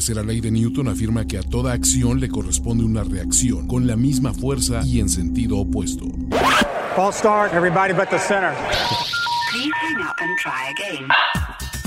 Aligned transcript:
tercera 0.00 0.22
ley 0.22 0.40
de 0.40 0.50
Newton 0.50 0.88
afirma 0.88 1.26
que 1.26 1.36
a 1.36 1.42
toda 1.42 1.74
acción 1.74 2.20
le 2.20 2.30
corresponde 2.30 2.84
una 2.84 3.04
reacción 3.04 3.68
con 3.68 3.86
la 3.86 3.96
misma 3.96 4.32
fuerza 4.32 4.80
y 4.82 4.98
en 4.98 5.10
sentido 5.10 5.58
opuesto. 5.58 6.06
False 6.96 7.18
start, 7.18 7.52
everybody 7.52 7.92
but 7.92 8.08
the 8.08 8.18
center. 8.18 8.54
Please 9.52 9.70
hang 9.74 10.00
up 10.00 10.16
and 10.18 10.38
try 10.38 10.70
again. 10.70 11.06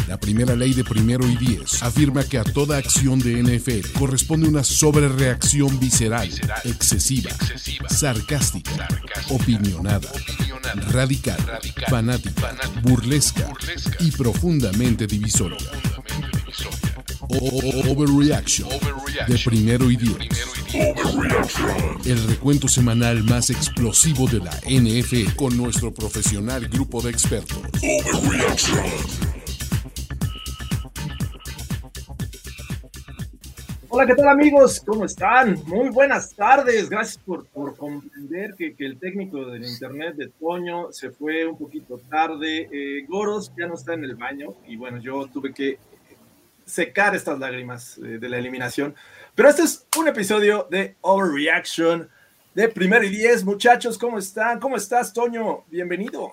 La 0.07 0.19
primera 0.19 0.55
ley 0.55 0.75
de 0.75 0.83
primero 0.83 1.27
y 1.27 1.35
diez 1.37 1.81
afirma 1.81 2.23
que 2.23 2.37
a 2.37 2.43
toda 2.43 2.77
acción 2.77 3.17
de 3.17 3.41
NFL 3.41 3.97
corresponde 3.97 4.47
una 4.47 4.63
sobrereacción 4.63 5.79
visceral, 5.79 6.29
excesiva, 6.65 7.31
sarcástica, 7.89 8.87
opinionada, 9.29 10.11
radical, 10.91 11.39
fanática, 11.89 12.55
burlesca 12.83 13.49
y 14.01 14.11
profundamente 14.11 15.07
divisoria. 15.07 15.57
Overreaction 17.29 18.69
de 19.27 19.39
primero 19.45 19.89
y 19.89 19.95
diez. 19.95 20.17
El 22.05 22.27
recuento 22.27 22.67
semanal 22.67 23.23
más 23.23 23.49
explosivo 23.49 24.27
de 24.27 24.39
la 24.39 24.51
NFL 24.67 25.35
con 25.35 25.55
nuestro 25.55 25.93
profesional 25.93 26.67
grupo 26.67 27.01
de 27.01 27.11
expertos. 27.11 27.59
Hola, 33.87 34.07
¿qué 34.07 34.15
tal 34.15 34.27
amigos? 34.27 34.81
¿Cómo 34.85 35.05
están? 35.05 35.55
Muy 35.67 35.89
buenas 35.89 36.33
tardes. 36.33 36.89
Gracias 36.89 37.19
por, 37.23 37.45
por 37.45 37.77
comprender 37.77 38.55
que, 38.57 38.73
que 38.75 38.85
el 38.85 38.97
técnico 38.97 39.45
del 39.45 39.63
internet 39.63 40.15
de 40.15 40.27
Toño 40.29 40.91
se 40.91 41.11
fue 41.11 41.45
un 41.45 41.57
poquito 41.57 42.01
tarde. 42.09 42.67
Eh, 42.71 43.05
Goros 43.07 43.51
ya 43.57 43.67
no 43.67 43.75
está 43.75 43.93
en 43.93 44.03
el 44.03 44.15
baño 44.15 44.55
y 44.67 44.75
bueno, 44.75 44.97
yo 44.99 45.27
tuve 45.27 45.53
que 45.53 45.77
secar 46.65 47.15
estas 47.15 47.39
lágrimas 47.39 47.97
eh, 47.97 48.19
de 48.19 48.29
la 48.29 48.37
eliminación. 48.37 48.95
Pero 49.35 49.49
este 49.49 49.63
es 49.63 49.87
un 49.97 50.07
episodio 50.07 50.67
de 50.69 50.95
Overreaction 51.01 52.09
de 52.53 52.69
Primero 52.69 53.03
y 53.03 53.09
Diez. 53.09 53.43
Muchachos, 53.43 53.97
¿cómo 53.97 54.19
están? 54.19 54.59
¿Cómo 54.59 54.75
estás, 54.75 55.13
Toño? 55.13 55.63
Bienvenido. 55.69 56.31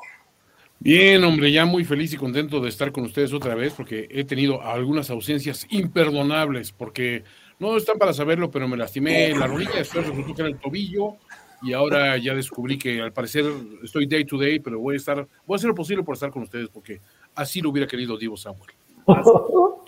Bien, 0.83 1.23
hombre, 1.25 1.53
ya 1.53 1.67
muy 1.67 1.85
feliz 1.85 2.13
y 2.15 2.17
contento 2.17 2.59
de 2.61 2.71
estar 2.71 2.91
con 2.91 3.05
ustedes 3.05 3.35
otra 3.35 3.55
vez 3.55 3.75
porque 3.75 4.09
he 4.11 4.25
tenido 4.25 4.63
algunas 4.63 5.11
ausencias 5.11 5.67
imperdonables 5.69 6.73
porque 6.73 7.23
no 7.59 7.77
están 7.77 7.99
para 7.99 8.15
saberlo, 8.15 8.51
pero 8.51 8.67
me 8.67 8.79
lastimé 8.79 9.35
la 9.37 9.47
rodilla, 9.47 9.77
después 9.77 10.07
resultó 10.07 10.35
que 10.35 10.41
era 10.41 10.49
el 10.49 10.59
tobillo 10.59 11.17
y 11.63 11.75
ahora 11.75 12.17
ya 12.17 12.35
descubrí 12.35 12.79
que 12.79 13.03
al 13.03 13.13
parecer 13.13 13.45
estoy 13.83 14.07
day 14.07 14.25
to 14.25 14.39
day, 14.39 14.59
pero 14.59 14.81
voy 14.81 14.95
a 14.95 14.97
estar, 14.97 15.29
voy 15.47 15.55
a 15.55 15.57
hacer 15.57 15.69
lo 15.69 15.75
posible 15.75 16.03
por 16.03 16.15
estar 16.15 16.31
con 16.31 16.45
ustedes 16.45 16.71
porque 16.71 17.03
así 17.35 17.61
lo 17.61 17.69
hubiera 17.69 17.87
querido 17.87 18.17
Divo 18.17 18.39
Samuel. 18.39 18.71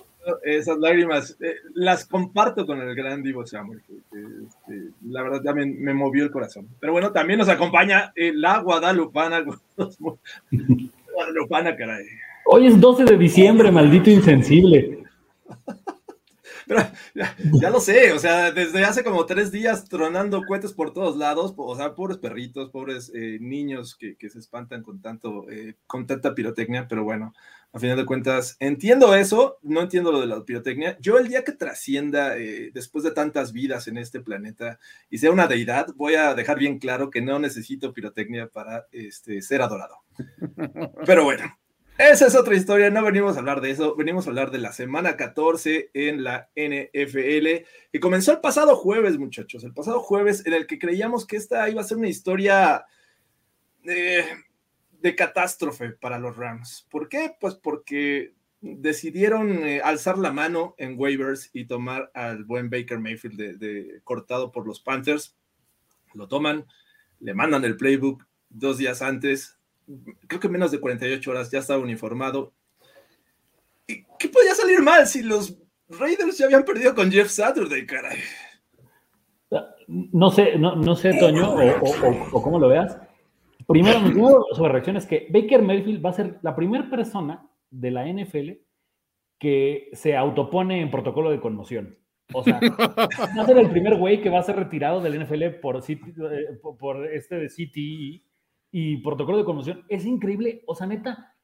Esas 0.44 0.78
lágrimas 0.78 1.36
eh, 1.40 1.56
las 1.74 2.06
comparto 2.06 2.64
con 2.64 2.80
el 2.80 2.94
gran 2.94 3.22
Divo 3.22 3.44
Samuel. 3.46 3.82
que- 3.86 3.94
que, 4.10 4.24
este, 4.46 4.90
la 5.08 5.22
verdad 5.22 5.42
también 5.42 5.80
me 5.82 5.94
movió 5.94 6.22
el 6.24 6.30
corazón. 6.30 6.68
Pero 6.80 6.92
bueno, 6.92 7.10
también 7.12 7.38
nos 7.38 7.48
acompaña 7.48 8.12
eh, 8.14 8.32
la 8.34 8.58
Guadalupana. 8.60 9.44
Guadalupana, 11.14 11.76
caray. 11.76 12.06
Hoy 12.46 12.66
es 12.66 12.80
12 12.80 13.04
de 13.04 13.16
diciembre, 13.18 13.70
maldito 13.70 14.10
insensible. 14.10 15.04
Pero 16.66 16.80
ya, 17.14 17.36
ya 17.60 17.70
lo 17.70 17.80
sé, 17.80 18.12
o 18.12 18.18
sea, 18.20 18.52
desde 18.52 18.84
hace 18.84 19.02
como 19.02 19.26
tres 19.26 19.50
días 19.50 19.84
tronando 19.88 20.42
cohetes 20.46 20.72
por 20.72 20.92
todos 20.92 21.16
lados, 21.16 21.52
o 21.56 21.76
sea, 21.76 21.94
pobres 21.94 22.18
perritos, 22.18 22.70
pobres 22.70 23.10
eh, 23.14 23.38
niños 23.40 23.96
que, 23.96 24.14
que 24.16 24.30
se 24.30 24.38
espantan 24.38 24.82
con 24.82 25.02
tanto, 25.02 25.50
eh, 25.50 25.74
con 25.88 26.06
tanta 26.06 26.34
pirotecnia, 26.34 26.86
pero 26.88 27.02
bueno, 27.02 27.34
a 27.72 27.78
final 27.78 27.96
de 27.96 28.04
cuentas, 28.04 28.56
entiendo 28.60 29.14
eso, 29.14 29.58
no 29.62 29.80
entiendo 29.80 30.12
lo 30.12 30.20
de 30.20 30.26
la 30.26 30.44
pirotecnia. 30.44 30.98
Yo 31.00 31.18
el 31.18 31.28
día 31.28 31.42
que 31.42 31.52
trascienda, 31.52 32.36
eh, 32.36 32.70
después 32.74 33.02
de 33.02 33.12
tantas 33.12 33.52
vidas 33.52 33.88
en 33.88 33.96
este 33.96 34.20
planeta 34.20 34.78
y 35.08 35.18
sea 35.18 35.30
una 35.30 35.46
deidad, 35.46 35.86
voy 35.96 36.14
a 36.16 36.34
dejar 36.34 36.58
bien 36.58 36.78
claro 36.78 37.08
que 37.08 37.22
no 37.22 37.38
necesito 37.38 37.94
pirotecnia 37.94 38.48
para 38.48 38.86
este, 38.92 39.40
ser 39.40 39.62
adorado. 39.62 39.96
Pero 41.06 41.24
bueno, 41.24 41.58
esa 41.96 42.26
es 42.26 42.34
otra 42.34 42.54
historia, 42.54 42.90
no 42.90 43.02
venimos 43.02 43.36
a 43.36 43.38
hablar 43.38 43.62
de 43.62 43.70
eso, 43.70 43.96
venimos 43.96 44.26
a 44.26 44.30
hablar 44.30 44.50
de 44.50 44.58
la 44.58 44.72
semana 44.72 45.16
14 45.16 45.90
en 45.94 46.24
la 46.24 46.50
NFL, 46.54 47.64
que 47.90 48.00
comenzó 48.00 48.32
el 48.32 48.40
pasado 48.40 48.76
jueves, 48.76 49.18
muchachos, 49.18 49.64
el 49.64 49.72
pasado 49.72 50.00
jueves 50.00 50.44
en 50.44 50.52
el 50.52 50.66
que 50.66 50.78
creíamos 50.78 51.26
que 51.26 51.36
esta 51.36 51.70
iba 51.70 51.80
a 51.80 51.84
ser 51.84 51.96
una 51.96 52.08
historia 52.08 52.84
eh, 53.84 54.24
de 55.02 55.14
catástrofe 55.16 55.90
para 55.90 56.18
los 56.18 56.36
Rams. 56.36 56.86
¿Por 56.90 57.08
qué? 57.08 57.34
Pues 57.40 57.54
porque 57.54 58.34
decidieron 58.60 59.64
eh, 59.64 59.80
alzar 59.82 60.16
la 60.16 60.32
mano 60.32 60.74
en 60.78 60.94
waivers 60.98 61.50
y 61.52 61.64
tomar 61.64 62.10
al 62.14 62.44
buen 62.44 62.70
Baker 62.70 63.00
Mayfield 63.00 63.58
de, 63.58 64.00
cortado 64.04 64.52
por 64.52 64.66
los 64.66 64.80
Panthers. 64.80 65.36
Lo 66.14 66.28
toman, 66.28 66.66
le 67.18 67.34
mandan 67.34 67.64
el 67.64 67.76
playbook 67.76 68.24
dos 68.48 68.78
días 68.78 69.02
antes, 69.02 69.58
creo 70.28 70.40
que 70.40 70.48
menos 70.48 70.70
de 70.70 70.80
48 70.80 71.30
horas 71.30 71.50
ya 71.50 71.58
estaba 71.58 71.80
uniformado. 71.80 72.52
¿Y 73.86 74.04
qué 74.18 74.28
podía 74.28 74.54
salir 74.54 74.80
mal 74.80 75.06
si 75.06 75.22
los 75.22 75.58
Raiders 75.88 76.38
ya 76.38 76.46
habían 76.46 76.64
perdido 76.64 76.94
con 76.94 77.10
Jeff 77.10 77.30
Saturday, 77.30 77.86
caray? 77.86 78.20
No 79.88 80.30
sé, 80.30 80.56
no, 80.56 80.76
no 80.76 80.94
sé, 80.96 81.12
Toño, 81.18 81.54
o 81.82 82.42
cómo 82.42 82.58
lo 82.58 82.68
veas. 82.68 82.96
Primero, 83.72 84.00
mi 84.00 84.10
primera 84.10 84.34
sobre 84.52 84.72
reacción 84.72 84.96
es 84.96 85.06
que 85.06 85.26
Baker 85.30 85.62
Mayfield 85.62 86.04
va 86.04 86.10
a 86.10 86.14
ser 86.14 86.38
la 86.42 86.54
primera 86.54 86.88
persona 86.88 87.48
de 87.70 87.90
la 87.90 88.06
NFL 88.06 88.50
que 89.38 89.88
se 89.92 90.16
autopone 90.16 90.80
en 90.80 90.90
protocolo 90.90 91.30
de 91.30 91.40
conmoción. 91.40 91.98
O 92.34 92.42
sea, 92.42 92.60
va 92.60 93.42
a 93.42 93.46
ser 93.46 93.58
el 93.58 93.70
primer 93.70 93.96
güey 93.98 94.20
que 94.22 94.30
va 94.30 94.38
a 94.38 94.42
ser 94.44 94.56
retirado 94.56 95.00
del 95.00 95.14
NFL 95.22 95.42
eh, 95.42 95.50
por- 96.62 96.76
por 96.78 97.06
este 97.12 97.36
de 97.36 97.48
CTE 97.48 98.22
y 98.70 98.96
protocolo 98.98 99.38
de 99.38 99.44
conmoción. 99.44 99.84
Es 99.88 100.06
increíble. 100.06 100.62
O 100.66 100.74
sea, 100.74 100.86
neta, 100.86 101.34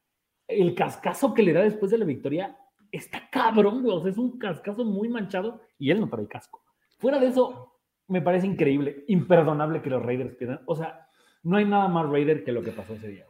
el 0.47 0.73
cascazo 0.75 1.33
que 1.33 1.43
le 1.43 1.53
da 1.53 1.61
después 1.61 1.91
de 1.91 1.97
la 1.97 2.05
victoria 2.05 2.57
está 2.91 3.29
cabrón, 3.29 3.83
güey. 3.83 3.95
O 3.95 4.01
sea, 4.01 4.09
es 4.11 4.17
un 4.17 4.39
cascazo 4.39 4.85
muy 4.85 5.09
manchado 5.09 5.61
y 5.77 5.91
él 5.91 5.99
no 5.99 6.09
trae 6.09 6.27
casco. 6.27 6.63
Fuera 6.97 7.19
de 7.19 7.27
eso, 7.27 7.75
me 8.07 8.21
parece 8.21 8.47
increíble, 8.47 9.03
imperdonable 9.07 9.81
que 9.81 9.89
los 9.91 10.01
Raiders 10.01 10.35
pierdan. 10.35 10.61
O 10.65 10.75
sea, 10.75 11.07
no 11.43 11.57
hay 11.57 11.65
nada 11.65 11.87
más 11.87 12.09
Raider 12.09 12.43
que 12.43 12.51
lo 12.51 12.61
que 12.63 12.71
pasó 12.71 12.93
ese 12.93 13.07
día. 13.09 13.25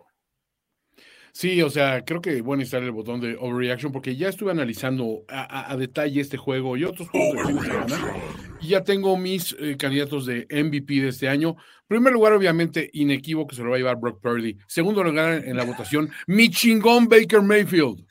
Sí, 1.32 1.62
o 1.62 1.70
sea, 1.70 2.04
creo 2.04 2.22
que 2.22 2.42
voy 2.42 2.56
a 2.56 2.58
necesitar 2.58 2.82
el 2.84 2.92
botón 2.92 3.22
de 3.22 3.38
overreaction 3.40 3.92
porque 3.92 4.16
ya 4.16 4.30
estuve 4.30 4.52
analizando 4.52 5.24
a, 5.30 5.42
a- 5.44 5.72
a 5.72 5.78
detalle 5.78 6.20
este 6.20 6.38
juego 6.38 6.76
y 6.76 6.84
otros 6.84 7.08
juegos 7.10 7.38
de 7.38 7.44
fin 7.46 7.56
de 7.56 7.62
semana 7.68 8.14
y 8.60 8.68
ya 8.70 8.84
tengo 8.84 9.16
mis 9.16 9.56
eh, 9.60 9.78
candidatos 9.78 10.26
de 10.26 10.48
MVP 10.50 10.96
de 11.02 11.10
este 11.10 11.30
año. 11.30 11.56
Primer 11.88 12.12
lugar, 12.14 12.34
obviamente, 12.34 12.90
inequívoco 12.94 13.54
se 13.54 13.64
lo 13.64 13.70
va 13.70 13.76
a 13.76 13.78
llevar 13.78 13.98
Brock 13.98 14.20
Purdy. 14.22 14.58
Segundo 14.68 15.04
lugar 15.04 15.46
en 15.46 15.56
la 15.56 15.64
votación, 15.66 16.10
mi 16.28 16.50
chingón 16.50 17.08
Baker 17.08 17.42
Mayfield. 17.44 18.06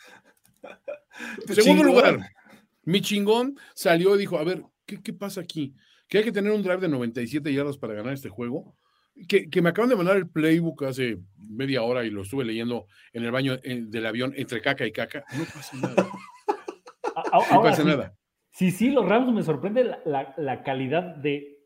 Segundo 1.47 1.83
chingón. 1.83 1.87
lugar, 1.87 2.19
mi 2.85 3.01
chingón 3.01 3.57
salió 3.75 4.15
y 4.15 4.19
dijo, 4.21 4.39
a 4.39 4.45
ver, 4.45 4.63
¿qué, 4.87 5.03
qué 5.03 5.13
pasa 5.13 5.41
aquí? 5.41 5.75
Que 6.09 6.19
hay 6.19 6.25
que 6.25 6.33
tener 6.33 6.53
un 6.53 6.63
drive 6.63 6.79
de 6.81 6.89
97 6.89 7.53
yardas 7.53 7.77
para 7.77 7.95
ganar 7.95 8.15
este 8.15 8.29
juego. 8.29 8.77
Que, 9.27 9.51
que 9.51 9.63
me 9.63 9.71
acaban 9.71 9.89
de 9.89 9.97
mandar 9.97 10.17
el 10.17 10.29
playbook 10.29 10.85
hace 10.85 11.19
media 11.39 11.83
hora 11.83 12.05
y 12.05 12.11
lo 12.11 12.23
estuve 12.23 12.45
leyendo 12.45 12.87
en 13.13 13.25
el 13.25 13.31
baño 13.33 13.57
del 13.57 14.07
avión 14.07 14.33
entre 14.37 14.61
caca 14.61 14.87
y 14.87 14.93
caca. 14.93 15.25
No 15.37 15.45
pasa 15.45 15.77
nada. 15.77 16.09
No 17.53 17.63
pasa 17.63 17.83
sí, 17.83 17.89
nada. 17.89 18.15
Sí, 18.51 18.71
sí, 18.71 18.91
los 18.91 19.07
Rams 19.07 19.33
me 19.33 19.43
sorprende 19.43 19.85
la, 19.85 20.01
la- 20.05 20.35
la 20.37 20.63
calidad 20.63 21.17
de, 21.17 21.59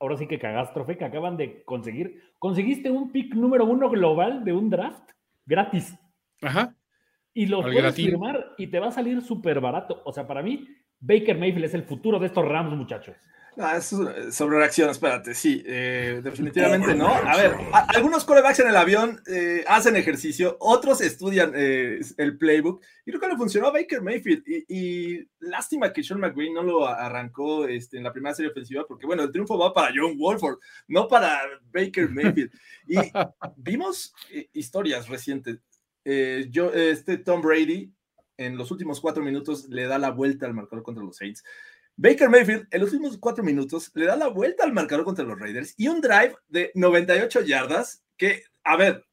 ahora 0.00 0.16
sí 0.16 0.26
que 0.26 0.38
cagástrofe 0.38 0.96
que 0.96 1.04
acaban 1.04 1.36
de 1.36 1.62
conseguir. 1.64 2.22
Conseguiste 2.38 2.90
un 2.90 3.10
pick 3.12 3.34
número 3.34 3.64
uno 3.64 3.88
global 3.90 4.44
de 4.44 4.52
un 4.52 4.70
draft 4.70 5.10
gratis 5.44 5.94
Ajá. 6.40 6.76
y 7.34 7.46
lo 7.46 7.58
Al 7.58 7.62
puedes 7.64 7.82
gratín. 7.82 8.06
firmar 8.06 8.52
y 8.58 8.66
te 8.68 8.78
va 8.80 8.88
a 8.88 8.92
salir 8.92 9.22
súper 9.22 9.60
barato. 9.60 10.02
O 10.04 10.12
sea, 10.12 10.26
para 10.26 10.42
mí, 10.42 10.66
Baker 11.02 11.36
Mayfield 11.36 11.66
es 11.66 11.74
el 11.74 11.82
futuro 11.84 12.18
de 12.18 12.26
estos 12.28 12.48
Rams, 12.48 12.74
muchachos. 12.74 13.14
Ah, 13.58 13.76
es 13.76 13.94
sobre 14.34 14.56
reacción, 14.56 14.88
espérate, 14.88 15.34
sí, 15.34 15.62
eh, 15.66 16.22
definitivamente 16.24 16.94
no. 16.94 17.08
A 17.08 17.36
ver, 17.36 17.52
a- 17.74 17.84
algunos 17.94 18.24
corebacks 18.24 18.60
en 18.60 18.68
el 18.68 18.76
avión 18.76 19.20
eh, 19.30 19.62
hacen 19.68 19.94
ejercicio, 19.96 20.56
otros 20.58 21.02
estudian 21.02 21.52
eh, 21.54 22.00
el 22.16 22.38
playbook, 22.38 22.82
y 23.04 23.10
creo 23.10 23.20
que 23.20 23.28
le 23.28 23.36
funcionó 23.36 23.66
a 23.66 23.72
Baker 23.72 24.00
Mayfield. 24.00 24.42
Y, 24.46 24.64
y 24.70 25.28
lástima 25.40 25.92
que 25.92 26.02
Sean 26.02 26.20
McVay 26.20 26.50
no 26.50 26.62
lo 26.62 26.86
arrancó 26.86 27.66
este, 27.68 27.98
en 27.98 28.04
la 28.04 28.12
primera 28.14 28.34
serie 28.34 28.50
ofensiva, 28.50 28.86
porque 28.88 29.04
bueno, 29.04 29.22
el 29.22 29.30
triunfo 29.30 29.58
va 29.58 29.74
para 29.74 29.92
John 29.94 30.16
Wolford, 30.16 30.56
no 30.88 31.06
para 31.06 31.38
Baker 31.74 32.08
Mayfield. 32.08 32.52
Y 32.86 32.96
vimos 33.58 34.14
eh, 34.32 34.48
historias 34.54 35.10
recientes. 35.10 35.58
Eh, 36.06 36.46
yo, 36.50 36.72
este 36.72 37.18
Tom 37.18 37.42
Brady, 37.42 37.92
en 38.42 38.56
los 38.56 38.70
últimos 38.70 39.00
cuatro 39.00 39.22
minutos, 39.22 39.68
le 39.68 39.86
da 39.86 39.98
la 39.98 40.10
vuelta 40.10 40.46
al 40.46 40.54
marcador 40.54 40.82
contra 40.82 41.02
los 41.04 41.16
Saints. 41.16 41.42
Baker 41.96 42.28
Mayfield 42.30 42.66
en 42.70 42.80
los 42.80 42.92
últimos 42.92 43.18
cuatro 43.18 43.44
minutos 43.44 43.90
le 43.94 44.06
da 44.06 44.16
la 44.16 44.28
vuelta 44.28 44.64
al 44.64 44.72
marcador 44.72 45.04
contra 45.04 45.24
los 45.24 45.38
Raiders 45.38 45.74
y 45.76 45.88
un 45.88 46.00
drive 46.00 46.34
de 46.48 46.70
98 46.74 47.42
yardas 47.42 48.02
que, 48.16 48.42
a 48.64 48.76
ver, 48.76 49.04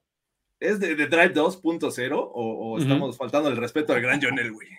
¿es 0.60 0.80
de, 0.80 0.96
de 0.96 1.08
drive 1.08 1.34
2.0 1.34 2.14
o, 2.14 2.28
o 2.32 2.78
estamos 2.78 3.18
faltando 3.18 3.50
el 3.50 3.58
respeto 3.58 3.94
al 3.94 4.02
gran 4.02 4.20
John 4.22 4.40
Elway? 4.40 4.70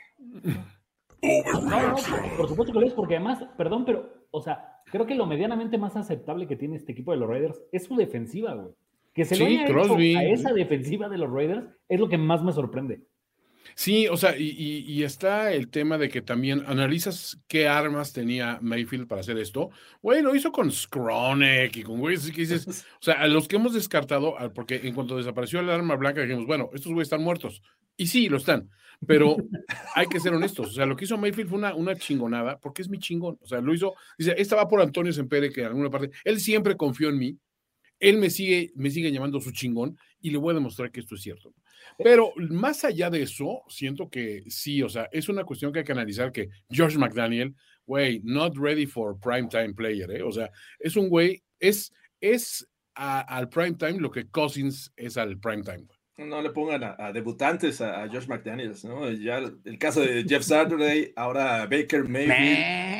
No, 1.23 1.61
no, 1.62 1.97
por, 2.38 2.49
supuesto 2.49 2.73
que 2.73 2.81
lo 2.81 2.87
es, 2.87 2.94
porque 2.94 3.17
además, 3.17 3.44
perdón, 3.58 3.85
pero, 3.85 4.26
o 4.31 4.41
sea, 4.41 4.81
creo 4.87 5.06
que 5.06 5.14
lo 5.14 5.26
medianamente 5.26 5.76
más 5.76 5.94
aceptable 5.97 6.47
que 6.47 6.56
tiene 6.56 6.76
este 6.76 6.93
equipo 6.93 7.12
de 7.12 7.19
los 7.19 7.29
Raiders 7.29 7.61
es 7.73 7.85
su 7.85 7.97
defensiva, 7.97 8.55
güey. 8.55 8.75
Que 9.12 9.25
se 9.25 9.35
Sí, 9.35 9.43
haya 9.43 9.64
hecho 9.64 9.73
Crosby. 9.75 10.14
a 10.17 10.25
esa 10.25 10.52
defensiva 10.52 11.08
de 11.08 11.19
los 11.19 11.31
Raiders 11.31 11.67
es 11.88 12.00
lo 12.00 12.08
que 12.08 12.17
más 12.17 12.43
me 12.43 12.52
sorprende. 12.52 13.02
Sí, 13.74 14.08
o 14.08 14.16
sea, 14.16 14.36
y, 14.36 14.44
y- 14.50 14.84
y 14.92 15.02
está 15.04 15.52
el 15.52 15.68
tema 15.70 15.96
de 15.98 16.08
que 16.08 16.20
también 16.22 16.62
analizas 16.66 17.38
qué 17.48 17.66
armas 17.68 18.12
tenía 18.12 18.58
Mayfield 18.60 19.06
para 19.06 19.20
hacer 19.22 19.38
esto. 19.38 19.70
Güey, 20.02 20.22
lo 20.22 20.34
hizo 20.34 20.52
con 20.52 20.70
Skronek 20.70 21.76
y 21.76 21.82
con 21.82 21.98
güeyes 22.00 22.30
que 22.30 22.42
dices, 22.42 22.66
o 23.00 23.02
sea, 23.02 23.14
a 23.14 23.28
los 23.28 23.48
que 23.48 23.56
hemos 23.56 23.72
descartado, 23.72 24.34
porque 24.54 24.80
en 24.84 24.94
cuanto 24.94 25.16
desapareció 25.16 25.60
el 25.60 25.70
arma 25.70 25.96
blanca, 25.96 26.22
dijimos, 26.22 26.46
bueno, 26.46 26.70
estos 26.74 26.92
güeyes 26.92 27.06
están 27.06 27.22
muertos. 27.22 27.62
Y 27.96 28.06
sí, 28.06 28.28
lo 28.28 28.38
están, 28.38 28.70
pero 29.06 29.36
hay 29.94 30.06
que 30.06 30.20
ser 30.20 30.32
honestos. 30.34 30.68
O 30.70 30.72
sea, 30.72 30.86
lo 30.86 30.96
que 30.96 31.04
hizo 31.04 31.18
Mayfield 31.18 31.48
fue 31.50 31.58
una, 31.58 31.74
una 31.74 31.96
chingonada, 31.96 32.58
porque 32.58 32.82
es 32.82 32.88
mi 32.88 32.98
chingón. 32.98 33.38
O 33.40 33.46
sea, 33.46 33.60
lo 33.60 33.74
hizo, 33.74 33.94
dice, 34.18 34.34
esta 34.38 34.56
va 34.56 34.68
por 34.68 34.80
Antonio 34.80 35.12
Sempere, 35.12 35.50
que 35.52 35.60
en 35.60 35.66
alguna 35.68 35.90
parte, 35.90 36.10
él 36.24 36.40
siempre 36.40 36.76
confió 36.76 37.08
en 37.10 37.18
mí. 37.18 37.38
Él 37.98 38.16
me 38.16 38.30
sigue, 38.30 38.72
me 38.76 38.90
sigue 38.90 39.12
llamando 39.12 39.40
su 39.40 39.52
chingón 39.52 39.98
y 40.22 40.30
le 40.30 40.38
voy 40.38 40.52
a 40.52 40.54
demostrar 40.54 40.90
que 40.90 41.00
esto 41.00 41.14
es 41.14 41.20
cierto. 41.22 41.52
Pero 42.02 42.32
más 42.36 42.84
allá 42.84 43.10
de 43.10 43.22
eso, 43.22 43.62
siento 43.68 44.08
que 44.08 44.42
sí, 44.48 44.82
o 44.82 44.88
sea, 44.88 45.08
es 45.12 45.28
una 45.28 45.44
cuestión 45.44 45.72
que 45.72 45.80
hay 45.80 45.84
que 45.84 45.92
analizar 45.92 46.32
que 46.32 46.48
George 46.70 46.98
McDaniel, 46.98 47.54
güey, 47.86 48.20
not 48.24 48.56
ready 48.56 48.86
for 48.86 49.18
prime 49.18 49.48
time 49.48 49.74
player, 49.74 50.10
¿eh? 50.10 50.22
O 50.22 50.32
sea, 50.32 50.50
es 50.78 50.96
un 50.96 51.08
güey, 51.08 51.42
es, 51.58 51.92
es 52.20 52.66
a- 52.94 53.20
al 53.20 53.48
prime 53.48 53.74
time 53.74 53.98
lo 54.00 54.10
que 54.10 54.28
Cousins 54.28 54.92
es 54.96 55.16
al 55.16 55.38
prime 55.38 55.62
time. 55.62 55.86
No 56.18 56.42
le 56.42 56.50
pongan 56.50 56.84
a, 56.84 56.96
a 56.98 57.12
debutantes 57.14 57.80
a, 57.80 58.02
a 58.02 58.08
Josh 58.08 58.26
McDaniels, 58.26 58.84
¿no? 58.84 59.10
Ya 59.10 59.38
el, 59.38 59.58
el 59.64 59.78
caso 59.78 60.02
de 60.02 60.22
Jeff 60.28 60.42
Saturday, 60.42 61.12
ahora 61.16 61.62
Baker 61.66 62.04
Mayfield. 62.06 62.36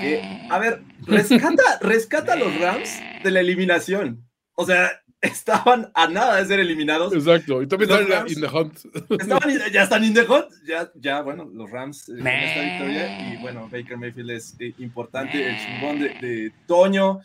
que, 0.01 0.23
a 0.49 0.59
ver, 0.59 0.83
rescata, 1.07 1.63
rescata 1.83 2.33
a 2.33 2.37
los 2.37 2.59
Rams 2.59 2.99
de 3.23 3.31
la 3.31 3.41
eliminación. 3.41 4.27
O 4.61 4.65
sea, 4.67 4.91
estaban 5.21 5.91
a 5.95 6.09
nada 6.09 6.37
de 6.37 6.45
ser 6.47 6.61
eliminados. 6.61 7.13
Exacto, 7.13 7.61
y 7.63 7.67
también 7.67 7.91
Los 7.91 8.01
está 8.01 8.21
Rams- 8.25 8.33
in 8.33 8.41
the 8.41 8.47
hunt. 8.49 9.21
Estaban, 9.21 9.51
ya 9.73 9.83
están 9.83 10.05
in 10.05 10.15
the 10.15 10.23
hunt. 10.23 10.47
Ya, 10.67 10.91
ya 10.95 11.23
bueno, 11.23 11.49
los 11.53 11.71
Rams 11.71 12.09
eh, 12.09 12.17
con 12.19 12.27
esta 12.27 12.61
victoria. 12.63 13.33
Y 13.35 13.37
bueno, 13.43 13.69
Baker 13.71 13.97
Mayfield 13.99 14.31
es 14.31 14.57
eh, 14.61 14.75
importante. 14.79 15.47
El 15.47 15.57
chingón 15.59 15.99
de, 16.01 16.09
de 16.27 16.53
Toño. 16.67 17.21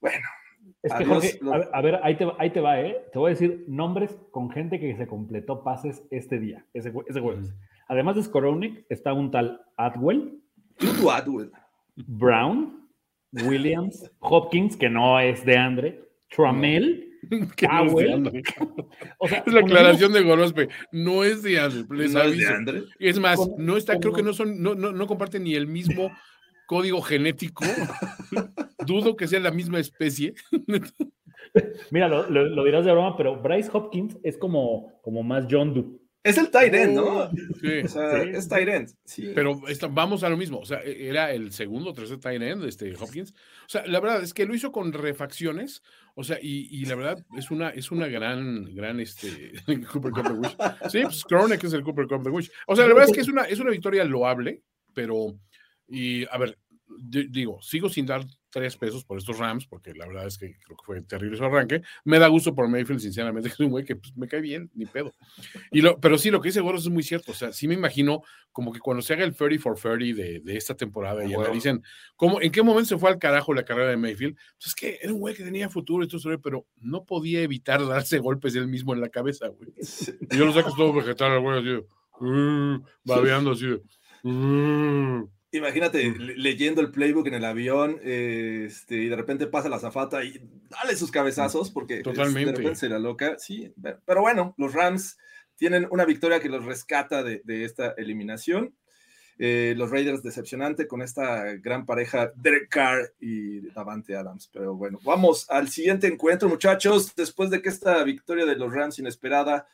Bueno, 0.00 0.26
Es 0.82 0.92
que, 0.92 0.96
Adiós, 1.04 1.08
Jorge, 1.08 1.38
lo- 1.40 1.52
a 1.54 1.58
ver, 1.58 1.68
a 1.72 1.80
ver, 1.82 2.00
ahí, 2.02 2.16
te, 2.16 2.24
va- 2.26 2.36
ahí 2.38 2.50
te 2.50 2.60
va, 2.60 2.80
¿eh? 2.80 2.96
Te 3.12 3.18
voy 3.18 3.30
a 3.30 3.34
decir 3.34 3.64
nombres 3.68 4.16
con 4.30 4.50
gente 4.50 4.78
que 4.78 4.96
se 4.96 5.06
completó 5.06 5.64
pases 5.64 6.02
este 6.10 6.38
día, 6.38 6.64
ese, 6.74 6.92
ese 7.08 7.20
jueves. 7.20 7.52
Además 7.88 8.16
de 8.16 8.22
Skoronik, 8.22 8.84
está 8.88 9.12
un 9.12 9.30
tal 9.30 9.60
Atwell, 9.76 10.38
Atwell. 11.10 11.50
Brown, 11.96 12.88
Williams, 13.32 14.10
Hopkins, 14.20 14.76
que 14.76 14.88
no 14.88 15.18
es 15.20 15.44
de 15.44 15.56
Andre, 15.56 16.00
Tramel. 16.28 17.10
Que 17.56 17.66
no 17.66 17.98
es. 18.00 18.42
O 19.18 19.26
sea, 19.26 19.42
la 19.46 19.60
aclaración 19.60 20.12
de 20.12 20.22
Gorospe, 20.22 20.68
no 20.92 21.24
es 21.24 21.42
de 21.42 21.52
les 21.90 22.12
¿No 22.12 22.22
es 22.22 22.36
de 22.36 23.20
más, 23.20 23.38
no 23.56 23.76
está, 23.78 23.98
creo 23.98 24.12
que 24.12 24.22
no 24.22 24.34
son, 24.34 24.62
no, 24.62 24.74
no, 24.74 24.92
no 24.92 25.06
comparten 25.06 25.44
ni 25.44 25.54
el 25.54 25.66
mismo 25.66 26.10
código 26.66 27.00
genético. 27.00 27.64
Dudo 28.86 29.16
que 29.16 29.26
sea 29.26 29.40
la 29.40 29.50
misma 29.50 29.78
especie. 29.80 30.34
Mira, 31.90 32.08
lo, 32.08 32.28
lo- 32.28 32.44
lo 32.46 32.64
dirás 32.64 32.84
de 32.84 32.92
broma, 32.92 33.16
pero 33.16 33.40
Bryce 33.40 33.70
Hopkins 33.72 34.18
es 34.22 34.36
como, 34.36 35.00
como 35.02 35.22
más 35.22 35.46
John 35.50 35.72
Doe. 35.72 35.86
Es 36.24 36.38
el 36.38 36.50
tight 36.50 36.72
end, 36.74 36.94
¿no? 36.96 37.30
Sí. 37.60 37.80
O 37.84 37.88
sea, 37.88 38.22
Sí. 38.22 38.30
es 38.32 38.48
tight 38.48 38.68
end. 38.68 38.88
Sí. 39.04 39.30
Pero 39.34 39.60
esta- 39.68 39.86
vamos 39.88 40.24
a 40.24 40.28
lo 40.30 40.36
mismo. 40.38 40.58
O 40.58 40.64
sea, 40.64 40.80
era 40.82 41.30
el 41.32 41.52
segundo 41.52 41.90
o 41.90 41.92
tercer 41.94 42.18
tight 42.18 42.40
end, 42.42 42.64
este 42.64 42.94
Hopkins. 42.98 43.32
O 43.32 43.68
sea, 43.68 43.86
la 43.86 44.00
verdad 44.00 44.22
es 44.22 44.32
que 44.34 44.46
lo 44.46 44.54
hizo 44.54 44.72
con 44.72 44.92
refacciones. 44.92 45.82
O 46.14 46.24
sea, 46.24 46.38
y, 46.40 46.66
y 46.70 46.86
la 46.86 46.94
verdad 46.94 47.24
es 47.36 47.50
una, 47.50 47.68
es 47.70 47.90
una 47.90 48.06
gran, 48.08 48.74
gran 48.74 49.00
este 49.00 49.52
Cooper 49.92 50.12
Cup 50.12 50.28
de 50.28 50.32
Wish. 50.32 50.56
Sí, 50.90 51.02
pues 51.02 51.24
Kronek 51.24 51.62
es 51.62 51.72
el 51.74 51.82
Cooper 51.82 52.06
Cup 52.06 52.22
de 52.24 52.30
Wish. 52.30 52.50
O 52.66 52.74
sea, 52.74 52.86
la 52.86 52.94
verdad 52.94 53.10
es 53.10 53.14
que 53.14 53.20
es 53.20 53.28
una, 53.28 53.42
es 53.42 53.60
una 53.60 53.70
victoria 53.70 54.04
loable, 54.04 54.62
pero, 54.94 55.34
y 55.88 56.24
a 56.26 56.38
ver, 56.38 56.56
di- 56.98 57.28
digo, 57.28 57.60
sigo 57.60 57.88
sin 57.90 58.06
dar 58.06 58.24
tres 58.54 58.76
pesos 58.76 59.04
por 59.04 59.18
estos 59.18 59.36
Rams, 59.36 59.66
porque 59.66 59.92
la 59.94 60.06
verdad 60.06 60.28
es 60.28 60.38
que 60.38 60.56
creo 60.60 60.76
que 60.76 60.84
fue 60.84 61.02
terrible 61.02 61.36
su 61.36 61.44
arranque. 61.44 61.82
Me 62.04 62.20
da 62.20 62.28
gusto 62.28 62.54
por 62.54 62.68
Mayfield, 62.68 63.00
sinceramente, 63.00 63.48
que 63.50 63.54
es 63.54 63.60
un 63.60 63.70
güey 63.70 63.84
que 63.84 63.96
pues, 63.96 64.16
me 64.16 64.28
cae 64.28 64.40
bien, 64.40 64.70
ni 64.74 64.86
pedo. 64.86 65.12
Y 65.72 65.80
lo, 65.80 65.98
pero 65.98 66.16
sí, 66.18 66.30
lo 66.30 66.40
que 66.40 66.50
dice 66.50 66.60
Boros 66.60 66.84
es 66.84 66.90
muy 66.90 67.02
cierto. 67.02 67.32
O 67.32 67.34
sea, 67.34 67.52
sí 67.52 67.66
me 67.66 67.74
imagino 67.74 68.22
como 68.52 68.72
que 68.72 68.78
cuando 68.78 69.02
se 69.02 69.12
haga 69.12 69.24
el 69.24 69.34
30 69.34 69.60
for 69.60 69.76
30 69.76 70.22
de, 70.22 70.38
de 70.38 70.56
esta 70.56 70.76
temporada 70.76 71.24
y 71.24 71.30
huevo. 71.30 71.42
analicen 71.42 71.82
cómo, 72.14 72.40
en 72.40 72.52
qué 72.52 72.62
momento 72.62 72.90
se 72.90 72.98
fue 72.98 73.10
al 73.10 73.18
carajo 73.18 73.52
la 73.52 73.64
carrera 73.64 73.90
de 73.90 73.96
Mayfield, 73.96 74.36
pues 74.36 74.66
es 74.68 74.74
que 74.76 75.00
era 75.02 75.12
un 75.12 75.18
güey 75.18 75.34
que 75.34 75.42
tenía 75.42 75.68
futuro 75.68 76.04
y 76.04 76.06
todo 76.06 76.18
eso, 76.18 76.40
pero 76.40 76.64
no 76.76 77.04
podía 77.04 77.42
evitar 77.42 77.84
darse 77.88 78.20
golpes 78.20 78.54
él 78.54 78.68
mismo 78.68 78.94
en 78.94 79.00
la 79.00 79.08
cabeza, 79.08 79.48
güey. 79.48 79.70
Y 80.30 80.36
yo 80.36 80.46
lo 80.46 80.52
saco 80.52 80.72
todo 80.76 80.92
vegetal 80.92 81.32
al 81.32 81.40
güey 81.40 81.58
así, 81.58 81.84
"Uh", 82.20 82.84
babeando 83.02 83.50
así 83.50 83.66
"Uh". 84.22 85.28
Imagínate 85.58 86.10
le- 86.18 86.36
leyendo 86.36 86.80
el 86.80 86.90
playbook 86.90 87.26
en 87.28 87.34
el 87.34 87.44
avión 87.44 87.98
eh, 88.02 88.64
este, 88.66 88.96
y 88.96 89.08
de 89.08 89.16
repente 89.16 89.46
pasa 89.46 89.68
la 89.68 89.78
zafata 89.78 90.24
y 90.24 90.40
dale 90.68 90.96
sus 90.96 91.10
cabezazos 91.10 91.70
porque 91.70 91.98
es- 91.98 92.02
Totalmente. 92.02 92.50
de 92.52 92.56
repente 92.56 92.80
se 92.80 92.88
la 92.88 92.98
loca. 92.98 93.36
Sí, 93.38 93.72
pe- 93.80 93.96
pero 94.04 94.20
bueno, 94.22 94.54
los 94.58 94.72
Rams 94.74 95.16
tienen 95.56 95.86
una 95.90 96.04
victoria 96.04 96.40
que 96.40 96.48
los 96.48 96.64
rescata 96.64 97.22
de, 97.22 97.40
de 97.44 97.64
esta 97.64 97.94
eliminación. 97.96 98.74
Eh, 99.38 99.74
los 99.76 99.90
Raiders 99.90 100.22
decepcionante 100.22 100.86
con 100.86 101.02
esta 101.02 101.44
gran 101.56 101.86
pareja 101.86 102.32
Derek 102.36 102.68
Carr 102.68 103.12
y 103.20 103.60
Davante 103.72 104.14
Adams. 104.14 104.48
Pero 104.52 104.74
bueno, 104.76 104.98
vamos 105.04 105.50
al 105.50 105.68
siguiente 105.68 106.06
encuentro, 106.06 106.48
muchachos. 106.48 107.14
Después 107.16 107.50
de 107.50 107.60
que 107.60 107.68
esta 107.68 108.02
victoria 108.04 108.46
de 108.46 108.54
los 108.54 108.72
Rams 108.72 108.98
inesperada, 109.00 109.66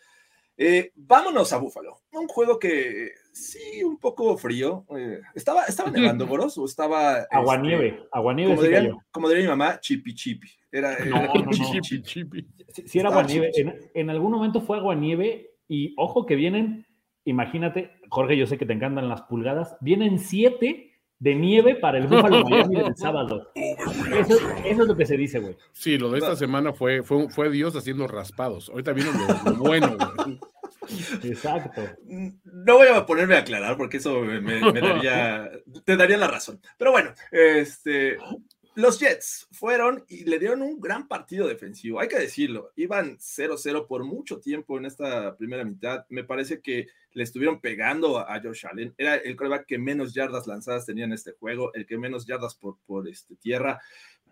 eh, 0.56 0.92
vámonos 0.94 1.52
a 1.52 1.58
Búfalo. 1.58 2.00
Un 2.12 2.26
juego 2.28 2.58
que 2.58 3.12
sí, 3.32 3.82
un 3.84 3.98
poco 3.98 4.36
frío. 4.36 4.84
eh, 4.96 5.20
¿estaba, 5.34 5.64
¿Estaba 5.64 5.90
nevando, 5.92 6.26
Boros? 6.26 6.56
¿O 6.58 6.64
estaba. 6.64 7.20
este, 7.20 7.36
Aguanieve, 7.36 8.02
aguanieve 8.12 8.50
como, 8.50 8.62
sí 8.62 8.68
diría, 8.68 8.82
cayó. 8.82 8.98
como 9.10 9.28
diría 9.28 9.44
mi 9.44 9.48
mamá, 9.50 9.80
chipi 9.80 10.14
chipi. 10.14 10.48
Era, 10.72 10.94
era 10.96 11.26
No, 11.26 11.34
no, 11.34 11.42
no. 11.46 11.50
Chipi, 11.50 12.02
chipi. 12.02 12.46
Sí, 12.68 12.82
sí 12.86 12.98
era 12.98 13.08
aguanieve. 13.10 13.50
En, 13.56 13.74
en 13.94 14.10
algún 14.10 14.32
momento 14.32 14.60
fue 14.60 14.78
aguanieve 14.78 15.50
y 15.68 15.94
ojo 15.96 16.26
que 16.26 16.37
vienen, 16.37 16.87
imagínate, 17.25 17.90
Jorge, 18.08 18.37
yo 18.37 18.46
sé 18.46 18.58
que 18.58 18.66
te 18.66 18.72
encantan 18.72 19.08
las 19.08 19.22
pulgadas, 19.22 19.76
vienen 19.80 20.18
siete 20.18 20.87
de 21.18 21.34
nieve 21.34 21.75
para 21.75 21.99
el 21.99 22.06
Búfalo 22.06 22.44
Miami 22.49 22.76
del 22.76 22.96
sábado. 22.96 23.50
Eso, 23.54 24.38
eso 24.64 24.82
es 24.82 24.88
lo 24.88 24.96
que 24.96 25.04
se 25.04 25.16
dice, 25.18 25.38
güey. 25.38 25.54
Sí, 25.72 25.99
lo 25.99 26.10
de 26.10 26.18
esta 26.18 26.34
semana 26.34 26.72
fue, 26.72 27.02
fue, 27.02 27.28
fue 27.28 27.50
Dios 27.50 27.76
haciendo 27.76 28.06
raspados. 28.08 28.70
Ahorita 28.70 28.92
vino 28.94 29.10
lo, 29.44 29.50
lo 29.52 29.58
bueno, 29.58 29.96
güey. 29.96 30.38
Exacto. 31.23 31.82
No 32.44 32.76
voy 32.76 32.88
a 32.88 33.06
ponerme 33.06 33.37
a 33.37 33.40
aclarar 33.40 33.76
porque 33.76 33.99
eso 33.99 34.20
me, 34.20 34.61
daría, 34.80 35.50
te 35.85 35.97
daría 35.97 36.16
la 36.16 36.28
razón. 36.28 36.61
Pero 36.78 36.92
bueno, 36.92 37.12
este, 37.30 38.18
los 38.75 38.99
Jets 38.99 39.49
fueron 39.52 40.04
y 40.09 40.25
le 40.25 40.38
dieron 40.38 40.62
un 40.62 40.80
gran 40.80 41.09
partido 41.09 41.47
defensivo, 41.47 42.00
hay 42.00 42.09
que 42.09 42.18
decirlo. 42.18 42.73
Iban 42.76 43.18
0-0 43.18 43.87
por 43.87 44.04
mucho 44.04 44.40
tiempo 44.40 44.78
en 44.78 44.87
esta 44.87 45.37
primera 45.37 45.64
mitad. 45.64 46.06
Me 46.09 46.25
parece 46.25 46.61
que 46.61 46.87
le 47.12 47.23
estuvieron 47.23 47.61
pegando 47.61 48.18
a, 48.18 48.35
a 48.35 48.40
Josh 48.40 48.66
Allen. 48.66 48.94
Era 48.97 49.16
el 49.16 49.37
coreback 49.37 49.66
que 49.66 49.78
menos 49.78 50.14
yardas 50.14 50.47
lanzadas 50.47 50.87
tenía 50.87 51.04
en 51.04 51.12
este 51.12 51.32
juego, 51.32 51.73
el 51.75 51.87
que 51.87 51.99
menos 51.99 52.26
yardas 52.26 52.54
por, 52.54 52.78
por 52.87 53.09
este, 53.09 53.37
tierra. 53.37 53.80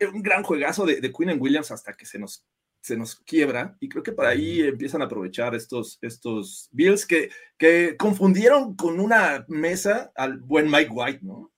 Un 0.00 0.22
gran 0.22 0.44
juegazo 0.44 0.86
de, 0.86 1.00
de 1.00 1.12
Quinn 1.12 1.36
Williams 1.40 1.72
hasta 1.72 1.94
que 1.94 2.06
se 2.06 2.18
nos 2.18 2.44
se 2.80 2.96
nos 2.96 3.16
quiebra 3.16 3.76
y 3.80 3.88
creo 3.88 4.02
que 4.02 4.12
por 4.12 4.26
ahí 4.26 4.60
empiezan 4.62 5.02
a 5.02 5.06
aprovechar 5.06 5.54
estos, 5.54 5.98
estos 6.02 6.68
Bills 6.72 7.06
que, 7.06 7.28
que 7.58 7.96
confundieron 7.96 8.74
con 8.76 9.00
una 9.00 9.44
mesa 9.48 10.10
al 10.16 10.38
buen 10.38 10.70
Mike 10.70 10.90
White, 10.92 11.20
¿no? 11.22 11.50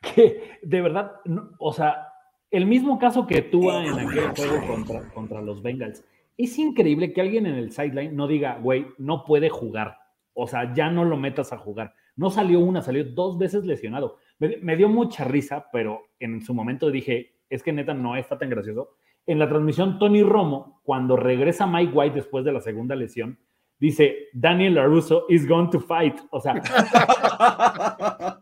Que 0.00 0.58
de 0.62 0.80
verdad, 0.80 1.12
no- 1.24 1.50
o 1.58 1.72
sea, 1.72 2.08
el 2.50 2.66
mismo 2.66 2.98
caso 2.98 3.26
que 3.26 3.42
tú 3.42 3.70
en 3.70 3.98
aquel 3.98 4.28
juego 4.36 4.66
contra, 4.66 5.08
contra 5.12 5.40
los 5.42 5.62
Bengals. 5.62 6.04
Es 6.38 6.58
increíble 6.58 7.12
que 7.12 7.20
alguien 7.22 7.46
en 7.46 7.54
el 7.54 7.72
sideline 7.72 8.14
no 8.14 8.26
diga, 8.28 8.58
güey, 8.58 8.86
no 8.98 9.24
puede 9.24 9.48
jugar. 9.48 9.98
O 10.34 10.46
sea, 10.46 10.74
ya 10.74 10.90
no 10.90 11.04
lo 11.04 11.16
metas 11.16 11.52
a 11.52 11.58
jugar. 11.58 11.94
No 12.14 12.30
salió 12.30 12.60
una, 12.60 12.82
salió 12.82 13.04
dos 13.04 13.38
veces 13.38 13.64
lesionado. 13.64 14.18
Me, 14.38 14.58
me 14.58 14.76
dio 14.76 14.88
mucha 14.88 15.24
risa, 15.24 15.66
pero 15.72 16.08
en 16.20 16.42
su 16.42 16.52
momento 16.52 16.90
dije, 16.90 17.32
es 17.48 17.62
que 17.62 17.72
neta 17.72 17.94
no 17.94 18.16
está 18.16 18.36
tan 18.38 18.50
gracioso. 18.50 18.96
En 19.26 19.38
la 19.38 19.48
transmisión, 19.48 19.98
Tony 19.98 20.22
Romo, 20.22 20.80
cuando 20.84 21.16
regresa 21.16 21.66
Mike 21.66 21.92
White 21.92 22.14
después 22.16 22.44
de 22.44 22.52
la 22.52 22.60
segunda 22.60 22.94
lesión, 22.94 23.38
dice, 23.78 24.28
Daniel 24.32 24.74
LaRusso 24.76 25.24
is 25.28 25.46
going 25.48 25.68
to 25.70 25.80
fight. 25.80 26.16
O 26.30 26.40
sea, 26.40 26.54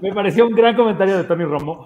me 0.00 0.12
pareció 0.12 0.46
un 0.46 0.54
gran 0.54 0.74
comentario 0.76 1.16
de 1.18 1.24
Tony 1.24 1.44
Romo, 1.44 1.84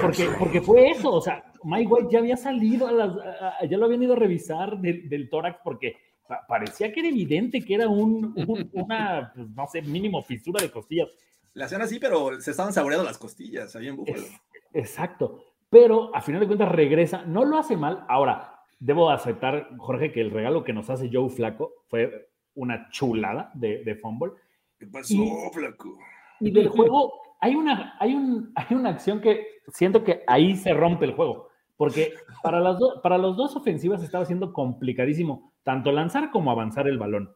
porque, 0.00 0.28
porque 0.38 0.60
fue 0.60 0.90
eso, 0.90 1.12
o 1.12 1.20
sea, 1.20 1.44
Mike 1.64 1.90
White 1.92 2.08
ya 2.12 2.18
había 2.20 2.36
salido, 2.36 2.86
a 2.88 2.92
las, 2.92 3.10
a- 3.16 3.64
ya 3.68 3.76
lo 3.78 3.86
habían 3.86 4.02
ido 4.02 4.12
a 4.14 4.16
revisar 4.16 4.78
del, 4.78 5.08
del 5.08 5.28
tórax, 5.28 5.58
porque 5.62 5.96
pa- 6.28 6.44
parecía 6.48 6.92
que 6.92 7.00
era 7.00 7.08
evidente 7.08 7.64
que 7.64 7.74
era 7.74 7.88
un, 7.88 8.32
un- 8.36 8.70
una, 8.72 9.32
pues, 9.34 9.48
no 9.50 9.66
sé, 9.66 9.82
mínimo 9.82 10.22
fisura 10.22 10.62
de 10.62 10.70
costillas. 10.70 11.08
Le 11.54 11.64
hacían 11.64 11.82
así, 11.82 11.98
pero 11.98 12.40
se 12.40 12.50
estaban 12.50 12.72
saboreando 12.72 13.04
las 13.06 13.18
costillas 13.18 13.74
ahí 13.76 13.88
en 13.88 13.96
Buffalo. 13.96 14.18
Es- 14.18 14.40
exacto. 14.74 15.40
Pero 15.70 16.14
a 16.14 16.20
final 16.20 16.40
de 16.40 16.46
cuentas 16.46 16.70
regresa, 16.70 17.24
no 17.26 17.44
lo 17.44 17.58
hace 17.58 17.76
mal. 17.76 18.04
Ahora, 18.08 18.54
debo 18.78 19.10
aceptar, 19.10 19.68
Jorge, 19.78 20.12
que 20.12 20.20
el 20.20 20.30
regalo 20.30 20.64
que 20.64 20.72
nos 20.72 20.88
hace 20.90 21.10
Joe 21.12 21.28
Flaco 21.28 21.72
fue 21.88 22.28
una 22.54 22.88
chulada 22.90 23.50
de, 23.54 23.82
de 23.84 23.94
fumble. 23.96 24.32
¿Qué 24.78 24.86
pasó, 24.86 25.14
Y- 25.14 25.30
flaco? 25.52 25.98
Y 26.40 26.50
del 26.50 26.68
juego, 26.68 27.12
hay 27.40 27.54
una, 27.54 27.96
hay, 27.98 28.14
un, 28.14 28.52
hay 28.54 28.76
una 28.76 28.90
acción 28.90 29.20
que 29.20 29.46
siento 29.68 30.04
que 30.04 30.22
ahí 30.26 30.54
se 30.56 30.72
rompe 30.74 31.04
el 31.06 31.14
juego. 31.14 31.48
Porque 31.78 32.12
para 32.42 32.60
las, 32.60 32.78
do- 32.78 33.00
para 33.02 33.18
las 33.18 33.36
dos 33.36 33.54
ofensivas 33.56 34.02
estaba 34.02 34.24
siendo 34.24 34.52
complicadísimo 34.52 35.52
tanto 35.62 35.92
lanzar 35.92 36.30
como 36.30 36.50
avanzar 36.50 36.86
el 36.88 36.96
balón. 36.98 37.34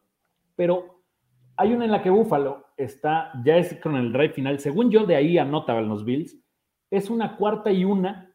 Pero 0.55 1.01
hay 1.57 1.73
una 1.73 1.85
en 1.85 1.91
la 1.91 2.01
que 2.01 2.09
Buffalo 2.09 2.65
está, 2.77 3.31
ya 3.43 3.57
es 3.57 3.75
con 3.81 3.95
el 3.95 4.11
drive 4.13 4.33
final, 4.33 4.59
según 4.59 4.89
yo, 4.89 5.05
de 5.05 5.15
ahí 5.15 5.37
anotaban 5.37 5.87
los 5.89 6.05
Bills. 6.05 6.37
Es 6.91 7.09
una 7.09 7.37
cuarta 7.37 7.71
y 7.71 7.83
una 7.83 8.31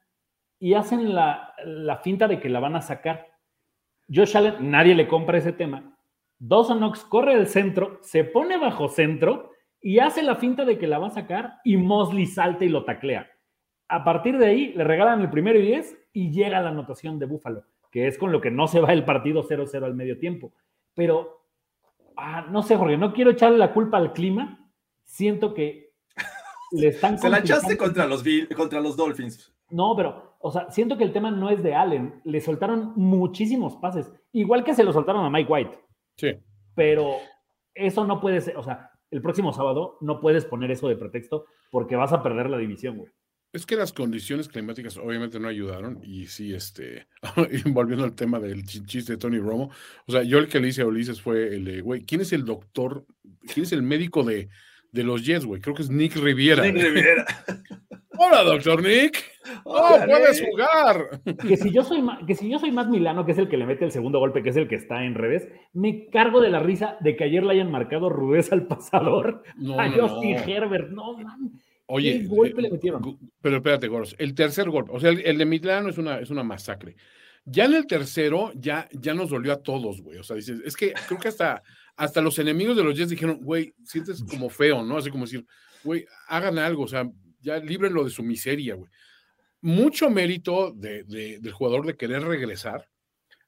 y 0.59 0.75
hacen 0.75 1.15
la, 1.15 1.55
la 1.65 1.99
finta 1.99 2.27
de 2.27 2.41
que 2.41 2.49
la 2.49 2.59
van 2.59 2.75
a 2.75 2.83
sacar. 2.83 3.29
Josh 4.13 4.37
Allen, 4.37 4.71
nadie 4.71 4.97
le 4.97 5.07
compra 5.07 5.39
ese 5.39 5.53
tema. 5.53 5.97
Dawson 6.39 6.79
Knox 6.79 7.05
corre 7.05 7.35
al 7.35 7.47
centro, 7.47 7.99
se 8.03 8.25
pone 8.25 8.59
bajo 8.59 8.89
centro 8.89 9.53
y 9.81 10.01
hace 10.01 10.23
la 10.23 10.37
finta 10.37 10.65
de 10.65 10.79
que 10.79 10.87
la 10.87 10.99
va 10.99 11.09
a 11.09 11.11
sacar 11.11 11.61
y 11.65 11.77
Mosley 11.77 12.27
salta 12.27 12.65
y 12.65 12.69
lo 12.69 12.85
taclea. 12.85 13.31
A 13.89 14.05
partir 14.05 14.37
de 14.37 14.47
ahí 14.47 14.73
le 14.73 14.85
regalan 14.85 15.21
el 15.21 15.31
primero 15.31 15.59
y 15.59 15.63
10 15.63 16.09
y 16.13 16.31
llega 16.33 16.61
la 16.61 16.71
anotación 16.71 17.19
de 17.19 17.27
Búfalo, 17.27 17.65
que 17.91 18.07
es 18.07 18.19
con 18.19 18.33
lo 18.33 18.41
que 18.41 18.51
no 18.51 18.67
se 18.67 18.81
va 18.81 18.93
el 18.93 19.05
partido 19.05 19.45
0-0 19.45 19.85
al 19.85 19.95
medio 19.95 20.19
tiempo. 20.19 20.53
Pero, 20.95 21.45
ah, 22.17 22.47
no 22.51 22.63
sé, 22.63 22.77
Jorge, 22.77 22.97
no 22.97 23.13
quiero 23.13 23.31
echarle 23.31 23.59
la 23.59 23.73
culpa 23.73 23.99
al 23.99 24.13
clima. 24.13 24.71
Siento 25.05 25.55
que 25.55 25.86
le 26.73 26.89
están 26.89 27.19
Se 27.19 27.29
la 27.29 27.39
echaste 27.39 27.77
contra 27.77 28.07
los, 28.07 28.23
contra 28.57 28.81
los 28.81 28.97
Dolphins. 28.97 29.53
no, 29.71 29.95
pero, 29.97 30.37
o 30.41 30.51
sea, 30.51 30.71
siento 30.71 30.97
que 30.97 31.05
el 31.05 31.13
tema 31.13 31.31
no 31.31 31.51
es 31.51 31.63
de 31.63 31.75
Allen. 31.75 32.21
Le 32.25 32.41
soltaron 32.41 32.93
muchísimos 32.97 33.77
pases, 33.77 34.13
igual 34.33 34.65
que 34.65 34.75
se 34.75 34.85
lo 34.85 34.93
soltaron 34.93 35.25
a 35.25 35.31
Mike 35.31 35.53
White. 35.53 35.79
Sí. 36.17 36.29
Pero 36.75 37.17
eso 37.75 38.07
no 38.07 38.21
puede 38.21 38.41
ser, 38.41 38.57
o 38.57 38.63
sea, 38.63 38.91
el 39.11 39.23
próximo 39.23 39.53
sábado 39.53 39.99
no 40.01 40.21
puedes 40.21 40.45
poner 40.45 40.71
eso 40.71 40.89
de 40.89 40.97
pretexto 40.97 41.47
porque 41.71 41.97
vas 41.97 42.13
a 42.13 42.23
perder 42.23 42.51
la 42.51 42.59
división, 42.59 42.99
güey. 42.99 43.11
Es 43.53 43.65
que 43.65 43.77
las 43.77 43.93
condiciones 43.93 44.49
climáticas 44.49 44.99
obviamente 44.99 45.41
no 45.41 45.49
ayudaron 45.49 46.01
y 46.03 46.27
sí, 46.27 46.53
este, 46.53 47.07
volviendo 47.67 48.05
al 48.05 48.15
tema 48.15 48.39
del 48.39 48.65
chi- 48.65 48.85
chiste 48.85 49.13
de 49.13 49.19
Tony 49.19 49.39
Romo, 49.39 49.71
o 50.07 50.13
sea, 50.13 50.23
yo 50.25 50.39
el 50.39 50.49
que 50.49 50.61
le 50.61 50.69
hice 50.69 50.83
a 50.83 50.87
Ulises 50.87 51.23
fue 51.23 51.55
el 51.55 51.65
de, 51.65 51.81
güey, 51.81 52.05
¿quién 52.05 52.21
es 52.21 52.33
el 52.35 52.45
doctor, 52.45 53.07
quién 53.53 53.65
es 53.65 53.73
el 53.73 53.83
médico 53.83 54.25
de, 54.25 54.49
de 54.97 55.05
los 55.05 55.25
Jets, 55.25 55.45
güey? 55.45 55.61
Creo 55.61 55.75
que 55.77 55.83
es 55.83 55.91
Nick 55.91 56.17
Riviera. 56.17 56.65
Nick 56.65 56.83
Rivera. 56.83 57.25
Hola, 58.19 58.43
doctor 58.45 58.83
Nick. 58.83 59.23
¡Oh, 59.65 59.99
puedes 60.07 60.43
jugar! 60.43 61.21
Que 61.47 61.57
si, 61.59 61.71
yo 61.71 61.85
soy 61.85 62.03
que 62.27 62.35
si 62.35 62.49
yo 62.51 62.59
soy 62.59 62.73
Matt 62.73 62.89
Milano, 62.89 63.27
que 63.27 63.33
es 63.33 63.39
el 63.39 63.49
que 63.49 63.59
le 63.59 63.67
mete 63.67 63.85
el 63.85 63.93
segundo 63.93 64.19
golpe, 64.19 64.43
que 64.43 64.49
es 64.49 64.57
el 64.57 64.69
que 64.69 64.77
está 64.77 65.05
en 65.05 65.15
revés, 65.15 65.47
me 65.75 66.07
cargo 66.09 66.41
de 66.41 66.49
la 66.49 66.61
risa 66.61 66.97
de 67.01 67.15
que 67.15 67.25
ayer 67.25 67.45
le 67.45 67.53
hayan 67.53 67.71
marcado 67.71 68.09
rudeza 68.09 68.55
al 68.55 68.67
pasador 68.67 69.43
No, 69.59 69.79
a 69.79 69.89
no, 69.89 70.09
Justin 70.09 70.33
no. 70.37 70.43
Herbert. 70.47 70.91
No, 70.91 71.19
man. 71.19 71.53
Oye, 71.89 72.21
¿Qué 72.21 72.27
golpe 72.27 72.59
eh, 72.59 72.63
le 72.63 72.71
metieron? 72.71 73.03
gu- 73.03 73.19
Pero 73.43 73.57
espérate, 73.57 73.87
Goros, 73.87 74.17
el 74.19 74.35
tercer 74.35 74.71
golpe, 74.71 74.93
o 74.95 74.99
sea, 74.99 75.11
el, 75.11 75.21
el 75.21 75.37
de 75.39 75.45
Milano 75.45 75.91
es 75.91 75.99
una, 75.99 76.19
es 76.19 76.31
una 76.31 76.43
masacre. 76.43 76.97
Ya 77.45 77.67
en 77.67 77.75
el 77.75 77.87
tercero, 77.87 78.51
ya, 78.57 78.89
ya 78.93 79.13
nos 79.15 79.29
dolió 79.31 79.53
a 79.53 79.63
todos, 79.63 80.01
güey. 80.01 80.19
O 80.19 80.23
sea, 80.25 80.35
dices, 80.35 80.61
es 80.65 80.75
que 80.75 80.95
creo 81.07 81.21
que 81.21 81.29
hasta, 81.29 81.63
hasta 81.97 82.21
los 82.21 82.39
enemigos 82.39 82.77
de 82.77 82.85
los 82.85 82.97
Jets 82.97 83.11
dijeron, 83.11 83.41
güey, 83.43 83.75
sientes 83.85 84.23
como 84.23 84.49
feo, 84.51 84.83
¿no? 84.83 84.99
Así 84.99 85.11
como 85.11 85.25
decir, 85.25 85.47
güey, 85.83 86.05
hagan 86.29 86.59
algo, 86.59 86.85
o 86.85 86.89
sea, 86.89 87.11
ya 87.41 87.59
líbrenlo 87.59 88.05
de 88.05 88.11
su 88.11 88.23
miseria, 88.23 88.75
güey. 88.75 88.91
Mucho 89.63 90.11
mérito 90.11 90.73
de, 90.73 91.05
de- 91.05 91.39
del 91.41 91.53
jugador 91.53 91.87
de 91.87 91.97
querer 91.97 92.23
regresar, 92.23 92.89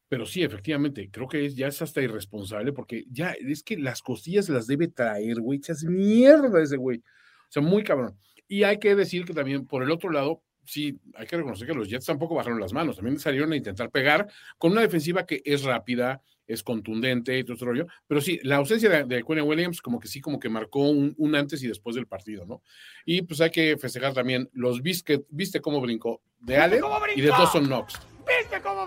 pero 0.08 0.24
sí, 0.24 0.42
efectivamente, 0.42 1.10
creo 1.12 1.28
que 1.28 1.44
es, 1.44 1.54
ya 1.54 1.68
es 1.68 1.82
hasta 1.82 2.00
irresponsable 2.00 2.72
porque 2.72 3.04
ya 3.10 3.32
es 3.32 3.62
que 3.62 3.76
las 3.76 4.00
costillas 4.00 4.48
las 4.48 4.66
debe 4.66 4.88
traer, 4.88 5.40
güey. 5.40 5.58
Echas 5.58 5.84
mierda 5.84 6.62
ese 6.62 6.78
güey. 6.78 6.98
O 6.98 7.50
sea, 7.50 7.62
muy 7.62 7.82
cabrón. 7.84 8.18
Y 8.48 8.62
hay 8.62 8.78
que 8.78 8.94
decir 8.96 9.26
que 9.26 9.34
también, 9.34 9.66
por 9.66 9.82
el 9.82 9.90
otro 9.90 10.10
lado, 10.10 10.42
sí, 10.64 10.98
hay 11.14 11.26
que 11.26 11.36
reconocer 11.36 11.66
que 11.68 11.74
los 11.74 11.88
Jets 11.90 12.06
tampoco 12.06 12.34
bajaron 12.34 12.58
las 12.58 12.72
manos. 12.72 12.96
También 12.96 13.18
salieron 13.18 13.52
a 13.52 13.56
intentar 13.56 13.90
pegar 13.90 14.26
con 14.56 14.72
una 14.72 14.80
defensiva 14.80 15.26
que 15.26 15.42
es 15.44 15.62
rápida, 15.64 16.22
es 16.48 16.62
contundente 16.64 17.38
y 17.38 17.44
todo 17.44 17.54
ese 17.54 17.64
rollo. 17.64 17.86
Pero 18.08 18.20
sí, 18.20 18.40
la 18.42 18.56
ausencia 18.56 18.88
de, 18.88 19.04
de 19.04 19.22
Quinn 19.22 19.42
Williams, 19.42 19.80
como 19.80 20.00
que 20.00 20.08
sí, 20.08 20.20
como 20.20 20.40
que 20.40 20.48
marcó 20.48 20.80
un, 20.90 21.14
un 21.16 21.34
antes 21.36 21.62
y 21.62 21.68
después 21.68 21.94
del 21.94 22.06
partido, 22.08 22.44
¿no? 22.46 22.62
Y 23.04 23.22
pues 23.22 23.40
hay 23.40 23.50
que 23.50 23.76
festejar 23.76 24.14
también 24.14 24.48
los 24.52 24.82
viste, 24.82 25.24
viste 25.28 25.60
cómo 25.60 25.80
brincó 25.80 26.20
de 26.40 26.56
Allen 26.56 26.82
y 27.14 27.20
de 27.20 27.28
Dawson 27.28 27.66
Knox. 27.66 27.94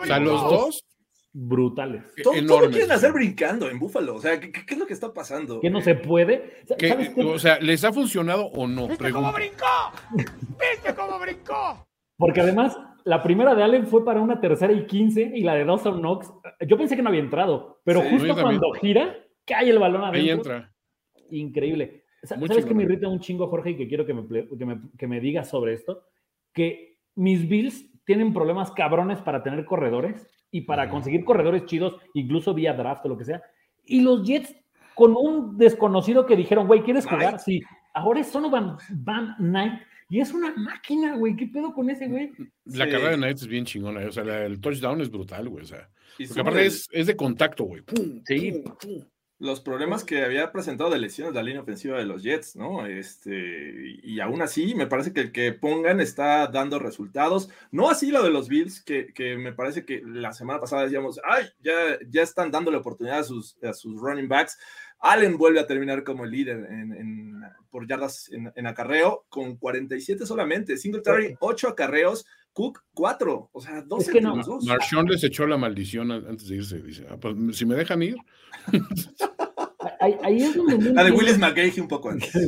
O 0.02 0.06
sea, 0.06 0.20
los 0.20 0.42
dos 0.44 0.86
Brutales. 1.34 2.04
Todo, 2.22 2.34
todo 2.34 2.34
lo 2.34 2.40
enormes. 2.40 2.72
quieren 2.76 2.92
hacer 2.92 3.14
brincando 3.14 3.70
en 3.70 3.80
Búfalo. 3.80 4.16
O 4.16 4.22
sea, 4.22 4.38
¿qué, 4.38 4.52
qué- 4.52 4.66
qué 4.66 4.74
es 4.74 4.78
lo 4.80 4.86
que 4.86 4.94
está 4.94 5.14
pasando? 5.14 5.62
Que 5.62 5.70
no 5.70 5.80
se 5.80 5.96
puede. 5.96 6.62
Que, 6.78 6.90
¿Sabes 6.90 7.10
qué? 7.16 7.24
o 7.24 7.40
sea, 7.40 7.58
¿les 7.62 7.86
ha 7.86 7.94
funcionado 7.94 8.48
o 8.48 8.68
no? 8.68 8.90
Pregunto. 8.98 9.32
Porque 12.22 12.42
además, 12.42 12.80
la 13.04 13.24
primera 13.24 13.56
de 13.56 13.64
Allen 13.64 13.88
fue 13.88 14.06
para 14.06 14.22
una 14.22 14.40
tercera 14.40 14.72
y 14.72 14.86
15 14.86 15.32
y 15.36 15.42
la 15.42 15.56
de 15.56 15.66
Dawson 15.66 16.00
Knox, 16.00 16.32
yo 16.68 16.78
pensé 16.78 16.96
que 16.96 17.02
no 17.02 17.10
había 17.10 17.22
entrado, 17.22 17.82
pero 17.84 18.02
Sí, 18.02 18.10
justo 18.12 18.36
cuando 18.40 18.72
gira, 18.74 19.18
cae 19.44 19.72
el 19.72 19.80
balón 19.80 20.04
adentro. 20.04 20.22
Ahí 20.22 20.30
entra. 20.30 20.74
Increíble. 21.32 22.04
Muy 22.38 22.48
¿Sabes 22.48 22.66
qué 22.66 22.76
me 22.76 22.84
irrita 22.84 23.08
un 23.08 23.20
chingo, 23.20 23.48
Jorge, 23.48 23.72
y 23.72 23.76
que 23.76 23.88
quiero 23.88 24.06
que 24.06 24.14
me, 24.14 24.28
que 24.28 24.66
me, 24.66 24.82
que 24.96 25.08
me 25.08 25.20
digas 25.20 25.50
sobre 25.50 25.74
esto? 25.74 26.04
Que 26.54 27.00
mis 27.16 27.50
Bills 27.50 27.90
tienen 28.06 28.34
problemas 28.34 28.72
cabrones 28.72 29.20
para 29.22 29.42
tener 29.42 29.66
corredores 29.66 30.28
y 30.52 30.62
para 30.62 30.90
conseguir 30.90 31.26
corredores 31.26 31.66
chidos, 31.66 31.96
incluso 32.14 32.54
vía 32.54 32.74
draft 32.74 33.04
o 33.06 33.10
lo 33.10 33.18
que 33.18 33.26
sea. 33.26 33.42
Y 33.84 34.02
los 34.02 34.24
Jets 34.28 34.56
con 34.94 35.16
un 35.18 35.58
desconocido 35.58 36.28
que 36.28 36.36
dijeron, 36.36 36.68
güey, 36.68 36.84
¿quieres 36.84 37.08
jugar? 37.08 37.40
Sí. 37.40 37.62
Ahora 37.94 38.20
es 38.20 38.28
Sonovan 38.28 38.78
Van 38.90 39.36
Knight 39.38 39.82
y 40.12 40.20
es 40.22 40.32
una 40.32 40.54
máquina, 40.56 41.16
güey. 41.16 41.36
¿Qué 41.36 41.48
pedo 41.48 41.74
con 41.74 41.90
ese, 41.90 42.08
güey? 42.08 42.32
La 42.66 42.86
Sí. 42.86 42.92
carrera 42.92 43.10
de 43.12 43.18
Knights 43.18 43.42
es 43.42 43.48
bien 43.48 43.66
chingona. 43.66 44.06
O 44.08 44.12
sea, 44.12 44.24
la- 44.24 44.46
el 44.46 44.60
touchdown 44.62 45.02
es 45.02 45.10
brutal, 45.10 45.50
güey. 45.50 45.64
O 45.64 45.68
sea, 45.68 45.90
Y 46.20 46.28
porque 46.28 46.42
aparte 46.42 46.60
el- 46.62 46.68
es, 46.68 46.88
es 46.92 47.08
de 47.08 47.16
contacto, 47.16 47.64
güey. 47.64 47.82
Pum, 47.82 48.22
Sí. 48.28 48.62
pum, 48.64 48.76
pum. 48.80 49.06
los 49.44 49.60
problemas 49.60 50.04
que 50.04 50.22
había 50.22 50.52
presentado 50.52 50.92
de 50.92 51.00
lesiones 51.00 51.34
la 51.34 51.42
línea 51.42 51.64
ofensiva 51.64 51.98
de 51.98 52.06
los 52.06 52.22
Jets, 52.22 52.56
¿no? 52.56 52.86
Este, 52.86 53.98
y 54.04 54.20
aún 54.20 54.42
así, 54.44 54.76
me 54.76 54.86
parece 54.86 55.14
que 55.14 55.22
el 55.22 55.32
que 55.32 55.52
pongan 55.52 56.00
está 56.00 56.46
dando 56.46 56.78
resultados. 56.78 57.50
No 57.72 57.90
así 57.90 58.12
lo 58.12 58.22
de 58.22 58.30
los 58.30 58.48
Bills, 58.50 58.84
que, 58.84 59.08
que 59.14 59.38
me 59.38 59.52
parece 59.54 59.84
que 59.84 60.04
la 60.06 60.32
semana 60.34 60.60
pasada 60.60 60.84
decíamos, 60.84 61.20
ay, 61.28 61.46
ya, 61.60 61.74
ya 62.08 62.22
están 62.22 62.52
dándole 62.52 62.78
oportunidad 62.78 63.20
a 63.20 63.24
sus, 63.24 63.58
a 63.64 63.74
sus 63.74 64.00
running 64.00 64.28
backs. 64.28 64.60
Allen 65.02 65.38
vuelve 65.38 65.60
a 65.60 65.68
terminar 65.68 66.04
como 66.04 66.24
el 66.26 66.32
líder 66.32 66.58
en, 66.72 66.94
en- 66.94 67.42
por 67.70 67.88
yardas 67.88 68.30
en, 68.32 68.52
en 68.56 68.68
acarreo, 68.68 69.26
con 69.30 69.56
47 69.58 70.26
solamente. 70.26 70.78
Singletary, 70.78 71.36
8 71.40 71.70
acarreos. 71.70 72.26
Cook, 72.54 72.84
4. 72.94 73.50
O 73.54 73.62
sea, 73.62 73.82
12 73.82 74.06
Es 74.06 74.12
que 74.14 74.22
no. 74.22 74.36
dos. 74.44 74.66
Marshawn 74.66 75.08
les 75.08 75.24
echó 75.24 75.48
la 75.48 75.58
maldición 75.58 76.12
an- 76.12 76.26
antes 76.28 76.48
de 76.50 76.58
irse. 76.58 76.82
Dice, 76.82 77.06
ah, 77.10 77.16
pues 77.20 77.36
si 77.58 77.66
me 77.66 77.76
dejan 77.76 78.04
ir. 78.04 78.18
Ahí, 80.00 80.16
ahí 80.24 80.38
es 80.44 80.56
donde 80.56 80.78
no 80.80 80.94
La 80.94 81.04
de 81.04 81.12
Willis 81.12 81.38
McGahee 81.40 81.80
un 81.82 81.88
poco 81.88 82.10
antes. 82.10 82.36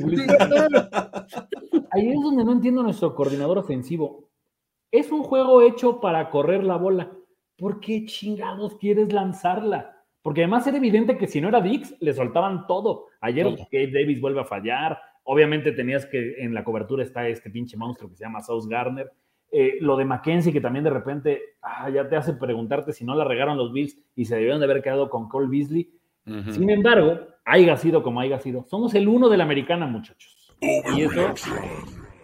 Ahí 1.92 2.10
es 2.10 2.22
donde 2.22 2.44
no 2.44 2.52
entiendo 2.52 2.84
nuestro 2.84 3.16
coordinador 3.16 3.58
ofensivo. 3.58 4.30
Es 4.92 5.12
un 5.12 5.24
juego 5.24 5.62
hecho 5.62 6.00
para 6.00 6.30
correr 6.30 6.64
la 6.64 6.78
bola. 6.78 7.12
¿Por 7.58 7.80
qué 7.80 8.06
chingados 8.06 8.78
quieres 8.78 9.12
lanzarla? 9.14 9.93
Porque 10.24 10.42
además 10.42 10.66
era 10.66 10.78
evidente 10.78 11.18
que 11.18 11.28
si 11.28 11.40
no 11.42 11.50
era 11.50 11.62
Dix, 11.62 11.96
le 12.00 12.14
soltaban 12.14 12.66
todo. 12.66 13.08
Ayer 13.22 13.44
Todo. 13.46 13.68
Gabe 13.72 13.92
Davis 13.92 14.20
vuelve 14.20 14.40
a 14.42 14.46
fallar. 14.46 14.98
Obviamente 15.26 15.72
tenías 15.74 16.06
que 16.08 16.42
en 16.44 16.54
la 16.56 16.64
cobertura 16.64 17.04
está 17.04 17.28
este 17.28 17.52
pinche 17.52 17.78
monstruo 17.78 18.10
que 18.10 18.16
se 18.16 18.24
llama 18.24 18.42
Sauce 18.42 18.68
Garner. 18.68 19.12
Eh, 19.52 19.78
lo 19.82 19.96
de 19.98 20.06
Mackenzie, 20.06 20.52
que 20.52 20.62
también 20.62 20.84
de 20.84 20.90
repente 20.90 21.42
ah, 21.62 21.88
ya 21.92 22.10
te 22.10 22.16
hace 22.16 22.34
preguntarte 22.34 22.92
si 22.92 23.06
no 23.06 23.14
la 23.16 23.24
regaron 23.24 23.56
los 23.58 23.72
Bills 23.72 23.96
y 24.16 24.26
se 24.26 24.36
debieron 24.36 24.60
de 24.60 24.66
haber 24.66 24.82
quedado 24.82 25.10
con 25.12 25.30
Cole 25.30 25.48
Beasley. 25.50 25.92
Sin 26.52 26.70
embargo, 26.70 27.20
haya 27.46 27.76
sido 27.78 28.02
como 28.02 28.22
haya 28.22 28.40
sido, 28.40 28.64
somos 28.64 28.96
el 28.96 29.08
uno 29.10 29.28
de 29.30 29.36
la 29.38 29.44
americana, 29.44 29.86
muchachos. 29.86 30.56
Y 30.96 31.02
eso, 31.02 31.34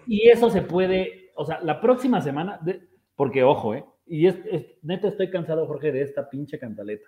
y 0.08 0.30
eso 0.30 0.50
se 0.50 0.62
puede, 0.62 1.32
o 1.36 1.46
sea, 1.46 1.60
la 1.62 1.82
próxima 1.82 2.22
semana, 2.22 2.58
de- 2.64 2.82
porque 3.16 3.44
ojo, 3.44 3.76
¿eh? 3.76 3.84
Y 4.08 4.26
es, 4.28 4.40
es- 4.50 4.66
neta 4.82 5.10
estoy 5.10 5.30
cansado, 5.30 5.68
Jorge, 5.68 5.92
de 5.92 6.02
esta 6.02 6.30
pinche 6.30 6.58
cantaleta. 6.58 7.08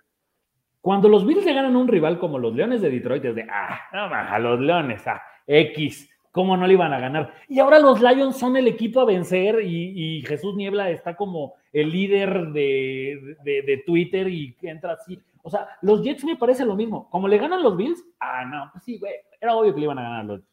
Cuando 0.82 1.08
los 1.08 1.24
Bills 1.24 1.44
le 1.46 1.54
ganan 1.54 1.74
a 1.74 1.78
un 1.78 1.88
rival 1.88 2.18
como 2.18 2.38
los 2.38 2.54
Leones 2.54 2.82
de 2.82 2.90
Detroit, 2.90 3.24
es 3.24 3.34
de, 3.36 3.46
ah, 3.50 3.78
no, 3.92 4.00
a 4.14 4.38
los 4.40 4.60
Leones, 4.60 5.06
ah, 5.06 5.22
X, 5.46 6.10
¿cómo 6.32 6.56
no 6.56 6.66
le 6.66 6.74
iban 6.74 6.92
a 6.92 6.98
ganar? 6.98 7.32
Y 7.48 7.60
ahora 7.60 7.78
los 7.78 8.00
Lions 8.02 8.36
son 8.36 8.56
el 8.56 8.66
equipo 8.66 9.00
a 9.00 9.04
vencer 9.04 9.60
y, 9.62 10.18
y 10.18 10.22
Jesús 10.22 10.54
Niebla 10.56 10.90
está 10.90 11.14
como 11.16 11.54
el 11.72 11.88
líder 11.90 12.48
de, 12.48 13.36
de- 13.44 13.62
de 13.62 13.82
Twitter 13.86 14.26
y 14.28 14.56
entra 14.62 14.94
así. 14.94 15.18
O 15.44 15.50
sea, 15.50 15.68
los 15.82 16.02
Jets 16.02 16.24
me 16.24 16.36
parece 16.36 16.64
lo 16.66 16.74
mismo. 16.76 17.08
Como 17.10 17.28
le 17.28 17.38
ganan 17.38 17.62
los 17.62 17.76
Bills, 17.76 18.04
ah, 18.20 18.44
no, 18.44 18.68
pues 18.72 18.84
sí, 18.84 18.98
güey, 18.98 19.12
era 19.40 19.54
obvio 19.54 19.72
que 19.72 19.80
le 19.80 19.84
iban 19.86 19.98
a 19.98 20.02
ganar 20.02 20.24
los 20.24 20.40
O 20.40 20.44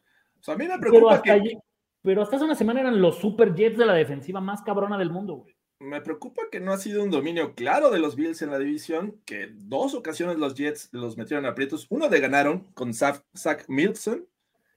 sea, 0.42 0.54
a 0.54 0.56
mí 0.56 0.64
me 0.64 0.70
Pero 0.78 0.80
preocupa 0.90 1.14
hasta, 1.14 1.22
que... 1.24 1.30
allí- 1.32 1.58
pero 2.02 2.22
hasta 2.22 2.36
hace 2.36 2.44
una 2.44 2.54
semana 2.54 2.80
eran 2.80 3.00
los 3.00 3.16
Super 3.18 3.54
Jets 3.54 3.78
de 3.78 3.86
la 3.86 3.94
defensiva 3.94 4.40
más 4.40 4.62
cabrona 4.62 4.96
del 4.96 5.10
mundo, 5.10 5.34
güey. 5.36 5.54
Me 5.80 6.02
preocupa 6.02 6.42
que 6.52 6.60
no 6.60 6.72
ha 6.72 6.78
sido 6.78 7.02
un 7.02 7.10
dominio 7.10 7.54
claro 7.54 7.90
de 7.90 7.98
los 7.98 8.14
Bills 8.14 8.42
en 8.42 8.50
la 8.50 8.58
división, 8.58 9.18
que 9.24 9.48
dos 9.54 9.94
ocasiones 9.94 10.36
los 10.36 10.54
Jets 10.54 10.90
los 10.92 11.16
metieron 11.16 11.46
aprietos. 11.46 11.86
Uno 11.88 12.10
de 12.10 12.20
ganaron 12.20 12.66
con 12.74 12.92
Zach, 12.92 13.24
Zach 13.34 13.64
Milson 13.66 14.26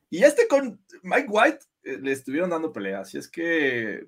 y 0.10 0.24
este 0.24 0.48
con 0.48 0.80
Mike 1.02 1.28
White 1.28 1.60
eh, 1.84 1.98
le 2.02 2.14
estuvieron 2.14 2.52
dando 2.52 2.72
pelea. 2.72 3.02
Así 3.02 3.18
es 3.18 3.28
que 3.28 4.08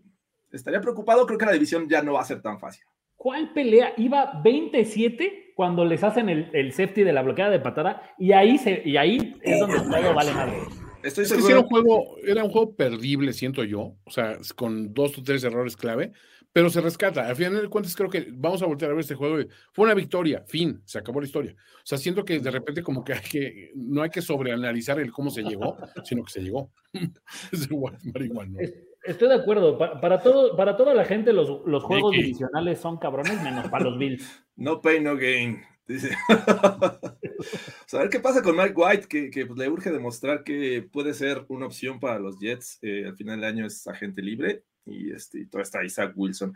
estaría 0.54 0.80
preocupado. 0.80 1.26
Creo 1.26 1.38
que 1.38 1.46
la 1.46 1.52
división 1.52 1.90
ya 1.90 2.02
no 2.02 2.14
va 2.14 2.22
a 2.22 2.26
ser 2.26 2.42
tan 2.42 2.62
fácil. 2.62 2.86
¿Cuál 3.18 3.52
pelea? 3.54 3.94
Iba 3.98 4.42
27 4.42 5.52
cuando 5.54 5.84
les 5.84 6.02
hacen 6.02 6.30
el, 6.30 6.50
el 6.54 6.72
safety 6.72 7.04
de 7.04 7.12
la 7.12 7.24
bloqueada 7.24 7.52
de 7.52 7.60
patada 7.60 8.16
y 8.18 8.32
ahí, 8.32 8.58
se, 8.58 8.82
y 8.86 8.96
ahí 8.96 9.36
es 9.42 9.60
donde 9.60 9.80
todo 9.80 10.14
vale 10.14 10.32
madre. 10.32 10.60
Estoy 11.04 11.26
Es 11.26 11.34
que 11.34 11.42
sí 11.42 11.52
era 11.52 11.60
seguro. 11.60 11.62
un 11.62 11.68
juego, 11.68 12.18
era 12.26 12.44
un 12.44 12.52
juego 12.52 12.74
perdible, 12.76 13.34
siento 13.34 13.64
yo, 13.66 13.96
o 14.06 14.12
sea, 14.12 14.38
con 14.56 14.94
dos 14.94 15.18
o 15.18 15.24
tres 15.24 15.44
errores 15.44 15.78
clave, 15.78 16.14
pero 16.56 16.70
se 16.70 16.80
rescata. 16.80 17.28
Al 17.28 17.36
final 17.36 17.62
de 17.62 17.68
cuentas, 17.68 17.94
creo 17.98 18.10
que 18.10 18.30
vamos 18.32 18.62
a 18.62 18.66
voltear 18.66 18.90
a 18.90 18.94
ver 18.94 19.02
este 19.02 19.14
juego. 19.14 19.46
Fue 19.74 19.84
una 19.84 19.94
victoria, 19.94 20.42
fin, 20.48 20.82
se 20.86 20.98
acabó 20.98 21.20
la 21.20 21.26
historia. 21.26 21.54
O 21.54 21.82
sea, 21.84 21.98
siento 21.98 22.24
que 22.24 22.40
de 22.40 22.50
repente 22.50 22.82
como 22.82 23.04
que 23.04 23.12
hay 23.12 23.20
que, 23.20 23.72
no 23.76 24.02
hay 24.02 24.10
que 24.10 24.22
sobreanalizar 24.22 24.98
el 25.02 25.12
cómo 25.12 25.30
se 25.32 25.44
llegó, 25.44 25.76
sino 26.06 26.24
que 26.24 26.32
se 26.32 26.40
llegó. 26.42 26.72
es 27.52 27.70
igual, 27.70 27.98
marihuana. 28.14 28.52
¿no? 28.54 28.60
Es- 28.62 28.74
Estoy 29.04 29.28
de 29.28 29.36
acuerdo. 29.36 29.78
Pa- 29.78 30.00
Para, 30.00 30.22
todo, 30.22 30.56
para 30.56 30.78
toda 30.78 30.94
la 30.94 31.04
gente, 31.04 31.34
los, 31.34 31.62
los 31.66 31.84
juegos 31.84 32.12
Mickey. 32.12 32.24
divisionales 32.28 32.80
son 32.80 32.98
cabrones, 33.00 33.40
menos 33.44 33.68
para 33.68 33.84
los 33.84 34.00
Bills. 34.00 34.46
No 34.56 34.80
pain, 34.82 35.04
no 35.04 35.18
gain. 35.18 35.62
Dice. 35.86 36.12
O 37.40 37.88
sea, 37.88 38.00
a 38.00 38.04
ver 38.04 38.10
qué 38.10 38.20
pasa 38.20 38.42
con 38.42 38.56
Mike 38.56 38.74
White, 38.76 39.08
que, 39.08 39.30
que, 39.30 39.46
pues, 39.46 39.60
le 39.60 39.70
urge 39.70 39.92
demostrar 39.92 40.44
que 40.44 40.88
puede 40.92 41.14
ser 41.14 41.46
una 41.50 41.66
opción 41.66 42.00
para 42.00 42.18
los 42.18 42.40
Jets. 42.40 42.80
Eh, 42.82 43.06
al 43.06 43.16
final 43.18 43.42
del 43.42 43.50
año 43.50 43.66
es 43.68 43.86
agente 43.88 44.22
libre 44.22 44.64
y, 44.86 45.12
este, 45.12 45.40
y 45.42 45.46
todo 45.48 45.62
está 45.62 45.84
Isaac 45.84 46.14
Wilson. 46.16 46.54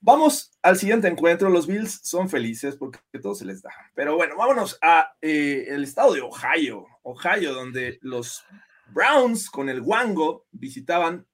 Vamos 0.00 0.52
al 0.62 0.76
siguiente 0.76 1.08
encuentro. 1.08 1.48
Los 1.50 1.66
Bills 1.66 2.00
son 2.02 2.28
felices 2.28 2.76
porque 2.76 2.98
todo 3.20 3.34
se 3.34 3.44
les 3.44 3.62
da. 3.62 3.70
Pero 3.94 4.16
bueno, 4.16 4.36
vámonos 4.36 4.78
a 4.82 5.12
eh, 5.20 5.66
el 5.68 5.84
estado 5.84 6.12
de 6.14 6.20
Ohio, 6.22 6.86
Ohio, 7.02 7.52
donde 7.54 7.98
los 8.02 8.44
Browns 8.92 9.50
con 9.50 9.68
el 9.68 9.80
Wango 9.80 10.46
visitaban 10.52 11.26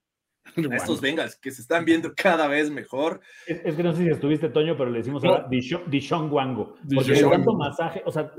a 0.71 0.77
estos 0.77 1.01
Bengals 1.01 1.37
que 1.37 1.51
se 1.53 1.63
están 1.63 1.85
viendo 1.85 2.13
cada 2.17 2.49
vez 2.49 2.71
mejor. 2.71 3.21
Es, 3.47 3.61
es 3.65 3.75
que 3.77 3.83
no 3.85 3.93
sé 3.93 4.03
si 4.03 4.09
estuviste, 4.11 4.49
Toño, 4.49 4.77
pero 4.77 4.91
le 4.91 4.99
decimos 4.99 5.23
ahora 5.25 5.47
Dishon, 5.49 5.89
Dishon 5.89 6.33
Wango. 6.33 6.75
Dishon 6.83 7.05
Porque 7.05 7.13
de 7.13 7.21
tanto 7.31 7.51
Wango. 7.53 7.59
masaje, 7.65 8.03
o 8.05 8.11
sea, 8.11 8.33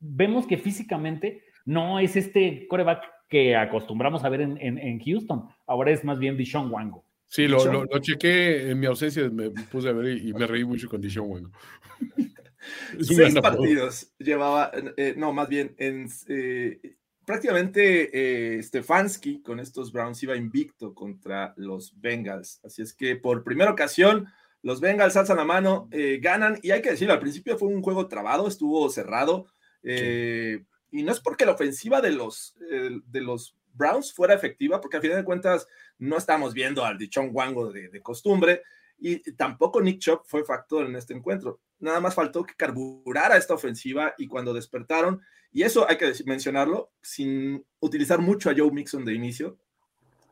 vemos 0.00 0.46
que 0.46 0.58
físicamente 0.58 1.42
no 1.64 1.98
es 1.98 2.14
este 2.16 2.66
coreback 2.68 3.02
que 3.28 3.56
acostumbramos 3.56 4.22
a 4.24 4.28
ver 4.28 4.42
en, 4.42 4.58
en- 4.60 4.78
en 4.78 5.00
Houston. 5.00 5.48
Ahora 5.66 5.90
es 5.92 6.04
más 6.04 6.18
bien 6.18 6.36
Dishon 6.36 6.70
Wango. 6.70 7.05
Sí, 7.28 7.48
lo, 7.48 7.64
lo, 7.64 7.84
lo 7.84 7.98
chequé 7.98 8.70
en 8.70 8.78
mi 8.78 8.86
ausencia, 8.86 9.28
me 9.30 9.50
puse 9.50 9.88
a 9.88 9.92
ver 9.92 10.16
y, 10.16 10.32
me 10.32 10.46
reí 10.46 10.64
mucho 10.64 10.88
con 10.88 11.00
Dishon 11.00 11.52
Seis 13.00 13.34
partidos 13.34 14.12
llevaba, 14.18 14.72
eh, 14.96 15.14
no, 15.16 15.32
más 15.32 15.48
bien, 15.48 15.74
en, 15.78 16.08
eh, 16.28 16.96
prácticamente 17.24 18.56
eh, 18.56 18.62
Stefanski 18.62 19.42
con 19.42 19.60
estos 19.60 19.92
Browns 19.92 20.22
iba 20.22 20.36
invicto 20.36 20.94
contra 20.94 21.54
los 21.56 21.98
Bengals. 22.00 22.60
Así 22.64 22.82
es 22.82 22.92
que 22.92 23.16
por 23.16 23.44
primera 23.44 23.70
ocasión, 23.70 24.26
los 24.62 24.80
Bengals 24.80 25.16
alzan 25.16 25.36
la 25.36 25.44
mano, 25.44 25.88
eh, 25.92 26.18
ganan, 26.20 26.58
y 26.62 26.70
hay 26.70 26.82
que 26.82 26.90
decirlo, 26.90 27.14
al 27.14 27.20
principio 27.20 27.56
fue 27.56 27.68
un 27.68 27.82
juego 27.82 28.08
trabado, 28.08 28.48
estuvo 28.48 28.88
cerrado, 28.90 29.46
y 29.82 31.02
no 31.02 31.12
es 31.12 31.20
porque 31.20 31.46
la 31.46 31.52
ofensiva 31.52 32.00
de 32.00 32.10
los, 32.10 32.56
de 32.58 33.20
los 33.20 33.56
Browns 33.76 34.12
fuera 34.12 34.34
efectiva, 34.34 34.80
porque 34.80 34.96
al 34.96 35.02
final 35.02 35.18
de 35.18 35.24
cuentas 35.24 35.66
no 35.98 36.16
estamos 36.16 36.54
viendo 36.54 36.84
al 36.84 36.98
Dichon 36.98 37.30
Wango 37.32 37.72
de, 37.72 37.88
de 37.88 38.02
costumbre, 38.02 38.62
y 38.98 39.18
tampoco 39.32 39.80
Nick 39.82 39.98
Chubb 40.00 40.22
fue 40.24 40.42
factor 40.44 40.86
en 40.86 40.96
este 40.96 41.12
encuentro. 41.12 41.60
Nada 41.78 42.00
más 42.00 42.14
faltó 42.14 42.44
que 42.44 42.54
carburara 42.54 43.36
esta 43.36 43.52
ofensiva 43.54 44.14
y 44.16 44.26
cuando 44.26 44.54
despertaron, 44.54 45.20
y 45.52 45.62
eso 45.62 45.88
hay 45.88 45.98
que 45.98 46.12
mencionarlo, 46.24 46.92
sin 47.02 47.64
utilizar 47.80 48.20
mucho 48.20 48.48
a 48.50 48.54
Joe 48.56 48.70
Mixon 48.70 49.04
de 49.04 49.14
inicio, 49.14 49.58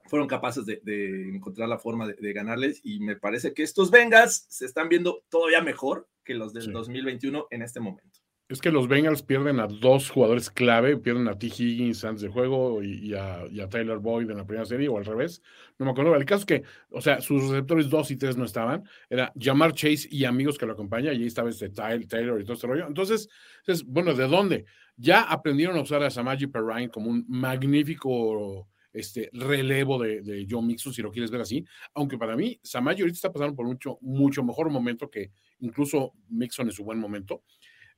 fueron 0.07 0.29
capaces 0.29 0.67
de, 0.67 0.81
de 0.83 1.29
encontrar 1.35 1.69
la 1.69 1.79
forma 1.79 2.07
de, 2.07 2.15
de 2.15 2.33
ganarles 2.33 2.81
y 2.83 3.01
me 3.01 3.17
parece 3.17 3.55
que 3.55 3.63
estos 3.63 3.91
Bengals 3.91 4.47
se 4.49 4.67
están 4.67 4.89
viendo 4.89 5.25
todavía 5.29 5.63
mejor 5.63 6.09
que 6.25 6.35
los 6.35 6.53
del 6.53 6.65
Sí. 6.65 6.73
2021 6.73 7.47
en 7.51 7.63
este 7.63 7.81
momento. 7.81 8.21
Es 8.47 8.61
que 8.61 8.71
los 8.71 8.89
Bengals 8.89 9.23
pierden 9.23 9.59
a 9.59 9.67
dos 9.67 10.11
jugadores 10.11 10.51
clave, 10.51 10.99
pierden 10.99 11.29
a 11.29 11.39
T. 11.39 11.47
Higgins 11.47 12.05
antes 12.05 12.21
del 12.21 12.31
juego 12.31 12.83
y, 12.83 13.15
a, 13.15 13.47
Tyler 13.71 13.97
Boyd 13.99 14.31
en 14.31 14.37
la 14.37 14.45
primera 14.45 14.67
serie, 14.67 14.87
o 14.89 14.99
al 14.99 15.07
revés. 15.07 15.41
No 15.79 15.87
me 15.87 15.93
acuerdo. 15.93 16.15
El 16.15 16.27
caso 16.27 16.41
es 16.41 16.47
que, 16.47 16.63
o 16.91 17.01
sea, 17.01 17.23
sus 17.23 17.43
receptores 17.49 17.89
2 17.89 18.11
y 18.11 18.17
3 18.17 18.37
no 18.37 18.45
estaban. 18.45 18.85
Era 19.09 19.33
Jamar 19.41 19.73
Chase 19.73 20.09
y 20.11 20.27
amigos 20.27 20.59
que 20.59 20.67
lo 20.67 20.75
acompañan, 20.75 21.15
y 21.15 21.21
ahí 21.21 21.27
estaba 21.27 21.49
este 21.49 21.71
Tyler, 21.71 22.07
Taylor 22.07 22.39
y 22.39 22.45
todo 22.45 22.53
este 22.53 22.67
rollo. 22.67 22.87
Entonces, 22.87 23.31
entonces, 23.61 23.87
bueno, 23.87 24.13
¿de 24.13 24.29
dónde? 24.29 24.67
Ya 24.99 25.23
aprendieron 25.23 25.79
a 25.79 25.81
usar 25.81 26.03
a 26.03 26.11
Samaji 26.11 26.47
Perrine 26.49 26.91
como 26.91 27.09
un 27.09 27.25
magnífico 27.27 28.69
este, 28.93 29.31
relevo 29.33 29.99
de, 29.99 30.21
de 30.21 30.47
Joe 30.49 30.63
Mixon, 30.63 30.93
si 30.93 31.01
lo 31.01 31.11
quieres 31.11 31.31
ver 31.31 31.41
así. 31.41 31.65
Aunque 31.95 32.19
para 32.19 32.37
mí, 32.37 32.61
Samaji 32.63 33.01
ahorita 33.01 33.17
está 33.17 33.33
pasando 33.33 33.57
por 33.57 33.65
mucho, 33.65 33.97
mucho 34.03 34.45
mejor 34.45 34.69
momento 34.69 35.11
que 35.11 35.33
incluso 35.61 36.13
Mixon 36.29 36.67
en 36.67 36.73
su 36.73 36.85
buen 36.85 36.99
momento. 36.99 37.43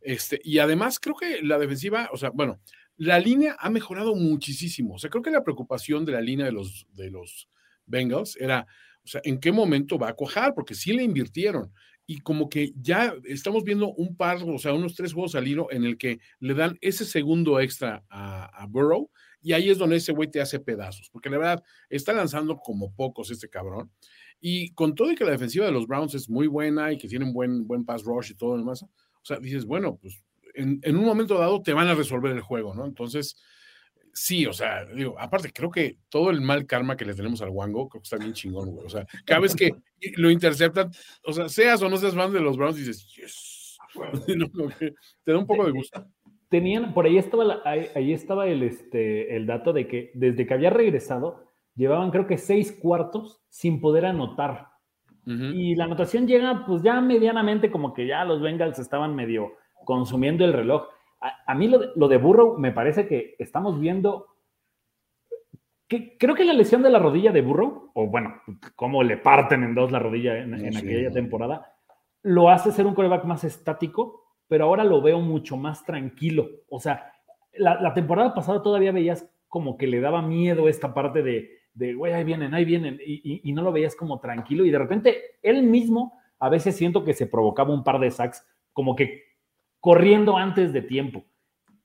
Este, 0.07 0.40
y 0.45 0.61
además 0.61 1.01
creo 1.01 1.16
que 1.16 1.42
la 1.42 1.59
defensiva, 1.59 2.09
o 2.12 2.16
sea, 2.16 2.31
bueno, 2.31 2.61
la 2.97 3.19
línea 3.19 3.57
ha 3.59 3.69
mejorado 3.71 4.14
muchísimo. 4.14 4.95
O 4.95 4.99
sea, 5.01 5.11
creo 5.11 5.23
que 5.23 5.33
la 5.33 5.42
preocupación 5.42 6.05
de 6.05 6.12
la 6.12 6.21
línea 6.21 6.47
de 6.47 6.53
los, 6.53 6.87
de 6.92 7.11
los 7.11 7.49
Bengals 7.87 8.37
era, 8.40 8.69
o 9.05 9.09
sea, 9.09 9.21
¿en 9.25 9.40
qué 9.40 9.51
momento 9.51 9.99
va 9.99 10.11
a 10.11 10.14
cuajar? 10.14 10.55
Porque 10.55 10.77
sí 10.77 10.92
le 10.92 11.03
invirtieron. 11.03 11.73
Y 12.07 12.21
como 12.21 12.49
que 12.49 12.73
ya 12.81 13.16
estamos 13.25 13.64
viendo 13.64 13.92
un 13.95 14.16
par, 14.16 14.38
o 14.45 14.59
sea, 14.61 14.75
unos 14.75 14.95
tres 14.95 15.12
juegos 15.12 15.35
al 15.35 15.49
hilo 15.49 15.66
en 15.73 15.83
el 15.83 15.99
que 15.99 16.21
le 16.38 16.55
dan 16.55 16.79
ese 16.81 17.05
segundo 17.05 17.59
extra 17.59 18.05
a, 18.09 18.64
Burrow 18.69 19.11
y 19.42 19.55
ahí 19.55 19.71
es 19.71 19.79
donde 19.79 19.97
ese 19.97 20.12
güey 20.12 20.31
te 20.31 20.40
hace 20.40 20.61
pedazos, 20.61 21.11
porque 21.11 21.31
la 21.31 21.38
verdad 21.38 21.64
está 21.90 22.12
lanzando 22.12 22.59
como 22.59 22.95
pocos 22.95 23.33
este 23.33 23.49
cabrón. 23.49 23.90
Y 24.40 24.73
con 24.75 24.95
todo 24.95 25.11
y 25.11 25.16
que 25.16 25.25
la 25.25 25.33
defensiva 25.33 25.66
de 25.66 25.73
los 25.73 25.88
Browns 25.88 26.14
es 26.14 26.29
muy 26.31 26.47
buena 26.47 26.92
y 26.92 26.99
que 26.99 27.09
tienen 27.09 27.33
buen, 27.33 27.66
buen 27.66 27.85
pass 27.85 28.05
rush 28.05 28.31
y 28.31 28.35
todo 28.35 28.53
lo 28.53 28.59
demás, 28.59 28.85
o 29.27 29.35
sea, 29.35 29.41
dices, 29.41 29.65
bueno, 29.65 29.99
pues 30.01 30.23
en, 30.55 30.97
un 30.97 31.05
momento 31.05 31.37
dado 31.37 31.61
te 31.61 31.73
van 31.73 31.89
a 31.89 31.95
resolver 31.95 32.31
el 32.31 32.41
juego, 32.41 32.77
¿no? 32.77 32.87
Entonces, 32.87 33.37
sí, 34.15 34.47
o 34.47 34.53
sea, 34.53 34.85
digo, 34.85 35.17
aparte, 35.19 35.51
creo 35.53 35.69
que 35.69 35.99
todo 36.09 36.31
el 36.31 36.41
mal 36.41 36.65
karma 36.65 36.97
que 36.97 37.05
le 37.05 37.12
tenemos 37.12 37.43
al 37.43 37.49
Wango, 37.49 37.89
creo 37.89 38.01
que 38.01 38.07
está 38.07 38.19
bien 38.19 38.35
chingón, 38.35 38.71
güey. 38.71 38.87
O 38.87 38.89
sea, 38.89 39.05
cada 39.25 39.41
vez 39.41 39.57
que 39.57 39.73
lo 40.15 40.31
interceptan, 40.31 40.93
o 41.25 41.33
sea, 41.33 41.49
seas 41.49 41.83
o 41.83 41.89
no 41.89 41.97
seas 41.97 42.15
fan 42.15 42.33
de 42.33 42.39
los 42.39 42.57
Browns, 42.57 42.77
dices, 42.77 43.12
yes. 43.17 43.79
Te 45.25 45.33
da 45.33 45.39
un 45.39 45.47
poco 45.47 45.67
de 45.67 45.73
gusto. 45.73 46.07
Tenían, 46.49 46.95
por 46.95 47.07
ahí 47.07 47.19
estaba, 47.19 47.43
la, 47.43 47.62
ahí, 47.65 47.89
ahí, 47.97 48.12
estaba 48.12 48.47
el, 48.47 48.62
este, 48.62 49.35
el 49.35 49.45
dato 49.45 49.73
de 49.73 49.89
que 49.89 50.12
desde 50.15 50.47
que 50.47 50.55
había 50.55 50.71
regresado, 50.71 51.51
llevaban 51.75 52.12
creo 52.12 52.29
que 52.29 52.39
seis 52.39 52.71
cuartos 52.71 53.43
sin 53.49 53.81
poder 53.81 54.07
anotar. 54.07 54.69
Uh 55.27 55.31
-huh. 55.31 55.55
Y 55.55 55.75
la 55.75 55.85
anotación 55.85 56.27
llega, 56.27 56.65
pues 56.67 56.83
ya 56.83 57.01
medianamente, 57.01 57.71
como 57.71 57.93
que 57.93 58.07
ya 58.07 58.25
los 58.25 58.41
Bengals 58.41 58.79
estaban 58.79 59.15
medio 59.15 59.55
consumiendo 59.85 60.45
el 60.45 60.53
reloj. 60.53 60.89
A, 61.21 61.53
a 61.53 61.55
mí 61.55 61.69
lo 61.69 61.79
de, 61.79 61.89
lo 61.97 62.09
de, 62.09 62.19
Burrow 62.19 62.59
me 62.59 62.73
parece 62.73 63.07
que 63.09 63.35
estamos 63.39 63.81
viendo. 63.81 64.27
Que, 65.89 66.17
creo 66.19 66.35
que 66.35 66.45
la 66.45 66.53
lesión 66.53 66.83
de 66.83 66.91
la 66.91 66.99
rodilla 66.99 67.33
de 67.33 67.43
Burrow, 67.43 67.91
o 67.95 68.07
bueno, 68.07 68.43
cómo 68.75 69.03
le 69.03 69.17
parten 69.17 69.62
en 69.62 69.75
dos 69.75 69.91
la 69.93 69.99
rodilla 69.99 70.39
en, 70.39 70.55
en 70.55 70.73
sí, 70.73 70.79
aquella 70.79 71.09
sí. 71.09 71.15
temporada, 71.15 71.75
lo 72.23 72.51
hace 72.51 72.73
ser 72.73 72.87
un 72.87 72.95
coreback 72.95 73.25
más 73.25 73.45
estático, 73.45 74.25
pero 74.49 74.65
ahora 74.65 74.85
lo 74.85 75.01
veo 75.01 75.21
mucho 75.21 75.57
más 75.57 75.85
tranquilo. 75.85 76.49
O 76.69 76.81
sea, 76.81 77.12
la, 77.53 77.81
la 77.81 77.95
temporada 77.95 78.35
pasada 78.35 78.62
todavía 78.62 78.93
veías 78.93 79.29
como 79.49 79.77
que 79.77 79.87
le 79.87 80.01
daba 80.01 80.23
miedo 80.23 80.69
esta 80.69 80.93
parte 80.93 81.23
de, 81.23 81.51
de 81.77 81.95
güey, 81.95 82.12
ahí 82.12 82.25
vienen, 82.25 82.55
ahí 82.55 82.65
vienen, 82.65 82.99
y, 83.05 83.15
y, 83.23 83.41
y, 83.45 83.53
no 83.53 83.62
lo 83.62 83.71
veías 83.71 83.95
como 83.95 84.19
tranquilo, 84.19 84.65
y 84.65 84.71
de 84.71 84.79
repente 84.79 85.39
él 85.43 85.62
mismo 85.62 86.19
a 86.39 86.49
veces 86.49 86.77
siento 86.77 87.05
que 87.05 87.15
se 87.15 87.27
provocaba 87.27 87.73
un 87.73 87.85
par 87.85 88.01
de 88.01 88.11
sacks, 88.11 88.45
como 88.73 88.97
que 88.97 89.25
corriendo 89.81 90.37
antes 90.37 90.73
de 90.73 90.83
tiempo. 90.83 91.25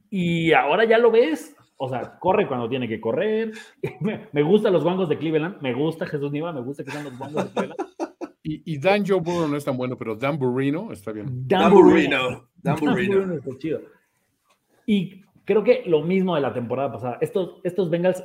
Y 0.10 0.54
ahora 0.54 0.86
ya 0.86 0.97
lo 0.97 1.12
ves, 1.12 1.56
o 1.77 1.89
sea, 1.89 2.19
corre 2.19 2.47
cuando 2.47 2.69
tiene 2.69 2.88
que 2.88 2.99
correr. 3.01 3.51
Me, 4.01 4.27
me 4.32 4.43
gustan 4.43 4.73
los 4.73 4.84
guangos 4.84 5.10
de 5.10 5.17
Cleveland, 5.17 5.62
me 5.62 5.73
gusta 5.73 6.06
Jesús 6.06 6.32
Niva, 6.32 6.51
me 6.51 6.62
gusta 6.62 6.84
que 6.84 6.91
sean 6.91 7.04
los 7.04 7.17
guangos 7.17 7.45
de 7.45 7.51
Cleveland. 7.51 7.82
Y, 8.43 8.73
y, 8.73 8.80
Dan 8.80 9.06
Joe 9.06 9.19
Burrow 9.19 9.47
no 9.47 9.56
es 9.56 9.63
tan 9.63 9.77
bueno, 9.77 9.95
pero 9.95 10.15
Dan 10.15 10.39
Burrino 10.39 10.91
está 10.91 11.12
bien. 11.12 11.47
Dan, 11.47 11.62
Dan 11.62 11.73
Burrino. 11.73 12.49
Dan 12.56 12.75
Burrino. 12.80 13.15
Dan 13.15 13.19
Burrino 13.19 13.34
está 13.36 13.58
chido. 13.60 13.82
Y 14.88 15.21
creo 15.45 15.63
que 15.63 15.84
lo 15.86 16.01
mismo 16.01 16.34
de 16.34 16.41
la 16.41 16.54
temporada 16.54 16.91
pasada. 16.91 17.17
Estos, 17.21 17.62
estos 17.63 17.89
Bengals 17.91 18.23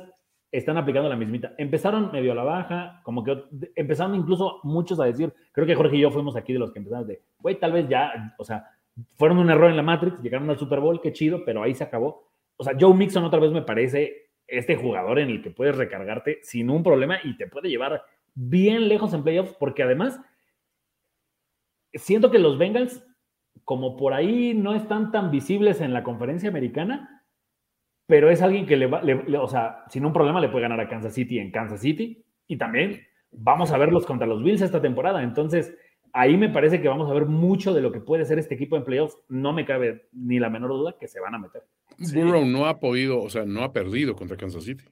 están 0.57 0.77
aplicando 0.77 1.09
la 1.09 1.15
mismita. 1.15 1.53
Empezaron 1.57 2.11
medio 2.11 2.31
a 2.31 2.35
la 2.35 2.43
baja, 2.43 3.01
como 3.03 3.23
que 3.23 3.43
empezaron 3.75 4.15
incluso 4.15 4.59
muchos 4.63 4.99
a 4.99 5.05
decir, 5.05 5.33
creo 5.51 5.67
que 5.67 5.75
Jorge 5.75 5.97
y 5.97 6.01
yo 6.01 6.11
fuimos 6.11 6.35
aquí 6.35 6.53
de 6.53 6.59
los 6.59 6.71
que 6.71 6.79
empezamos 6.79 7.07
de, 7.07 7.21
güey, 7.39 7.59
tal 7.59 7.71
vez 7.71 7.87
ya, 7.87 8.35
o 8.37 8.43
sea, 8.43 8.65
fueron 9.15 9.37
un 9.37 9.49
error 9.49 9.69
en 9.69 9.77
la 9.77 9.83
Matrix, 9.83 10.21
llegaron 10.21 10.49
al 10.49 10.57
Super 10.57 10.79
Bowl, 10.79 11.01
qué 11.01 11.13
chido, 11.13 11.43
pero 11.45 11.63
ahí 11.63 11.73
se 11.73 11.83
acabó. 11.83 12.29
O 12.57 12.63
sea, 12.63 12.73
Joe 12.79 12.93
Mixon 12.93 13.23
otra 13.23 13.39
vez 13.39 13.51
me 13.51 13.61
parece 13.61 14.31
este 14.47 14.75
jugador 14.75 15.19
en 15.19 15.29
el 15.29 15.41
que 15.41 15.51
puedes 15.51 15.75
recargarte 15.75 16.39
sin 16.41 16.69
un 16.69 16.81
problema 16.81 17.19
y 17.23 17.37
te 17.37 17.47
puede 17.47 17.69
llevar 17.69 18.03
bien 18.33 18.87
lejos 18.87 19.13
en 19.13 19.23
playoffs, 19.23 19.55
porque 19.59 19.83
además 19.83 20.19
siento 21.93 22.31
que 22.31 22.39
los 22.39 22.57
Bengals, 22.57 23.05
como 23.63 23.97
por 23.97 24.13
ahí 24.13 24.53
no 24.53 24.73
están 24.73 25.11
tan 25.11 25.31
visibles 25.31 25.81
en 25.81 25.93
la 25.93 26.03
conferencia 26.03 26.49
americana, 26.49 27.16
pero 28.07 28.29
es 28.29 28.41
alguien 28.41 28.65
que 28.65 28.77
le 28.77 28.87
va, 28.87 29.01
o 29.41 29.47
sea, 29.47 29.83
sin 29.89 30.05
un 30.05 30.13
problema 30.13 30.39
le 30.39 30.49
puede 30.49 30.63
ganar 30.63 30.79
a 30.79 30.89
Kansas 30.89 31.13
City 31.13 31.39
en 31.39 31.51
Kansas 31.51 31.81
City 31.81 32.25
y 32.47 32.57
también 32.57 33.01
vamos 33.31 33.71
a 33.71 33.77
verlos 33.77 34.05
contra 34.05 34.25
los 34.25 34.41
Bills 34.41 34.61
esta 34.61 34.81
temporada. 34.81 35.21
Entonces, 35.21 35.75
ahí 36.13 36.37
me 36.37 36.49
parece 36.49 36.81
que 36.81 36.87
vamos 36.87 37.09
a 37.09 37.13
ver 37.13 37.25
mucho 37.25 37.73
de 37.73 37.81
lo 37.81 37.91
que 37.91 37.99
puede 37.99 38.25
ser 38.25 38.39
este 38.39 38.55
equipo 38.55 38.77
en 38.77 38.85
playoffs. 38.85 39.17
No 39.27 39.51
me 39.51 39.65
cabe 39.65 40.07
ni 40.13 40.39
la 40.39 40.49
menor 40.49 40.69
duda 40.71 40.95
que 40.97 41.07
se 41.07 41.19
van 41.19 41.35
a 41.35 41.39
meter. 41.39 41.63
Burrow 41.99 42.45
no 42.45 42.65
ha 42.65 42.79
podido, 42.79 43.21
o 43.21 43.29
sea, 43.29 43.45
no 43.45 43.63
ha 43.63 43.73
perdido 43.73 44.15
contra 44.15 44.37
Kansas 44.37 44.63
City. 44.63 44.85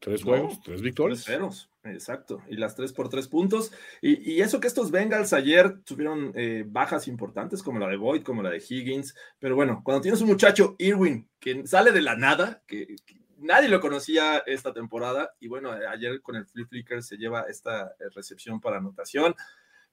Tres 0.00 0.22
juegos, 0.22 0.60
tres 0.62 0.80
victorias. 0.82 1.24
Tres 1.24 1.36
ceros, 1.36 1.70
exacto. 1.84 2.42
Y 2.48 2.56
las 2.56 2.74
tres 2.74 2.92
por 2.92 3.08
tres 3.08 3.28
puntos. 3.28 3.72
Y, 4.00 4.40
eso 4.40 4.60
que 4.60 4.68
estos 4.68 4.90
Bengals 4.90 5.32
ayer 5.32 5.80
tuvieron 5.82 6.32
eh, 6.34 6.64
bajas 6.66 7.08
importantes, 7.08 7.62
como 7.62 7.78
la 7.78 7.88
de 7.88 7.96
Boyd, 7.96 8.22
como 8.22 8.42
la 8.42 8.50
de 8.50 8.62
Higgins. 8.66 9.14
Pero 9.38 9.56
bueno, 9.56 9.82
cuando 9.84 10.00
tienes 10.00 10.20
un 10.20 10.28
muchacho, 10.28 10.76
Irwin, 10.78 11.28
que 11.40 11.66
sale 11.66 11.92
de 11.92 12.02
la 12.02 12.16
nada, 12.16 12.62
que, 12.66 12.96
nadie 13.38 13.68
lo 13.68 13.80
conocía 13.80 14.38
esta 14.46 14.72
temporada. 14.72 15.34
Y 15.40 15.48
bueno, 15.48 15.70
ayer 15.72 16.20
con 16.22 16.36
el 16.36 16.46
Flip 16.46 16.68
Flicker 16.68 17.02
se 17.02 17.16
lleva 17.16 17.42
esta 17.42 17.94
eh, 17.98 18.08
recepción 18.14 18.60
para 18.60 18.78
anotación. 18.78 19.34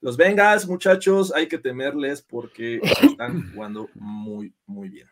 Los 0.00 0.16
Bengals, 0.16 0.66
muchachos, 0.66 1.32
hay 1.34 1.48
que 1.48 1.58
temerles 1.58 2.22
porque 2.22 2.80
están 3.02 3.50
jugando 3.54 3.88
muy, 3.94 4.52
muy 4.66 4.88
bien. 4.88 5.08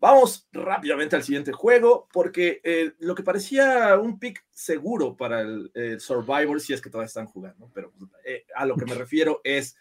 Vamos 0.00 0.48
rápidamente 0.50 1.14
al 1.14 1.22
siguiente 1.22 1.52
juego, 1.52 2.08
porque 2.10 2.62
eh, 2.64 2.94
lo 3.00 3.14
que 3.14 3.22
parecía 3.22 3.98
un 3.98 4.18
pick 4.18 4.46
seguro 4.50 5.14
para 5.14 5.42
el, 5.42 6.00
Survivor, 6.00 6.58
si 6.58 6.72
es 6.72 6.80
que 6.80 6.88
todavía 6.88 7.08
están 7.08 7.26
jugando, 7.26 7.70
pero 7.74 7.92
eh, 8.24 8.46
a 8.54 8.64
lo 8.64 8.76
que 8.76 8.86
me 8.86 8.94
refiero 8.94 9.42
es 9.44 9.76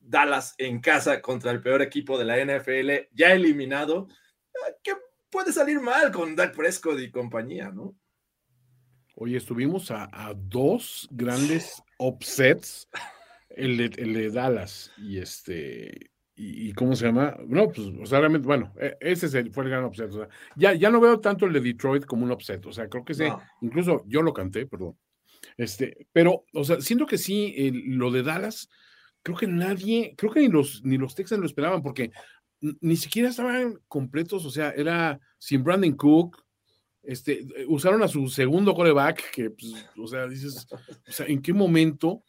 Dallas 0.00 0.54
en 0.56 0.80
casa 0.80 1.20
contra 1.20 1.50
el 1.50 1.60
peor 1.60 1.82
equipo 1.82 2.16
de 2.16 2.24
la 2.24 2.42
NFL, 2.42 3.10
ya 3.12 3.32
eliminado. 3.32 4.08
Eh, 4.48 4.76
¿Qué 4.82 4.92
puede 5.28 5.52
salir 5.52 5.78
mal 5.78 6.10
con 6.10 6.34
Dak 6.34 6.56
Prescott 6.56 6.98
y 6.98 7.10
compañía, 7.10 7.70
no? 7.70 7.94
Hoy 9.14 9.36
estuvimos 9.36 9.90
a, 9.90 10.32
dos 10.34 11.06
grandes 11.10 11.82
upsets, 11.98 12.88
el 13.50 13.76
de 13.76 14.30
Dallas 14.30 14.90
y 14.96 15.18
este 15.18 16.13
y, 16.36 16.72
cómo 16.72 16.96
se 16.96 17.06
llama, 17.06 17.36
no, 17.46 17.68
pues, 17.68 17.88
o 18.00 18.06
sea, 18.06 18.18
realmente, 18.18 18.46
bueno, 18.46 18.72
e, 18.76 18.96
ese 19.00 19.28
fue 19.50 19.64
el 19.64 19.70
gran 19.70 19.84
upset. 19.84 20.10
O 20.10 20.16
sea, 20.16 20.28
ya, 20.56 20.74
ya 20.74 20.90
no 20.90 21.00
veo 21.00 21.20
tanto 21.20 21.46
el 21.46 21.52
de 21.52 21.60
Detroit 21.60 22.04
como 22.04 22.24
un 22.24 22.32
upset. 22.32 22.64
O 22.66 22.72
sea, 22.72 22.88
creo 22.88 23.04
que 23.04 23.12
ese, 23.12 23.32
incluso 23.60 24.02
yo 24.06 24.20
lo 24.20 24.32
canté, 24.32 24.66
perdón. 24.66 24.96
Este, 25.56 26.08
pero, 26.12 26.44
o 26.52 26.64
sea, 26.64 26.80
siento 26.80 27.06
que 27.06 27.18
sí, 27.18 27.70
lo 27.86 28.10
de 28.10 28.24
Dallas, 28.24 28.68
creo 29.22 29.36
que 29.36 29.46
nadie, 29.46 30.14
creo 30.16 30.32
que 30.32 30.40
ni 30.40 30.48
los, 30.48 30.82
ni 30.84 30.98
los 30.98 31.14
Texans 31.14 31.40
lo 31.40 31.46
esperaban, 31.46 31.82
porque 31.82 32.10
ni 32.80 32.96
siquiera 32.96 33.28
estaban 33.28 33.78
completos, 33.86 34.44
o 34.44 34.50
sea, 34.50 34.70
era 34.70 35.20
sin 35.38 35.62
Brandon 35.62 35.92
Cook, 35.92 36.44
este, 37.02 37.46
usaron 37.68 38.02
a 38.02 38.08
su 38.08 38.28
segundo 38.28 38.74
coreback, 38.74 39.30
que, 39.30 39.50
pues, 39.50 39.86
o 39.96 40.08
sea, 40.08 40.26
dices, 40.26 40.66
o 40.72 41.12
sea, 41.12 41.26
¿en 41.26 41.40
qué 41.40 41.52
momento? 41.52 42.24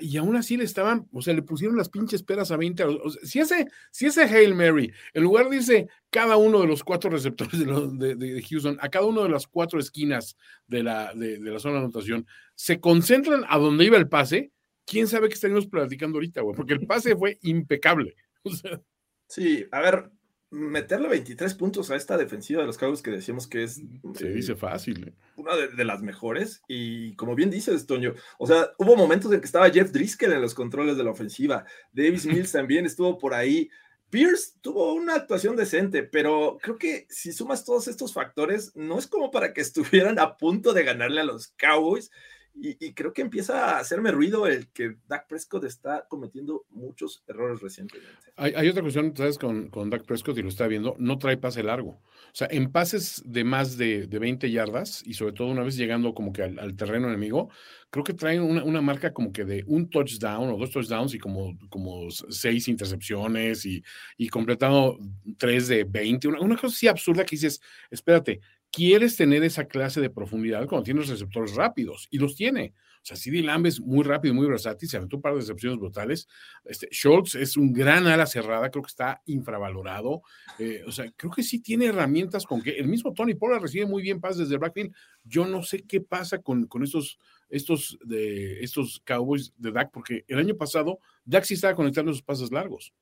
Y 0.00 0.16
aún 0.16 0.36
así 0.36 0.56
le 0.56 0.64
estaban, 0.64 1.06
o 1.12 1.22
sea, 1.22 1.34
le 1.34 1.42
pusieron 1.42 1.76
las 1.76 1.88
pinches 1.88 2.22
peras 2.22 2.50
a 2.50 2.56
20. 2.56 2.84
si, 3.22 3.40
ese, 3.40 3.68
si 3.90 4.06
ese 4.06 4.24
Hail 4.24 4.54
Mary, 4.54 4.92
en 5.12 5.22
lugar 5.22 5.48
dice 5.50 5.88
cada 6.10 6.36
uno 6.36 6.60
de 6.60 6.66
los 6.66 6.84
cuatro 6.84 7.10
receptores 7.10 7.58
de, 7.58 8.42
Houston, 8.48 8.78
a 8.80 8.88
cada 8.88 9.06
una 9.06 9.22
de 9.22 9.28
las 9.28 9.46
cuatro 9.46 9.78
esquinas 9.78 10.36
de 10.66 10.82
la, 10.82 11.12
de, 11.14 11.38
la 11.38 11.58
zona 11.58 11.74
de 11.74 11.80
anotación, 11.80 12.26
se 12.54 12.80
concentran 12.80 13.44
a 13.48 13.58
donde 13.58 13.84
iba 13.84 13.96
el 13.96 14.08
pase, 14.08 14.52
quién 14.86 15.06
sabe 15.06 15.28
qué 15.28 15.34
estaríamos 15.34 15.66
platicando 15.66 16.16
ahorita, 16.16 16.42
güey, 16.42 16.56
porque 16.56 16.74
el 16.74 16.86
pase 16.86 17.16
fue 17.16 17.38
impecable. 17.42 18.16
Sí, 19.26 19.64
a 19.72 19.80
ver, 19.80 20.10
meterle 20.54 21.08
23 21.08 21.52
puntos 21.54 21.90
a 21.90 21.96
esta 21.96 22.16
defensiva 22.16 22.60
de 22.60 22.66
los 22.66 22.78
Cowboys 22.78 23.02
que 23.02 23.10
decíamos 23.10 23.48
que 23.48 23.64
es. 23.64 23.82
Se 24.14 24.30
dice 24.30 24.54
fácil. 24.54 25.08
¿eh? 25.08 25.12
Una 25.36 25.56
de, 25.56 25.84
las 25.84 26.00
mejores. 26.00 26.62
Y 26.68 27.14
como 27.16 27.34
bien 27.34 27.50
dices, 27.50 27.86
Toño, 27.86 28.14
o 28.38 28.46
sea, 28.46 28.70
hubo 28.78 28.96
momentos 28.96 29.32
en 29.32 29.40
que 29.40 29.46
estaba 29.46 29.70
Jeff 29.70 29.90
Driscoll 29.90 30.32
en 30.32 30.40
los 30.40 30.54
controles 30.54 30.96
de 30.96 31.04
la 31.04 31.10
ofensiva. 31.10 31.64
Davis 31.92 32.24
Mills 32.26 32.52
también 32.52 32.86
estuvo 32.86 33.18
por 33.18 33.34
ahí. 33.34 33.68
Pierce 34.10 34.52
tuvo 34.60 34.94
una 34.94 35.16
actuación 35.16 35.56
decente, 35.56 36.04
pero 36.04 36.58
creo 36.62 36.78
que 36.78 37.06
si 37.10 37.32
sumas 37.32 37.64
todos 37.64 37.88
estos 37.88 38.12
factores, 38.12 38.74
no 38.76 38.98
es 38.98 39.08
como 39.08 39.32
para 39.32 39.52
que 39.52 39.60
estuvieran 39.60 40.20
a 40.20 40.36
punto 40.36 40.72
de 40.72 40.84
ganarle 40.84 41.20
a 41.20 41.24
los 41.24 41.48
Cowboys. 41.48 42.12
Y, 42.56 42.92
creo 42.92 43.12
que 43.12 43.22
empieza 43.22 43.76
a 43.76 43.80
hacerme 43.80 44.12
ruido 44.12 44.46
el 44.46 44.68
que 44.68 44.96
Dak 45.08 45.26
Prescott 45.26 45.64
está 45.64 46.06
cometiendo 46.08 46.64
muchos 46.70 47.24
errores 47.26 47.60
recientemente. 47.60 48.32
Hay, 48.36 48.68
otra 48.68 48.82
cuestión, 48.82 49.14
¿sabes? 49.16 49.38
Con, 49.38 49.68
con 49.70 49.90
Dak 49.90 50.04
Prescott, 50.04 50.38
y 50.38 50.42
lo 50.42 50.48
está 50.48 50.68
viendo, 50.68 50.94
no 50.98 51.18
trae 51.18 51.36
pase 51.36 51.62
largo. 51.62 51.90
O 51.90 52.36
sea, 52.36 52.48
en 52.50 52.70
pases 52.70 53.22
de 53.24 53.44
más 53.44 53.76
de, 53.76 54.06
de 54.06 54.18
20 54.18 54.50
yardas, 54.50 55.02
y 55.04 55.14
sobre 55.14 55.32
todo 55.32 55.48
una 55.48 55.62
vez 55.62 55.76
llegando 55.76 56.14
como 56.14 56.32
que 56.32 56.42
al, 56.42 56.76
terreno 56.76 57.08
enemigo, 57.08 57.50
creo 57.90 58.04
que 58.04 58.14
trae 58.14 58.40
una, 58.40 58.64
una, 58.64 58.80
marca 58.80 59.12
como 59.12 59.32
que 59.32 59.44
de 59.44 59.64
un 59.66 59.90
touchdown 59.90 60.50
o 60.50 60.56
dos 60.56 60.70
touchdowns 60.70 61.14
y 61.14 61.18
como, 61.18 61.58
como 61.68 62.10
seis 62.10 62.68
intercepciones 62.68 63.66
y, 63.66 63.82
y 64.16 64.28
completando 64.28 64.98
tres 65.38 65.68
de 65.68 65.84
20. 65.84 66.28
Una, 66.28 66.40
una 66.40 66.56
cosa 66.56 66.68
así 66.74 66.88
absurda 66.88 67.24
que 67.24 67.36
dices, 67.36 67.60
espérate, 67.90 68.40
quieres 68.74 69.16
tener 69.16 69.44
esa 69.44 69.66
clase 69.66 70.00
de 70.00 70.10
profundidad 70.10 70.66
cuando 70.66 70.84
tienes 70.84 71.08
receptores 71.08 71.54
rápidos, 71.54 72.08
y 72.10 72.18
los 72.18 72.34
tiene. 72.34 72.74
O 73.04 73.06
sea, 73.06 73.18
CD 73.18 73.42
Lamb 73.42 73.66
es 73.66 73.80
muy 73.80 74.02
rápido, 74.02 74.32
muy 74.32 74.46
versátil, 74.46 74.88
se 74.88 74.96
aventó 74.96 75.16
un 75.16 75.22
par 75.22 75.34
de 75.34 75.76
brutales. 75.76 76.26
Este, 76.64 76.88
Schultz 76.90 77.34
es 77.34 77.54
un 77.58 77.70
gran 77.70 78.06
ala 78.06 78.24
cerrada, 78.24 78.70
creo 78.70 78.82
que 78.82 78.88
está 78.88 79.20
infravalorado. 79.26 80.22
Eh, 80.58 80.82
o 80.86 80.90
sea, 80.90 81.12
creo 81.14 81.30
que 81.30 81.42
sí 81.42 81.60
tiene 81.60 81.84
herramientas 81.84 82.46
con 82.46 82.62
que 82.62 82.70
el 82.70 82.88
mismo 82.88 83.12
Tony 83.12 83.34
Pollard 83.34 83.60
recibe 83.60 83.84
muy 83.84 84.02
bien 84.02 84.22
pases 84.22 84.38
desde 84.38 84.54
el 84.54 84.60
backfield. 84.60 84.94
Yo 85.22 85.46
no 85.46 85.62
sé 85.62 85.82
qué 85.82 86.00
pasa 86.00 86.38
con, 86.38 86.66
con 86.66 86.82
estos, 86.82 87.18
estos, 87.50 87.98
de, 88.02 88.64
estos 88.64 89.02
Cowboys 89.04 89.52
de 89.58 89.70
Dak, 89.70 89.90
porque 89.92 90.24
el 90.26 90.38
año 90.38 90.56
pasado 90.56 90.98
Dak 91.26 91.44
sí 91.44 91.54
estaba 91.54 91.74
conectando 91.74 92.10
sus 92.10 92.22
pases 92.22 92.50
largos. 92.50 92.94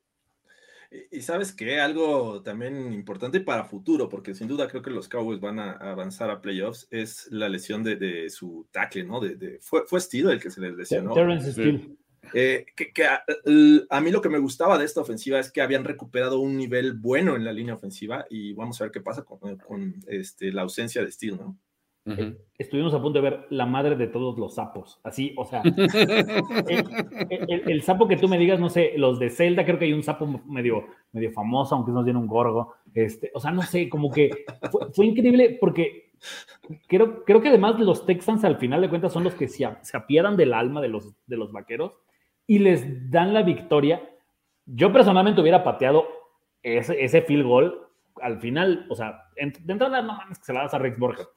Y 1.11 1.23
sabes 1.23 1.53
que 1.53 1.81
algo 1.81 2.43
también 2.43 2.93
importante 2.93 3.41
para 3.41 3.65
futuro, 3.65 4.09
porque 4.09 4.35
sin 4.35 4.49
duda 4.49 4.69
creo 4.69 4.83
que 4.83 4.91
los 4.91 5.09
Cowboys 5.09 5.41
van 5.41 5.59
a 5.59 5.73
avanzar 5.73 6.31
a 6.31 6.41
playoffs, 6.41 6.87
es 6.91 7.29
la 7.31 7.49
lesión 7.49 7.83
de, 7.83 8.29
su 8.31 8.67
tackle, 8.71 9.05
¿no? 9.05 9.21
De, 9.21 9.59
fue, 9.61 9.87
fue 9.87 10.01
Steele 10.01 10.33
el 10.33 10.41
que 10.41 10.51
se 10.51 10.61
les 10.61 10.75
lesionó. 10.75 11.15
Eh, 12.35 12.67
que, 12.77 13.05
a, 13.05 14.01
mí 14.01 14.11
lo 14.11 14.23
que 14.23 14.29
me 14.29 14.39
gustaba 14.39 14.79
de 14.79 14.85
esta 14.85 15.01
ofensiva 15.01 15.41
es 15.41 15.51
que 15.51 15.61
habían 15.61 15.85
recuperado 15.85 16.39
un 16.39 16.57
nivel 16.57 16.95
bueno 16.95 17.35
en 17.35 17.45
la 17.45 17.53
línea 17.53 17.75
ofensiva 17.75 18.27
y 18.31 18.53
vamos 18.53 18.81
a 18.81 18.85
ver 18.85 18.93
qué 18.93 19.01
pasa 19.01 19.25
con, 19.25 19.57
con 19.57 19.95
este, 20.07 20.53
la 20.53 20.63
ausencia 20.63 21.05
de 21.05 21.11
Steele, 21.11 21.37
¿no? 21.39 21.59
Eh, 22.05 22.37
estuvimos 22.59 22.93
a 22.95 23.01
punto 23.01 23.21
de 23.21 23.31
ver 23.31 23.47
la 23.51 23.65
madre 23.65 23.95
de 23.95 24.09
todos 24.09 24.37
los 24.37 24.57
sapos. 24.57 25.01
Así, 25.05 25.35
o 25.37 25.45
sea, 25.45 25.63
el, 27.49 27.83
sapo 27.83 28.09
que 28.09 28.17
tú 28.17 28.29
me 28.29 28.39
digas, 28.39 28.59
no 28.59 28.69
sé, 28.69 28.95
los 28.97 29.21
de 29.21 29.31
Zelda, 29.31 29.65
creo 29.65 29.79
que 29.79 29.85
hay 29.85 29.93
un 29.93 30.03
sapo 30.03 30.27
medio, 30.47 30.87
medio 31.13 31.31
famoso, 31.33 31.77
aunque 31.77 31.93
no 31.93 32.03
tiene 32.03 32.19
un 32.19 32.27
gorgo. 32.27 32.75
Este, 32.93 33.31
o 33.35 33.41
sea, 33.41 33.53
no 33.53 33.63
sé, 33.63 33.89
como 33.89 34.11
que 34.11 34.31
fue, 34.93 35.07
increíble 35.07 35.57
porque 35.61 36.11
creo, 36.89 37.25
creo 37.25 37.41
que 37.41 37.49
además 37.49 37.79
los 37.79 38.05
Texans 38.05 38.45
al 38.45 38.57
final 38.57 38.81
de 38.81 38.89
cuentas 38.89 39.13
son 39.13 39.23
los 39.23 39.35
que 39.35 39.47
se, 39.47 39.69
se 39.83 39.97
apiedan 39.97 40.37
del 40.37 40.55
alma 40.55 40.81
de 40.81 40.89
los, 40.89 41.15
de 41.27 41.37
los 41.37 41.53
vaqueros 41.53 42.01
y 42.49 42.59
les 42.59 43.11
dan 43.11 43.33
la 43.33 43.43
victoria. 43.43 44.03
Yo 44.67 44.93
personalmente 44.93 45.41
hubiera 45.41 45.63
pateado 45.63 46.09
ese, 46.63 47.03
ese 47.03 47.23
field 47.23 47.47
goal 47.47 47.79
al 48.21 48.41
final, 48.41 48.87
o 48.91 48.95
sea, 48.95 49.25
de 49.37 49.73
entrada 49.73 50.03
no 50.03 50.15
mames 50.15 50.39
que 50.39 50.45
se 50.45 50.53
la 50.53 50.63
das 50.63 50.75
a 50.75 50.79
Rex 50.79 50.99
Borges 50.99 51.29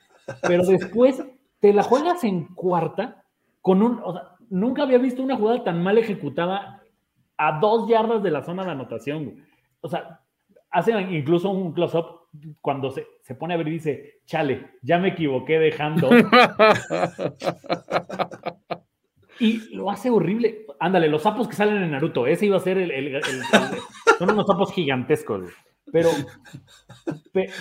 pero 0.42 0.66
después 0.66 1.24
te 1.60 1.74
la 1.74 1.84
juegas 1.84 2.24
en 2.24 2.46
cuarta 2.54 3.24
con 3.62 3.82
un, 3.82 4.00
o 4.04 4.14
sea, 4.14 4.36
nunca 4.50 4.84
había 4.84 4.98
visto 4.98 5.24
una 5.24 5.36
jugada 5.36 5.64
tan 5.64 5.82
mal 5.82 5.98
ejecutada 5.98 6.84
a 7.38 7.60
dos 7.60 7.90
yardas 7.90 8.22
de 8.24 8.32
la 8.32 8.44
zona 8.44 8.64
de 8.64 8.72
anotación. 8.72 9.46
O 9.82 9.90
sea, 9.90 10.22
hace 10.72 10.92
incluso 10.92 11.50
un 11.50 11.74
close-up 11.74 12.28
cuando 12.62 12.92
se, 12.92 13.08
se, 13.22 13.36
pone 13.36 13.54
a 13.54 13.58
ver 13.58 13.68
y 13.70 13.72
dice, 13.72 14.20
chale, 14.26 14.72
ya 14.82 15.00
me 15.00 15.10
equivoqué 15.10 15.58
dejando. 15.58 16.10
y 19.40 19.76
lo 19.76 19.90
hace 19.90 20.10
horrible. 20.10 20.66
Ándale, 20.80 21.08
los 21.08 21.22
sapos 21.22 21.48
que 21.48 21.56
salen 21.56 21.82
en 21.82 21.92
Naruto, 21.92 22.28
ese 22.28 22.48
iba 22.48 22.58
a 22.58 22.62
ser 22.62 22.78
el, 22.78 22.92
el, 22.92 23.22
son 24.20 24.32
unos 24.32 24.46
sapos 24.48 24.74
gigantescos. 24.74 25.46
Pero, 25.92 26.10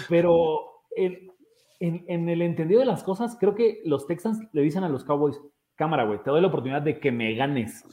pero 0.08 0.82
el, 1.80 2.04
en, 2.08 2.28
el 2.28 2.42
entendido 2.42 2.80
de 2.80 2.86
las 2.86 3.02
cosas, 3.04 3.36
creo 3.38 3.54
que 3.54 3.80
los 3.84 4.06
Texans 4.06 4.40
le 4.52 4.62
dicen 4.62 4.84
a 4.84 4.88
los 4.88 5.04
Cowboys, 5.04 5.40
cámara, 5.76 6.04
güey, 6.04 6.22
te 6.22 6.30
doy 6.30 6.40
la 6.40 6.48
oportunidad 6.48 6.82
de 6.82 6.98
que 7.00 7.10
me 7.12 7.34
ganes. 7.34 7.84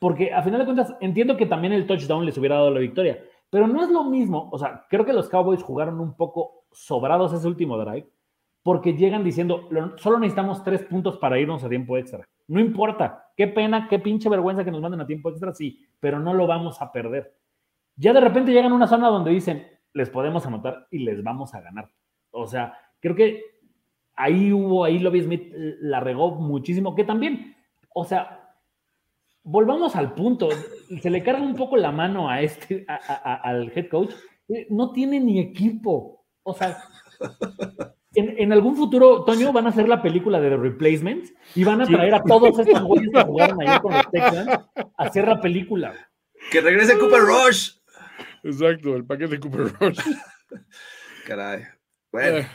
Porque 0.00 0.32
a 0.32 0.42
final 0.42 0.60
de 0.60 0.64
cuentas, 0.64 0.94
entiendo 1.00 1.36
que 1.36 1.46
también 1.46 1.72
el 1.72 1.86
touchdown 1.86 2.24
les 2.26 2.36
hubiera 2.38 2.56
dado 2.56 2.70
la 2.70 2.80
victoria, 2.80 3.22
pero 3.50 3.66
no 3.68 3.82
es 3.82 3.90
lo 3.90 4.04
mismo. 4.04 4.48
O 4.52 4.58
sea, 4.58 4.84
creo 4.90 5.04
que 5.04 5.12
los 5.12 5.28
Cowboys 5.28 5.62
jugaron 5.62 6.00
un 6.00 6.16
poco 6.16 6.64
sobrados 6.72 7.32
ese 7.32 7.46
último 7.46 7.78
drive, 7.78 8.08
porque 8.62 8.94
llegan 8.94 9.22
diciendo, 9.22 9.68
"Lo- 9.70 9.96
solo 9.98 10.18
necesitamos 10.18 10.64
tres 10.64 10.82
puntos 10.84 11.18
para 11.18 11.38
irnos 11.38 11.62
a 11.62 11.68
tiempo 11.68 11.96
extra. 11.96 12.24
No 12.48 12.58
importa, 12.60 13.30
qué 13.36 13.46
pena, 13.46 13.86
qué 13.88 13.98
pinche 14.00 14.28
vergüenza 14.28 14.64
que 14.64 14.70
nos 14.72 14.80
manden 14.80 15.00
a 15.00 15.06
tiempo 15.06 15.30
extra, 15.30 15.52
sí, 15.54 15.86
pero 16.00 16.18
no 16.18 16.34
lo 16.34 16.46
vamos 16.48 16.82
a 16.82 16.90
perder. 16.90 17.32
Ya 17.96 18.12
de 18.12 18.20
repente 18.20 18.52
llegan 18.52 18.72
a 18.72 18.74
una 18.74 18.86
zona 18.88 19.08
donde 19.08 19.30
dicen, 19.30 19.66
les 19.94 20.10
podemos 20.10 20.44
anotar 20.46 20.86
y 20.90 20.98
les 20.98 21.22
vamos 21.22 21.54
a 21.54 21.60
ganar. 21.60 21.88
O 22.32 22.46
sea, 22.46 22.74
creo 23.00 23.14
que 23.14 23.42
ahí 24.14 24.52
hubo, 24.52 24.84
ahí 24.84 24.98
Lobby 24.98 25.22
Smith 25.22 25.52
eh, 25.54 25.76
la 25.80 26.00
regó 26.00 26.32
muchísimo, 26.36 26.94
que 26.94 27.04
también, 27.04 27.54
o 27.94 28.04
sea, 28.04 28.50
volvamos 29.42 29.94
al 29.96 30.14
punto, 30.14 30.48
se 31.00 31.10
le 31.10 31.22
carga 31.22 31.42
un 31.42 31.54
poco 31.54 31.76
la 31.76 31.92
mano 31.92 32.28
a 32.28 32.40
este, 32.42 32.84
a- 32.88 32.94
a- 32.94 33.32
a- 33.32 33.40
al 33.50 33.70
head 33.74 33.88
coach, 33.88 34.12
eh, 34.48 34.66
no 34.70 34.92
tiene 34.92 35.20
ni 35.20 35.38
equipo, 35.40 36.24
o 36.42 36.54
sea, 36.54 36.78
en, 38.14 38.34
en 38.38 38.52
algún 38.52 38.76
futuro, 38.76 39.24
Toño, 39.24 39.52
van 39.52 39.66
a 39.66 39.70
hacer 39.70 39.88
la 39.88 40.00
película 40.02 40.40
de 40.40 40.50
The 40.50 40.56
Replacements 40.56 41.34
y 41.54 41.64
van 41.64 41.82
a 41.82 41.86
traer 41.86 42.14
a 42.14 42.22
todos 42.22 42.58
estos 42.58 42.82
güeyes 42.82 43.10
que 43.12 43.22
jugaron 43.22 43.60
ayer 43.62 43.80
con 43.80 43.92
los 43.92 44.10
Texans 44.10 44.48
a 44.48 44.88
hacer 44.96 45.26
la 45.28 45.40
película. 45.40 45.94
Que 46.50 46.60
regrese 46.60 46.98
Cooper 46.98 47.20
Rush. 47.20 47.72
Exacto, 48.42 48.94
el 48.96 49.04
paquete 49.04 49.38
Cooper 49.40 49.72
Rush. 49.80 49.98
Caray. 51.26 51.64
Bueno. 52.12 52.38
Eh, 52.38 52.46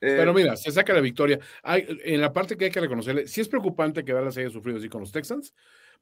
Pero 0.00 0.32
mira, 0.32 0.56
se 0.56 0.70
saca 0.72 0.94
la 0.94 1.00
victoria. 1.00 1.38
Hay, 1.62 1.86
en 2.04 2.20
la 2.20 2.32
parte 2.32 2.56
que 2.56 2.64
hay 2.64 2.70
que 2.70 2.80
reconocerle, 2.80 3.26
sí 3.26 3.40
es 3.40 3.48
preocupante 3.48 4.04
que 4.04 4.12
Dallas 4.12 4.36
haya 4.38 4.50
sufrido 4.50 4.78
así 4.78 4.88
con 4.88 5.02
los 5.02 5.12
Texans, 5.12 5.54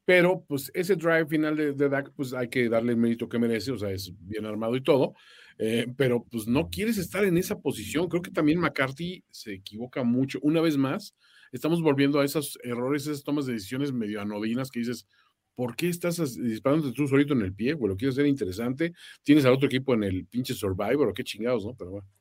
pero 0.05 0.45
pues 0.47 0.71
ese 0.73 0.97
drive 0.97 1.27
final 1.27 1.57
de, 1.57 1.73
de 1.73 1.89
Dak, 1.89 2.13
pues 2.15 2.33
hay 2.33 2.49
que 2.49 2.69
darle 2.69 2.93
el 2.93 2.99
mérito 2.99 3.29
que 3.29 3.39
merece, 3.39 3.73
o 3.73 3.79
sea, 3.79 3.91
es 3.91 4.13
bien 4.21 4.47
armado 4.47 4.77
y 4.77 4.83
todo, 4.83 5.15
eh, 5.59 5.87
pero 5.97 6.25
pues 6.31 6.47
no 6.47 6.71
quieres 6.71 6.97
estar 6.97 7.25
en 7.25 7.37
esa 7.37 7.59
posición. 7.59 8.09
Creo 8.09 8.23
que 8.23 8.31
también 8.31 8.61
McCarthy 8.61 9.25
se 9.31 9.55
equivoca 9.55 10.05
mucho. 10.05 10.39
Una 10.43 10.61
vez 10.61 10.77
más, 10.77 11.15
estamos 11.53 11.83
volviendo 11.83 12.21
a 12.21 12.25
esos 12.25 12.59
errores, 12.63 13.03
esas 13.07 13.25
tomas 13.25 13.47
de 13.47 13.55
decisiones 13.55 13.93
medio 13.93 14.21
anodinas 14.21 14.71
que 14.71 14.79
dices, 14.79 15.07
¿por 15.55 15.75
qué 15.75 15.89
estás 15.89 16.41
disparándote 16.41 16.95
tú 16.95 17.09
solito 17.09 17.35
en 17.35 17.43
el 17.43 17.53
pie? 17.53 17.77
Lo 17.79 17.97
quieres 17.97 18.15
hacer 18.15 18.27
interesante. 18.27 18.93
Tienes 19.25 19.45
al 19.45 19.55
otro 19.55 19.67
equipo 19.67 19.93
en 19.95 20.05
el 20.05 20.25
pinche 20.27 20.55
Survivor, 20.55 21.09
o 21.09 21.13
qué 21.13 21.25
chingados, 21.25 21.67
¿no? 21.67 21.75
Pero 21.75 21.91
bueno. 21.91 22.18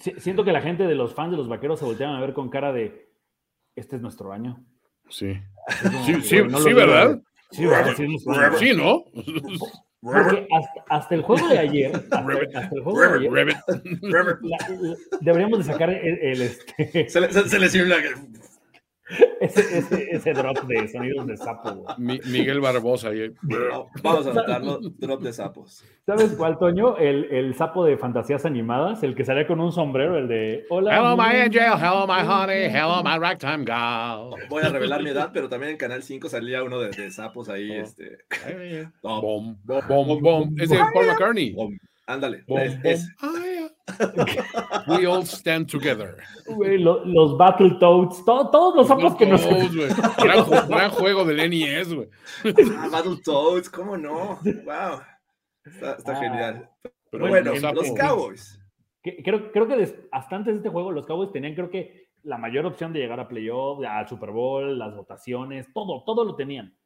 Si- 0.00 0.14
Siento 0.18 0.44
que 0.44 0.52
la 0.52 0.60
gente 0.60 0.84
de 0.86 0.94
los 0.94 1.14
fans 1.14 1.30
de 1.32 1.36
los 1.36 1.48
vaqueros 1.48 1.78
se 1.78 1.84
voltean 1.84 2.14
a 2.14 2.20
ver 2.20 2.32
con 2.32 2.48
cara 2.50 2.72
de 2.72 3.08
este 3.76 3.96
es 3.96 4.02
nuestro 4.02 4.32
año. 4.32 4.64
Sí. 5.08 5.34
Como, 5.82 6.04
Sí, 6.04 6.14
sí, 6.22 6.42
no 6.48 6.58
sí, 6.58 6.72
¿verdad? 6.72 7.20
Sí, 7.50 7.66
¿verdad? 7.66 7.94
Sí, 8.58 8.72
¿no? 8.74 9.04
Porque 10.00 10.48
hasta, 10.50 10.84
hasta 10.88 11.14
el 11.14 11.22
juego 11.22 11.46
de 11.48 11.58
ayer, 11.60 11.94
hasta, 11.94 12.18
hasta 12.18 12.74
el 12.74 12.82
juego 12.82 13.00
de 13.00 13.06
ayer, 13.18 13.32
Rabbit. 13.32 13.56
la- 14.02 14.38
la- 14.42 14.96
deberíamos 15.20 15.58
de 15.58 15.64
sacar 15.72 15.90
el, 15.90 16.18
el, 16.18 16.42
este, 16.42 17.08
se, 17.08 17.20
le, 17.20 17.32
se, 17.32 17.48
se 17.48 17.58
ese, 19.40 19.78
ese, 19.78 20.08
ese 20.10 20.32
drop 20.32 20.58
de 20.64 20.88
sonidos 20.88 21.26
de 21.26 21.36
sapo. 21.36 21.72
güey. 21.74 21.94
Mi- 21.98 22.20
Miguel 22.30 22.60
Barbosa. 22.60 23.08
ahí. 23.08 23.32
No, 23.42 23.88
vamos 24.02 24.26
a 24.26 24.30
anotarlo. 24.30 24.78
Drop 24.98 25.20
de 25.22 25.32
sapos. 25.32 25.84
¿Sabes 26.06 26.32
cuál, 26.36 26.58
Toño? 26.58 26.96
El, 26.96 27.24
el 27.30 27.54
sapo 27.54 27.84
de 27.84 27.96
fantasías 27.96 28.44
animadas, 28.44 29.02
el 29.02 29.14
que 29.14 29.24
salía 29.24 29.46
con 29.46 29.60
un 29.60 29.72
sombrero, 29.72 30.18
el 30.18 30.28
de 30.28 30.64
Hola. 30.70 30.96
Hello, 30.96 31.16
my 31.16 31.36
angel. 31.40 31.72
Hello, 31.78 32.06
my 32.06 32.26
honey. 32.26 32.64
Hello, 32.66 33.02
my 33.04 33.18
ragtime 33.18 33.64
gal. 33.64 34.30
Voy 34.48 34.62
a 34.64 34.68
revelar 34.68 35.02
mi 35.02 35.10
edad, 35.10 35.30
pero 35.32 35.48
también 35.48 35.72
en 35.72 35.78
Canal 35.78 36.02
5 36.02 36.28
salía 36.28 36.62
uno 36.62 36.78
de, 36.80 36.90
de 36.90 37.10
sapos 37.10 37.48
ahí. 37.48 37.70
Oh. 37.70 37.82
Este. 37.82 38.18
No, 39.02 39.20
Bom, 39.22 39.56
bom, 39.64 40.20
bom. 40.22 40.54
Es 40.58 40.70
de 40.70 40.78
Paul 40.92 41.06
McCartney. 41.06 41.52
bom. 41.52 41.72
Ándale. 42.06 42.42
Bom, 42.48 42.58
es- 42.58 42.74
bom. 42.82 42.90
es-. 42.90 43.08
We 44.88 45.06
all 45.06 45.22
stand 45.24 45.70
together. 45.70 46.16
Güey, 46.46 46.78
lo- 46.78 47.04
los 47.04 47.36
Battletoads, 47.36 48.24
to- 48.24 48.50
todos 48.50 48.76
los 48.76 48.88
sapos 48.88 49.14
que 49.16 49.26
nos. 49.26 49.44
Gran, 49.46 50.68
gran 50.68 50.90
juego 50.90 51.24
del 51.24 51.48
NES, 51.50 51.94
güey. 51.94 52.08
Ah, 52.78 52.88
Battletoads, 52.90 53.70
¿cómo 53.70 53.96
no? 53.96 54.38
Wow. 54.44 55.00
Está, 55.64 55.92
está 55.92 56.12
Ah. 56.12 56.16
genial. 56.20 56.68
Pero 57.10 57.28
Bueno, 57.28 57.50
bueno, 57.52 57.72
los. 57.72 57.90
Cowboys. 57.92 58.58
que- 59.02 59.22
creo, 59.22 59.50
creo 59.52 59.66
que 59.68 59.76
des- 59.76 59.96
hasta 60.10 60.36
antes 60.36 60.54
de 60.54 60.58
este 60.58 60.68
juego, 60.70 60.90
los 60.92 61.06
Cowboys 61.06 61.32
tenían, 61.32 61.54
creo 61.54 61.70
que, 61.70 62.08
la 62.24 62.38
mayor 62.38 62.66
opción 62.66 62.92
de 62.92 63.00
llegar 63.00 63.18
a 63.18 63.26
playoff, 63.28 63.84
al 63.84 64.08
Super 64.08 64.30
Bowl, 64.30 64.78
las 64.78 64.94
votaciones, 64.96 65.72
todo, 65.72 66.04
todo 66.04 66.24
lo 66.24 66.36
tenían. 66.36 66.76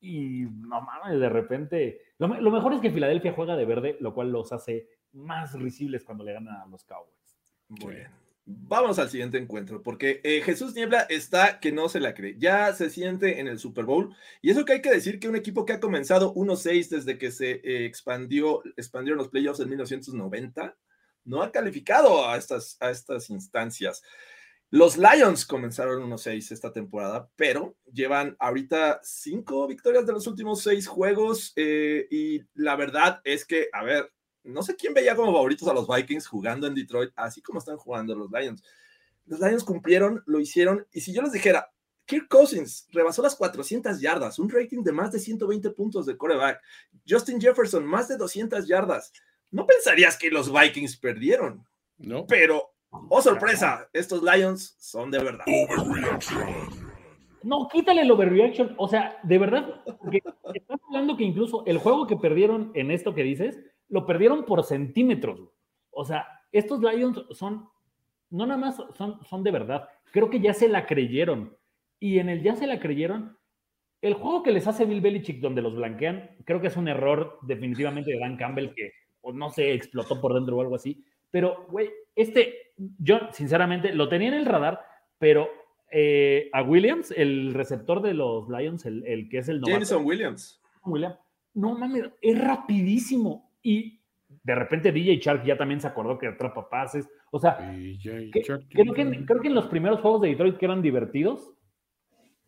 Y 0.00 0.40
no 0.50 0.80
mames, 0.82 1.18
de 1.20 1.28
repente. 1.28 2.00
Lo, 2.18 2.26
lo 2.28 2.50
mejor 2.50 2.74
es 2.74 2.80
que 2.80 2.90
Filadelfia 2.90 3.32
juega 3.32 3.56
de 3.56 3.64
verde, 3.64 3.96
lo 4.00 4.12
cual 4.12 4.30
los 4.32 4.52
hace 4.52 4.88
más 5.14 5.52
risibles 5.54 6.04
cuando 6.04 6.24
le 6.24 6.32
ganan 6.32 6.56
a 6.56 6.66
los 6.66 6.84
Cowboys. 6.84 7.38
Muy 7.68 7.94
bien. 7.94 8.24
Vamos 8.46 8.98
al 8.98 9.08
siguiente 9.08 9.38
encuentro, 9.38 9.82
porque 9.82 10.20
eh, 10.22 10.42
Jesús 10.42 10.74
Niebla 10.74 11.06
está 11.08 11.60
que 11.60 11.72
no 11.72 11.88
se 11.88 11.98
la 11.98 12.12
cree. 12.12 12.36
Ya 12.38 12.74
se 12.74 12.90
siente 12.90 13.40
en 13.40 13.48
el 13.48 13.58
Super 13.58 13.86
Bowl. 13.86 14.14
Y 14.42 14.50
eso 14.50 14.66
que 14.66 14.74
hay 14.74 14.82
que 14.82 14.90
decir 14.90 15.18
que 15.18 15.30
un 15.30 15.36
equipo 15.36 15.64
que 15.64 15.72
ha 15.72 15.80
comenzado 15.80 16.34
1-6 16.34 16.90
desde 16.90 17.16
que 17.16 17.30
se 17.30 17.52
eh, 17.52 17.86
expandió, 17.86 18.62
expandieron 18.76 19.16
los 19.16 19.28
playoffs 19.28 19.60
en 19.60 19.70
1990, 19.70 20.76
no 21.24 21.42
ha 21.42 21.50
calificado 21.52 22.28
a 22.28 22.36
estas, 22.36 22.76
a 22.80 22.90
estas 22.90 23.30
instancias. 23.30 24.02
Los 24.68 24.98
Lions 24.98 25.46
comenzaron 25.46 26.02
1-6 26.02 26.52
esta 26.52 26.70
temporada, 26.70 27.30
pero 27.36 27.76
llevan 27.90 28.36
ahorita 28.38 29.00
cinco 29.02 29.66
victorias 29.66 30.04
de 30.04 30.12
los 30.12 30.26
últimos 30.26 30.62
seis 30.62 30.86
juegos. 30.86 31.54
eh, 31.56 32.06
y 32.10 32.42
la 32.54 32.76
verdad 32.76 33.22
es 33.24 33.46
que, 33.46 33.68
a 33.72 33.84
ver, 33.84 34.10
no 34.44 34.62
sé 34.62 34.76
quién 34.76 34.94
veía 34.94 35.16
como 35.16 35.32
favoritos 35.32 35.66
a 35.68 35.74
los 35.74 35.88
Vikings 35.88 36.26
jugando 36.26 36.66
en 36.66 36.74
Detroit, 36.74 37.10
así 37.16 37.42
como 37.42 37.58
están 37.58 37.76
jugando 37.76 38.14
los 38.14 38.30
Lions. 38.30 38.62
Los 39.26 39.40
Lions 39.40 39.64
cumplieron, 39.64 40.22
lo 40.26 40.38
hicieron, 40.38 40.86
y 40.92 41.00
si 41.00 41.12
yo 41.12 41.22
les 41.22 41.32
dijera, 41.32 41.70
Kirk 42.06 42.28
Cousins 42.28 42.86
rebasó 42.92 43.22
las 43.22 43.34
400 43.34 44.00
yardas, 44.00 44.38
un 44.38 44.50
rating 44.50 44.82
de 44.82 44.92
más 44.92 45.10
de 45.12 45.18
120 45.18 45.70
puntos 45.70 46.04
de 46.04 46.16
coreback. 46.16 46.60
Justin 47.08 47.40
Jefferson, 47.40 47.86
más 47.86 48.08
de 48.08 48.18
200 48.18 48.66
yardas. 48.66 49.12
No 49.50 49.66
pensarías 49.66 50.18
que 50.18 50.30
los 50.30 50.52
Vikings 50.52 50.96
perdieron, 50.98 51.64
¿No? 51.96 52.26
pero, 52.26 52.74
oh 52.90 53.22
sorpresa, 53.22 53.88
estos 53.92 54.22
Lions 54.22 54.76
son 54.78 55.10
de 55.10 55.18
verdad. 55.18 55.44
No, 57.42 57.68
quítale 57.70 58.02
el 58.02 58.10
overreaction. 58.10 58.74
O 58.78 58.88
sea, 58.88 59.18
de 59.22 59.38
verdad, 59.38 59.82
estás 60.54 60.80
hablando 60.88 61.16
que 61.16 61.24
incluso 61.24 61.62
el 61.66 61.78
juego 61.78 62.06
que 62.06 62.16
perdieron 62.16 62.72
en 62.74 62.90
esto 62.90 63.14
que 63.14 63.22
dices, 63.22 63.58
lo 63.94 64.06
perdieron 64.06 64.44
por 64.44 64.64
centímetros. 64.64 65.52
O 65.92 66.04
sea, 66.04 66.26
estos 66.50 66.80
Lions 66.80 67.24
son, 67.30 67.68
no 68.28 68.44
nada 68.44 68.58
más 68.58 68.82
son, 68.96 69.20
son 69.24 69.44
de 69.44 69.52
verdad. 69.52 69.88
Creo 70.10 70.28
que 70.30 70.40
ya 70.40 70.52
se 70.52 70.68
la 70.68 70.84
creyeron. 70.84 71.56
Y 72.00 72.18
en 72.18 72.28
el 72.28 72.42
ya 72.42 72.56
se 72.56 72.66
la 72.66 72.80
creyeron, 72.80 73.38
el 74.02 74.14
juego 74.14 74.42
que 74.42 74.50
les 74.50 74.66
hace 74.66 74.84
Bill 74.84 75.00
Belichick 75.00 75.40
donde 75.40 75.62
los 75.62 75.76
blanquean, 75.76 76.28
creo 76.44 76.60
que 76.60 76.66
es 76.66 76.76
un 76.76 76.88
error 76.88 77.38
definitivamente 77.42 78.10
de 78.10 78.18
Dan 78.18 78.36
Campbell 78.36 78.74
que, 78.74 78.90
o 79.20 79.32
no 79.32 79.48
sé, 79.50 79.72
explotó 79.74 80.20
por 80.20 80.34
dentro 80.34 80.56
o 80.56 80.60
algo 80.60 80.74
así. 80.74 81.04
Pero, 81.30 81.64
güey, 81.70 81.92
este, 82.16 82.72
yo 82.98 83.20
sinceramente 83.30 83.94
lo 83.94 84.08
tenía 84.08 84.26
en 84.26 84.34
el 84.34 84.46
radar, 84.46 84.80
pero 85.18 85.48
eh, 85.92 86.50
a 86.52 86.64
Williams, 86.64 87.12
el 87.16 87.54
receptor 87.54 88.02
de 88.02 88.14
los 88.14 88.48
Lions, 88.48 88.86
el, 88.86 89.06
el 89.06 89.28
que 89.28 89.38
es 89.38 89.48
el 89.48 89.60
novato, 89.60 89.72
Jameson 89.72 90.04
Williams. 90.04 90.60
William, 90.84 91.14
no 91.54 91.78
mames, 91.78 92.10
es 92.20 92.44
rapidísimo. 92.44 93.43
Y 93.64 94.00
de 94.42 94.54
repente 94.54 94.92
DJ 94.92 95.16
Shark 95.16 95.44
ya 95.44 95.56
también 95.56 95.80
se 95.80 95.88
acordó 95.88 96.18
que 96.18 96.28
atrapa 96.28 96.68
pases. 96.68 97.08
O 97.32 97.40
sea, 97.40 97.58
que- 98.30 98.42
creo, 98.74 98.94
que, 98.94 99.02
creo 99.26 99.40
que 99.40 99.48
en 99.48 99.54
los 99.54 99.66
primeros 99.66 100.00
juegos 100.00 100.20
de 100.20 100.28
Detroit 100.28 100.56
que 100.58 100.66
eran 100.66 100.82
divertidos, 100.82 101.52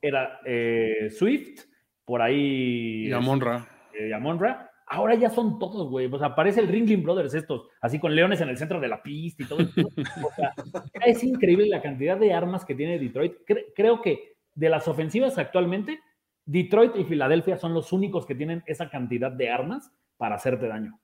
era 0.00 0.38
eh, 0.44 1.08
Swift, 1.10 1.62
por 2.04 2.22
ahí 2.22 3.08
Y 3.08 3.12
Amonra. 3.12 3.66
eh, 3.98 4.14
Amon-Ra. 4.14 4.70
Ahora 4.88 5.14
ya 5.16 5.30
son 5.30 5.58
todos, 5.58 5.90
güey. 5.90 6.06
O 6.06 6.18
sea, 6.18 6.28
aparece 6.28 6.60
el 6.60 6.68
Ringling 6.68 7.02
Brothers 7.02 7.34
estos, 7.34 7.66
así 7.80 7.98
con 7.98 8.14
leones 8.14 8.40
en 8.40 8.48
el 8.48 8.56
centro 8.56 8.78
de 8.78 8.86
la 8.86 9.02
pista 9.02 9.42
y 9.42 9.46
todo. 9.46 9.58
O 9.58 10.30
sea, 10.36 10.52
es 11.06 11.24
increíble 11.24 11.66
la 11.66 11.82
cantidad 11.82 12.16
de 12.16 12.32
armas 12.32 12.64
que 12.64 12.76
tiene 12.76 12.98
Detroit. 12.98 13.34
Cre- 13.44 13.64
creo 13.74 14.00
que 14.00 14.36
de 14.54 14.68
las 14.68 14.86
ofensivas 14.86 15.38
actualmente, 15.38 15.98
Detroit 16.44 16.94
y 16.94 17.04
Filadelfia 17.04 17.56
son 17.56 17.74
los 17.74 17.92
únicos 17.92 18.26
que 18.26 18.36
tienen 18.36 18.62
esa 18.66 18.88
cantidad 18.88 19.32
de 19.32 19.50
armas 19.50 19.90
para 20.18 20.36
hacerte 20.36 20.68
daño. 20.68 21.00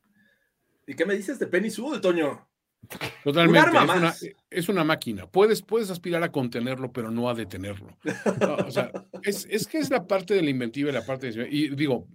¿Y 0.87 0.95
qué 0.95 1.07
me 1.07 1.15
dices 1.15 1.39
de 1.39 1.47
Penny 1.47 1.71
Sewell, 1.71 2.01
Toño? 2.01 2.49
Totalmente. 3.23 3.71
Un 3.71 3.77
arma 3.77 3.95
es, 3.95 4.23
una, 4.23 4.35
es 4.51 4.69
una 4.69 4.85
máquina. 4.85 5.27
Puedes, 5.27 5.63
puedes 5.63 5.91
aspirar 5.91 6.23
a 6.23 6.33
contenerlo, 6.33 6.93
pero 6.93 7.11
no 7.11 7.29
a 7.29 7.35
detenerlo. 7.35 7.97
No, 8.41 8.57
o 8.57 8.71
sea, 8.71 8.91
es, 9.23 9.47
es 9.49 9.67
que 9.67 9.79
es 9.79 9.91
la 9.91 10.07
parte 10.07 10.35
de 10.35 10.43
la 10.43 10.51
inventiva 10.51 10.91
y 10.91 10.93
la 10.93 11.07
parte 11.07 11.31
de... 11.31 11.49
Y 11.49 11.69
digo, 11.77 12.09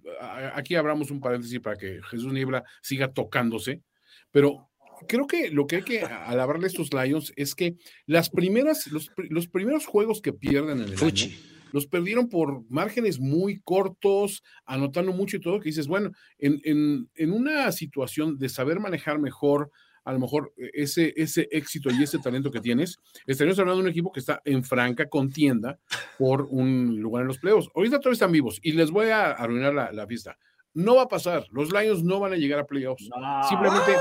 aquí 0.52 0.74
abramos 0.74 1.10
un 1.10 1.20
paréntesis 1.20 1.60
para 1.60 1.76
que 1.76 2.00
Jesús 2.10 2.32
Niebla 2.32 2.64
siga 2.82 3.12
tocándose, 3.12 3.82
pero 4.30 4.68
creo 5.08 5.26
que 5.26 5.50
lo 5.50 5.66
que 5.66 5.76
hay 5.76 5.82
que 5.82 6.02
alabarle 6.02 6.64
a 6.64 6.68
estos 6.68 6.92
Lions 6.92 7.32
es 7.36 7.54
que 7.54 7.76
las 8.06 8.28
primeras, 8.28 8.88
los, 8.88 9.10
los 9.16 9.48
primeros 9.48 9.86
juegos 9.86 10.20
que 10.20 10.34
pierden 10.34 10.82
en 10.82 10.92
el 10.92 10.98
año, 10.98 11.34
los 11.72 11.86
perdieron 11.86 12.28
por 12.28 12.64
márgenes 12.70 13.20
muy 13.20 13.60
cortos, 13.60 14.42
anotando 14.64 15.12
mucho 15.12 15.36
y 15.36 15.40
todo, 15.40 15.60
que 15.60 15.68
dices, 15.68 15.88
bueno, 15.88 16.10
en, 16.38 16.60
en, 16.64 17.08
en 17.14 17.32
una 17.32 17.70
situación 17.72 18.38
de 18.38 18.48
saber 18.48 18.80
manejar 18.80 19.18
mejor 19.18 19.70
a 20.04 20.12
lo 20.12 20.20
mejor 20.20 20.54
eh, 20.56 20.70
ese, 20.72 21.12
ese 21.16 21.48
éxito 21.50 21.90
y 21.90 22.02
ese 22.02 22.18
talento 22.18 22.50
que 22.50 22.60
tienes, 22.60 22.98
estaríamos 23.26 23.58
hablando 23.58 23.82
de 23.82 23.88
un 23.88 23.90
equipo 23.90 24.10
que 24.10 24.20
está 24.20 24.40
en 24.46 24.64
franca 24.64 25.06
contienda 25.06 25.78
por 26.16 26.46
un 26.50 26.98
lugar 26.98 27.22
en 27.22 27.28
los 27.28 27.38
playoffs. 27.38 27.68
Ahorita 27.74 28.00
todos 28.00 28.14
están 28.14 28.32
vivos 28.32 28.58
y 28.62 28.72
les 28.72 28.90
voy 28.90 29.08
a 29.08 29.32
arruinar 29.32 29.74
la, 29.74 29.92
la 29.92 30.06
fiesta. 30.06 30.38
No 30.72 30.96
va 30.96 31.02
a 31.02 31.08
pasar. 31.08 31.44
Los 31.50 31.72
Lions 31.72 32.02
no 32.04 32.20
van 32.20 32.32
a 32.32 32.36
llegar 32.36 32.58
a 32.58 32.66
playoffs. 32.66 33.06
No. 33.10 33.48
Simplemente. 33.48 33.92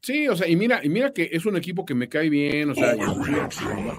Sí, 0.00 0.26
o 0.28 0.36
sea, 0.36 0.48
y 0.48 0.56
mira, 0.56 0.80
y 0.82 0.88
mira 0.88 1.12
que 1.12 1.28
es 1.32 1.44
un 1.44 1.56
equipo 1.56 1.84
que 1.84 1.94
me 1.94 2.08
cae 2.08 2.30
bien, 2.30 2.70
o 2.70 2.74
sea, 2.74 2.94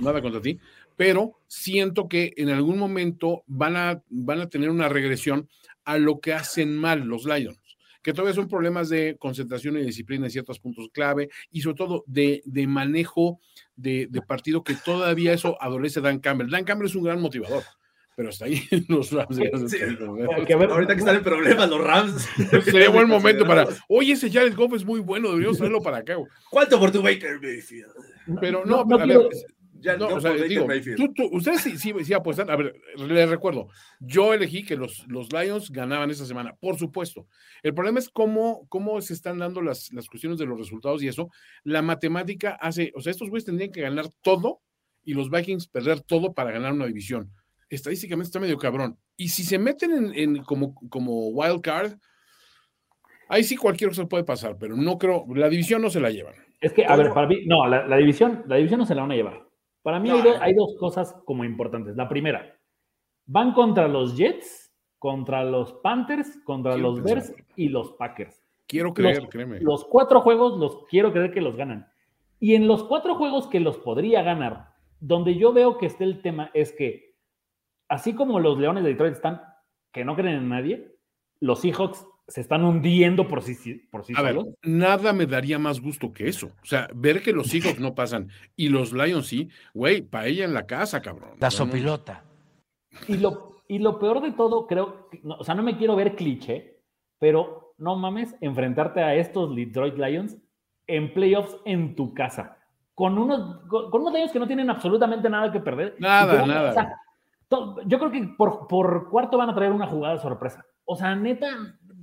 nada 0.02 0.22
contra 0.22 0.42
ti, 0.42 0.58
pero 1.00 1.40
siento 1.48 2.10
que 2.10 2.34
en 2.36 2.50
algún 2.50 2.78
momento 2.78 3.44
van 3.48 3.78
a, 3.78 4.04
van 4.10 4.42
a 4.42 4.50
tener 4.50 4.70
una 4.70 4.90
regresión 4.90 5.48
a 5.86 5.98
lo 5.98 6.20
que 6.20 6.34
hacen 6.34 6.76
mal 6.76 7.06
los 7.08 7.24
Lions, 7.24 7.58
que 8.04 8.12
todavía 8.12 8.34
son 8.36 8.50
problemas 8.50 8.90
de 8.90 9.16
concentración 9.18 9.78
y 9.78 9.82
disciplina 9.86 10.26
en 10.26 10.32
ciertos 10.32 10.60
puntos 10.60 10.90
clave, 10.92 11.30
y 11.52 11.62
sobre 11.62 11.78
todo 11.78 12.04
de, 12.06 12.42
de 12.44 12.68
manejo 12.68 13.40
de, 13.78 14.08
de 14.10 14.22
partido, 14.22 14.62
que 14.62 14.76
todavía 14.76 15.32
eso 15.32 15.56
adolece 15.62 16.02
Dan 16.02 16.20
Campbell. 16.20 16.50
Dan 16.50 16.66
Campbell 16.66 16.88
es 16.90 16.96
un 16.96 17.04
gran 17.06 17.22
motivador, 17.22 17.64
pero 18.18 18.28
hasta 18.28 18.44
ahí 18.44 18.62
los 18.90 19.10
Rams. 19.14 19.38
Sí. 19.72 19.78
Que 20.46 20.54
a 20.54 20.58
ver- 20.58 20.70
Ahorita 20.70 20.96
que 20.96 21.00
están 21.00 21.16
en 21.16 21.24
problemas 21.24 21.70
los 21.70 21.82
Rams. 21.82 22.28
Sería 22.66 22.90
buen 22.90 23.08
momento 23.18 23.46
para, 23.48 23.66
oye, 23.88 24.12
ese 24.12 24.30
Jared 24.30 24.54
Goff 24.54 24.74
es 24.74 24.84
muy 24.84 25.00
bueno, 25.00 25.30
deberíamos 25.30 25.60
traerlo 25.60 25.82
para 25.82 26.00
acá. 26.00 26.16
güey". 26.16 26.30
¿Cuánto 26.52 26.78
por 26.78 26.92
tu 26.92 27.02
Baker 27.02 27.40
Mayfield? 27.42 27.88
Pero 28.42 28.66
no, 28.66 28.84
No, 28.84 28.86
no 28.86 28.96
a 28.98 29.04
quiero- 29.06 29.30
ver, 29.30 29.38
Ya, 29.82 29.96
No, 29.98 30.10
no 30.10 30.16
o 30.16 30.22
sea, 30.22 30.32
digo, 30.34 30.68
tú- 30.98 31.14
tú- 31.14 31.30
ustedes 31.32 31.62
sí, 31.62 31.78
sí, 31.78 31.94
sí 32.04 32.14
apuestan. 32.14 32.50
A 32.50 32.56
ver, 32.56 32.76
les 32.98 33.30
recuerdo, 33.30 33.68
yo 34.00 34.34
elegí 34.34 34.64
que 34.66 34.76
los, 34.76 35.06
los 35.08 35.32
Lions 35.32 35.72
ganaban 35.72 36.10
esta 36.12 36.26
semana, 36.26 36.54
por 36.60 36.78
supuesto. 36.78 37.28
El 37.64 37.74
problema 37.74 38.00
es 38.00 38.10
cómo, 38.10 38.66
cómo 38.70 39.00
se 39.02 39.14
están 39.14 39.38
dando 39.38 39.62
las, 39.62 39.92
las 39.94 40.08
cuestiones 40.08 40.38
de 40.38 40.46
los 40.46 40.58
resultados 40.60 41.02
y 41.02 41.08
eso. 41.08 41.30
La 41.64 41.82
matemática 41.82 42.58
hace, 42.60 42.92
o 42.96 43.02
sea, 43.02 43.12
estos 43.12 43.30
güeyes 43.30 43.46
tendrían 43.46 43.72
que 43.72 43.82
ganar 43.82 44.06
todo 44.22 44.62
y 45.04 45.14
los 45.14 45.30
Vikings 45.30 45.68
perder 45.70 46.02
todo 46.02 46.34
para 46.34 46.52
ganar 46.52 46.74
una 46.74 46.86
división. 46.86 47.32
Estadísticamente 47.70 48.28
está 48.28 48.40
medio 48.40 48.58
cabrón. 48.58 48.98
Y 49.16 49.30
si 49.30 49.44
se 49.44 49.60
meten 49.60 49.92
en, 49.92 50.14
en 50.16 50.44
como, 50.44 50.74
como 50.90 51.30
wild 51.30 51.62
card, 51.62 51.94
ahí 53.30 53.44
sí 53.44 53.56
cualquier 53.56 53.92
cosa 53.92 54.08
puede 54.08 54.24
pasar, 54.24 54.58
pero 54.60 54.76
no 54.76 54.98
creo, 54.98 55.26
la 55.36 55.50
división 55.50 55.82
no 55.82 55.90
se 55.90 56.00
la 56.00 56.10
llevan. 56.10 56.34
Es 56.62 56.74
que, 56.74 56.86
a 56.86 56.96
ver, 56.98 57.14
para 57.14 57.28
mí, 57.28 57.46
no, 57.46 57.66
la, 57.68 57.88
la 57.88 57.96
división, 57.98 58.44
la 58.48 58.58
división 58.58 58.80
no 58.82 58.86
se 58.86 58.94
la 58.96 59.02
van 59.04 59.12
a 59.12 59.16
llevar. 59.16 59.46
Para 59.90 60.00
mí 60.00 60.12
hay, 60.12 60.54
dos 60.54 60.76
cosas 60.76 61.20
como 61.26 61.44
importantes. 61.44 61.96
La 61.96 62.08
primera, 62.08 62.56
van 63.26 63.54
contra 63.54 63.88
los 63.88 64.16
Jets, 64.16 64.72
contra 65.00 65.44
los 65.44 65.74
Panthers, 65.82 66.40
contra 66.44 66.74
Quiero 66.74 66.90
los 66.90 67.00
pensar. 67.00 67.16
Bears 67.16 67.48
y 67.56 67.70
los 67.70 67.94
Packers. 67.94 68.46
Quiero 68.68 68.94
creer, 68.94 69.24
los, 69.24 69.30
créeme. 69.32 69.60
los 69.62 69.84
cuatro 69.86 70.22
juegos 70.22 70.60
los 70.60 70.86
quiero 70.86 71.12
creer 71.12 71.32
que 71.32 71.42
los 71.42 71.56
ganan. 71.56 71.92
Y 72.40 72.54
en 72.54 72.68
los 72.68 72.84
cuatro 72.84 73.16
juegos 73.16 73.48
que 73.48 73.60
los 73.60 73.80
podría 73.80 74.22
ganar, 74.22 74.76
donde 75.00 75.34
yo 75.34 75.54
veo 75.54 75.80
que 75.80 75.88
esté 75.88 76.04
el 76.04 76.22
tema 76.22 76.52
es 76.54 76.72
que, 76.72 77.16
así 77.88 78.14
como 78.14 78.40
los 78.40 78.60
Leones 78.60 78.84
de 78.84 78.92
Detroit 78.92 79.14
están 79.14 79.42
que 79.92 80.06
no 80.06 80.16
creen 80.16 80.36
en 80.36 80.50
nadie, 80.50 80.96
los 81.40 81.62
Seahawks 81.62 82.06
se 82.30 82.42
están 82.42 82.64
hundiendo 82.64 83.28
por 83.28 83.42
sí, 83.42 83.76
por 83.92 84.06
sí 84.06 84.14
A 84.16 84.22
ver, 84.22 84.38
nada 84.64 85.14
me 85.14 85.26
daría 85.26 85.60
más 85.60 85.82
gusto 85.82 86.14
que 86.14 86.28
eso. 86.30 86.48
O 86.62 86.66
sea, 86.66 86.88
ver 86.94 87.22
que 87.22 87.34
los 87.34 87.48
Seahawks 87.48 87.80
no 87.80 87.96
pasan 87.96 88.30
y 88.56 88.70
los 88.70 88.94
Lions 88.94 89.28
sí, 89.28 89.50
güey, 89.74 90.02
paella 90.02 90.46
en 90.46 90.54
la 90.54 90.66
casa, 90.66 91.02
cabrón. 91.02 91.32
La 91.40 91.52
sopilota. 91.52 92.24
Y 93.08 93.18
lo, 93.18 93.64
y 93.68 93.80
lo 93.80 94.00
peor 94.00 94.22
de 94.22 94.32
todo, 94.32 94.68
creo, 94.68 95.10
no, 95.24 95.36
o 95.36 95.44
sea, 95.44 95.56
no 95.56 95.64
me 95.64 95.78
quiero 95.78 95.96
ver 95.96 96.16
cliché, 96.16 96.80
pero 97.20 97.74
no 97.78 97.96
mames, 97.96 98.36
enfrentarte 98.42 99.02
a 99.02 99.16
estos 99.16 99.56
Detroit 99.56 99.98
Lions 99.98 100.38
en 100.88 101.14
playoffs 101.14 101.58
en 101.66 101.96
tu 101.96 102.14
casa, 102.14 102.58
con 102.94 103.18
unos, 103.18 103.62
con, 103.68 104.02
unos 104.02 104.14
Lions 104.14 104.32
que 104.32 104.40
no 104.40 104.48
tienen 104.48 104.70
absolutamente 104.70 105.30
nada 105.30 105.52
que 105.52 105.60
perder. 105.60 105.96
Nada, 106.00 106.46
nada. 106.46 106.70
o 106.70 106.74
sea, 106.74 106.96
to- 107.48 107.78
yo 107.86 108.00
creo 108.00 108.12
que 108.12 108.34
por, 108.38 108.68
por 108.68 109.10
cuarto 109.10 109.38
van 109.38 109.50
a 109.50 109.56
traer 109.56 109.72
una 109.72 109.88
jugada 109.88 110.18
sorpresa. 110.18 110.66
O 110.84 110.96
sea, 110.96 111.16
neta, 111.16 111.48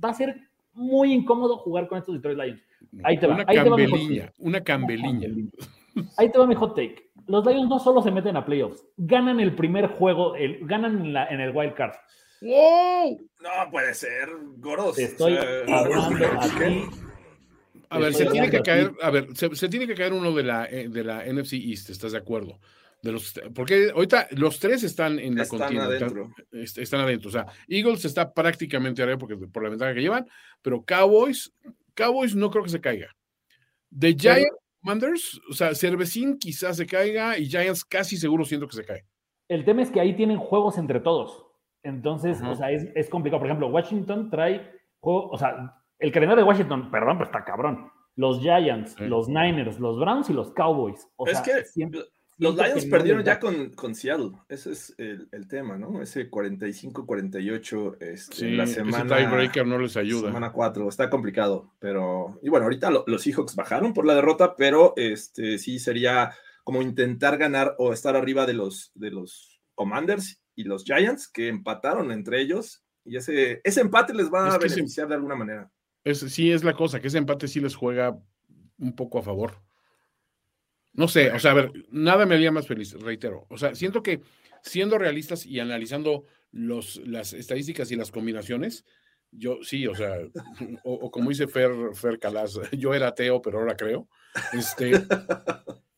va 0.03 0.09
a 0.09 0.13
ser 0.13 0.35
muy 0.73 1.11
incómodo 1.13 1.57
jugar 1.57 1.87
con 1.87 1.97
estos 1.97 2.15
Detroit 2.15 2.37
Lions. 2.39 2.61
Ahí 3.03 3.17
te 3.19 3.27
va, 3.27 3.35
Una 3.35 3.45
ahí 3.47 3.57
te 3.63 3.69
va 3.69 3.77
mi 3.77 3.83
cambeliña, 3.87 4.33
una 4.39 4.63
cambeliña. 4.63 5.29
Ahí 6.17 6.31
te 6.31 6.37
va 6.37 6.45
mi 6.45 6.55
hot 6.55 6.75
take. 6.75 7.09
Los 7.27 7.45
Lions 7.45 7.67
no 7.67 7.79
solo 7.79 8.01
se 8.03 8.11
meten 8.11 8.37
a 8.37 8.45
playoffs, 8.45 8.85
ganan 8.97 9.39
el 9.39 9.55
primer 9.55 9.87
juego, 9.87 10.35
el, 10.35 10.59
ganan 10.67 11.01
en, 11.05 11.13
la- 11.13 11.27
en 11.27 11.41
el 11.41 11.55
wild 11.55 11.73
card. 11.73 11.93
¡Wow! 12.41 13.19
No 13.41 13.71
puede 13.71 13.93
ser, 13.95 14.29
Goros. 14.57 14.95
Te 14.95 15.05
estoy 15.05 15.33
O 15.33 15.41
sea, 15.41 15.79
hablando 15.79 16.25
a 16.39 16.47
ti. 16.47 16.83
A 17.89 17.99
ver, 17.99 18.13
se 18.13 18.25
tiene 18.27 18.49
que 18.49 18.61
caer, 18.61 18.87
aquí. 18.87 18.95
a 19.01 19.09
ver, 19.09 19.27
se, 19.35 19.55
se 19.55 19.69
tiene 19.69 19.87
que 19.87 19.95
caer 19.95 20.13
uno 20.13 20.31
de 20.33 20.43
la, 20.43 20.65
eh, 20.65 20.87
de 20.89 21.03
la 21.03 21.23
NFC 21.25 21.53
East, 21.53 21.89
¿estás 21.89 22.11
de 22.11 22.17
acuerdo? 22.19 22.59
De 23.03 23.11
los, 23.11 23.33
porque 23.53 23.91
ahorita 23.93 24.27
los 24.31 24.59
tres 24.59 24.83
están 24.83 25.19
en 25.19 25.35
la 25.35 25.43
Están 25.43 25.59
contienda. 25.59 25.85
adentro. 25.85 26.29
están- 26.37 26.61
est- 26.61 26.77
están 26.79 26.99
adentro. 27.01 27.29
O 27.29 27.31
sea, 27.31 27.45
Eagles 27.67 28.05
está 28.05 28.33
prácticamente 28.33 29.01
arriba 29.03 29.17
porque, 29.19 29.37
por 29.37 29.63
la 29.63 29.69
ventaja 29.69 29.93
que 29.93 30.01
llevan, 30.01 30.25
pero 30.63 30.83
Cowboys, 30.83 31.53
Cowboys 31.93 32.35
no 32.35 32.49
creo 32.49 32.63
que 32.63 32.69
se 32.71 32.81
caiga. 32.81 33.15
De 33.89 34.13
Giants, 34.13 34.49
Commanders, 34.81 35.39
o 35.49 35.53
sea, 35.53 35.73
Cervecín 35.75 36.37
quizás 36.37 36.77
se 36.77 36.85
caiga 36.87 37.37
y 37.37 37.45
Giants 37.47 37.85
casi 37.85 38.17
seguro 38.17 38.45
siento 38.45 38.67
que 38.67 38.75
se 38.75 38.83
cae. 38.85 39.05
El 39.47 39.63
tema 39.63 39.81
es 39.83 39.91
que 39.91 39.99
ahí 40.01 40.15
tienen 40.15 40.37
juegos 40.37 40.77
entre 40.77 40.99
todos. 40.99 41.45
Entonces, 41.83 42.41
o 42.41 42.55
sea, 42.55 42.71
es, 42.71 42.85
es 42.95 43.09
complicado. 43.09 43.39
Por 43.39 43.47
ejemplo, 43.47 43.67
Washington 43.69 44.29
trae 44.29 44.71
juego, 44.99 45.29
o 45.29 45.37
sea, 45.37 45.81
el 45.99 46.11
calendario 46.11 46.43
de 46.43 46.49
Washington, 46.49 46.91
perdón, 46.91 47.17
pero 47.17 47.25
está 47.29 47.45
cabrón. 47.45 47.89
Los 48.15 48.39
Giants, 48.41 48.95
Sí. 48.97 49.05
los 49.05 49.29
Niners, 49.29 49.79
los 49.79 49.99
Browns 49.99 50.29
y 50.29 50.33
los 50.33 50.51
Cowboys. 50.53 51.07
O 51.15 51.27
Es 51.27 51.37
sea, 51.37 51.43
que 51.43 51.63
siempre- 51.65 52.01
Los 52.39 52.55
Lions 52.55 52.85
no 52.85 52.91
perdieron 52.91 53.23
ya 53.23 53.39
con, 53.39 53.71
con 53.71 53.95
Seattle. 53.95 54.31
Ese 54.47 54.71
es 54.71 54.93
el, 54.99 55.27
el 55.31 55.47
tema, 55.47 55.77
¿no? 55.77 56.01
Ese 56.01 56.29
45-48 56.29 57.97
este, 58.01 58.35
Sí, 58.35 58.51
la 58.55 58.63
ese 58.63 58.75
semana. 58.75 59.17
tiebreaker 59.17 59.65
no 59.65 59.79
les 59.79 59.97
ayuda. 59.97 60.27
Semana 60.27 60.51
4, 60.51 60.87
está 60.89 61.09
complicado, 61.09 61.73
pero 61.79 62.39
y 62.41 62.49
bueno, 62.49 62.65
ahorita 62.65 62.91
lo- 62.91 63.03
los 63.07 63.21
Seahawks 63.23 63.55
bajaron 63.55 63.93
por 63.93 64.05
la 64.05 64.15
derrota, 64.15 64.55
pero 64.55 64.93
este 64.97 65.57
sí 65.57 65.79
sería 65.79 66.33
como 66.63 66.81
intentar 66.81 67.37
ganar 67.37 67.75
o 67.77 67.93
estar 67.93 68.15
arriba 68.15 68.45
de 68.45 68.53
los 68.53 68.91
de 68.95 69.11
los 69.11 69.59
Commanders 69.75 70.41
y 70.55 70.63
los 70.63 70.83
Giants 70.83 71.27
que 71.27 71.47
empataron 71.47 72.11
entre 72.11 72.41
ellos 72.41 72.83
y 73.05 73.15
ese 73.17 73.61
ese 73.63 73.81
empate 73.81 74.13
les 74.13 74.31
va 74.31 74.47
Es 74.49 74.53
a 74.53 74.57
ese- 74.57 74.75
beneficiar 74.75 75.07
de 75.07 75.15
alguna 75.15 75.35
manera. 75.35 75.71
Es, 76.03 76.19
sí, 76.19 76.51
es 76.51 76.63
la 76.63 76.73
cosa, 76.73 76.99
que 77.01 77.07
ese 77.07 77.17
empate 77.17 77.47
sí 77.47 77.59
les 77.59 77.75
juega 77.75 78.17
un 78.77 78.95
poco 78.95 79.19
a 79.19 79.23
favor. 79.23 79.61
No 80.97 81.07
sé, 81.07 81.31
o 81.31 81.39
sea, 81.39 81.51
a 81.51 81.53
ver, 81.53 81.71
nada 81.91 82.25
me 82.25 82.35
haría 82.35 82.51
más 82.51 82.67
feliz, 82.67 82.93
reitero. 82.93 83.45
O 83.49 83.57
sea, 83.57 83.75
siento 83.75 84.01
que 84.01 84.21
siendo 84.63 84.97
realistas 84.97 85.45
y 85.45 85.59
analizando 85.59 86.25
los, 86.51 86.97
las 87.05 87.33
estadísticas 87.33 87.91
y 87.91 87.95
las 87.95 88.09
combinaciones, 88.09 88.83
yo 89.29 89.59
sí, 89.61 89.85
o 89.85 89.93
sea, 89.93 90.17
o, 90.83 90.93
o 90.93 91.11
como 91.11 91.29
dice 91.29 91.47
Fer, 91.47 91.71
Fer 91.93 92.17
Calas, 92.17 92.59
yo 92.71 92.95
era 92.95 93.09
ateo, 93.09 93.43
pero 93.43 93.59
ahora 93.59 93.77
creo. 93.77 94.09
Este, 94.53 94.91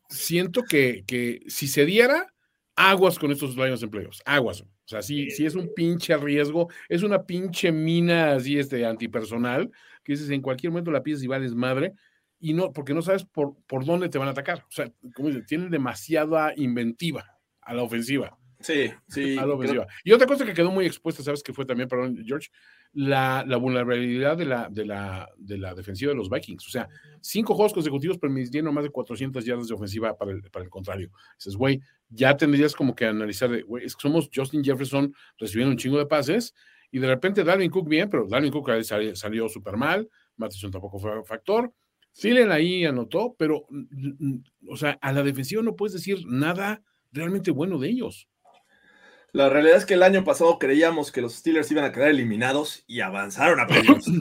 siento 0.10 0.64
que, 0.64 1.06
que 1.08 1.40
si 1.48 1.70
se 1.70 1.86
diera, 1.86 2.34
aguas 2.76 3.18
con 3.18 3.32
estos 3.32 3.56
Lions 3.56 3.82
en 3.82 3.90
playoffs, 3.90 4.22
aguas. 4.26 4.62
O 4.62 4.68
sea, 4.84 5.02
sí, 5.02 5.30
sí 5.30 5.46
es 5.46 5.56
un 5.56 5.74
pinche 5.74 6.18
riesgo, 6.18 6.68
es 6.90 7.04
una 7.04 7.24
pinche 7.26 7.72
mina 7.72 8.34
así 8.34 8.60
este, 8.60 8.86
antipersonal, 8.86 9.72
que 10.04 10.14
dices, 10.14 10.30
en 10.30 10.42
cualquier 10.42 10.72
momento 10.72 10.92
la 10.92 11.04
piensas 11.04 11.24
y 11.24 11.28
vales 11.28 11.56
madre, 11.56 11.94
y 12.40 12.54
no, 12.54 12.72
porque 12.72 12.94
no 12.94 13.02
sabes 13.02 13.26
por, 13.26 13.56
por 13.68 13.86
dónde 13.86 14.10
te 14.10 14.18
van 14.18 14.28
a 14.28 14.32
atacar. 14.32 14.60
O 14.68 14.72
sea, 14.72 14.92
como 15.14 15.30
dices, 15.30 15.46
tienen 15.46 15.70
demasiada 15.70 16.54
inventiva 16.56 17.38
a 17.62 17.74
la 17.74 17.84
ofensiva. 17.84 18.38
Sí, 18.62 18.92
sí. 19.08 19.34
a 19.38 19.42
la 19.42 19.44
creo- 19.44 19.56
ofensiva. 19.56 19.88
Y 20.04 20.12
otra 20.12 20.28
cosa 20.28 20.46
que 20.46 20.54
quedó 20.54 20.70
muy 20.72 20.86
expuesta, 20.86 21.24
¿sabes 21.24 21.42
que 21.44 21.54
fue 21.54 21.66
también, 21.66 21.88
perdón, 21.88 22.22
George? 22.26 22.50
La, 22.92 23.46
la 23.48 23.56
vulnerabilidad 23.58 24.36
de 24.36 24.46
la, 24.46 24.68
de, 24.70 24.86
la, 24.86 25.30
de 25.38 25.58
la 25.58 25.74
defensiva 25.76 26.10
de 26.12 26.18
los 26.18 26.30
Vikings. 26.30 26.68
O 26.68 26.70
sea, 26.70 26.90
cinco 27.22 27.54
juegos 27.56 27.72
consecutivos 27.72 28.18
permitieron 28.18 28.74
más 28.74 28.84
de 28.84 28.90
400 28.90 29.46
yardas 29.46 29.68
de 29.70 29.76
ofensiva 29.76 30.18
para 30.18 30.32
el, 30.32 30.42
para 30.50 30.66
el 30.66 30.70
contrario. 30.70 31.10
Dices, 31.38 31.56
güey, 31.56 31.80
ya 32.10 32.36
tendrías 32.36 32.76
como 32.76 32.94
que 32.96 33.06
analizar, 33.06 33.50
de, 33.50 33.62
güey, 33.62 33.86
es 33.86 33.96
que 33.96 34.02
somos 34.02 34.30
Justin 34.34 34.64
Jefferson 34.64 35.14
recibiendo 35.38 35.72
un 35.72 35.78
chingo 35.78 35.98
de 35.98 36.06
pases 36.08 36.54
y 36.92 37.00
de 37.00 37.08
repente 37.08 37.44
Dalvin 37.44 37.70
Cook 37.72 37.88
bien, 37.88 38.10
pero 38.10 38.28
Dalvin 38.28 38.52
Cook 38.52 38.70
salió 39.14 39.48
súper 39.48 39.78
mal, 39.78 40.10
Matheson 40.36 40.72
tampoco 40.72 40.98
fue 41.00 41.24
factor. 41.24 41.72
Thielen 42.20 42.52
ahí 42.52 42.86
anotó, 42.86 43.36
pero, 43.38 43.66
o 44.70 44.78
sea, 44.78 44.98
a 45.02 45.12
la 45.12 45.24
defensiva 45.24 45.62
no 45.64 45.76
puedes 45.76 45.94
decir 45.94 46.20
nada 46.28 46.82
realmente 47.12 47.52
bueno 47.52 47.78
de 47.80 47.90
ellos. 47.90 48.28
La 49.32 49.48
realidad 49.50 49.78
es 49.78 49.86
que 49.86 49.94
el 49.94 50.04
año 50.04 50.24
pasado 50.24 50.58
creíamos 50.58 51.12
que 51.12 51.22
los 51.22 51.36
Steelers 51.36 51.72
iban 51.72 51.84
a 51.86 51.92
quedar 51.92 52.10
eliminados 52.10 52.84
y 52.88 53.02
avanzaron 53.02 53.60
a 53.60 53.68
playoffs. 53.68 54.08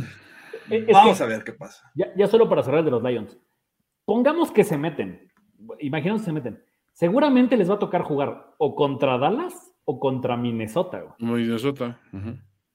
Es 0.71 0.87
Vamos 0.89 1.17
que- 1.17 1.25
a 1.25 1.27
ver 1.27 1.45
qué 1.45 1.53
pasa. 1.55 1.91
Ya, 1.95 2.13
ya 2.15 2.27
solo 2.27 2.47
para 2.47 2.63
cerrar 2.63 2.85
de 2.85 2.91
los 2.91 3.03
Lions. 3.03 3.39
Pongamos 4.05 4.51
que 4.53 4.65
se 4.65 4.77
meten. 4.77 5.33
Imaginemos 5.81 6.21
que 6.21 6.27
se 6.27 6.33
meten. 6.33 6.63
Seguramente 6.93 7.57
les 7.57 7.71
va 7.71 7.77
a 7.77 7.79
tocar 7.79 8.03
jugar 8.03 8.55
o 8.59 8.75
contra 8.75 9.17
Dallas 9.17 9.55
o 9.87 9.99
contra 9.99 10.37
Minnesota. 10.37 11.17
Minnesota. 11.21 11.99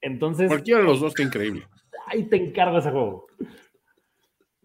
Entonces, 0.00 0.48
Cualquiera 0.48 0.80
de 0.80 0.86
los 0.86 0.98
dos 1.00 1.10
está 1.12 1.22
increíble. 1.22 1.68
ahí 2.08 2.24
te 2.24 2.34
encargo 2.36 2.78
ese 2.78 2.90
juego. 2.90 3.26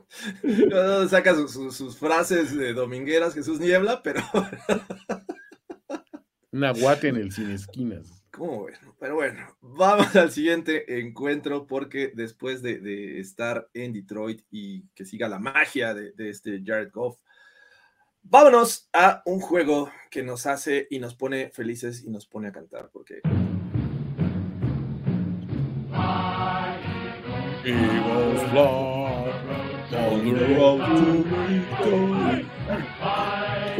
No, 0.43 1.07
saca 1.07 1.34
sus, 1.36 1.51
sus- 1.53 1.76
sus 1.76 1.97
frases 1.97 2.55
de 2.55 2.74
domingueras, 2.74 3.34
Jesús 3.34 3.60
Niebla, 3.60 4.01
pero 4.03 4.22
Una 6.51 6.72
guate 6.74 7.10
en 7.10 7.18
el 7.18 7.32
sin 7.32 7.51
esquinas. 7.51 8.24
¿Cómo 8.32 8.62
bueno? 8.62 8.95
Pero 8.99 9.16
bueno, 9.16 9.57
vamos 9.62 10.16
al 10.16 10.32
siguiente 10.32 10.99
encuentro 10.99 11.68
porque 11.68 12.12
después 12.16 12.62
de, 12.62 12.80
de 12.80 13.20
estar 13.20 13.68
en 13.74 13.93
Detroit 13.93 14.41
y 14.49 14.88
que 14.95 15.05
siga 15.05 15.28
la 15.30 15.39
magia 15.39 15.93
de, 15.93 16.12
de 16.14 16.30
este 16.30 16.62
Jared 16.66 16.89
Goff, 16.91 17.20
vámonos 18.24 18.89
a 18.93 19.22
un 19.26 19.39
juego 19.41 19.91
que 20.10 20.24
nos 20.24 20.45
hace 20.47 20.88
y 20.89 20.99
nos 20.99 21.16
pone 21.16 21.51
felices 21.51 22.03
y 22.03 22.10
nos 22.10 22.26
pone 22.28 22.47
a 22.47 22.51
cantar 22.51 22.89
porque 22.91 23.22
Eagles 27.66 28.41
fly 28.51 28.99
on 30.20 30.38
the 30.38 30.55
road 30.55 30.86
to 30.97 31.24
victory. 31.24 32.49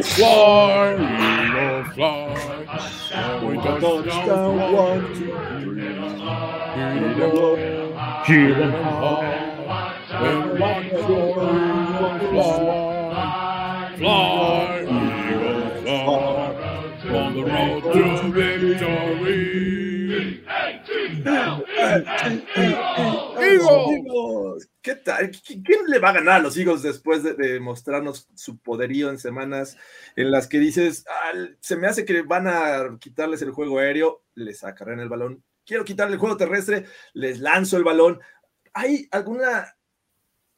Fly, 0.04 0.96
Eagles 0.96 1.96
fly. 1.96 3.40
We 3.44 3.56
touchdown, 3.58 4.74
one, 4.74 5.14
two, 5.14 5.40
three. 5.64 5.96
Hear 8.26 8.56
them 8.56 8.72
howl. 8.72 9.24
When 10.20 10.60
one 10.60 10.86
Eagles 10.86 12.30
fly. 12.30 13.96
Fly, 13.98 14.82
Eagles 14.84 15.84
fly. 15.84 16.56
On 17.10 17.34
the 17.34 17.44
road 17.46 17.94
to 17.94 18.32
victory. 18.32 20.44
Eagles. 23.40 23.99
¿Qué 25.20 25.28
tal? 25.28 25.32
¿Qui- 25.32 25.64
¿Quién 25.66 25.86
le 25.88 26.00
va 26.00 26.10
a 26.10 26.14
ganar 26.14 26.36
a 26.36 26.44
los 26.44 26.58
Eagles 26.58 26.82
después 26.82 27.24
de, 27.24 27.34
de 27.34 27.60
mostrarnos 27.60 28.28
su 28.36 28.58
poderío 28.60 29.10
en 29.10 29.18
semanas 29.20 29.78
en 30.16 30.32
las 30.32 30.48
que 30.48 30.60
dices, 30.60 31.06
"Ah, 31.08 31.34
se 31.60 31.76
me 31.76 31.88
hace 31.88 32.06
que 32.06 32.22
van 32.22 32.48
a 32.48 32.98
quitarles 33.00 33.42
el 33.42 33.52
juego 33.52 33.80
aéreo, 33.80 34.24
les 34.36 34.60
sacarán 34.60 35.00
el 35.00 35.10
balón, 35.10 35.44
quiero 35.66 35.84
quitarle 35.86 36.14
el 36.14 36.20
juego 36.20 36.38
terrestre, 36.38 36.86
les 37.14 37.40
lanzo 37.40 37.78
el 37.78 37.84
balón. 37.84 38.20
¿Hay 38.74 39.08
alguna 39.12 39.76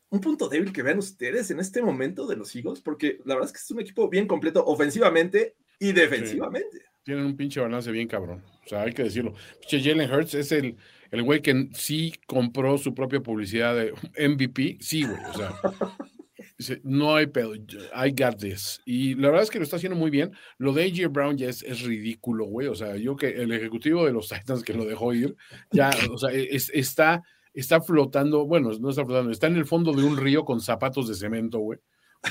un 0.10 0.20
punto 0.20 0.50
débil 0.50 0.74
que 0.74 0.84
vean 0.84 0.98
ustedes 1.00 1.50
en 1.52 1.60
este 1.60 1.82
momento 1.82 2.28
de 2.28 2.36
los 2.36 2.54
Eagles? 2.56 2.82
Porque 2.82 3.20
la 3.26 3.36
verdad 3.36 3.48
es 3.50 3.54
que 3.54 3.64
es 3.64 3.72
un 3.72 3.80
equipo 3.80 4.10
bien 4.10 4.28
completo 4.28 4.64
ofensivamente 4.66 5.56
y 5.80 5.94
defensivamente. 5.94 6.82
Tienen 7.04 7.26
un 7.26 7.36
pinche 7.36 7.60
balance 7.60 7.90
bien 7.92 8.08
cabrón. 8.08 8.44
O 8.66 8.68
sea, 8.70 8.82
hay 8.84 8.94
que 8.94 9.04
decirlo. 9.04 9.34
Pinche 9.62 9.82
Jalen 9.90 10.12
Hurts 10.12 10.34
es 10.36 10.52
el, 10.52 10.78
el 11.12 11.24
güey 11.24 11.42
que 11.42 11.70
sí 11.74 12.14
compró 12.26 12.78
su 12.78 12.94
propia 12.96 13.20
publicidad 13.22 13.76
de 13.76 13.94
MVP. 14.30 14.78
Sí, 14.80 15.04
güey. 15.04 15.20
O 15.30 15.34
sea, 15.38 15.52
dice, 16.58 16.82
no 16.84 17.16
hay 17.16 17.28
pedo. 17.28 17.54
I 17.56 18.12
got 18.18 18.38
this. 18.40 18.82
Y 18.86 19.16
la 19.16 19.28
verdad 19.30 19.44
es 19.44 19.52
que 19.52 19.60
lo 19.60 19.64
está 19.64 19.76
haciendo 19.76 19.98
muy 19.98 20.10
bien. 20.10 20.32
Lo 20.58 20.74
de 20.74 20.84
AJ 20.86 21.12
Brown 21.12 21.38
ya 21.38 21.50
es, 21.50 21.64
es 21.64 21.82
ridículo, 21.84 22.46
güey. 22.46 22.68
O 22.68 22.76
sea, 22.76 22.96
yo 22.98 23.16
que 23.16 23.30
el 23.30 23.52
ejecutivo 23.52 24.06
de 24.06 24.14
los 24.14 24.30
Titans 24.30 24.64
que 24.64 24.74
lo 24.74 24.86
dejó 24.86 25.14
ir, 25.14 25.36
ya, 25.72 25.92
o 26.12 26.18
sea, 26.18 26.32
es- 26.32 26.72
está, 26.74 27.22
está 27.54 27.82
flotando. 27.82 28.46
Bueno, 28.46 28.72
no 28.80 28.90
está 28.90 29.04
flotando, 29.06 29.32
está 29.32 29.48
en 29.48 29.58
el 29.58 29.66
fondo 29.66 29.92
de 29.94 30.04
un 30.04 30.18
río 30.18 30.46
con 30.46 30.60
zapatos 30.62 31.08
de 31.08 31.16
cemento, 31.16 31.60
güey. 31.60 31.80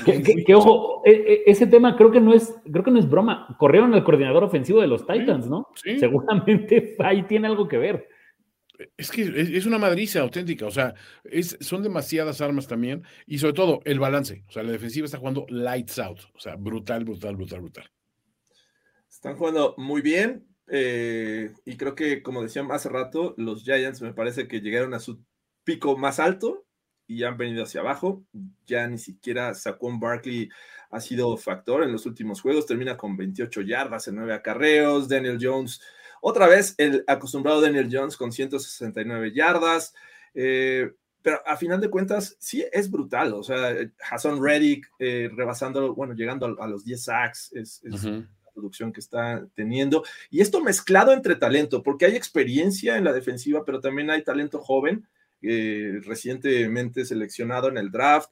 Que, 0.05 0.23
que- 0.23 0.43
que, 0.45 0.55
ojo, 0.55 1.01
e- 1.05 1.11
e- 1.11 1.43
ese 1.51 1.67
tema 1.67 1.97
creo 1.97 2.11
que 2.11 2.21
no 2.21 2.33
es, 2.33 2.55
creo 2.71 2.81
que 2.83 2.91
no 2.91 2.99
es 2.99 3.09
broma. 3.09 3.55
Corrieron 3.59 3.93
al 3.93 4.05
coordinador 4.05 4.43
ofensivo 4.45 4.79
de 4.79 4.87
los 4.87 5.05
Titans, 5.05 5.47
¿no? 5.49 5.67
Sí. 5.75 5.99
Seguramente 5.99 6.95
ahí 6.99 7.23
tiene 7.23 7.47
algo 7.47 7.67
que 7.67 7.77
ver. 7.77 8.07
Es 8.97 9.11
que 9.11 9.23
es, 9.23 9.65
una 9.65 9.77
madriza 9.77 10.21
auténtica, 10.21 10.65
o 10.65 10.71
sea, 10.71 10.93
es, 11.23 11.57
son 11.59 11.83
demasiadas 11.83 12.41
armas 12.41 12.67
también 12.67 13.03
y 13.25 13.37
sobre 13.37 13.53
todo 13.53 13.81
el 13.85 13.99
balance, 13.99 14.43
o 14.47 14.51
sea, 14.51 14.63
la 14.63 14.71
defensiva 14.71 15.05
está 15.05 15.17
jugando 15.17 15.45
lights 15.49 15.99
out, 15.99 16.19
o 16.33 16.39
sea, 16.39 16.55
brutal, 16.55 17.03
brutal, 17.03 17.35
brutal, 17.35 17.61
brutal. 17.61 17.91
Están 19.09 19.35
jugando 19.35 19.75
muy 19.77 20.01
bien. 20.01 20.47
eh, 20.67 21.51
y 21.65 21.75
creo 21.75 21.95
que, 21.95 22.23
como 22.23 22.41
decía 22.41 22.65
hace 22.71 22.89
rato, 22.89 23.35
los 23.37 23.63
Giants 23.63 24.01
me 24.01 24.13
parece 24.13 24.47
que 24.47 24.61
llegaron 24.61 24.93
a 24.93 24.99
su 24.99 25.23
pico 25.63 25.97
más 25.97 26.19
alto 26.19 26.65
y 27.11 27.23
han 27.23 27.37
venido 27.37 27.63
hacia 27.63 27.81
abajo. 27.81 28.23
Ya 28.65 28.87
ni 28.87 28.97
siquiera 28.97 29.53
Saquon 29.53 29.99
Barkley 29.99 30.49
ha 30.89 31.01
sido 31.01 31.35
factor 31.37 31.83
en 31.83 31.91
los 31.91 32.05
últimos 32.05 32.41
juegos. 32.41 32.65
Termina 32.65 32.95
con 32.95 33.17
28 33.17 33.61
yardas 33.61 34.07
en 34.07 34.15
9 34.15 34.33
acarreos. 34.33 35.09
Daniel 35.09 35.37
Jones, 35.41 35.81
otra 36.21 36.47
vez 36.47 36.75
el 36.77 37.03
acostumbrado 37.07 37.59
Daniel 37.59 37.89
Jones 37.91 38.15
con 38.15 38.31
169 38.31 39.33
yardas. 39.33 39.93
Eh, 40.33 40.91
pero 41.21 41.39
a 41.45 41.57
final 41.57 41.79
de 41.81 41.89
cuentas, 41.89 42.35
sí 42.39 42.65
es 42.71 42.89
brutal. 42.89 43.33
O 43.33 43.43
sea, 43.43 43.75
Hassan 44.09 44.41
Reddick 44.41 44.89
eh, 44.97 45.29
rebasando, 45.35 45.93
bueno, 45.93 46.13
llegando 46.13 46.45
a, 46.59 46.63
a 46.63 46.67
los 46.67 46.83
10 46.83 47.03
sacks, 47.03 47.51
es, 47.53 47.81
la 47.83 48.25
producción 48.53 48.91
que 48.91 48.99
está 48.99 49.45
teniendo. 49.53 50.03
Y 50.29 50.41
esto 50.41 50.61
mezclado 50.61 51.13
entre 51.13 51.35
talento, 51.35 51.83
porque 51.83 52.05
hay 52.05 52.15
experiencia 52.15 52.97
en 52.97 53.03
la 53.03 53.13
defensiva, 53.13 53.63
pero 53.65 53.79
también 53.79 54.09
hay 54.09 54.23
talento 54.23 54.59
joven, 54.59 55.07
eh, 55.41 55.99
recientemente 56.03 57.05
seleccionado 57.05 57.69
en 57.69 57.77
el 57.77 57.91
draft. 57.91 58.29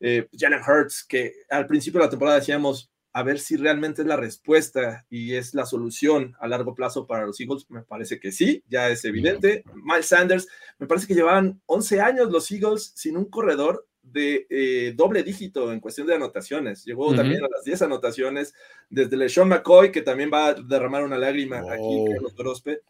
Eh, 0.00 0.28
Jalen 0.36 0.60
Hurts, 0.60 1.04
que 1.04 1.32
al 1.50 1.66
principio 1.66 2.00
de 2.00 2.06
la 2.06 2.10
temporada 2.10 2.38
decíamos, 2.38 2.90
a 3.14 3.22
ver 3.22 3.38
si 3.38 3.56
realmente 3.56 4.02
es 4.02 4.08
la 4.08 4.16
respuesta 4.16 5.06
y 5.08 5.34
es 5.34 5.54
la 5.54 5.66
solución 5.66 6.34
a 6.40 6.48
largo 6.48 6.74
plazo 6.74 7.06
para 7.06 7.24
los 7.24 7.38
Eagles. 7.38 7.64
Me 7.70 7.82
parece 7.82 8.18
que 8.18 8.32
sí, 8.32 8.64
ya 8.68 8.90
es 8.90 9.04
evidente. 9.04 9.62
Miles 9.84 10.06
Sanders, 10.06 10.48
me 10.78 10.88
parece 10.88 11.06
que 11.06 11.14
llevaban 11.14 11.62
11 11.66 12.00
años 12.00 12.32
los 12.32 12.50
Eagles 12.50 12.90
sin 12.96 13.16
un 13.16 13.26
corredor 13.26 13.86
de 14.02 14.48
eh, 14.50 14.94
doble 14.96 15.22
dígito 15.22 15.72
en 15.72 15.78
cuestión 15.78 16.08
de 16.08 16.16
anotaciones. 16.16 16.84
Llegó 16.84 17.06
Ujú. 17.06 17.14
también 17.14 17.44
a 17.44 17.48
las 17.48 17.62
10 17.62 17.82
anotaciones 17.82 18.52
desde 18.90 19.16
LeSean 19.16 19.48
McCoy, 19.48 19.92
que 19.92 20.02
también 20.02 20.28
va 20.34 20.48
a 20.48 20.54
derramar 20.54 21.04
una 21.04 21.16
lágrima 21.16 21.58
aquí, 21.60 21.82
Wow. 21.82 22.12
Carlos 22.14 22.34
Grospe. 22.34 22.80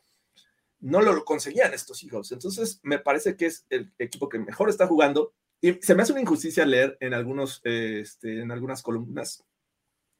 No 0.80 1.02
lo 1.02 1.22
conseguían 1.26 1.74
estos 1.74 2.02
Eagles. 2.02 2.32
Entonces, 2.32 2.80
me 2.82 2.98
parece 2.98 3.36
que 3.36 3.44
es 3.44 3.66
el 3.68 3.92
equipo 3.98 4.30
que 4.30 4.38
mejor 4.38 4.70
está 4.70 4.86
jugando. 4.86 5.34
Y 5.60 5.74
se 5.82 5.94
me 5.94 6.02
hace 6.02 6.12
una 6.12 6.22
injusticia 6.22 6.64
leer 6.64 6.96
en, 7.00 7.12
algunos, 7.12 7.60
eh, 7.64 8.00
este, 8.02 8.40
en 8.40 8.50
algunas 8.50 8.82
columnas 8.82 9.44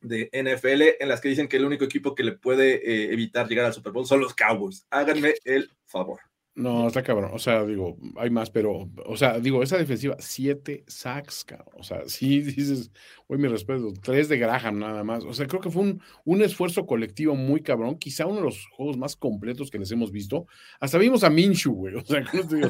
de 0.04 0.30
NFL 0.32 1.02
en 1.02 1.08
las 1.08 1.20
que 1.20 1.28
dicen 1.30 1.48
que 1.48 1.56
el 1.56 1.64
único 1.64 1.84
equipo 1.84 2.14
que 2.14 2.22
le 2.24 2.32
puede 2.32 2.74
eh, 2.74 3.12
evitar 3.12 3.48
llegar 3.48 3.66
al 3.66 3.72
Super 3.74 3.92
Bowl 3.92 4.06
son 4.06 4.20
los 4.20 4.34
Cowboys. 4.34 4.86
Háganme 4.90 5.34
el 5.44 5.70
favor. 5.86 6.20
No, 6.56 6.86
está 6.86 7.02
cabrón, 7.02 7.32
o 7.34 7.38
sea, 7.40 7.64
digo, 7.66 7.96
hay 8.14 8.30
más, 8.30 8.48
pero, 8.48 8.88
o 9.06 9.16
sea, 9.16 9.40
digo, 9.40 9.60
esa 9.64 9.76
defensiva, 9.76 10.14
siete 10.20 10.84
sacks, 10.86 11.44
cabrón, 11.44 11.74
o 11.80 11.82
sea, 11.82 12.02
sí 12.06 12.42
dices, 12.42 12.92
güey, 13.26 13.40
mi 13.40 13.48
respeto, 13.48 13.92
tres 14.00 14.28
de 14.28 14.38
Graham 14.38 14.78
nada 14.78 15.02
más, 15.02 15.24
o 15.24 15.32
sea, 15.34 15.48
creo 15.48 15.60
que 15.60 15.70
fue 15.70 15.82
un, 15.82 16.00
un 16.24 16.42
esfuerzo 16.42 16.86
colectivo 16.86 17.34
muy 17.34 17.60
cabrón, 17.60 17.98
quizá 17.98 18.26
uno 18.26 18.36
de 18.36 18.42
los 18.44 18.68
juegos 18.68 18.96
más 18.96 19.16
completos 19.16 19.68
que 19.68 19.80
les 19.80 19.90
hemos 19.90 20.12
visto, 20.12 20.46
hasta 20.78 20.96
vimos 20.98 21.24
a 21.24 21.30
Minshew, 21.30 21.74
güey, 21.74 21.94
o 21.96 22.04
sea, 22.04 22.22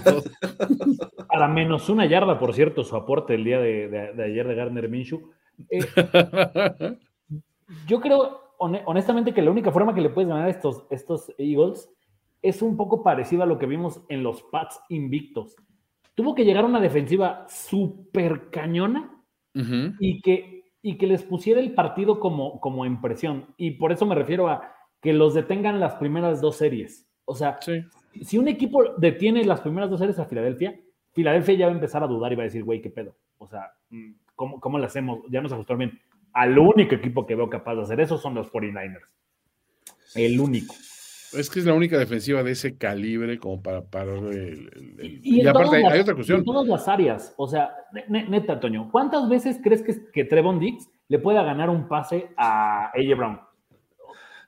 todo. 0.02 0.24
Para 1.28 1.48
menos 1.48 1.90
una 1.90 2.06
yarda, 2.06 2.38
por 2.38 2.54
cierto, 2.54 2.84
su 2.84 2.96
aporte 2.96 3.34
el 3.34 3.44
día 3.44 3.58
de, 3.60 3.88
de- 3.90 4.12
de 4.14 4.24
ayer 4.24 4.48
de 4.48 4.54
Gardner 4.54 4.88
Minshew. 4.88 5.30
Eh, 5.68 5.84
yo 7.86 8.00
creo, 8.00 8.40
hone- 8.58 8.82
honestamente, 8.86 9.32
que 9.34 9.42
la 9.42 9.50
única 9.50 9.72
forma 9.72 9.94
que 9.94 10.00
le 10.00 10.10
puedes 10.10 10.28
ganar 10.28 10.46
a 10.46 10.50
estos, 10.50 10.86
estos 10.90 11.32
Eagles 11.38 11.90
es 12.42 12.62
un 12.62 12.76
poco 12.76 13.02
parecido 13.02 13.42
a 13.42 13.46
lo 13.46 13.58
que 13.58 13.66
vimos 13.66 14.02
en 14.08 14.22
los 14.22 14.42
Pats 14.42 14.80
invictos. 14.88 15.56
Tuvo 16.14 16.34
que 16.34 16.44
llegar 16.44 16.64
una 16.64 16.80
defensiva 16.80 17.46
súper 17.48 18.50
cañona 18.50 19.10
y 20.00 20.20
que, 20.20 20.64
y 20.82 20.96
que 20.98 21.06
les 21.06 21.22
pusiera 21.22 21.60
el 21.60 21.72
partido 21.74 22.20
como, 22.20 22.60
como 22.60 22.84
en 22.86 23.00
presión. 23.00 23.46
Y 23.56 23.72
por 23.72 23.92
eso 23.92 24.04
me 24.06 24.14
refiero 24.14 24.48
a 24.48 24.72
que 25.00 25.12
los 25.12 25.34
detengan 25.34 25.80
las 25.80 25.94
primeras 25.94 26.40
dos 26.40 26.56
series. 26.56 27.08
O 27.24 27.34
sea, 27.34 27.58
Sí. 27.62 27.82
si 28.22 28.36
un 28.38 28.48
equipo 28.48 28.82
detiene 28.98 29.44
las 29.44 29.60
primeras 29.60 29.90
dos 29.90 30.00
series 30.00 30.18
a 30.18 30.26
Filadelfia, 30.26 30.78
Filadelfia 31.12 31.54
ya 31.54 31.66
va 31.66 31.72
a 31.72 31.74
empezar 31.74 32.02
a 32.02 32.06
dudar 32.08 32.32
y 32.32 32.36
va 32.36 32.42
a 32.42 32.44
decir, 32.44 32.64
güey, 32.64 32.82
¿qué 32.82 32.90
pedo? 32.90 33.16
O 33.38 33.46
sea, 33.46 33.72
mm, 33.90 34.12
¿cómo, 34.34 34.60
¿cómo 34.60 34.78
le 34.78 34.86
hacemos? 34.86 35.20
Ya 35.30 35.40
nos 35.40 35.52
ajustaron 35.52 35.78
bien. 35.78 36.00
Al 36.34 36.58
único 36.58 36.94
equipo 36.96 37.26
que 37.26 37.34
veo 37.34 37.48
capaz 37.48 37.74
de 37.76 37.82
hacer 37.82 38.00
eso 38.00 38.18
son 38.18 38.34
los 38.34 38.50
49ers. 38.52 39.06
El 40.14 40.38
único. 40.40 40.74
Es 41.32 41.50
que 41.50 41.58
es 41.58 41.66
la 41.66 41.74
única 41.74 41.98
defensiva 41.98 42.42
de 42.44 42.52
ese 42.52 42.76
calibre 42.78 43.38
como 43.38 43.60
para 43.60 43.82
parar 43.82 44.18
el, 44.18 44.70
el- 44.98 45.20
Y, 45.24 45.38
y 45.38 45.40
en 45.40 45.48
aparte 45.48 45.76
hay, 45.76 45.82
las- 45.82 45.92
hay 45.92 46.00
otra 46.00 46.12
En 46.12 46.16
cuestión. 46.16 46.44
todas 46.44 46.66
las 46.68 46.86
áreas. 46.86 47.34
O 47.36 47.48
sea, 47.48 47.74
ne- 48.08 48.28
neta, 48.28 48.60
Toño, 48.60 48.88
¿cuántas 48.92 49.28
veces 49.28 49.58
crees 49.62 49.82
que, 49.82 49.94
que 50.12 50.24
Trevon 50.24 50.60
Diggs 50.60 50.88
le 51.08 51.18
pueda 51.18 51.42
ganar 51.42 51.70
un 51.70 51.88
pase 51.88 52.28
a 52.36 52.86
AJ 52.94 53.16
Brown? 53.16 53.40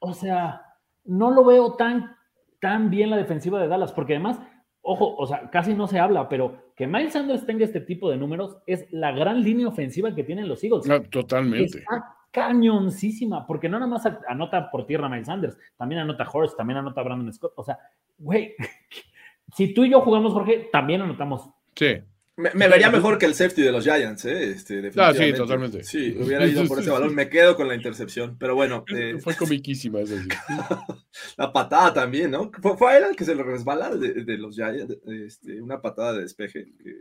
O 0.00 0.12
sea, 0.12 0.62
no 1.04 1.30
lo 1.32 1.44
veo 1.44 1.74
tan, 1.74 2.14
tan 2.60 2.90
bien 2.90 3.10
la 3.10 3.16
defensiva 3.16 3.60
de 3.60 3.66
Dallas, 3.68 3.92
porque 3.92 4.14
además, 4.14 4.38
ojo, 4.86 5.16
o 5.16 5.26
sea, 5.26 5.50
casi 5.50 5.74
no 5.74 5.88
se 5.88 5.98
habla, 5.98 6.28
pero 6.28 6.70
que 6.76 6.86
Miles 6.86 7.12
Sanders 7.12 7.44
tenga 7.44 7.64
este 7.64 7.80
tipo 7.80 8.08
de 8.08 8.16
números 8.16 8.58
es 8.66 8.86
la 8.92 9.10
gran 9.10 9.42
línea 9.42 9.68
ofensiva 9.68 10.14
que 10.14 10.22
tienen 10.22 10.48
los 10.48 10.62
Eagles. 10.62 10.86
No, 10.86 11.02
totalmente. 11.02 11.78
Está 11.78 12.16
cañoncísima, 12.30 13.46
porque 13.46 13.68
no 13.68 13.78
nada 13.78 13.90
más 13.90 14.08
anota 14.28 14.70
por 14.70 14.86
tierra 14.86 15.08
Miles 15.08 15.26
Sanders, 15.26 15.58
también 15.76 16.02
anota 16.02 16.28
Horst, 16.32 16.56
también 16.56 16.78
anota 16.78 17.02
Brandon 17.02 17.32
Scott. 17.32 17.52
O 17.56 17.64
sea, 17.64 17.78
güey, 18.18 18.54
si 19.52 19.74
tú 19.74 19.84
y 19.84 19.90
yo 19.90 20.00
jugamos, 20.02 20.32
Jorge, 20.32 20.68
también 20.70 21.02
anotamos. 21.02 21.50
Sí. 21.74 21.98
Me, 22.38 22.50
me 22.52 22.68
vería 22.68 22.90
mejor 22.90 23.16
que 23.16 23.24
el 23.24 23.34
safety 23.34 23.62
de 23.62 23.72
los 23.72 23.82
Giants, 23.84 24.24
¿eh? 24.26 24.50
Este, 24.50 24.74
Ah, 24.96 25.12
sí, 25.12 25.18
definitivamente. 25.20 25.36
totalmente. 25.38 25.84
Sí, 25.84 26.14
hubiera 26.20 26.46
ido 26.46 26.66
por 26.66 26.80
ese 26.80 26.90
balón. 26.90 27.14
Me 27.14 27.30
quedo 27.30 27.56
con 27.56 27.66
la 27.66 27.74
intercepción. 27.74 28.36
Pero 28.38 28.54
bueno, 28.54 28.84
eh, 28.94 29.16
Fue 29.20 29.34
comiquísima 29.34 30.00
esa. 30.00 30.16
sí. 30.22 30.28
la 31.38 31.50
patada 31.52 31.94
también, 31.94 32.30
¿no? 32.32 32.50
Fue, 32.60 32.76
fue 32.76 32.92
a 32.92 32.98
él 32.98 33.04
el 33.10 33.16
que 33.16 33.24
se 33.24 33.34
le 33.34 33.42
resbala 33.42 33.94
de, 33.96 34.24
de 34.24 34.36
los 34.38 34.54
Giants. 34.54 34.98
este, 35.06 35.62
una 35.62 35.80
patada 35.80 36.12
de 36.14 36.22
despeje. 36.22 36.64
que- 36.82 37.00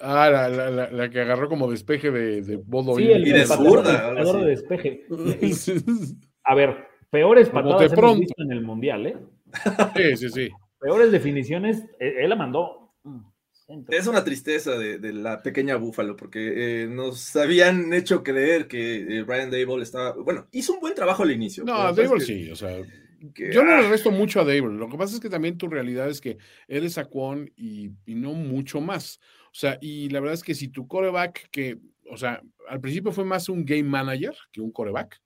Ah, 0.00 0.28
la, 0.30 0.48
la, 0.48 0.70
la, 0.70 0.90
la 0.90 1.08
que 1.10 1.20
agarró 1.20 1.48
como 1.48 1.70
despeje 1.70 2.10
de, 2.10 2.42
de 2.42 2.56
Bodo. 2.56 2.96
Sí, 2.96 3.10
el 3.10 3.26
Y 3.26 3.32
de 3.32 3.46
zurda, 3.46 4.12
de 4.12 4.44
despeje. 4.46 5.06
A 6.44 6.54
ver, 6.54 6.76
peores 7.10 7.48
patadas 7.48 7.78
de 7.80 7.86
hemos 7.86 7.98
pronto. 7.98 8.20
visto 8.20 8.42
en 8.42 8.52
el 8.52 8.60
mundial, 8.62 9.06
¿eh? 9.06 9.16
Sí, 9.96 10.16
sí, 10.16 10.30
sí. 10.30 10.50
Peores 10.80 11.10
definiciones, 11.12 11.84
eh, 12.00 12.16
él 12.18 12.28
la 12.30 12.36
mandó. 12.36 12.92
Es 13.88 14.06
una 14.06 14.24
tristeza 14.24 14.78
de, 14.78 14.98
de 14.98 15.12
la 15.12 15.42
pequeña 15.42 15.76
Búfalo, 15.76 16.16
porque 16.16 16.82
eh, 16.82 16.86
nos 16.86 17.34
habían 17.36 17.92
hecho 17.94 18.22
creer 18.22 18.68
que 18.68 18.96
eh, 19.18 19.22
Brian 19.22 19.50
Dable 19.50 19.82
estaba. 19.82 20.12
Bueno, 20.12 20.48
hizo 20.52 20.74
un 20.74 20.80
buen 20.80 20.94
trabajo 20.94 21.22
al 21.22 21.30
inicio. 21.30 21.64
No, 21.64 21.92
Dable 21.92 22.18
que- 22.18 22.24
sí, 22.24 22.50
o 22.50 22.56
sea, 22.56 22.82
que, 23.34 23.50
yo 23.50 23.64
no 23.64 23.72
ah, 23.72 23.80
le 23.80 23.88
resto 23.88 24.10
mucho 24.10 24.40
a 24.40 24.44
Dable. 24.44 24.76
Lo 24.76 24.88
que 24.90 24.98
pasa 24.98 25.14
es 25.14 25.20
que 25.20 25.30
también 25.30 25.56
tu 25.56 25.68
realidad 25.68 26.10
es 26.10 26.20
que 26.20 26.36
él 26.68 26.84
es 26.84 26.94
Saquon 26.94 27.50
y, 27.56 27.90
y 28.04 28.14
no 28.14 28.34
mucho 28.34 28.82
más. 28.82 29.18
O 29.46 29.54
sea, 29.54 29.78
y 29.80 30.10
la 30.10 30.20
verdad 30.20 30.34
es 30.34 30.42
que 30.42 30.54
si 30.54 30.68
tu 30.68 30.86
coreback, 30.86 31.48
que, 31.50 31.78
o 32.10 32.18
sea, 32.18 32.42
al 32.68 32.80
principio 32.80 33.12
fue 33.12 33.24
más 33.24 33.48
un 33.48 33.64
game 33.64 33.84
manager 33.84 34.36
que 34.52 34.60
un 34.60 34.72
coreback. 34.72 35.22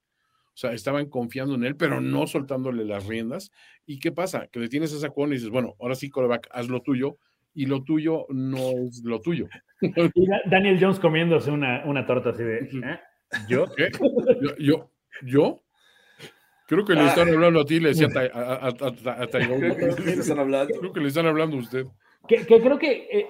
O 0.53 0.61
sea, 0.61 0.73
estaban 0.73 1.07
confiando 1.07 1.55
en 1.55 1.65
él, 1.65 1.77
pero 1.77 2.01
no 2.01 2.27
soltándole 2.27 2.85
las 2.85 3.07
riendas. 3.07 3.51
¿Y 3.87 3.99
qué 4.01 4.13
pasa? 4.13 4.49
Que 4.49 4.61
detienes 4.61 4.93
a 4.93 4.99
Saquon 4.99 5.31
y 5.31 5.37
dices, 5.37 5.51
bueno, 5.51 5.75
ahora 5.81 5.95
sí, 5.95 6.09
coreback, 6.11 6.49
haz 6.51 6.69
lo 6.69 6.83
tuyo. 6.83 7.19
Y 7.55 7.67
lo 7.67 7.83
tuyo 7.83 8.27
no 8.31 8.59
es 8.87 9.03
lo 9.05 9.21
tuyo. 9.21 9.49
Y 9.81 10.27
Daniel 10.49 10.79
Jones 10.81 10.99
comiéndose 11.01 11.51
una, 11.51 11.83
una 11.85 12.07
torta 12.07 12.31
así 12.31 12.43
de. 12.43 12.59
¿eh? 12.59 13.01
¿Yo? 13.49 13.67
¿Qué? 13.77 13.89
Yo, 14.41 14.57
yo, 14.59 14.91
yo 15.23 15.61
creo 16.67 16.85
que 16.85 16.95
le 16.95 17.07
están 17.07 17.29
hablando 17.29 17.61
a 17.61 17.65
ti, 17.65 17.81
le 17.81 17.89
decía 17.91 18.07
a, 18.07 18.11
Tai- 18.11 18.31
a, 18.33 18.41
a- 18.41 18.69
a- 18.69 19.23
a 19.23 19.27
Tyrone. 19.27 19.75
creo 19.77 19.97
que- 19.97 20.03
le 21.01 21.09
están 21.09 21.27
hablando 21.27 21.57
a 21.57 21.61
usted. 21.61 21.85
Que, 22.27 22.47
que 22.47 22.61
creo 22.61 22.79
que 22.79 23.09
eh, 23.11 23.27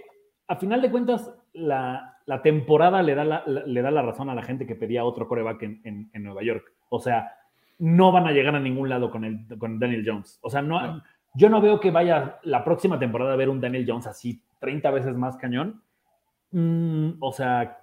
a 0.48 0.56
final 0.56 0.82
de 0.82 0.90
cuentas 0.90 1.32
la, 1.52 2.18
la 2.26 2.42
temporada 2.42 3.02
le 3.02 3.14
da 3.14 3.24
la, 3.24 3.42
la- 3.46 3.64
le 3.66 3.82
da 3.82 3.90
la 3.90 4.02
razón 4.02 4.28
a 4.30 4.34
la 4.34 4.42
gente 4.42 4.66
que 4.66 4.74
pedía 4.74 5.04
otro 5.04 5.26
coreback 5.28 5.62
en, 5.62 5.80
en- 5.84 6.10
en 6.12 6.22
Nueva 6.22 6.42
York. 6.42 6.64
O 6.90 7.00
sea, 7.00 7.32
no 7.78 8.10
van 8.12 8.26
a 8.26 8.32
llegar 8.32 8.54
a 8.56 8.60
ningún 8.60 8.88
lado 8.88 9.10
con, 9.10 9.24
el, 9.24 9.46
con 9.58 9.78
Daniel 9.78 10.04
Jones. 10.06 10.38
O 10.42 10.50
sea, 10.50 10.60
no, 10.62 10.80
No. 10.96 11.02
Yo 11.38 11.48
no 11.48 11.60
veo 11.60 11.78
que 11.78 11.92
vaya 11.92 12.40
la 12.42 12.64
próxima 12.64 12.98
temporada 12.98 13.32
a 13.32 13.36
ver 13.36 13.48
un 13.48 13.60
Daniel 13.60 13.84
Jones 13.86 14.08
así 14.08 14.42
30 14.58 14.90
veces 14.90 15.16
más 15.16 15.36
cañón. 15.36 15.80
Mm, 16.50 17.10
o 17.20 17.32
sea, 17.32 17.78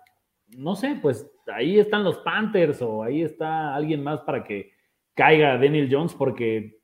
no 0.58 0.76
sé, 0.76 1.00
pues 1.02 1.32
ahí 1.48 1.80
están 1.80 2.04
los 2.04 2.18
Panthers 2.18 2.82
o 2.82 3.02
ahí 3.02 3.22
está 3.22 3.74
alguien 3.74 4.04
más 4.04 4.20
para 4.22 4.44
que 4.44 4.74
caiga 5.14 5.58
Daniel 5.58 5.88
Jones 5.90 6.14
porque 6.14 6.80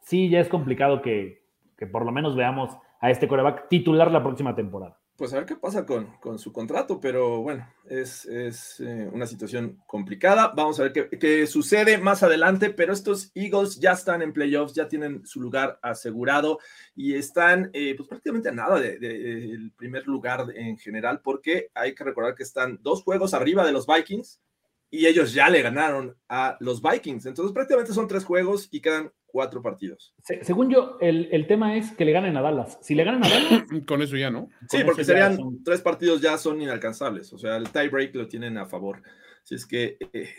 sí, 0.00 0.28
ya 0.28 0.40
es 0.40 0.48
complicado 0.48 1.00
que, 1.00 1.44
que 1.78 1.86
por 1.86 2.04
lo 2.04 2.10
menos 2.10 2.34
veamos 2.34 2.76
a 3.00 3.10
este 3.10 3.28
coreback 3.28 3.68
titular 3.68 4.10
la 4.10 4.24
próxima 4.24 4.56
temporada. 4.56 4.98
Pues 5.16 5.32
a 5.32 5.36
ver 5.36 5.46
qué 5.46 5.56
pasa 5.56 5.86
con, 5.86 6.08
con 6.20 6.38
su 6.38 6.52
contrato, 6.52 7.00
pero 7.00 7.40
bueno, 7.40 7.66
es, 7.88 8.26
es, 8.26 8.80
eh, 8.80 9.08
una 9.10 9.26
situación 9.26 9.80
complicada. 9.86 10.52
Vamos 10.54 10.78
a 10.78 10.82
ver 10.82 10.92
qué, 10.92 11.08
qué 11.18 11.46
sucede 11.46 11.96
más 11.96 12.22
adelante, 12.22 12.68
pero 12.68 12.92
estos 12.92 13.30
Eagles 13.34 13.80
ya 13.80 13.92
están 13.92 14.20
en 14.20 14.34
playoffs, 14.34 14.74
ya 14.74 14.88
tienen 14.88 15.26
su 15.26 15.40
lugar 15.40 15.78
asegurado 15.80 16.58
y 16.94 17.14
están 17.14 17.70
eh, 17.72 17.94
pues 17.96 18.10
prácticamente 18.10 18.50
a 18.50 18.52
nada 18.52 18.78
del 18.78 19.00
de, 19.00 19.08
de- 19.08 19.50
el 19.52 19.72
primer 19.72 20.06
lugar 20.06 20.48
en 20.54 20.76
general, 20.76 21.22
porque 21.22 21.70
hay 21.74 21.94
que 21.94 22.04
recordar 22.04 22.34
que 22.34 22.42
están 22.42 22.78
dos 22.82 23.02
juegos 23.02 23.32
arriba 23.32 23.64
de 23.64 23.72
los 23.72 23.86
Vikings 23.86 24.42
y 24.90 25.06
ellos 25.06 25.32
ya 25.32 25.48
le 25.48 25.62
ganaron 25.62 26.14
a 26.28 26.58
los 26.60 26.82
Vikings. 26.82 27.24
Entonces 27.24 27.54
prácticamente 27.54 27.94
son 27.94 28.06
tres 28.06 28.24
juegos 28.24 28.68
y 28.70 28.80
quedan 28.82 29.10
cuatro 29.36 29.60
partidos. 29.60 30.14
Se- 30.24 30.42
según 30.42 30.70
yo, 30.70 30.96
el, 31.02 31.28
el 31.30 31.46
tema 31.46 31.76
es 31.76 31.92
que 31.92 32.06
le 32.06 32.12
ganen 32.12 32.34
a 32.38 32.40
Dallas. 32.40 32.78
Si 32.80 32.94
le 32.94 33.04
ganan 33.04 33.22
a 33.22 33.28
Dallas, 33.28 33.64
Con 33.86 34.00
eso 34.00 34.16
ya, 34.16 34.30
¿no? 34.30 34.48
Sí, 34.70 34.78
porque 34.82 35.04
serían 35.04 35.36
son- 35.36 35.62
tres 35.62 35.82
partidos 35.82 36.22
ya 36.22 36.38
son 36.38 36.62
inalcanzables. 36.62 37.30
O 37.34 37.38
sea, 37.38 37.56
el 37.56 37.68
tie 37.68 37.90
break 37.90 38.14
lo 38.14 38.26
tienen 38.28 38.56
a 38.56 38.64
favor. 38.64 39.02
Si 39.44 39.54
es 39.54 39.66
que 39.66 39.98
eh, 40.14 40.30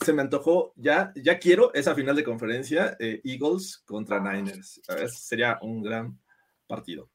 se 0.00 0.12
me 0.12 0.22
antojó, 0.22 0.72
ya, 0.76 1.12
ya 1.16 1.40
quiero 1.40 1.74
esa 1.74 1.96
final 1.96 2.14
de 2.14 2.22
conferencia, 2.22 2.96
eh, 3.00 3.20
Eagles 3.24 3.78
contra 3.84 4.20
Niners. 4.20 4.80
A 4.88 4.94
ver, 4.94 5.10
sería 5.10 5.58
un 5.62 5.82
gran 5.82 6.16
partido. 6.68 7.10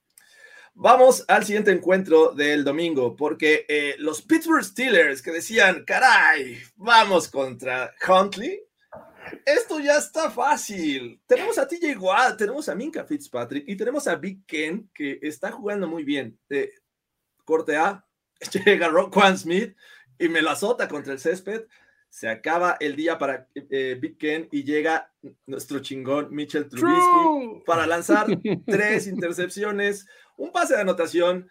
Vamos 0.76 1.24
al 1.28 1.46
siguiente 1.46 1.72
encuentro 1.72 2.34
del 2.34 2.64
domingo, 2.66 3.16
porque 3.16 3.66
eh, 3.70 3.96
los 4.00 4.22
Pittsburgh 4.24 4.64
Steelers 4.64 5.22
que 5.22 5.32
decían, 5.32 5.84
caray, 5.86 6.58
vamos 6.76 7.30
contra 7.30 7.94
Huntley. 8.08 8.60
Esto 9.46 9.80
ya 9.80 9.98
está 9.98 10.30
fácil. 10.30 11.22
Tenemos 11.26 11.58
a 11.58 11.68
TJ 11.68 11.98
Watt, 11.98 12.38
tenemos 12.38 12.70
a 12.70 12.76
Minka 12.76 13.04
Fitzpatrick 13.04 13.68
y 13.68 13.76
tenemos 13.76 14.08
a 14.08 14.16
Big 14.16 14.46
Ken 14.46 14.90
que 14.94 15.20
está 15.22 15.52
jugando 15.52 15.88
muy 15.88 16.04
bien. 16.04 16.38
Eh, 16.50 16.72
corte 17.46 17.76
A, 17.76 18.06
llega 18.66 18.90
Roquan 18.90 19.38
Smith 19.38 19.76
y 20.20 20.30
me 20.30 20.42
lo 20.42 20.50
azota 20.50 20.88
contra 20.88 21.14
el 21.14 21.20
césped. 21.20 21.64
Se 22.10 22.30
acaba 22.30 22.78
el 22.80 22.96
día 22.96 23.18
para 23.18 23.48
eh, 23.56 23.98
Big 24.00 24.18
Ken 24.18 24.48
y 24.52 24.64
llega 24.64 25.12
nuestro 25.48 25.80
chingón 25.80 26.34
Mitchell 26.34 26.70
Trubisky 26.70 27.02
True. 27.02 27.64
para 27.66 27.88
lanzar 27.88 28.28
tres 28.68 29.08
intercepciones, 29.08 30.06
un 30.38 30.52
pase 30.52 30.76
de 30.76 30.82
anotación 30.82 31.50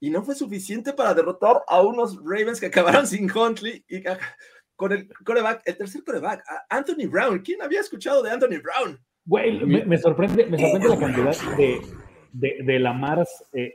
y 0.00 0.08
no 0.08 0.22
fue 0.22 0.34
suficiente 0.34 0.94
para 0.94 1.12
derrotar 1.12 1.62
a 1.68 1.82
unos 1.82 2.16
Ravens 2.16 2.58
que 2.58 2.66
acabaron 2.66 3.06
sin 3.06 3.30
Huntley 3.30 3.84
y 3.86 4.02
con 4.80 4.92
el 4.92 5.06
coreback, 5.24 5.60
el 5.66 5.76
tercer 5.76 6.02
coreback, 6.02 6.42
Anthony 6.70 7.06
Brown. 7.06 7.40
¿Quién 7.40 7.60
había 7.60 7.80
escuchado 7.80 8.22
de 8.22 8.30
Anthony 8.30 8.60
Brown? 8.62 8.98
güey, 9.26 9.60
me, 9.64 9.84
me 9.84 9.98
sorprende, 9.98 10.46
me 10.46 10.58
sorprende 10.58 10.88
la 10.88 10.98
cantidad 10.98 11.56
de, 11.58 11.80
de, 12.32 12.56
de 12.64 12.78
Lamars 12.80 13.28
eh, 13.52 13.74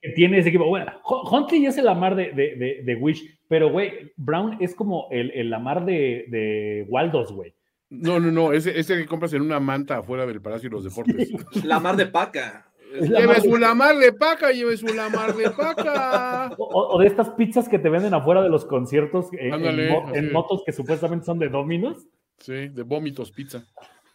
que 0.00 0.10
tiene 0.10 0.38
ese 0.38 0.50
equipo. 0.50 0.66
Bueno, 0.66 0.92
Hun- 1.04 1.26
Huntley 1.30 1.62
ya 1.62 1.70
es 1.70 1.78
el 1.78 1.84
Lamar 1.86 2.14
de, 2.14 2.30
de, 2.30 2.54
de, 2.56 2.82
de 2.84 2.94
Wish, 2.94 3.40
pero 3.48 3.70
güey, 3.70 4.12
Brown 4.16 4.56
es 4.60 4.74
como 4.74 5.08
el, 5.10 5.30
el 5.32 5.50
Lamar 5.50 5.84
de, 5.84 6.26
de 6.28 6.86
Waldos, 6.88 7.32
güey. 7.32 7.52
No, 7.90 8.18
no, 8.20 8.30
no, 8.32 8.52
ese, 8.52 8.78
ese 8.78 8.96
que 8.96 9.06
compras 9.06 9.32
en 9.34 9.42
una 9.42 9.60
manta 9.60 9.98
afuera 9.98 10.24
del 10.26 10.40
Palacio 10.40 10.68
de 10.70 10.76
los 10.76 10.84
Deportes. 10.84 11.30
La 11.64 11.78
mar 11.80 11.96
de 11.96 12.06
paca. 12.06 12.65
Lleve 13.00 13.26
mar- 13.26 13.40
su 13.40 13.56
lamar 13.56 13.96
de 13.96 14.12
paca, 14.12 14.50
lleve 14.52 14.76
su 14.76 14.86
lamar 14.86 15.34
de 15.34 15.50
paca. 15.50 16.54
O, 16.58 16.94
o 16.94 16.98
de 16.98 17.06
estas 17.06 17.30
pizzas 17.30 17.68
que 17.68 17.78
te 17.78 17.88
venden 17.88 18.14
afuera 18.14 18.42
de 18.42 18.48
los 18.48 18.64
conciertos 18.64 19.32
en, 19.32 19.46
en 19.48 19.54
Ándale, 19.54 20.30
motos 20.32 20.62
que 20.64 20.72
supuestamente 20.72 21.26
son 21.26 21.38
de 21.38 21.48
Dominos. 21.48 22.06
Sí, 22.38 22.68
de 22.68 22.82
vómitos 22.82 23.30
pizza. 23.32 23.64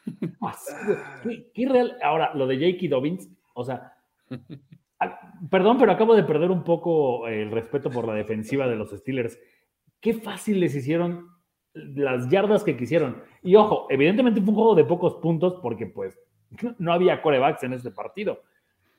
Güey. 0.41 0.53
¿Qué, 1.23 1.51
qué 1.53 1.69
real? 1.69 1.97
Ahora, 2.03 2.33
lo 2.33 2.47
de 2.47 2.55
Jakey 2.55 2.87
Dobbins, 2.87 3.29
o 3.53 3.63
sea, 3.63 3.93
perdón, 5.49 5.77
pero 5.79 5.91
acabo 5.91 6.15
de 6.15 6.23
perder 6.23 6.51
un 6.51 6.63
poco 6.63 7.27
el 7.27 7.51
respeto 7.51 7.89
por 7.89 8.07
la 8.07 8.13
defensiva 8.13 8.67
de 8.67 8.75
los 8.75 8.91
Steelers. 8.91 9.39
Qué 9.99 10.13
fácil 10.13 10.59
les 10.59 10.75
hicieron 10.75 11.27
las 11.73 12.27
yardas 12.29 12.63
que 12.63 12.75
quisieron. 12.75 13.21
Y 13.43 13.55
ojo, 13.55 13.87
evidentemente 13.89 14.41
fue 14.41 14.49
un 14.49 14.55
juego 14.55 14.75
de 14.75 14.85
pocos 14.85 15.15
puntos 15.15 15.59
porque 15.61 15.85
pues 15.87 16.19
no 16.79 16.93
había 16.93 17.21
corebacks 17.21 17.63
en 17.63 17.73
este 17.73 17.91
partido. 17.91 18.41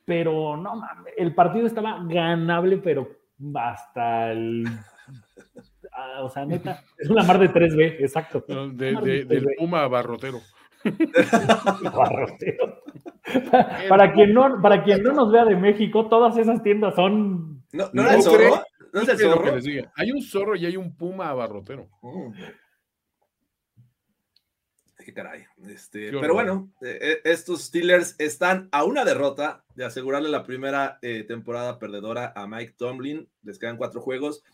Pero 0.05 0.57
no 0.57 0.77
mames, 0.77 1.15
el 1.17 1.35
partido 1.35 1.67
estaba 1.67 1.99
ganable, 2.09 2.79
pero 2.79 3.09
hasta 3.55 4.33
el. 4.33 4.65
ah, 5.93 6.23
o 6.23 6.29
sea, 6.29 6.45
neta, 6.45 6.83
es 6.99 7.09
una 7.09 7.23
mar 7.23 7.39
de 7.39 7.51
3B, 7.51 7.97
exacto. 8.01 8.45
No, 8.49 8.69
de- 8.69 8.93
Mar 8.93 9.05
de- 9.05 9.11
de 9.13 9.25
del 9.25 9.45
3B. 9.45 9.55
Puma 9.59 9.87
Barrotero. 9.89 10.41
Barrotero. 11.95 12.83
para, 13.89 14.13
quien 14.13 14.35
no, 14.35 14.61
para 14.61 14.83
quien 14.83 15.03
no 15.03 15.13
nos 15.13 15.31
vea 15.33 15.45
de 15.45 15.57
México, 15.57 16.09
todas 16.09 16.37
esas 16.37 16.63
tiendas 16.63 16.95
son. 16.95 17.63
¿No, 17.73 17.89
no 17.93 18.03
era 18.03 18.15
el 18.17 18.23
zorro? 18.23 18.63
¿No 18.93 19.01
es 19.01 19.09
el 19.09 19.17
¿Qué 19.17 19.23
es 19.23 19.29
lo 19.31 19.37
que 19.37 19.45
zorro? 19.45 19.55
les 19.57 19.65
diga? 19.65 19.93
Hay 19.97 20.13
un 20.13 20.23
zorro 20.23 20.57
y 20.57 20.67
hay 20.67 20.77
un 20.77 20.95
Puma 20.97 21.33
Barrotero. 21.33 21.89
Mm. 22.03 22.33
Qué 25.05 25.13
caray. 25.13 25.45
Este, 25.69 26.11
Qué 26.11 26.19
pero 26.21 26.35
bueno, 26.35 26.71
eh, 26.81 26.99
eh, 27.01 27.21
estos 27.25 27.65
Steelers 27.65 28.15
están 28.19 28.69
a 28.73 28.85
una 28.85 29.05
derrota 29.05 29.65
de 29.75 29.85
asegurarle 29.85 30.29
la 30.29 30.45
primera 30.45 30.99
eh, 31.03 31.25
temporada 31.25 31.79
perdedora 31.79 32.33
a 32.37 32.47
Mike 32.47 32.75
Tomlin. 32.77 33.29
Les 33.43 33.59
quedan 33.59 33.77
cuatro 33.77 34.01
juegos. 34.01 34.45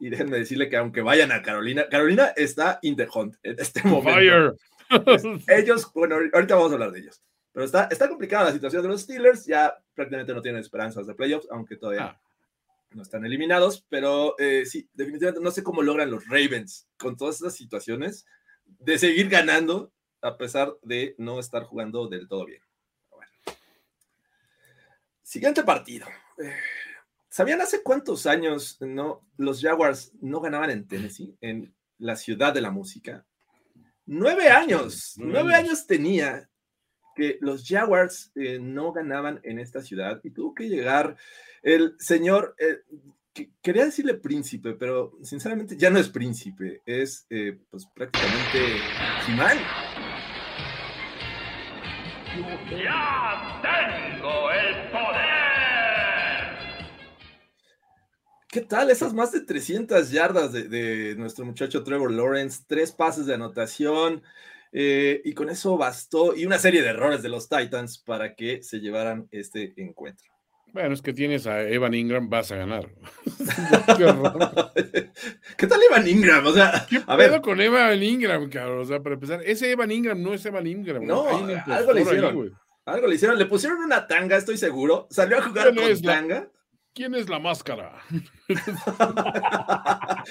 Y 0.00 0.10
déjenme 0.10 0.38
decirle 0.38 0.68
que 0.68 0.76
aunque 0.76 1.00
vayan 1.00 1.30
a 1.30 1.42
Carolina, 1.42 1.88
Carolina 1.88 2.32
está 2.36 2.80
in 2.82 2.96
the 2.96 3.06
hunt 3.14 3.36
en 3.44 3.56
este 3.60 3.82
momento. 3.84 4.10
Fire. 4.10 4.52
Ellos, 5.48 5.90
bueno, 5.94 6.16
ahorita 6.16 6.56
vamos 6.56 6.72
a 6.72 6.74
hablar 6.74 6.90
de 6.90 7.00
ellos. 7.00 7.22
Pero 7.52 7.64
está, 7.64 7.84
está 7.90 8.08
complicada 8.08 8.46
la 8.46 8.52
situación 8.52 8.82
de 8.82 8.88
los 8.88 9.02
Steelers. 9.02 9.46
Ya 9.46 9.74
prácticamente 9.94 10.34
no 10.34 10.42
tienen 10.42 10.60
esperanzas 10.60 11.06
de 11.06 11.14
playoffs, 11.14 11.46
aunque 11.50 11.76
todavía 11.76 12.06
Ah. 12.06 12.20
no 12.90 13.02
están 13.02 13.24
eliminados. 13.24 13.86
Pero 13.88 14.34
eh, 14.38 14.66
sí, 14.66 14.88
definitivamente 14.92 15.42
no 15.42 15.50
sé 15.50 15.62
cómo 15.62 15.82
logran 15.82 16.10
los 16.10 16.26
Ravens 16.28 16.88
con 16.96 17.16
todas 17.16 17.36
estas 17.36 17.54
situaciones 17.54 18.26
de 18.78 18.98
seguir 18.98 19.28
ganando 19.28 19.92
a 20.20 20.36
pesar 20.36 20.74
de 20.82 21.14
no 21.18 21.40
estar 21.40 21.64
jugando 21.64 22.08
del 22.08 22.28
todo 22.28 22.46
bien. 22.46 22.62
Bueno. 23.10 23.30
Siguiente 25.22 25.62
partido. 25.64 26.06
Eh, 26.38 26.54
¿Sabían 27.28 27.60
hace 27.60 27.82
cuántos 27.82 28.26
años 28.26 28.76
no, 28.80 29.26
los 29.38 29.60
Jaguars 29.62 30.12
no 30.20 30.40
ganaban 30.40 30.70
en 30.70 30.86
Tennessee, 30.86 31.36
en 31.40 31.74
la 31.98 32.16
ciudad 32.16 32.52
de 32.52 32.60
la 32.60 32.70
música? 32.70 33.24
Nueve 34.04 34.48
años, 34.50 35.14
nueve 35.16 35.54
años 35.54 35.86
tenía 35.86 36.50
que 37.14 37.38
los 37.40 37.66
Jaguars 37.66 38.32
eh, 38.34 38.58
no 38.60 38.92
ganaban 38.92 39.40
en 39.44 39.58
esta 39.58 39.80
ciudad 39.80 40.20
y 40.24 40.30
tuvo 40.30 40.54
que 40.54 40.68
llegar 40.68 41.16
el 41.62 41.94
señor, 41.98 42.54
eh, 42.58 42.82
quería 43.62 43.84
decirle 43.84 44.14
príncipe, 44.14 44.74
pero 44.74 45.18
sinceramente 45.22 45.76
ya 45.76 45.90
no 45.90 45.98
es 45.98 46.08
príncipe, 46.08 46.82
es 46.84 47.26
eh, 47.30 47.58
pues 47.70 47.86
prácticamente 47.94 48.78
Jimán. 49.26 49.58
¡Ya 52.70 53.60
tengo 53.62 54.50
el 54.50 54.90
poder! 54.90 55.32
¿Qué 58.48 58.60
tal? 58.60 58.90
Esas 58.90 59.14
más 59.14 59.32
de 59.32 59.40
300 59.40 60.10
yardas 60.10 60.52
de, 60.52 60.68
de 60.68 61.14
nuestro 61.16 61.44
muchacho 61.44 61.84
Trevor 61.84 62.10
Lawrence, 62.10 62.64
tres 62.66 62.92
pases 62.92 63.26
de 63.26 63.34
anotación, 63.34 64.22
eh, 64.72 65.20
y 65.24 65.34
con 65.34 65.50
eso 65.50 65.76
bastó, 65.76 66.34
y 66.34 66.46
una 66.46 66.58
serie 66.58 66.82
de 66.82 66.88
errores 66.88 67.22
de 67.22 67.28
los 67.28 67.48
Titans 67.48 67.98
para 67.98 68.34
que 68.34 68.62
se 68.62 68.80
llevaran 68.80 69.28
este 69.30 69.74
encuentro. 69.76 70.31
Bueno, 70.72 70.94
es 70.94 71.02
que 71.02 71.12
tienes 71.12 71.46
a 71.46 71.62
Evan 71.68 71.92
Ingram, 71.92 72.30
vas 72.30 72.50
a 72.50 72.56
ganar. 72.56 72.88
Qué, 75.58 75.66
tal 75.66 75.80
Evan 75.82 76.08
Ingram? 76.08 76.46
O 76.46 76.52
sea, 76.52 76.86
¿qué 76.88 77.02
a 77.06 77.14
ver. 77.14 77.42
con 77.42 77.60
Evan 77.60 78.02
Ingram, 78.02 78.48
cabrón? 78.48 78.80
O 78.80 78.84
sea, 78.86 79.02
para 79.02 79.16
empezar, 79.16 79.42
ese 79.44 79.70
Evan 79.70 79.90
Ingram 79.90 80.22
no 80.22 80.32
es 80.32 80.46
Evan 80.46 80.66
Ingram. 80.66 81.04
No, 81.04 81.28
algo 81.66 81.92
le 81.92 82.00
hicieron. 82.00 82.56
algo 82.86 83.06
le 83.06 83.14
hicieron. 83.14 83.38
Le 83.38 83.44
pusieron 83.46 83.80
una 83.80 84.06
tanga, 84.06 84.38
estoy 84.38 84.56
seguro. 84.56 85.06
Salió 85.10 85.38
a 85.38 85.42
jugar 85.42 85.74
con 85.74 86.02
tanga. 86.02 86.48
¿Quién 86.94 87.14
es 87.14 87.28
la 87.28 87.38
máscara? 87.38 87.94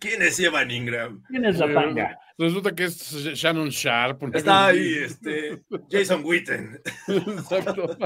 ¿Quién 0.00 0.22
es 0.22 0.38
Evan 0.40 0.70
Ingram? 0.70 1.22
¿Quién 1.28 1.44
es 1.44 1.58
la 1.58 1.72
tanga? 1.72 2.18
Resulta 2.38 2.72
que 2.74 2.84
es 2.84 3.12
Shannon 3.12 3.68
Sharp. 3.68 4.34
Está 4.34 4.66
ahí, 4.66 4.94
este, 4.94 5.62
Jason 5.90 6.24
Witten. 6.24 6.80
Exacto. 7.08 7.96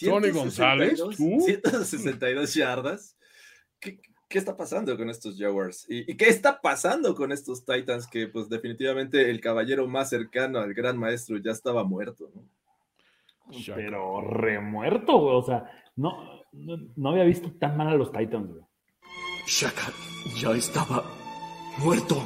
Tony 0.00 0.30
González. 0.30 1.02
162 1.16 2.54
yardas. 2.54 3.16
¿Qué, 3.80 4.00
¿Qué, 4.28 4.38
está 4.38 4.56
pasando 4.56 4.96
con 4.96 5.10
estos 5.10 5.38
Jaguars? 5.38 5.86
¿Y, 5.88 6.10
¿Y, 6.10 6.16
qué 6.16 6.28
está 6.28 6.60
pasando 6.60 7.14
con 7.14 7.32
estos 7.32 7.64
Titans? 7.64 8.06
Que, 8.06 8.28
pues, 8.28 8.48
definitivamente 8.48 9.30
el 9.30 9.40
caballero 9.40 9.86
más 9.86 10.10
cercano 10.10 10.58
al 10.58 10.74
gran 10.74 10.98
maestro 10.98 11.38
ya 11.38 11.52
estaba 11.52 11.84
muerto, 11.84 12.30
¿no? 12.34 12.44
Pero 13.74 14.20
remuerto, 14.20 15.18
güey. 15.18 15.36
O 15.36 15.42
sea, 15.42 15.70
no, 15.94 16.42
no, 16.52 16.78
no, 16.96 17.10
había 17.10 17.24
visto 17.24 17.52
tan 17.52 17.76
mal 17.76 17.88
a 17.88 17.94
los 17.94 18.10
Titans, 18.10 18.50
güey. 18.50 18.64
Shaka 19.46 19.92
ya 20.40 20.50
estaba 20.50 21.04
muerto 21.78 22.16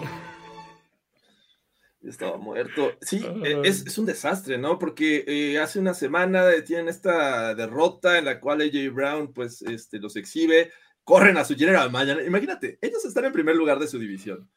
estaba 2.02 2.36
muerto. 2.38 2.92
Sí, 3.00 3.24
e, 3.44 3.60
es, 3.64 3.86
es, 3.86 3.98
un 3.98 4.06
desastre, 4.06 4.58
¿no? 4.58 4.78
Porque 4.78 5.24
eh, 5.26 5.58
hace 5.58 5.78
una 5.78 5.94
semana 5.94 6.50
tienen 6.64 6.88
esta 6.88 7.54
derrota 7.54 8.18
en 8.18 8.24
la 8.24 8.40
cual 8.40 8.62
AJ 8.62 8.92
Brown, 8.92 9.32
pues, 9.32 9.62
este, 9.62 9.98
los 9.98 10.16
exhibe, 10.16 10.70
corren 11.04 11.36
a 11.36 11.44
su 11.44 11.54
general 11.56 11.90
manager. 11.90 12.24
Imagínate, 12.26 12.78
ellos 12.80 13.04
están 13.04 13.26
en 13.26 13.32
primer 13.32 13.56
lugar 13.56 13.78
de 13.78 13.88
su 13.88 13.98
división. 13.98 14.48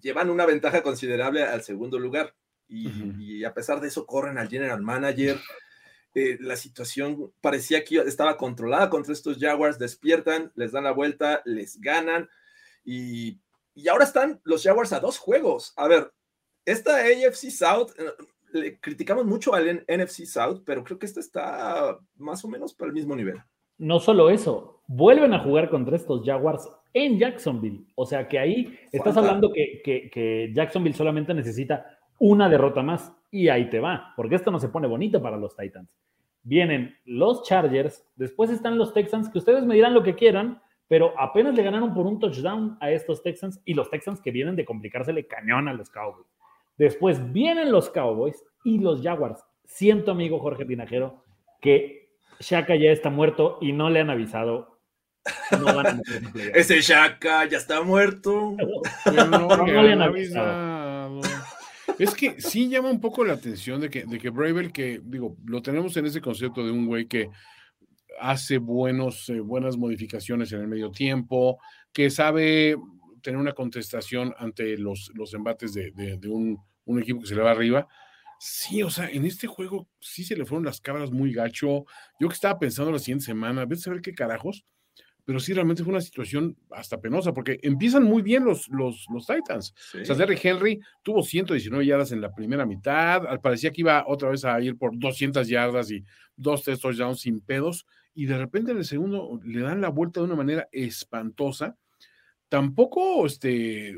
Llevan 0.00 0.30
una 0.30 0.46
ventaja 0.46 0.82
considerable 0.82 1.42
al 1.42 1.62
segundo 1.62 1.98
lugar. 1.98 2.34
Y, 2.68 2.90
y 3.18 3.44
a 3.44 3.54
pesar 3.54 3.80
de 3.80 3.88
eso, 3.88 4.04
corren 4.04 4.38
al 4.38 4.48
general 4.48 4.82
manager. 4.82 5.38
Eh, 6.14 6.36
la 6.40 6.56
situación 6.56 7.32
parecía 7.40 7.84
que 7.84 7.98
estaba 7.98 8.36
controlada 8.36 8.90
contra 8.90 9.12
estos 9.12 9.38
Jaguars. 9.38 9.78
Despiertan, 9.78 10.52
les 10.54 10.72
dan 10.72 10.84
la 10.84 10.92
vuelta, 10.92 11.42
les 11.44 11.80
ganan. 11.80 12.28
Y, 12.84 13.38
y 13.74 13.88
ahora 13.88 14.04
están 14.04 14.40
los 14.44 14.62
Jaguars 14.62 14.92
a 14.92 15.00
dos 15.00 15.18
juegos. 15.18 15.72
A 15.76 15.88
ver, 15.88 16.12
esta 16.72 16.96
AFC 16.96 17.50
South, 17.50 17.92
eh, 17.98 18.12
le 18.52 18.80
criticamos 18.80 19.24
mucho 19.24 19.54
al 19.54 19.84
NFC 19.88 20.24
South, 20.26 20.62
pero 20.64 20.84
creo 20.84 20.98
que 20.98 21.06
esta 21.06 21.20
está 21.20 21.98
más 22.16 22.44
o 22.44 22.48
menos 22.48 22.74
para 22.74 22.88
el 22.88 22.94
mismo 22.94 23.14
nivel. 23.14 23.36
No 23.78 24.00
solo 24.00 24.30
eso, 24.30 24.82
vuelven 24.86 25.32
a 25.34 25.40
jugar 25.40 25.70
contra 25.70 25.96
estos 25.96 26.24
Jaguars 26.24 26.68
en 26.92 27.18
Jacksonville. 27.18 27.86
O 27.94 28.04
sea 28.06 28.26
que 28.28 28.38
ahí 28.38 28.78
estás 28.92 29.16
hablando 29.16 29.52
que, 29.52 30.10
que, 30.10 30.52
Jacksonville 30.54 30.96
solamente 30.96 31.32
necesita 31.32 31.98
una 32.18 32.48
derrota 32.48 32.82
más 32.82 33.12
y 33.30 33.48
ahí 33.48 33.70
te 33.70 33.80
va, 33.80 34.12
porque 34.16 34.34
esto 34.34 34.50
no 34.50 34.58
se 34.58 34.68
pone 34.68 34.88
bonito 34.88 35.22
para 35.22 35.36
los 35.36 35.56
Titans. 35.56 35.88
Vienen 36.42 36.96
los 37.04 37.44
Chargers, 37.44 38.04
después 38.16 38.50
están 38.50 38.78
los 38.78 38.94
Texans, 38.94 39.28
que 39.28 39.38
ustedes 39.38 39.64
me 39.64 39.74
dirán 39.74 39.94
lo 39.94 40.02
que 40.02 40.14
quieran, 40.14 40.60
pero 40.88 41.12
apenas 41.18 41.54
le 41.54 41.62
ganaron 41.62 41.94
por 41.94 42.06
un 42.06 42.18
touchdown 42.18 42.78
a 42.80 42.90
estos 42.90 43.22
Texans 43.22 43.60
y 43.64 43.74
los 43.74 43.90
Texans 43.90 44.20
que 44.20 44.30
vienen 44.30 44.56
de 44.56 44.64
complicársele 44.64 45.26
cañón 45.26 45.68
a 45.68 45.74
los 45.74 45.90
Cowboys. 45.90 46.26
Después 46.78 47.32
vienen 47.32 47.72
los 47.72 47.90
Cowboys 47.90 48.42
y 48.64 48.78
los 48.78 49.02
Jaguars. 49.02 49.44
Siento, 49.64 50.12
amigo 50.12 50.38
Jorge 50.38 50.64
Tinajero, 50.64 51.24
que 51.60 52.08
Shaka 52.40 52.76
ya 52.76 52.90
está 52.90 53.10
muerto 53.10 53.58
y 53.60 53.72
no 53.72 53.90
le 53.90 54.00
han 54.00 54.10
avisado. 54.10 54.78
Ese 56.54 56.80
Shaka 56.80 57.46
ya 57.46 57.58
está 57.58 57.82
muerto. 57.82 58.56
No, 59.12 59.82
le 59.82 59.92
han 59.92 60.02
avisado. 60.02 61.20
Es 61.98 62.14
que 62.14 62.40
sí 62.40 62.68
llama 62.68 62.90
un 62.90 63.00
poco 63.00 63.24
la 63.24 63.34
atención 63.34 63.80
de 63.80 63.90
que, 63.90 64.04
de 64.04 64.18
que 64.18 64.30
Bravel, 64.30 64.72
que 64.72 65.00
digo, 65.02 65.36
lo 65.44 65.60
tenemos 65.62 65.96
en 65.96 66.06
ese 66.06 66.20
concepto 66.20 66.64
de 66.64 66.70
un 66.70 66.86
güey 66.86 67.06
que 67.06 67.28
hace 68.20 68.58
buenos, 68.58 69.28
eh, 69.30 69.40
buenas 69.40 69.76
modificaciones 69.76 70.52
en 70.52 70.60
el 70.60 70.68
medio 70.68 70.90
tiempo, 70.90 71.58
que 71.92 72.10
sabe 72.10 72.76
tener 73.22 73.40
una 73.40 73.52
contestación 73.52 74.34
ante 74.38 74.76
los, 74.76 75.10
los 75.14 75.34
embates 75.34 75.72
de, 75.74 75.90
de, 75.92 76.28
un, 76.28 76.58
un, 76.84 77.00
equipo 77.00 77.20
que 77.20 77.26
se 77.26 77.34
le 77.34 77.42
va 77.42 77.50
arriba. 77.50 77.88
Sí, 78.40 78.82
o 78.82 78.90
sea, 78.90 79.10
en 79.10 79.24
este 79.24 79.46
juego 79.46 79.88
sí 80.00 80.24
se 80.24 80.36
le 80.36 80.44
fueron 80.44 80.64
las 80.64 80.80
cabras 80.80 81.10
muy 81.10 81.32
gacho. 81.32 81.84
Yo 82.20 82.28
que 82.28 82.34
estaba 82.34 82.58
pensando 82.58 82.92
la 82.92 82.98
siguiente 82.98 83.24
semana, 83.24 83.64
ves 83.66 83.86
a 83.86 83.90
ver 83.90 84.00
qué 84.00 84.14
carajos, 84.14 84.64
pero 85.28 85.40
sí 85.40 85.52
realmente 85.52 85.82
fue 85.84 85.92
una 85.92 86.00
situación 86.00 86.56
hasta 86.70 87.02
penosa, 87.02 87.34
porque 87.34 87.58
empiezan 87.62 88.02
muy 88.02 88.22
bien 88.22 88.46
los, 88.46 88.66
los, 88.70 89.04
los 89.12 89.26
Titans. 89.26 89.74
O 90.00 90.02
sea, 90.02 90.14
Derrick 90.14 90.42
Henry 90.42 90.80
tuvo 91.02 91.22
119 91.22 91.84
yardas 91.84 92.12
en 92.12 92.22
la 92.22 92.34
primera 92.34 92.64
mitad, 92.64 93.38
parecía 93.42 93.70
que 93.70 93.82
iba 93.82 94.04
otra 94.06 94.30
vez 94.30 94.46
a 94.46 94.58
ir 94.58 94.78
por 94.78 94.98
200 94.98 95.46
yardas 95.46 95.90
y 95.90 96.02
dos, 96.34 96.64
touchdowns 96.64 97.20
sin 97.20 97.40
pedos, 97.40 97.84
y 98.14 98.24
de 98.24 98.38
repente 98.38 98.72
en 98.72 98.78
el 98.78 98.86
segundo 98.86 99.38
le 99.44 99.60
dan 99.60 99.82
la 99.82 99.90
vuelta 99.90 100.20
de 100.20 100.26
una 100.26 100.34
manera 100.34 100.66
espantosa 100.72 101.76
tampoco 102.48 103.26
este, 103.26 103.94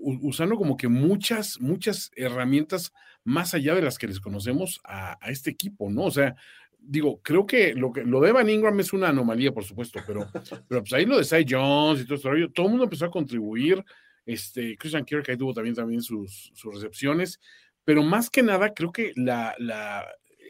usando 0.00 0.56
como 0.56 0.76
que 0.76 0.88
muchas, 0.88 1.60
muchas 1.60 2.10
herramientas 2.16 2.92
más 3.24 3.54
allá 3.54 3.74
de 3.74 3.82
las 3.82 3.98
que 3.98 4.08
les 4.08 4.20
conocemos 4.20 4.80
a, 4.84 5.18
este 5.28 5.50
equipo, 5.50 5.90
¿no? 5.90 6.04
O 6.04 6.10
sea, 6.10 6.34
digo, 6.78 7.20
creo 7.22 7.46
que 7.46 7.74
lo, 7.74 7.92
que 7.92 8.02
lo 8.02 8.20
de 8.20 8.30
Evan 8.30 8.48
Ingram 8.48 8.78
es 8.80 8.92
una 8.92 9.08
anomalía, 9.08 9.52
por 9.52 9.64
supuesto, 9.64 10.00
pero, 10.06 10.26
pero 10.68 10.82
pues 10.82 10.92
ahí 10.92 11.06
lo 11.06 11.18
de 11.18 11.24
Cy 11.24 11.44
Jones 11.48 12.02
y 12.02 12.04
todo 12.04 12.16
esto, 12.16 12.52
todo 12.52 12.66
el 12.66 12.70
mundo 12.70 12.84
empezó 12.84 13.06
a 13.06 13.10
contribuir. 13.10 13.84
Este, 14.24 14.76
Christian 14.76 15.04
Kirk 15.04 15.28
ahí 15.28 15.36
tuvo 15.36 15.52
también, 15.52 15.74
también 15.74 16.02
sus, 16.02 16.52
sus 16.54 16.74
recepciones, 16.74 17.40
pero 17.84 18.02
más 18.02 18.30
que 18.30 18.42
nada, 18.42 18.72
creo 18.72 18.92
que 18.92 19.12
la, 19.16 19.54
la, 19.58 20.06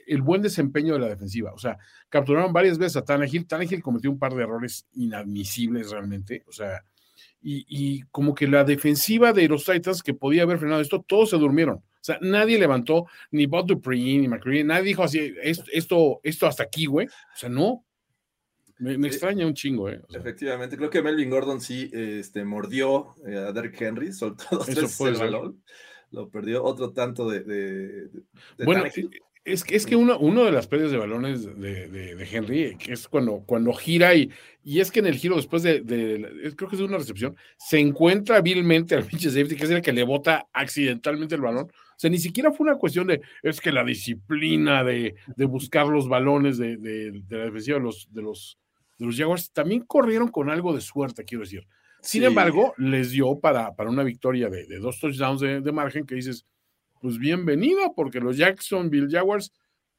el 0.06 0.22
buen 0.22 0.42
desempeño 0.42 0.94
de 0.94 1.00
la 1.00 1.08
defensiva. 1.08 1.52
O 1.52 1.58
sea, 1.58 1.78
capturaron 2.08 2.52
varias 2.52 2.78
veces 2.78 2.96
a 2.96 3.04
Tannehill. 3.04 3.46
Tannehill 3.46 3.82
cometió 3.82 4.10
un 4.10 4.18
par 4.18 4.34
de 4.34 4.42
errores 4.42 4.86
inadmisibles 4.92 5.90
realmente. 5.90 6.42
O 6.46 6.52
sea, 6.52 6.84
y, 7.42 8.02
como 8.10 8.34
que 8.34 8.46
la 8.46 8.64
defensiva 8.64 9.32
de 9.32 9.48
los 9.48 9.64
Titans 9.64 10.02
que 10.02 10.14
podía 10.14 10.44
haber 10.44 10.58
frenado 10.58 10.80
esto, 10.80 11.04
todos 11.06 11.30
se 11.30 11.38
durmieron. 11.38 11.76
O 11.76 12.04
sea, 12.04 12.18
nadie 12.20 12.58
levantó, 12.58 13.06
ni 13.30 13.46
Bob 13.46 13.66
Dupree, 13.66 14.18
ni 14.18 14.28
McCree, 14.28 14.64
nadie 14.64 14.84
dijo 14.84 15.02
así, 15.02 15.34
esto, 15.42 16.20
esto, 16.22 16.46
hasta 16.46 16.64
aquí, 16.64 16.86
güey. 16.86 17.06
O 17.06 17.36
sea, 17.36 17.48
no. 17.48 17.84
Me, 18.78 19.06
extraña 19.06 19.46
un 19.46 19.54
chingo, 19.54 19.88
¿eh? 19.88 20.02
Efectivamente, 20.12 20.76
creo 20.76 20.90
que 20.90 21.02
Melvin 21.02 21.30
Gordon 21.30 21.60
sí 21.60 21.88
este, 21.92 22.44
mordió 22.44 23.14
eh, 23.24 23.36
a 23.36 23.52
Derrick 23.52 23.80
Henry, 23.80 24.12
soltó 24.12 24.44
dos 24.50 24.66
veces 24.66 25.00
el 25.00 25.14
balón, 25.14 25.62
lo 26.10 26.28
perdió 26.28 26.64
otro 26.64 26.92
tanto 26.92 27.30
de, 27.30 27.40
de, 27.44 28.10
bueno, 28.64 28.82
es 29.44 29.64
que, 29.64 29.74
es 29.74 29.86
que 29.86 29.96
uno, 29.96 30.18
uno 30.18 30.44
de 30.44 30.52
las 30.52 30.66
pérdidas 30.68 30.92
de 30.92 30.98
balones 30.98 31.44
de, 31.44 31.88
de, 31.88 32.28
Henry, 32.30 32.76
es 32.86 33.08
cuando, 33.08 33.42
cuando 33.44 33.72
gira 33.72 34.14
y, 34.14 34.30
y 34.62 34.80
es 34.80 34.92
que 34.92 35.00
en 35.00 35.06
el 35.06 35.16
giro 35.16 35.36
después 35.36 35.64
de, 35.64 35.82
creo 36.56 36.68
que 36.68 36.76
es 36.76 36.78
de 36.78 36.84
una 36.84 36.98
recepción, 36.98 37.36
se 37.56 37.80
encuentra 37.80 38.36
hábilmente 38.36 38.94
al 38.94 39.04
pinche 39.04 39.30
safety, 39.30 39.56
que 39.56 39.64
es 39.64 39.70
el 39.70 39.82
que 39.82 39.92
le 39.92 40.04
bota 40.04 40.46
accidentalmente 40.52 41.34
el 41.34 41.40
balón. 41.40 41.64
O 41.64 41.94
sea, 41.96 42.10
ni 42.10 42.18
siquiera 42.18 42.52
fue 42.52 42.68
una 42.68 42.78
cuestión 42.78 43.08
de, 43.08 43.20
es 43.42 43.60
que 43.60 43.72
la 43.72 43.84
disciplina 43.84 44.84
de, 44.84 45.14
buscar 45.46 45.88
los 45.88 46.08
balones 46.08 46.58
de, 46.58 47.22
la 47.28 47.44
defensiva 47.44 47.78
de 47.78 47.84
los, 47.84 48.08
de, 48.12 48.22
los, 48.22 48.58
de 48.98 49.06
los 49.06 49.16
Jaguars, 49.16 49.52
también 49.52 49.80
corrieron 49.80 50.28
con 50.28 50.50
algo 50.50 50.72
de 50.72 50.80
suerte, 50.80 51.24
quiero 51.24 51.42
decir. 51.42 51.66
Sin 52.00 52.24
embargo, 52.24 52.74
les 52.78 53.12
dio 53.12 53.38
para, 53.38 53.74
para 53.74 53.88
una 53.88 54.02
victoria 54.02 54.48
de, 54.48 54.66
dos 54.78 54.98
touchdowns 54.98 55.40
de, 55.40 55.72
margen 55.72 56.04
que 56.04 56.16
dices, 56.16 56.44
pues 57.02 57.18
bienvenido, 57.18 57.92
porque 57.94 58.20
los 58.20 58.36
Jacksonville 58.36 59.08
Jaguars 59.10 59.52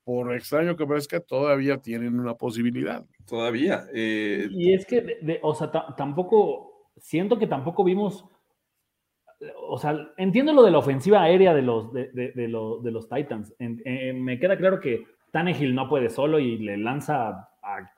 por 0.05 0.33
extraño 0.33 0.75
que 0.75 0.85
parezca, 0.85 1.19
todavía 1.19 1.77
tienen 1.77 2.19
una 2.19 2.33
posibilidad. 2.35 3.05
Todavía. 3.27 3.85
eh, 3.93 4.47
Y 4.51 4.73
es 4.73 4.85
que, 4.85 5.01
de- 5.01 5.17
de- 5.21 5.39
o 5.41 5.53
sea, 5.53 5.71
ta- 5.71 5.93
tampoco, 5.95 6.89
siento 6.97 7.37
que 7.39 7.47
tampoco 7.47 7.83
vimos, 7.85 8.25
o 9.67 9.77
sea, 9.77 9.97
entiendo 10.17 10.53
lo 10.53 10.63
de 10.63 10.71
la 10.71 10.77
ofensiva 10.79 11.21
aérea 11.21 11.53
de 11.53 11.61
los, 11.61 11.91
de, 11.93 12.09
de- 12.11 12.31
de 12.31 12.47
lo- 12.47 12.79
de 12.79 12.91
los 12.91 13.07
Titans. 13.09 13.53
En- 13.59 13.81
eh, 13.85 14.13
me 14.13 14.39
queda 14.39 14.57
claro 14.57 14.79
que 14.79 15.05
Tannehill 15.31 15.73
no 15.75 15.87
puede 15.89 16.09
solo 16.09 16.39
y 16.39 16.57
le 16.57 16.77
lanza 16.77 17.27
a, 17.29 17.49
a 17.61 17.91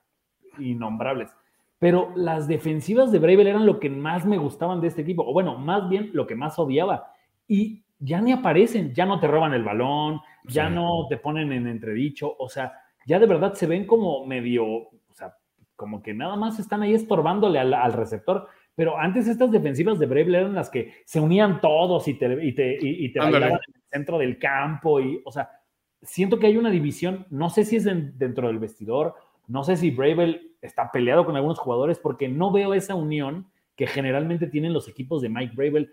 innombrables. 0.60 1.30
Pero 1.80 2.12
las 2.16 2.48
defensivas 2.48 3.12
de 3.12 3.20
Bravel 3.20 3.48
eran 3.48 3.66
lo 3.66 3.80
que 3.80 3.90
más 3.90 4.26
me 4.26 4.38
gustaban 4.38 4.80
de 4.82 4.88
este 4.88 5.02
equipo, 5.02 5.24
o 5.28 5.34
bueno, 5.34 5.58
más 5.58 5.90
bien 5.90 6.12
lo 6.14 6.26
que 6.26 6.36
más 6.36 6.58
odiaba. 6.58 7.12
Y 7.48 7.84
ya 8.00 8.22
ni 8.22 8.32
aparecen, 8.32 8.94
ya 8.94 9.06
no 9.06 9.20
te 9.20 9.28
roban 9.28 9.54
el 9.54 9.64
balón, 9.64 10.20
ya 10.46 10.68
Sí. 10.68 10.76
no 10.76 11.08
te 11.10 11.18
ponen 11.18 11.52
en 11.52 11.68
entredicho, 11.68 12.36
o 12.38 12.50
sea, 12.50 12.74
ya 13.06 13.20
de 13.20 13.26
verdad 13.26 13.54
se 13.54 13.68
ven 13.68 13.86
como 13.86 14.26
medio, 14.26 14.66
o 14.66 15.14
sea, 15.14 15.34
como 15.76 16.02
que 16.02 16.14
nada 16.14 16.36
más 16.36 16.60
están 16.60 16.82
ahí 16.82 16.94
estorbándole 16.94 17.60
al, 17.60 17.74
al 17.74 17.94
receptor. 17.94 18.48
Pero 18.76 18.98
antes 18.98 19.28
estas 19.28 19.52
defensivas 19.52 20.00
de 20.00 20.06
Bravel 20.06 20.36
eran 20.36 20.54
las 20.56 20.70
que 20.70 20.94
se 21.06 21.20
unían 21.22 21.62
todos 21.62 22.08
y 22.10 22.16
te, 22.16 22.46
y 22.46 22.54
te, 22.54 22.74
y, 22.82 23.06
y 23.06 23.12
te 23.14 23.20
bailaban 23.20 23.52
en 23.68 23.74
el 23.76 23.82
centro 23.90 24.18
del 24.18 24.38
campo. 24.38 25.00
Y, 25.00 25.22
o 25.24 25.32
sea, 25.32 25.50
siento 26.02 26.40
que 26.40 26.48
hay 26.48 26.58
una 26.58 26.70
división, 26.70 27.26
no 27.30 27.50
sé 27.50 27.64
si 27.64 27.78
es 27.78 27.86
en- 27.86 28.18
dentro 28.18 28.48
del 28.48 28.60
vestidor, 28.60 29.16
no 29.48 29.64
sé 29.64 29.78
si 29.78 29.92
Bravel 29.92 30.56
está 30.62 30.92
peleado 30.92 31.26
con 31.26 31.36
algunos 31.38 31.58
jugadores, 31.60 32.00
porque 32.00 32.28
no 32.28 32.52
veo 32.52 32.74
esa 32.74 32.96
unión 32.96 33.48
que 33.78 33.88
generalmente 33.88 34.48
tienen 34.48 34.74
los 34.74 34.90
equipos 34.90 35.22
de 35.22 35.30
Mike 35.30 35.54
Bravel. 35.56 35.90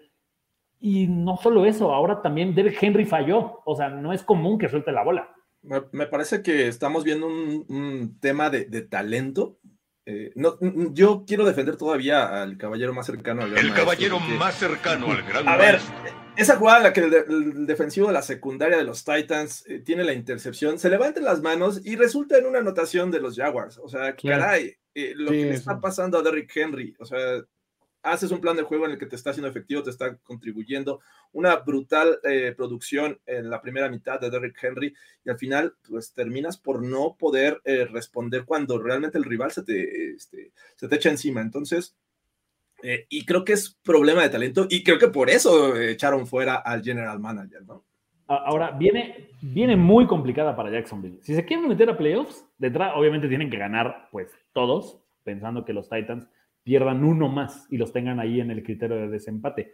Y 0.85 1.07
no 1.07 1.37
solo 1.37 1.65
eso, 1.65 1.93
ahora 1.95 2.21
también 2.23 2.55
Derek 2.57 2.77
Henry 2.83 3.05
falló. 3.05 3.61
O 3.65 3.77
sea, 3.77 3.89
no 3.89 4.13
es 4.13 4.23
común 4.25 4.59
que 4.59 4.69
suelte 4.69 4.91
la 4.91 5.05
bola. 5.05 5.33
Me, 5.63 5.81
me 5.93 6.07
parece 6.09 6.43
que 6.43 6.67
estamos 6.67 7.05
viendo 7.05 7.29
un, 7.29 7.65
un 7.69 8.19
tema 8.21 8.51
de, 8.51 8.65
de 8.65 8.83
talento. 8.83 9.59
Eh, 10.05 10.33
no, 10.35 10.57
yo 10.93 11.23
quiero 11.25 11.45
defender 11.45 11.77
todavía 11.77 12.43
al 12.43 12.59
caballero 12.59 12.93
más 12.93 13.07
cercano 13.07 13.43
al 13.43 13.51
gran 13.53 13.61
El 13.65 13.71
maestro, 13.71 13.85
caballero 13.85 14.19
porque- 14.19 14.35
más 14.35 14.55
cercano 14.57 15.13
al 15.13 15.23
gran 15.23 15.49
A 15.49 15.57
ver, 15.57 15.79
esa 16.37 16.57
jugada 16.57 16.79
en 16.79 16.83
la 16.83 16.93
que 16.93 17.01
el, 17.03 17.11
de- 17.11 17.25
el 17.29 17.67
defensivo 17.67 18.09
de 18.09 18.15
la 18.15 18.23
secundaria 18.23 18.77
de 18.77 18.83
los 18.83 19.05
Titans 19.05 19.65
eh, 19.69 19.79
tiene 19.79 20.03
la 20.03 20.15
intercepción, 20.15 20.81
se 20.81 20.91
levanta 20.91 21.21
en 21.21 21.27
las 21.27 21.41
manos 21.41 21.81
y 21.87 21.95
resulta 21.95 22.37
en 22.37 22.47
una 22.47 22.59
anotación 22.59 23.13
de 23.13 23.21
los 23.21 23.37
Jaguars. 23.37 23.79
O 23.79 23.89
sea, 23.89 24.17
Claro. 24.17 24.43
caray, 24.43 24.75
eh, 24.97 25.13
lo 25.15 25.31
Sí, 25.31 25.37
que 25.37 25.45
le 25.45 25.55
está 25.55 25.79
pasando 25.81 26.19
a 26.19 26.23
Derrick 26.23 26.51
Henry. 26.57 26.97
O 26.99 27.05
sea, 27.05 27.19
haces 28.03 28.31
un 28.31 28.41
plan 28.41 28.57
de 28.57 28.63
juego 28.63 28.87
en 28.87 28.93
el 28.93 28.99
que 28.99 29.07
te 29.07 29.17
está 29.17 29.31
haciendo 29.31 29.49
efectivo, 29.49 29.83
te 29.83 29.91
está 29.91 30.17
contribuyendo. 30.19 31.01
Una 31.33 31.57
brutal 31.57 32.19
eh, 32.25 32.53
producción 32.57 33.19
en 33.27 33.49
la 33.49 33.61
primera 33.61 33.89
mitad 33.89 34.21
de 34.21 34.31
Derrick 34.31 34.63
Henry 34.63 34.95
y 35.25 35.31
al 35.31 35.39
final, 35.39 35.75
pues 35.89 36.13
terminas 36.13 36.59
por 36.59 36.83
no 36.83 37.17
poder 37.19 37.61
eh, 37.65 37.85
responder 37.85 38.45
cuando 38.45 38.79
realmente 38.79 39.19
el 39.19 39.25
rival 39.25 39.53
se 39.53 39.63
te, 39.63 40.13
este, 40.13 40.53
se 40.77 40.89
te 40.89 40.97
echa 40.97 41.11
encima. 41.11 41.41
Entonces, 41.41 41.97
eh, 42.83 43.07
y 43.09 43.25
creo 43.25 43.45
que 43.45 43.53
es 43.53 43.79
problema 43.85 44.23
de 44.23 44.31
talento 44.31 44.67
y 44.69 44.83
creo 44.83 44.99
que 44.99 45.09
por 45.09 45.31
eso 45.31 45.77
echaron 45.77 46.27
fuera 46.27 46.57
al 46.57 46.83
general 46.83 47.21
manager, 47.21 47.63
¿no? 47.65 47.85
Ahora, 48.27 48.71
viene, 48.71 49.29
viene 49.43 49.77
muy 49.77 50.07
complicada 50.07 50.57
para 50.57 50.71
Jacksonville. 50.71 51.19
Si 51.23 51.35
se 51.35 51.45
quieren 51.45 51.69
meter 51.69 51.91
a 51.91 51.99
playoffs, 51.99 52.47
detrás 52.57 52.93
obviamente 52.97 53.29
tienen 53.29 53.51
que 53.51 53.59
ganar 53.59 54.09
pues 54.11 54.31
todos, 54.55 55.01
pensando 55.23 55.67
que 55.67 55.75
los 55.75 55.91
Titans 55.91 56.27
pierdan 56.63 57.05
uno 57.05 57.29
más 57.29 57.67
y 57.71 57.77
los 57.77 57.93
tengan 57.93 58.21
ahí 58.21 58.41
en 58.41 58.51
el 58.51 58.63
criterio 58.63 58.97
de 58.97 59.09
desempate. 59.09 59.73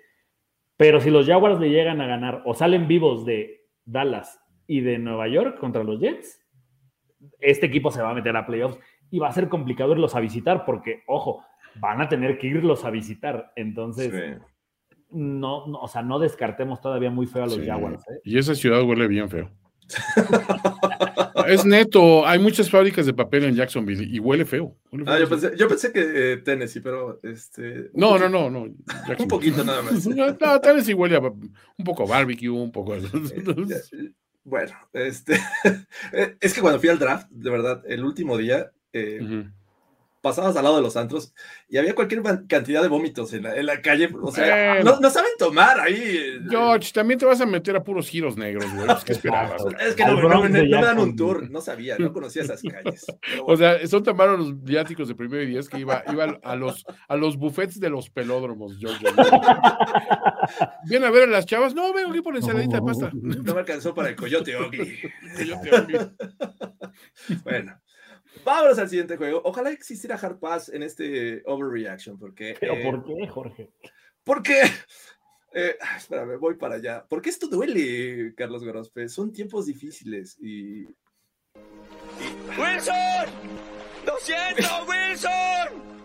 Pero 0.76 1.00
si 1.00 1.10
los 1.10 1.26
Jaguars 1.26 1.58
le 1.60 1.70
llegan 1.70 2.00
a 2.00 2.06
ganar 2.06 2.42
o 2.46 2.54
salen 2.54 2.86
vivos 2.88 3.24
de 3.26 3.66
Dallas 3.84 4.40
y 4.66 4.80
de 4.80 4.98
Nueva 4.98 5.28
York 5.28 5.58
contra 5.58 5.82
los 5.82 6.00
Jets, 6.00 6.40
este 7.40 7.66
equipo 7.66 7.90
se 7.90 8.00
va 8.02 8.10
a 8.10 8.14
meter 8.14 8.36
a 8.36 8.46
playoffs 8.46 8.78
y 9.10 9.18
va 9.18 9.28
a 9.28 9.32
ser 9.32 9.48
complicado 9.48 9.92
irlos 9.92 10.14
a 10.14 10.20
visitar 10.20 10.64
porque, 10.64 11.02
ojo, 11.06 11.44
van 11.80 12.00
a 12.00 12.08
tener 12.08 12.38
que 12.38 12.46
irlos 12.46 12.84
a 12.84 12.90
visitar. 12.90 13.52
Entonces, 13.56 14.12
Sí. 14.12 14.42
no, 15.10 15.66
no, 15.66 15.78
o 15.80 15.88
sea, 15.88 16.02
no 16.02 16.18
descartemos 16.18 16.80
todavía 16.80 17.10
muy 17.10 17.26
feo 17.26 17.42
a 17.42 17.46
los 17.46 17.56
Sí. 17.56 17.66
Jaguars. 17.66 18.06
¿eh? 18.08 18.20
Y 18.24 18.38
esa 18.38 18.54
ciudad 18.54 18.82
huele 18.82 19.08
bien 19.08 19.28
feo. 19.28 19.50
es 21.46 21.64
neto, 21.64 22.26
hay 22.26 22.38
muchas 22.38 22.70
fábricas 22.70 23.06
de 23.06 23.14
papel 23.14 23.44
en 23.44 23.54
Jacksonville 23.54 24.04
y 24.04 24.18
huele 24.18 24.44
feo. 24.44 24.76
huele 24.92 25.04
feo. 25.04 25.14
Ah, 25.14 25.18
yo, 25.18 25.28
pensé, 25.28 25.52
yo 25.56 25.68
pensé 25.68 25.92
que 25.92 26.32
eh, 26.32 26.36
Tennessee, 26.38 26.80
pero 26.80 27.20
este. 27.22 27.90
No, 27.94 28.18
no, 28.18 28.26
poquito- 28.26 28.28
no, 28.30 28.50
no. 28.50 28.60
Un 29.18 29.28
poquito 29.28 29.64
nada 29.64 29.82
más. 29.82 30.06
No, 30.06 30.26
sí 30.82 30.94
huele 30.94 31.16
a 31.16 31.20
un 31.20 31.84
poco 31.84 32.06
barbecue, 32.06 32.48
un 32.50 32.72
poco 32.72 32.94
Bueno, 34.44 34.72
este. 34.92 35.34
eh, 36.12 36.36
es 36.40 36.54
que 36.54 36.60
cuando 36.60 36.80
fui 36.80 36.88
al 36.88 36.98
draft, 36.98 37.28
de 37.30 37.50
verdad, 37.50 37.82
el 37.86 38.04
último 38.04 38.36
día. 38.36 38.70
eh. 38.92 39.44
Pasabas 40.20 40.56
al 40.56 40.64
lado 40.64 40.76
de 40.76 40.82
los 40.82 40.96
antros 40.96 41.32
y 41.68 41.76
había 41.78 41.94
cualquier 41.94 42.22
cantidad 42.48 42.82
de 42.82 42.88
vómitos 42.88 43.32
en 43.32 43.44
la, 43.44 43.56
en 43.56 43.66
la 43.66 43.80
calle. 43.80 44.10
O 44.20 44.32
sea, 44.32 44.74
Bueno. 44.74 44.92
no, 44.92 45.00
no 45.00 45.10
saben 45.10 45.30
tomar 45.38 45.80
ahí. 45.80 46.38
George, 46.48 46.92
también 46.92 47.18
te 47.18 47.26
vas 47.26 47.40
a 47.40 47.46
meter 47.46 47.76
a 47.76 47.84
puros 47.84 48.08
giros 48.08 48.36
negros, 48.36 48.64
güey. 48.74 48.86
Pues, 48.86 49.04
¿Qué 49.04 49.12
esperabas? 49.12 49.62
Es 49.80 49.94
que 49.94 50.04
no, 50.04 50.12
no, 50.14 50.18
Bronx 50.28 50.50
no, 50.50 50.58
de 50.58 50.68
no 50.68 50.80
me 50.80 50.86
dan 50.86 50.98
un 50.98 51.16
tour, 51.16 51.50
no 51.50 51.60
sabía, 51.60 51.96
no 51.98 52.12
conocía 52.12 52.42
esas 52.42 52.62
calles. 52.62 53.06
O 53.46 53.56
sea, 53.56 53.86
son 53.86 54.02
tan 54.02 54.16
malos 54.16 54.38
los 54.38 54.62
viáticos 54.64 55.08
de 55.08 55.14
primero 55.14 55.42
y 55.42 55.46
diez 55.46 55.68
que 55.68 55.78
iba, 55.78 56.02
iba 56.12 56.38
a, 56.42 56.56
los, 56.56 56.84
a 57.08 57.16
los 57.16 57.36
buffets 57.36 57.78
de 57.80 57.90
los 57.90 58.10
pelódromos, 58.10 58.76
George. 58.78 59.04
Viene 60.86 61.06
a 61.06 61.10
ver 61.10 61.24
a 61.24 61.26
las 61.26 61.46
chavas. 61.46 61.74
No, 61.74 61.92
vengo 61.92 62.10
aquí 62.10 62.20
por 62.20 62.36
ensaladita 62.36 62.76
de 62.76 62.82
pasta. 62.82 63.10
no 63.12 63.54
me 63.54 63.60
alcanzó 63.60 63.94
para 63.94 64.08
el 64.10 64.16
coyote 64.16 64.56
Ugly. 64.60 64.98
Yo 65.46 65.60
te 65.60 65.74
odio. 65.76 66.12
Bueno, 67.44 67.78
vámonos 68.44 68.78
al 68.78 68.88
siguiente 68.88 69.16
juego. 69.16 69.40
Ojalá 69.44 69.70
existiera 69.70 70.16
Hard 70.16 70.38
Pass 70.38 70.68
en 70.68 70.82
este 70.82 71.42
Overreaction, 71.46 72.18
porque. 72.18 72.56
¿Pero 72.58 72.74
eh, 72.74 72.82
por 72.82 73.04
qué, 73.04 73.28
Jorge? 73.28 73.70
Porque. 74.24 74.62
Eh, 75.54 75.78
espérame, 75.96 76.38
voy 76.38 76.56
para 76.56 76.74
allá. 76.74 77.06
Porque 77.08 77.30
esto 77.30 77.48
duele, 77.48 78.34
Carlos 78.36 78.62
Gorospe. 78.62 79.08
Son 79.08 79.32
tiempos 79.32 79.64
difíciles 79.64 80.36
y. 80.38 80.84
¡Wilson! 82.50 83.26
¡Lo 84.04 84.18
siento, 84.18 84.68
Wilson! 84.86 85.98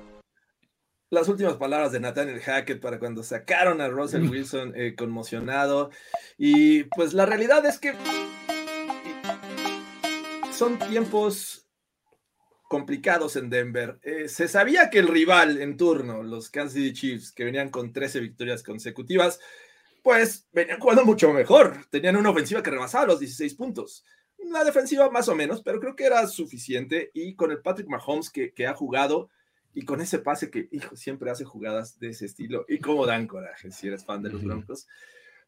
Las 1.09 1.27
últimas 1.27 1.57
palabras 1.57 1.91
de 1.91 1.99
Nathaniel 1.99 2.39
Hackett 2.39 2.81
para 2.81 2.97
cuando 2.97 3.21
sacaron 3.21 3.81
a 3.81 3.87
Russell 3.87 4.27
Wilson 4.29 4.73
eh, 4.75 4.95
conmocionado. 4.95 5.91
Y 6.37 6.85
pues 6.85 7.13
la 7.13 7.25
realidad 7.25 7.63
es 7.65 7.77
que 7.77 7.93
son 10.51 10.79
tiempos 10.79 11.62
complicados 12.73 13.35
en 13.35 13.51
Denver. 13.51 13.99
Eh, 14.01 14.27
se 14.27 14.47
sabía 14.47 14.89
que 14.89 14.97
el 14.97 15.07
rival 15.07 15.61
en 15.61 15.77
turno, 15.77 16.23
los 16.23 16.49
Kansas 16.49 16.73
City 16.73 16.91
Chiefs, 16.91 17.31
que 17.31 17.43
venían 17.43 17.69
con 17.69 17.93
13 17.93 18.19
victorias 18.19 18.63
consecutivas, 18.63 19.39
pues 20.01 20.47
venían 20.51 20.79
jugando 20.79 21.05
mucho 21.05 21.31
mejor. 21.31 21.85
Tenían 21.91 22.15
una 22.15 22.31
ofensiva 22.31 22.63
que 22.63 22.71
rebasaba 22.71 23.05
los 23.05 23.19
16 23.19 23.53
puntos. 23.53 24.03
La 24.39 24.63
defensiva 24.63 25.11
más 25.11 25.29
o 25.29 25.35
menos, 25.35 25.61
pero 25.61 25.79
creo 25.79 25.95
que 25.95 26.05
era 26.05 26.25
suficiente. 26.25 27.11
Y 27.13 27.35
con 27.35 27.51
el 27.51 27.61
Patrick 27.61 27.87
Mahomes 27.87 28.31
que, 28.31 28.53
que 28.53 28.65
ha 28.65 28.73
jugado 28.73 29.29
y 29.75 29.85
con 29.85 30.01
ese 30.01 30.17
pase 30.17 30.49
que, 30.49 30.67
hijo, 30.71 30.95
siempre 30.95 31.29
hace 31.29 31.45
jugadas 31.45 31.99
de 31.99 32.09
ese 32.09 32.25
estilo 32.25 32.65
y 32.67 32.79
cómo 32.79 33.05
dan 33.05 33.27
coraje 33.27 33.69
si 33.69 33.85
eres 33.85 34.03
fan 34.03 34.23
de 34.23 34.31
los. 34.31 34.43
Broncos, 34.43 34.87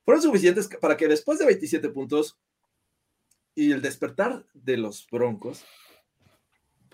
fueron 0.04 0.22
suficientes 0.22 0.70
para 0.80 0.96
que 0.96 1.08
después 1.08 1.40
de 1.40 1.48
27 1.48 1.90
puntos 1.90 2.38
y 3.56 3.72
el 3.72 3.82
despertar 3.82 4.46
de 4.54 4.78
los 4.78 5.08
Broncos 5.12 5.66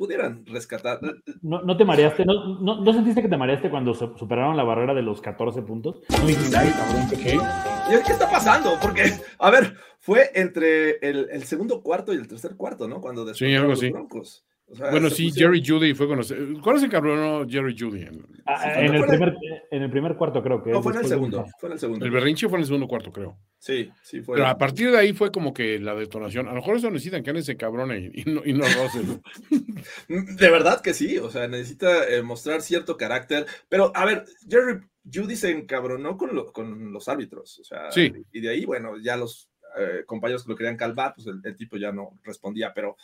pudieran 0.02 0.43
rescatar. 0.47 0.99
¿No, 1.43 1.62
no 1.62 1.78
te 1.78 1.86
mareaste? 1.86 2.26
¿No, 2.26 2.60
no, 2.60 2.82
no 2.82 2.91
sentiste 2.93 3.22
que 3.22 3.28
te 3.30 3.38
mareaste 3.38 3.70
cuando 3.70 3.93
su- 3.93 4.18
superaron 4.18 4.58
la 4.58 4.64
barrera 4.64 4.95
de 4.95 5.04
los 5.04 5.22
14 5.22 5.62
puntos? 5.62 6.02
¿No 6.10 6.26
dijiste, 6.26 6.58
"Ay, 6.58 6.72
cabrón, 6.72 7.08
qué 7.08 7.18
¿Qué? 7.18 7.36
¿Y 7.36 8.04
¿Qué 8.04 8.12
está 8.12 8.28
pasando? 8.32 8.80
Porque, 8.82 9.04
a 9.38 9.52
ver, 9.52 9.76
fue 9.99 10.32
entre 10.34 10.97
el, 11.08 11.28
el 11.30 11.43
segundo 11.43 11.84
cuarto 11.84 12.14
y 12.14 12.18
el 12.18 12.28
tercer 12.28 12.56
cuarto, 12.56 12.88
¿no? 12.88 12.99
Cuando 12.99 13.26
despertaron 13.26 13.58
algo 13.62 13.70
los 13.74 13.80
así. 13.80 13.91
Broncos. 13.91 14.43
O 14.72 14.76
sea, 14.76 14.89
Bueno, 14.89 15.09
sí, 15.09 15.28
pusieron- 15.28 15.53
Jerry 15.53 15.67
Judy 15.67 15.93
fue 15.93 16.07
conocido. 16.07 16.61
¿Cuál 16.61 16.78
es 16.78 16.84
el 16.84 16.89
cabrón 16.89 17.49
Jerry 17.49 17.76
Judy? 17.78 18.05
Ah, 18.45 18.61
Sí, 18.63 18.69
en, 18.86 18.95
el 18.95 19.05
primer, 19.05 19.36
en 19.69 19.82
el 19.84 19.91
primer 19.91 20.15
cuarto 20.15 20.41
creo 20.41 20.63
que. 20.63 20.72
No, 20.72 20.82
fue 20.82 20.93
en 20.93 20.99
el 20.99 21.05
segundo. 21.07 21.45
Fue 21.59 21.67
en 21.67 21.74
el 21.74 21.80
segundo. 21.80 22.05
El 22.05 22.11
berrinche 22.11 22.47
fue 22.47 22.57
en 22.57 22.61
el 22.61 22.65
segundo 22.67 22.88
cuarto, 22.88 23.11
creo. 23.11 23.38
Sí, 23.59 23.91
sí, 24.01 24.22
fue. 24.22 24.36
Pero 24.38 24.47
a 24.47 24.57
partir 24.57 24.89
de 24.89 24.97
ahí 24.97 25.11
fue 25.13 25.30
como 25.32 25.53
que 25.53 25.78
la 25.78 25.93
detonación. 25.93 26.47
A 26.47 26.51
lo 26.51 26.55
mejor 26.55 26.78
eso 26.78 26.89
necesitan 26.89 27.22
que 27.22 27.32
ese 27.32 27.57
cabrón 27.57 27.91
y, 27.91 28.22
y 28.22 28.24
no, 28.26 28.41
y 28.45 28.53
no 28.53 28.63
Russell. 28.65 29.17
De 30.07 30.49
verdad 30.49 30.82
que 30.82 30.93
sí, 30.93 31.17
o 31.17 31.30
sea, 31.30 31.47
necesita 31.47 32.07
eh, 32.09 32.22
mostrar 32.24 32.61
cierto 32.61 32.97
carácter. 32.97 33.45
Pero, 33.69 33.91
a 33.95 34.05
ver, 34.05 34.26
Jerry 34.49 34.80
Judy 35.11 35.36
se 35.36 35.51
encabronó 35.51 36.17
con, 36.17 36.34
lo- 36.36 36.51
con 36.51 36.91
los 36.93 37.07
árbitros, 37.09 37.59
o 37.59 37.63
sea, 37.63 37.91
Sí. 37.91 38.11
y 38.32 38.39
de 38.41 38.49
ahí, 38.49 38.65
bueno, 38.65 38.97
ya 39.01 39.17
los 39.17 39.49
eh, 39.78 40.03
compañeros 40.05 40.43
que 40.43 40.51
lo 40.51 40.55
querían 40.57 40.78
calvar, 40.78 41.13
pues 41.15 41.28
el, 41.28 41.39
el 41.43 41.55
tipo 41.55 41.78
ya 41.78 41.91
no 41.91 42.19
respondía, 42.24 42.74
pero 42.74 42.97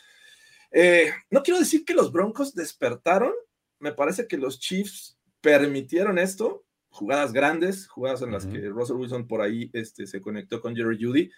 eh, 0.72 1.12
no 1.30 1.44
quiero 1.44 1.60
decir 1.60 1.86
que 1.86 1.94
los 1.94 2.12
Broncos 2.12 2.54
despertaron, 2.54 3.34
me 3.80 3.94
parece 3.94 4.28
que 4.28 4.38
los 4.38 4.60
Chiefs 4.60 5.18
permitieron 5.42 6.18
esto, 6.18 6.66
jugadas 6.90 7.32
grandes, 7.34 7.88
jugadas 7.88 8.22
en 8.22 8.32
las 8.32 8.46
que 8.46 8.70
Russell 8.70 8.98
Wilson 8.98 9.28
por 9.28 9.42
ahí 9.42 9.70
este, 9.74 10.08
se 10.08 10.22
conectó 10.22 10.62
con 10.62 10.76
Jerry 10.76 10.98
Judy, 11.02 11.32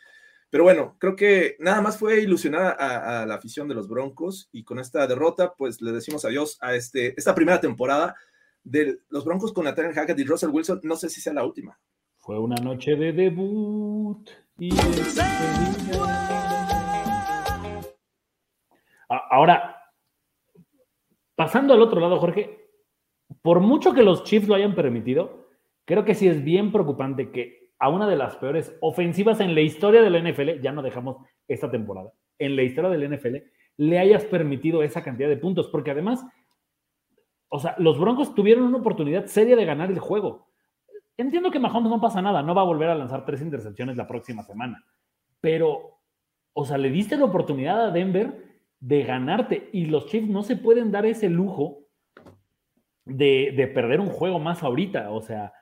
Pero 0.50 0.64
bueno, 0.64 0.96
creo 1.00 1.16
que 1.16 1.56
nada 1.60 1.82
más 1.82 1.98
fue 1.98 2.22
ilusionar 2.22 2.76
a, 2.80 3.22
a 3.22 3.26
la 3.26 3.36
afición 3.36 3.68
de 3.68 3.76
los 3.76 3.88
Broncos 3.88 4.50
y 4.52 4.64
con 4.64 4.80
esta 4.80 5.06
derrota, 5.06 5.54
pues 5.56 5.82
le 5.82 5.92
decimos 5.92 6.26
adiós 6.26 6.58
a 6.62 6.74
este, 6.76 7.14
esta 7.18 7.36
primera 7.36 7.62
temporada 7.62 8.16
de 8.64 9.00
los 9.10 9.26
Broncos 9.26 9.54
con 9.54 9.66
Nathaniel 9.66 9.94
Hackett 9.94 10.20
y 10.20 10.24
Russell 10.24 10.50
Wilson. 10.50 10.82
No 10.84 10.96
sé 10.96 11.10
si 11.10 11.22
sea 11.22 11.34
la 11.34 11.46
última. 11.46 11.80
Fue 12.18 12.40
una 12.40 12.56
noche 12.58 12.96
de 12.96 13.14
debut. 13.14 14.30
Y 14.58 14.70
Ahora, 19.10 19.76
pasando 21.36 21.74
al 21.74 21.82
otro 21.82 22.00
lado, 22.00 22.20
Jorge, 22.20 22.70
por 23.42 23.60
mucho 23.60 23.94
que 23.94 24.04
los 24.04 24.24
Chiefs 24.24 24.48
lo 24.48 24.56
hayan 24.56 24.76
permitido, 24.76 25.48
creo 25.86 26.06
que 26.06 26.16
sí 26.16 26.28
es 26.28 26.44
bien 26.44 26.72
preocupante 26.72 27.32
que 27.32 27.72
a 27.80 27.90
una 27.90 28.08
de 28.08 28.16
las 28.16 28.36
peores 28.36 28.78
ofensivas 28.82 29.40
en 29.40 29.56
la 29.56 29.62
historia 29.62 30.02
de 30.02 30.10
la 30.10 30.20
NFL, 30.20 30.62
ya 30.62 30.72
no 30.72 30.82
dejamos 30.82 31.18
esta 31.48 31.72
temporada, 31.72 32.12
en 32.38 32.56
la 32.56 32.64
historia 32.64 32.90
del 32.90 33.16
NFL, 33.16 33.38
le 33.78 34.00
hayas 34.00 34.26
permitido 34.26 34.84
esa 34.84 35.02
cantidad 35.02 35.30
de 35.30 35.38
puntos, 35.38 35.70
porque 35.70 35.92
además, 35.92 36.24
o 37.48 37.60
sea, 37.60 37.76
los 37.80 37.98
Broncos 37.98 38.36
tuvieron 38.36 38.66
una 38.66 38.80
oportunidad 38.80 39.26
seria 39.26 39.56
de 39.56 39.66
ganar 39.66 39.90
el 39.90 40.00
juego. 40.00 40.50
Entiendo 41.18 41.52
que 41.52 41.60
Mahomes 41.60 41.90
no 41.90 42.02
pasa 42.02 42.22
nada, 42.22 42.44
no 42.44 42.54
va 42.54 42.62
a 42.62 42.66
volver 42.66 42.90
a 42.90 42.96
lanzar 42.96 43.26
tres 43.26 43.42
intercepciones 43.42 43.98
la 43.98 44.08
próxima 44.08 44.44
semana, 44.44 44.84
pero, 45.40 46.02
o 46.54 46.66
sea, 46.66 46.78
le 46.78 46.90
diste 46.90 47.18
la 47.18 47.26
oportunidad 47.26 47.88
a 47.88 47.92
Denver 47.92 48.49
de 48.80 49.04
ganarte 49.04 49.70
y 49.74 49.86
los 49.86 50.08
Chiefs 50.08 50.30
no 50.30 50.44
se 50.44 50.56
pueden 50.56 50.92
dar 50.92 51.06
ese 51.06 51.30
lujo 51.30 51.86
de, 53.06 53.54
de 53.56 53.68
perder 53.68 54.00
un 54.00 54.10
juego 54.10 54.40
más 54.40 54.64
ahorita. 54.64 55.12
O 55.12 55.22
sea, 55.22 55.54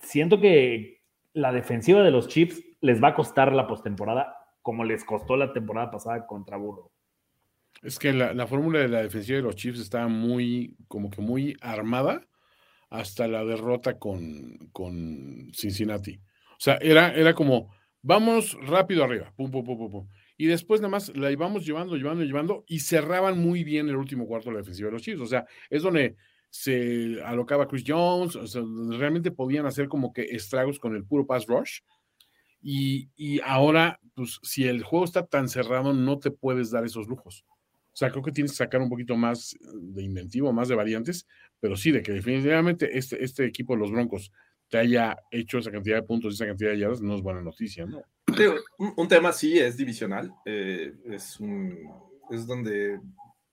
siento 0.00 0.40
que 0.40 1.02
la 1.32 1.52
defensiva 1.52 2.02
de 2.02 2.10
los 2.10 2.28
Chiefs 2.28 2.62
les 2.80 3.02
va 3.02 3.08
a 3.08 3.14
costar 3.14 3.52
la 3.52 3.66
postemporada 3.66 4.36
como 4.62 4.84
les 4.84 5.04
costó 5.04 5.36
la 5.36 5.52
temporada 5.52 5.90
pasada 5.90 6.26
contra 6.26 6.56
Burro. 6.56 6.90
Es 7.82 7.98
que 7.98 8.12
la, 8.12 8.32
la 8.32 8.46
fórmula 8.46 8.80
de 8.80 8.88
la 8.88 9.02
defensiva 9.02 9.36
de 9.36 9.42
los 9.42 9.54
Chiefs 9.54 9.78
está 9.78 10.08
muy, 10.08 10.76
como 10.88 11.10
que 11.10 11.20
muy 11.20 11.56
armada 11.60 12.26
hasta 12.90 13.28
la 13.28 13.44
derrota 13.44 13.98
con, 13.98 14.70
con 14.72 15.52
Cincinnati. 15.52 16.20
O 16.52 16.58
sea, 16.58 16.78
era, 16.80 17.12
era 17.12 17.34
como, 17.34 17.72
vamos 18.02 18.56
rápido 18.66 19.04
arriba, 19.04 19.32
pum, 19.36 19.50
pum, 19.50 19.64
pum, 19.64 19.78
pum, 19.78 19.90
pum. 19.90 20.08
Y 20.36 20.46
después 20.46 20.80
nada 20.80 20.90
más 20.90 21.16
la 21.16 21.30
íbamos 21.30 21.64
llevando, 21.64 21.96
llevando, 21.96 22.24
llevando, 22.24 22.64
y 22.66 22.80
cerraban 22.80 23.38
muy 23.38 23.64
bien 23.64 23.88
el 23.88 23.96
último 23.96 24.26
cuarto 24.26 24.50
de 24.50 24.54
la 24.54 24.60
defensiva 24.60 24.88
de 24.88 24.92
los 24.92 25.02
Chiefs. 25.02 25.22
O 25.22 25.26
sea, 25.26 25.46
es 25.70 25.82
donde 25.82 26.16
se 26.50 27.22
alocaba 27.24 27.68
Chris 27.68 27.84
Jones, 27.86 28.38
realmente 28.98 29.30
podían 29.30 29.66
hacer 29.66 29.88
como 29.88 30.12
que 30.12 30.22
estragos 30.22 30.78
con 30.78 30.94
el 30.94 31.04
puro 31.04 31.26
pass 31.26 31.46
rush. 31.46 31.80
Y, 32.62 33.10
y 33.16 33.40
ahora, 33.40 34.00
pues, 34.14 34.38
si 34.42 34.64
el 34.64 34.82
juego 34.82 35.04
está 35.04 35.26
tan 35.26 35.48
cerrado, 35.48 35.92
no 35.92 36.18
te 36.18 36.30
puedes 36.30 36.70
dar 36.70 36.84
esos 36.84 37.08
lujos. 37.08 37.44
O 37.96 37.98
sea, 37.98 38.10
creo 38.10 38.22
que 38.22 38.32
tienes 38.32 38.52
que 38.52 38.58
sacar 38.58 38.82
un 38.82 38.90
poquito 38.90 39.16
más 39.16 39.56
de 39.74 40.02
inventivo, 40.02 40.52
más 40.52 40.68
de 40.68 40.74
variantes, 40.74 41.26
pero 41.60 41.76
sí, 41.76 41.92
de 41.92 42.02
que 42.02 42.12
definitivamente 42.12 42.98
este, 42.98 43.24
este 43.24 43.46
equipo 43.46 43.72
de 43.72 43.80
los 43.80 43.90
Broncos 43.90 44.32
te 44.68 44.78
haya 44.78 45.16
hecho 45.30 45.58
esa 45.58 45.70
cantidad 45.70 45.96
de 45.96 46.02
puntos 46.02 46.32
y 46.32 46.34
esa 46.34 46.46
cantidad 46.46 46.70
de 46.70 46.78
yardas, 46.78 47.00
no 47.00 47.14
es 47.14 47.22
buena 47.22 47.40
noticia, 47.40 47.86
¿no? 47.86 48.02
Un, 48.78 48.92
un 48.96 49.08
tema 49.08 49.32
sí 49.32 49.58
es 49.58 49.76
divisional, 49.76 50.34
eh, 50.44 50.92
es, 51.06 51.38
un, 51.40 51.90
es 52.30 52.46
donde 52.46 53.00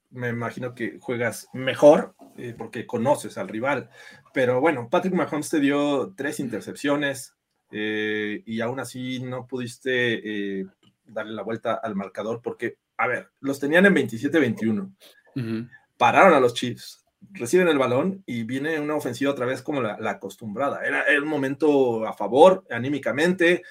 me 0.10 0.30
imagino 0.30 0.74
que 0.74 0.98
juegas 1.00 1.48
mejor 1.54 2.16
eh, 2.38 2.54
porque 2.58 2.86
conoces 2.86 3.38
al 3.38 3.48
rival. 3.48 3.90
Pero 4.34 4.60
bueno, 4.62 4.90
Patrick 4.90 5.14
Mahomes 5.14 5.50
te 5.50 5.60
dio 5.60 6.14
tres 6.16 6.40
intercepciones 6.40 7.36
eh, 7.72 8.44
y 8.46 8.62
aún 8.62 8.80
así 8.80 9.20
no 9.20 9.48
pudiste 9.48 10.66
darle 11.06 11.34
la 11.34 11.44
vuelta 11.44 11.76
al 11.76 11.96
marcador 11.96 12.42
porque, 12.42 12.78
a 12.98 13.08
ver, 13.08 13.30
los 13.40 13.60
tenían 13.60 13.86
en 13.86 13.96
27-21. 13.96 14.96
Ujú. 15.36 15.68
Pararon 15.98 16.34
a 16.34 16.40
los 16.40 16.54
Chiefs, 16.54 17.03
reciben 17.32 17.68
el 17.68 17.78
balón 17.78 18.24
y 18.26 18.44
viene 18.44 18.80
una 18.80 18.96
ofensiva 18.96 19.32
otra 19.32 19.46
vez 19.46 19.62
como 19.62 19.82
la, 19.82 19.98
la 20.00 20.12
acostumbrada. 20.12 20.84
Era, 20.86 21.06
un 21.22 21.28
momento 21.28 22.06
a 22.08 22.14
favor 22.14 22.66
anímicamente, 22.70 23.64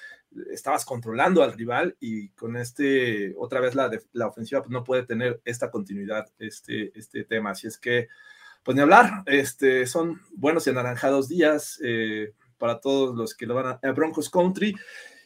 estabas 0.51 0.85
controlando 0.85 1.43
al 1.43 1.53
rival 1.53 1.95
y 1.99 2.29
con 2.29 2.57
este, 2.57 3.33
otra 3.37 3.59
vez 3.59 3.75
la, 3.75 3.91
la 4.13 4.27
ofensiva 4.27 4.61
pues, 4.61 4.71
no 4.71 4.83
puede 4.83 5.03
tener 5.03 5.41
esta 5.45 5.69
continuidad, 5.69 6.31
este, 6.39 6.97
este 6.97 7.23
tema. 7.23 7.51
Así 7.51 7.67
es 7.67 7.77
que, 7.77 8.07
pues 8.63 8.75
ni 8.75 8.81
hablar, 8.81 9.23
este, 9.25 9.85
son 9.85 10.21
buenos 10.35 10.65
y 10.67 10.71
anaranjados 10.71 11.27
días 11.27 11.79
eh, 11.83 12.33
para 12.57 12.79
todos 12.79 13.15
los 13.15 13.35
que 13.35 13.45
lo 13.45 13.55
van 13.55 13.65
a, 13.67 13.79
a 13.87 13.91
Broncos 13.91 14.29
Country. 14.29 14.75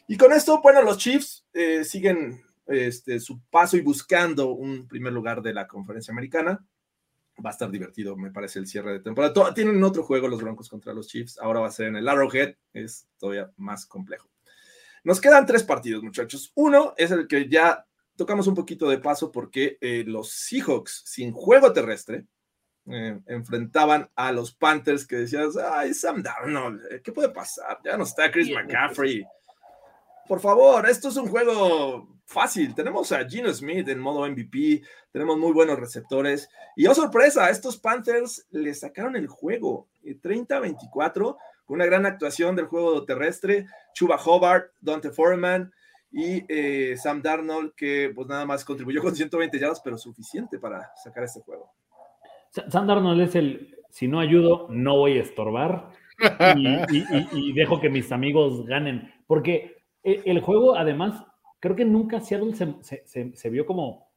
Y 0.08 0.16
con 0.16 0.32
esto, 0.32 0.60
bueno, 0.62 0.82
los 0.82 0.98
Chiefs 0.98 1.46
eh, 1.52 1.84
siguen 1.84 2.42
este, 2.68 3.18
su 3.18 3.40
paso 3.50 3.76
y 3.76 3.80
buscando 3.80 4.52
un 4.52 4.86
primer 4.86 5.12
lugar 5.12 5.42
de 5.42 5.54
la 5.54 5.66
conferencia 5.66 6.12
americana. 6.12 6.64
Va 7.44 7.50
a 7.50 7.52
estar 7.52 7.70
divertido, 7.70 8.16
me 8.16 8.30
parece, 8.30 8.58
el 8.58 8.66
cierre 8.66 8.92
de 8.92 9.00
temporada. 9.00 9.54
Tienen 9.54 9.82
otro 9.84 10.02
juego 10.02 10.26
los 10.26 10.40
Broncos 10.40 10.68
contra 10.68 10.92
los 10.92 11.06
Chiefs. 11.06 11.38
Ahora 11.38 11.60
va 11.60 11.68
a 11.68 11.72
ser 11.72 11.86
en 11.86 11.96
el 11.96 12.08
Arrowhead. 12.08 12.54
Es 12.72 13.06
todavía 13.16 13.50
más 13.56 13.86
complejo. 13.86 14.28
Nos 15.04 15.20
quedan 15.20 15.46
tres 15.46 15.62
partidos, 15.62 16.02
muchachos. 16.02 16.50
Uno 16.54 16.94
es 16.96 17.10
el 17.12 17.28
que 17.28 17.48
ya 17.48 17.86
tocamos 18.16 18.48
un 18.48 18.54
poquito 18.54 18.88
de 18.88 18.98
paso 18.98 19.30
porque 19.30 19.78
eh, 19.80 20.04
los 20.06 20.30
Seahawks 20.32 21.02
sin 21.06 21.32
juego 21.32 21.72
terrestre 21.72 22.26
eh, 22.90 23.20
enfrentaban 23.26 24.10
a 24.16 24.32
los 24.32 24.52
Panthers 24.52 25.06
que 25.06 25.16
decías, 25.16 25.56
ay, 25.56 25.94
Sam 25.94 26.22
Darnold, 26.22 27.02
¿qué 27.02 27.12
puede 27.12 27.28
pasar? 27.28 27.78
Ya 27.84 27.96
no 27.96 28.04
está 28.04 28.30
Chris 28.30 28.50
McCaffrey. 28.50 29.24
Por 30.26 30.40
favor, 30.40 30.88
esto 30.88 31.08
es 31.08 31.16
un 31.16 31.28
juego 31.28 32.17
fácil. 32.28 32.74
Tenemos 32.74 33.10
a 33.12 33.26
Gino 33.28 33.52
Smith 33.52 33.88
en 33.88 33.98
modo 33.98 34.28
MVP, 34.28 34.82
tenemos 35.10 35.38
muy 35.38 35.52
buenos 35.52 35.78
receptores. 35.78 36.48
Y 36.76 36.86
oh 36.86 36.94
sorpresa, 36.94 37.48
estos 37.48 37.78
Panthers 37.78 38.46
le 38.50 38.74
sacaron 38.74 39.16
el 39.16 39.26
juego 39.28 39.88
eh, 40.04 40.14
30-24 40.20 41.36
con 41.64 41.74
una 41.76 41.86
gran 41.86 42.04
actuación 42.06 42.54
del 42.54 42.66
juego 42.66 43.04
terrestre. 43.04 43.66
Chuba 43.94 44.16
Hobart, 44.24 44.72
Dante 44.80 45.10
Foreman 45.10 45.72
y 46.12 46.44
eh, 46.48 46.96
Sam 46.98 47.22
Darnold, 47.22 47.74
que 47.74 48.12
pues 48.14 48.28
nada 48.28 48.44
más 48.44 48.64
contribuyó 48.64 49.00
con 49.02 49.16
120 49.16 49.58
yardas, 49.58 49.80
pero 49.80 49.96
suficiente 49.96 50.58
para 50.58 50.90
sacar 51.02 51.24
este 51.24 51.40
juego. 51.40 51.72
Sa- 52.50 52.70
Sam 52.70 52.86
Darnold 52.86 53.22
es 53.22 53.34
el, 53.36 53.74
si 53.90 54.06
no 54.06 54.20
ayudo, 54.20 54.66
no 54.70 54.96
voy 54.96 55.18
a 55.18 55.22
estorbar 55.22 55.90
y, 56.56 57.52
dejo 57.54 57.80
que 57.80 57.88
mis 57.88 58.12
amigos 58.12 58.66
ganen. 58.66 59.12
Porque 59.26 59.76
e- 60.02 60.22
el 60.26 60.40
juego, 60.40 60.76
además, 60.76 61.24
creo 61.60 61.76
que 61.76 61.84
nunca 61.84 62.20
Seattle 62.20 62.54
se, 62.54 62.74
se- 62.82 63.02
se- 63.06 63.34
se 63.36 63.50
vio 63.50 63.66
como, 63.66 64.08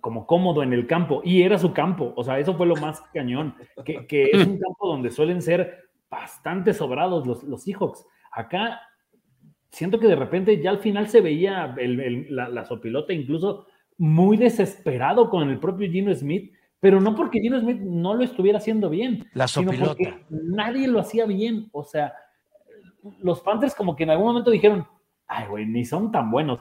como 0.00 0.26
cómodo 0.26 0.62
en 0.62 0.72
el 0.72 0.86
campo 0.86 1.20
y 1.24 1.42
era 1.42 1.58
su 1.58 1.72
campo. 1.72 2.12
O 2.16 2.24
sea, 2.24 2.38
eso 2.38 2.54
fue 2.54 2.66
lo 2.66 2.76
más 2.76 3.00
cañón, 3.12 3.54
que, 3.84 4.06
que 4.06 4.24
es 4.32 4.46
un 4.46 4.58
campo 4.58 4.88
donde 4.88 5.10
suelen 5.10 5.42
ser 5.42 5.88
bastante 6.10 6.72
sobrados 6.74 7.26
los, 7.26 7.42
los 7.44 7.62
Seahawks. 7.62 8.04
Acá 8.32 8.80
siento 9.70 9.98
que 10.00 10.08
de 10.08 10.16
repente 10.16 10.60
ya 10.60 10.70
al 10.70 10.78
final 10.80 11.08
se 11.08 11.20
veía 11.20 11.74
el- 11.78 12.00
el- 12.00 12.34
la, 12.34 12.48
la 12.48 12.64
sopilota 12.64 13.12
incluso 13.12 13.66
muy 13.98 14.36
desesperado 14.36 15.28
con 15.30 15.48
el 15.50 15.58
propio 15.60 15.90
Gino 15.90 16.12
Smith, 16.14 16.52
pero 16.80 17.00
no 17.00 17.14
porque 17.14 17.40
Gino 17.40 17.60
Smith 17.60 17.78
no 17.80 18.14
lo 18.14 18.24
estuviera 18.24 18.58
haciendo 18.58 18.88
bien, 18.88 19.26
La 19.34 19.46
sino 19.46 19.70
porque 19.88 20.24
nadie 20.30 20.88
lo 20.88 20.98
hacía 20.98 21.26
bien. 21.26 21.68
O 21.72 21.84
sea, 21.84 22.14
los 23.20 23.40
Panthers 23.42 23.74
como 23.74 23.94
que 23.94 24.04
en 24.04 24.10
algún 24.10 24.26
momento 24.28 24.50
dijeron, 24.50 24.86
ay, 25.30 25.46
güey, 25.48 25.66
ni 25.66 25.84
son 25.84 26.10
tan 26.12 26.30
buenos. 26.30 26.60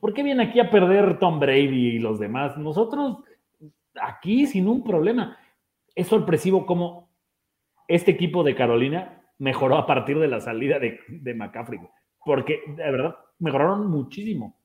¿Por 0.00 0.12
qué 0.14 0.22
viene 0.22 0.44
aquí 0.44 0.60
a 0.60 0.70
perder 0.70 1.18
Tom 1.18 1.40
Brady 1.40 1.96
y 1.96 1.98
los 1.98 2.18
demás? 2.18 2.56
Nosotros 2.58 3.24
aquí 4.00 4.46
sin 4.46 4.68
un 4.68 4.84
problema. 4.84 5.38
Es 5.94 6.08
sorpresivo 6.08 6.66
cómo 6.66 7.08
este 7.88 8.10
equipo 8.10 8.42
de 8.44 8.54
Carolina 8.54 9.22
mejoró 9.38 9.76
a 9.76 9.86
partir 9.86 10.18
de 10.18 10.28
la 10.28 10.40
salida 10.40 10.78
de, 10.78 11.00
de 11.08 11.34
McCaffrey, 11.34 11.80
porque 12.24 12.60
de 12.66 12.90
verdad 12.90 13.16
mejoraron 13.38 13.86
muchísimo. 13.88 14.56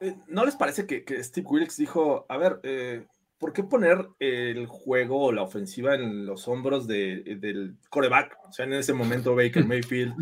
Eh, 0.00 0.14
¿No 0.28 0.44
les 0.44 0.56
parece 0.56 0.86
que, 0.86 1.04
que 1.04 1.22
Steve 1.24 1.46
Wilkes 1.48 1.76
dijo, 1.76 2.24
a 2.28 2.36
ver, 2.36 2.60
eh, 2.62 3.06
¿por 3.38 3.52
qué 3.52 3.62
poner 3.64 4.06
el 4.20 4.66
juego 4.66 5.24
o 5.26 5.32
la 5.32 5.42
ofensiva 5.42 5.94
en 5.94 6.26
los 6.26 6.46
hombros 6.48 6.86
de- 6.86 7.36
del 7.40 7.76
coreback? 7.90 8.36
O 8.48 8.52
sea, 8.52 8.64
en 8.66 8.74
ese 8.74 8.92
momento 8.92 9.34
Baker 9.34 9.64
Mayfield, 9.66 10.14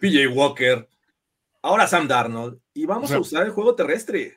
PJ 0.00 0.28
Walker, 0.28 0.88
ahora 1.64 1.86
Sam 1.86 2.06
Darnold, 2.06 2.58
y 2.74 2.84
vamos 2.84 3.04
O 3.04 3.08
sea, 3.08 3.16
a 3.16 3.20
usar 3.20 3.46
el 3.46 3.52
juego 3.52 3.74
terrestre. 3.74 4.36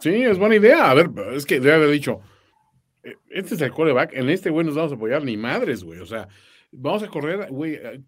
Sí, 0.00 0.10
es 0.10 0.38
buena 0.38 0.56
idea. 0.56 0.90
A 0.90 0.94
ver, 0.94 1.10
es 1.32 1.46
que 1.46 1.60
debe 1.60 1.76
haber 1.76 1.90
dicho, 1.90 2.20
eh, 3.02 3.14
este 3.30 3.54
es 3.54 3.60
el 3.60 3.70
coreback, 3.70 4.12
en 4.14 4.28
este 4.28 4.50
güey 4.50 4.66
nos 4.66 4.74
vamos 4.74 4.92
a 4.92 4.96
apoyar 4.96 5.22
ni 5.22 5.36
madres, 5.36 5.84
güey. 5.84 6.00
O 6.00 6.06
sea, 6.06 6.28
vamos 6.72 7.04
a 7.04 7.08
correr, 7.08 7.46
güey. 7.50 7.74
eh, 7.74 8.00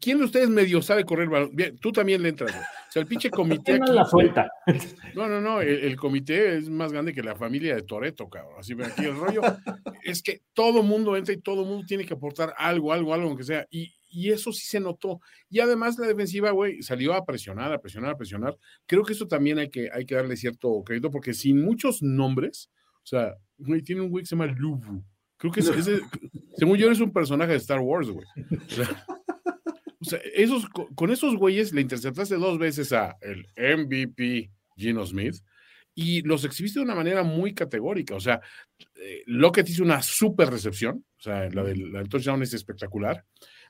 ¿Quién 0.00 0.18
de 0.18 0.24
ustedes 0.24 0.48
medio 0.48 0.82
sabe 0.82 1.04
correr 1.04 1.28
balón? 1.28 1.54
Bien, 1.54 1.78
tú 1.78 1.92
también 1.92 2.20
le 2.20 2.30
entras, 2.30 2.50
güey. 2.50 2.64
O 2.64 2.90
sea, 2.90 3.00
el 3.00 3.06
pinche 3.08 3.30
comité 3.30 3.74
aquí, 3.74 3.92
la 3.92 4.04
suelta. 4.04 4.50
No, 5.14 5.28
no, 5.28 5.40
no, 5.40 5.60
el, 5.60 5.84
el 5.84 5.96
comité 5.96 6.56
es 6.58 6.68
más 6.68 6.92
grande 6.92 7.14
que 7.14 7.22
la 7.22 7.36
familia 7.36 7.76
de 7.76 7.82
Toreto, 7.82 8.28
cabrón. 8.28 8.56
Así 8.58 8.74
ve 8.74 8.86
aquí 8.86 9.04
el 9.04 9.16
rollo. 9.16 9.40
es 10.02 10.20
que 10.22 10.42
todo 10.52 10.82
mundo 10.82 11.16
entra 11.16 11.32
y 11.32 11.40
todo 11.40 11.64
mundo 11.64 11.86
tiene 11.86 12.04
que 12.04 12.14
aportar 12.14 12.54
algo, 12.58 12.92
algo, 12.92 13.14
algo, 13.14 13.28
aunque 13.28 13.44
sea. 13.44 13.66
Y, 13.70 13.94
y 14.14 14.30
eso 14.30 14.52
sí 14.52 14.66
se 14.66 14.80
notó. 14.80 15.20
Y 15.50 15.60
además 15.60 15.98
la 15.98 16.06
defensiva, 16.06 16.50
güey, 16.52 16.82
salió 16.82 17.12
a 17.14 17.24
presionar, 17.24 17.72
a 17.72 17.80
presionar, 17.80 18.12
a 18.12 18.16
presionar. 18.16 18.56
Creo 18.86 19.02
que 19.04 19.12
eso 19.12 19.26
también 19.26 19.58
hay 19.58 19.70
que, 19.70 19.90
hay 19.92 20.06
que 20.06 20.14
darle 20.14 20.36
cierto 20.36 20.82
crédito, 20.84 21.10
porque 21.10 21.34
sin 21.34 21.62
muchos 21.62 22.02
nombres, 22.02 22.70
o 23.02 23.06
sea, 23.06 23.34
güey, 23.58 23.82
tiene 23.82 24.02
un 24.02 24.10
güey 24.10 24.22
que 24.22 24.28
se 24.28 24.36
llama 24.36 24.46
Lubu. 24.46 25.02
Creo 25.36 25.52
que 25.52 25.60
es, 25.60 25.68
ese, 25.68 26.00
según 26.56 26.78
yo, 26.78 26.90
es 26.90 27.00
un 27.00 27.12
personaje 27.12 27.52
de 27.52 27.58
Star 27.58 27.80
Wars, 27.80 28.08
güey. 28.08 28.24
O 30.00 30.06
sea, 30.06 30.20
esos, 30.34 30.66
co- 30.68 30.88
con 30.94 31.10
esos 31.10 31.34
güeyes 31.36 31.72
le 31.72 31.80
interceptaste 31.80 32.34
dos 32.36 32.58
veces 32.58 32.92
a 32.92 33.16
el 33.22 33.46
MVP 33.56 34.50
Gino 34.76 35.06
Smith 35.06 35.36
y 35.94 36.20
los 36.22 36.44
exhibiste 36.44 36.78
de 36.78 36.84
una 36.84 36.94
manera 36.94 37.22
muy 37.22 37.54
categórica. 37.54 38.14
O 38.14 38.20
sea, 38.20 38.40
eh, 38.96 39.22
Lockett 39.26 39.66
hizo 39.70 39.82
una 39.82 40.02
super 40.02 40.50
recepción, 40.50 41.06
o 41.18 41.22
sea, 41.22 41.48
la 41.48 41.62
del, 41.64 41.90
la 41.90 42.00
del 42.00 42.08
touchdown 42.10 42.42
es 42.42 42.52
espectacular. 42.52 43.24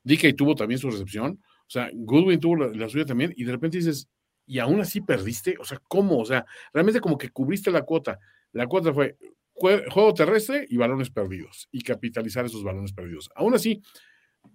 DK 0.04 0.36
tuvo 0.36 0.54
también 0.54 0.78
su 0.78 0.90
recepción, 0.90 1.40
o 1.66 1.70
sea, 1.70 1.90
Goodwin 1.92 2.38
tuvo 2.38 2.56
la, 2.56 2.88
suya 2.88 3.04
también, 3.04 3.32
y 3.36 3.44
de 3.44 3.52
repente 3.52 3.78
dices, 3.78 4.08
y 4.46 4.58
aún 4.58 4.80
así 4.80 5.00
perdiste, 5.00 5.56
o 5.58 5.64
sea, 5.64 5.80
¿cómo? 5.88 6.18
O 6.18 6.24
sea, 6.24 6.44
realmente 6.72 7.00
como 7.00 7.16
que 7.18 7.30
cubriste 7.30 7.70
la 7.70 7.82
cuota. 7.82 8.18
La 8.52 8.66
cuota 8.66 8.92
fue 8.92 9.16
jue- 9.54 9.90
juego 9.90 10.12
terrestre 10.14 10.66
y 10.68 10.76
balones 10.76 11.10
perdidos, 11.10 11.68
y 11.72 11.80
capitalizar 11.82 12.44
esos 12.44 12.62
balones 12.62 12.92
perdidos. 12.92 13.30
Aún 13.34 13.54
así, 13.54 13.80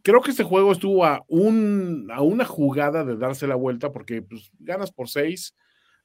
creo 0.03 0.21
que 0.21 0.31
este 0.31 0.43
juego 0.43 0.71
estuvo 0.71 1.03
a, 1.05 1.23
un, 1.27 2.07
a 2.13 2.21
una 2.21 2.45
jugada 2.45 3.03
de 3.03 3.17
darse 3.17 3.47
la 3.47 3.55
vuelta, 3.55 3.91
porque 3.91 4.21
pues, 4.21 4.51
ganas 4.59 4.91
por 4.91 5.09
seis. 5.09 5.55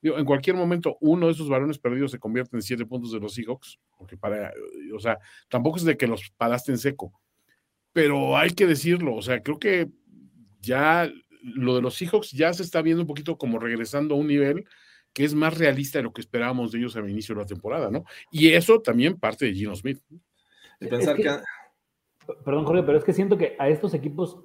En 0.02 0.26
cualquier 0.26 0.54
momento, 0.56 0.98
uno 1.00 1.26
de 1.26 1.32
esos 1.32 1.48
balones 1.48 1.78
perdidos 1.78 2.10
se 2.10 2.18
convierte 2.18 2.56
en 2.56 2.62
siete 2.62 2.84
puntos 2.84 3.10
de 3.12 3.20
los 3.20 3.34
Seahawks, 3.34 3.78
porque 3.96 4.16
para, 4.18 4.52
o 4.94 4.98
sea, 4.98 5.18
tampoco 5.48 5.78
es 5.78 5.84
de 5.84 5.96
que 5.96 6.06
los 6.06 6.30
paraste 6.36 6.72
en 6.72 6.78
seco, 6.78 7.12
pero 7.94 8.36
hay 8.36 8.50
que 8.50 8.66
decirlo, 8.66 9.14
o 9.14 9.22
sea, 9.22 9.42
creo 9.42 9.58
que 9.58 9.88
ya 10.60 11.10
lo 11.42 11.76
de 11.76 11.80
los 11.82 11.94
Seahawks 11.94 12.32
ya 12.32 12.52
se 12.52 12.62
está 12.62 12.82
viendo 12.82 13.02
un 13.02 13.06
poquito 13.06 13.38
como 13.38 13.58
regresando 13.58 14.14
a 14.14 14.18
un 14.18 14.26
nivel 14.26 14.66
que 15.12 15.24
es 15.24 15.34
más 15.34 15.56
realista 15.56 15.98
de 15.98 16.02
lo 16.02 16.12
que 16.12 16.20
esperábamos 16.20 16.72
de 16.72 16.78
ellos 16.80 16.96
al 16.96 17.08
inicio 17.08 17.34
de 17.34 17.42
la 17.42 17.46
temporada, 17.46 17.90
¿no? 17.90 18.04
Y 18.32 18.48
eso 18.48 18.80
también 18.80 19.16
parte 19.18 19.46
de 19.46 19.54
Gino 19.54 19.76
Smith. 19.76 20.00
De 20.80 20.88
pensar 20.88 21.18
Es 21.18 21.24
que, 21.24 21.30
que- 22.26 22.34
Perdón, 22.44 22.64
Jorge, 22.64 22.82
pero 22.82 22.98
es 22.98 23.04
que 23.04 23.12
siento 23.12 23.38
que 23.38 23.54
a 23.58 23.68
estos 23.68 23.94
equipos 23.94 24.40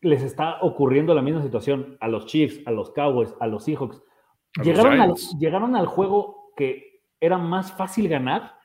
les 0.00 0.22
está 0.22 0.60
ocurriendo 0.62 1.14
la 1.14 1.22
misma 1.22 1.42
situación. 1.42 1.96
A 2.00 2.08
los 2.08 2.26
Chiefs, 2.26 2.60
a 2.66 2.70
los 2.72 2.90
Cowboys, 2.90 3.34
a 3.38 3.46
los 3.46 3.64
Seahawks. 3.64 3.98
A 3.98 4.58
los 4.58 4.66
Llegaron 4.66 5.00
al, 5.00 5.14
llegaron 5.38 5.76
al 5.76 5.86
juego 5.86 6.52
que 6.56 7.02
era 7.20 7.38
más 7.38 7.72
fácil 7.76 8.08
ganar, 8.08 8.56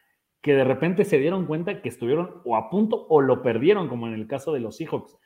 que 0.47 0.53
de 0.55 0.63
repente 0.63 1.03
se 1.05 1.19
dieron 1.19 1.45
cuenta 1.45 1.81
que 1.81 1.89
estuvieron 1.89 2.41
o 2.45 2.55
a 2.55 2.69
punto 2.69 3.05
o 3.09 3.21
lo 3.21 3.41
perdieron, 3.43 3.87
como 3.87 4.07
en 4.07 4.13
el 4.13 4.27
caso 4.27 4.51
de 4.53 4.59
los 4.61 4.77
Seahawks. 4.77 5.17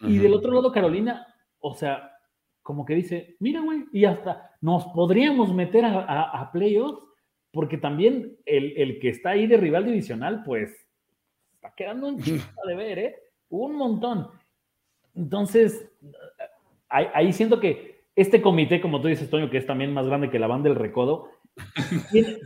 Y 0.00 0.14
Ujú. 0.14 0.22
del 0.22 0.34
otro 0.34 0.50
lado, 0.52 0.72
Carolina, 0.72 1.26
o 1.60 1.74
sea, 1.74 2.10
como 2.62 2.84
que 2.84 2.94
dice, 2.94 3.36
mira, 3.38 3.60
güey, 3.60 3.84
y 3.92 4.04
hasta 4.06 4.50
nos 4.60 4.86
podríamos 4.86 5.52
meter 5.54 5.84
a, 5.84 6.00
a- 6.00 6.40
a 6.40 6.50
playoffs, 6.52 7.02
porque 7.52 7.76
también 7.78 8.36
el, 8.46 8.72
el 8.76 8.98
que 8.98 9.10
está 9.10 9.30
ahí 9.30 9.46
de 9.46 9.56
rival 9.56 9.84
divisional, 9.84 10.42
pues, 10.44 10.86
está 11.54 11.72
quedando 11.76 12.08
un 12.08 12.22
chingo 12.22 12.42
de 12.66 12.74
ver, 12.74 12.98
¿eh? 12.98 13.16
Un 13.50 13.74
montón. 13.76 14.28
Entonces, 15.14 15.90
ahí, 16.88 17.06
ahí 17.12 17.32
siento 17.32 17.60
que 17.60 18.04
este 18.16 18.40
comité, 18.40 18.80
como 18.80 19.00
tú 19.00 19.08
dices, 19.08 19.28
Toño, 19.30 19.50
que 19.50 19.58
es 19.58 19.66
también 19.66 19.92
más 19.92 20.06
grande 20.06 20.30
que 20.30 20.38
la 20.38 20.46
banda 20.46 20.68
del 20.68 20.78
recodo, 20.78 21.30
tiene, 22.12 22.38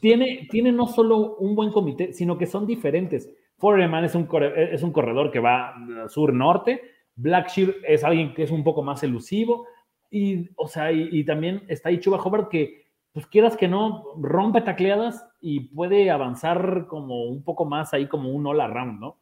tiene, 0.00 0.48
tiene 0.50 0.72
no 0.72 0.86
solo 0.86 1.36
un 1.36 1.54
buen 1.54 1.70
comité, 1.70 2.12
sino 2.12 2.38
que 2.38 2.46
son 2.46 2.66
diferentes. 2.66 3.30
Foreman 3.58 4.04
es 4.04 4.14
un, 4.14 4.26
corre- 4.26 4.74
es 4.74 4.82
un 4.82 4.92
corredor 4.92 5.30
que 5.30 5.38
va 5.40 5.74
uh, 5.76 6.08
sur-norte, 6.08 6.82
Black 7.14 7.48
Sheep 7.48 7.76
es 7.86 8.02
alguien 8.04 8.34
que 8.34 8.42
es 8.42 8.50
un 8.50 8.64
poco 8.64 8.82
más 8.82 9.02
elusivo, 9.02 9.66
y, 10.10 10.50
o 10.56 10.68
sea, 10.68 10.92
y, 10.92 11.24
también 11.24 11.64
está 11.68 11.88
ahí 11.88 11.98
Chuba 11.98 12.22
Hubbard 12.22 12.48
que, 12.48 12.84
pues 13.12 13.26
quieras 13.26 13.56
que 13.56 13.68
no, 13.68 14.04
rompe 14.20 14.60
tacleadas 14.60 15.26
y 15.40 15.60
puede 15.74 16.10
avanzar 16.10 16.86
como 16.86 17.24
un 17.24 17.42
poco 17.42 17.64
más 17.64 17.94
ahí 17.94 18.08
como 18.08 18.30
un 18.30 18.46
all 18.46 18.60
around, 18.60 19.00
¿no? 19.00 19.18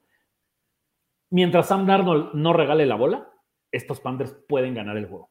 Mientras 1.30 1.68
Sam 1.68 1.86
Darnold 1.86 2.34
no 2.34 2.52
regale 2.52 2.86
la 2.86 2.96
bola, 2.96 3.30
estos 3.70 4.00
Panthers 4.00 4.36
pueden 4.48 4.74
ganar 4.74 4.96
el 4.96 5.06
juego. 5.06 5.30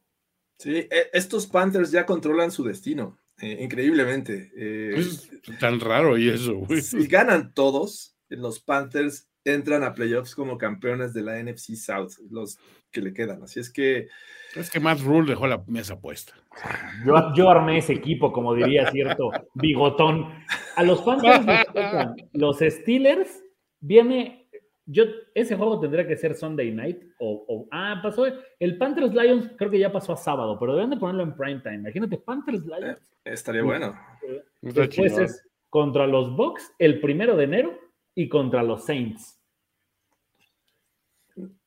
sí, 0.58 0.78
eh, 0.78 1.10
estos 1.12 1.48
Panthers 1.48 1.92
ya 1.92 2.06
controlan 2.06 2.52
su 2.52 2.64
destino, 2.64 3.18
eh, 3.42 3.58
increíblemente. 3.62 4.52
Eh, 4.56 4.96
Es 4.98 5.30
tan 5.60 5.80
raro 5.80 6.18
y 6.18 6.30
eso, 6.30 6.56
güey. 6.56 6.82
si 6.82 7.08
ganan 7.08 7.54
todos, 7.54 8.16
los 8.30 8.60
Panthers 8.60 9.28
entran 9.46 9.84
a 9.84 9.94
playoffs 9.94 10.36
como 10.36 10.58
campeones 10.58 11.14
de 11.14 11.22
la 11.24 11.42
NFC 11.42 11.76
South, 11.76 12.14
los 12.30 12.58
que 12.92 13.02
le 13.02 13.14
quedan. 13.14 13.42
Así 13.44 13.60
es 13.60 13.72
que 13.72 14.08
Es 14.56 14.70
que 14.70 14.80
Matt 14.80 15.00
Rule 15.02 15.30
dejó 15.30 15.48
la 15.48 15.64
mesa 15.68 16.00
puesta. 16.00 16.34
Yo, 17.06 17.34
yo 17.36 17.50
armé 17.50 17.78
ese 17.78 17.94
equipo, 17.94 18.32
como 18.32 18.54
diría 18.54 18.92
cierto 18.92 19.32
bigotón. 19.54 20.28
A 20.76 20.84
los 20.84 21.02
Panthers 21.02 21.46
les 21.46 21.66
tocan 21.68 22.16
los 22.34 22.58
Steelers, 22.60 23.44
viene, 23.80 24.39
yo, 24.92 25.04
ese 25.36 25.56
juego 25.56 25.80
tendría 25.80 26.08
que 26.08 26.18
ser 26.18 26.34
Sunday 26.36 26.72
night, 26.72 26.98
o, 27.20 27.46
o- 27.48 27.68
ah, 27.72 28.00
pasó, 28.02 28.26
el 28.60 28.78
Panthers 28.78 29.14
Lions 29.14 29.52
creo 29.58 29.70
que 29.70 29.78
ya 29.80 29.92
pasó 29.92 30.14
a 30.14 30.18
sábado, 30.18 30.58
pero 30.60 30.76
deben 30.76 30.90
de 30.90 30.98
ponerlo 30.98 31.24
en 31.24 31.36
prime 31.36 31.60
time. 31.62 31.76
Imagínate, 31.78 32.18
Panthers 32.18 32.66
Lions. 32.66 33.16
estaría 33.24 33.62
bueno. 33.64 33.96
Está 34.62 34.82
Después 34.82 35.18
es 35.20 35.48
contra 35.70 36.08
los 36.08 36.36
Bucks 36.36 36.74
el 36.80 37.00
primero 37.00 37.36
de 37.38 37.44
enero 37.44 37.80
y 38.16 38.28
contra 38.28 38.64
los 38.64 38.86
Saints. 38.86 39.40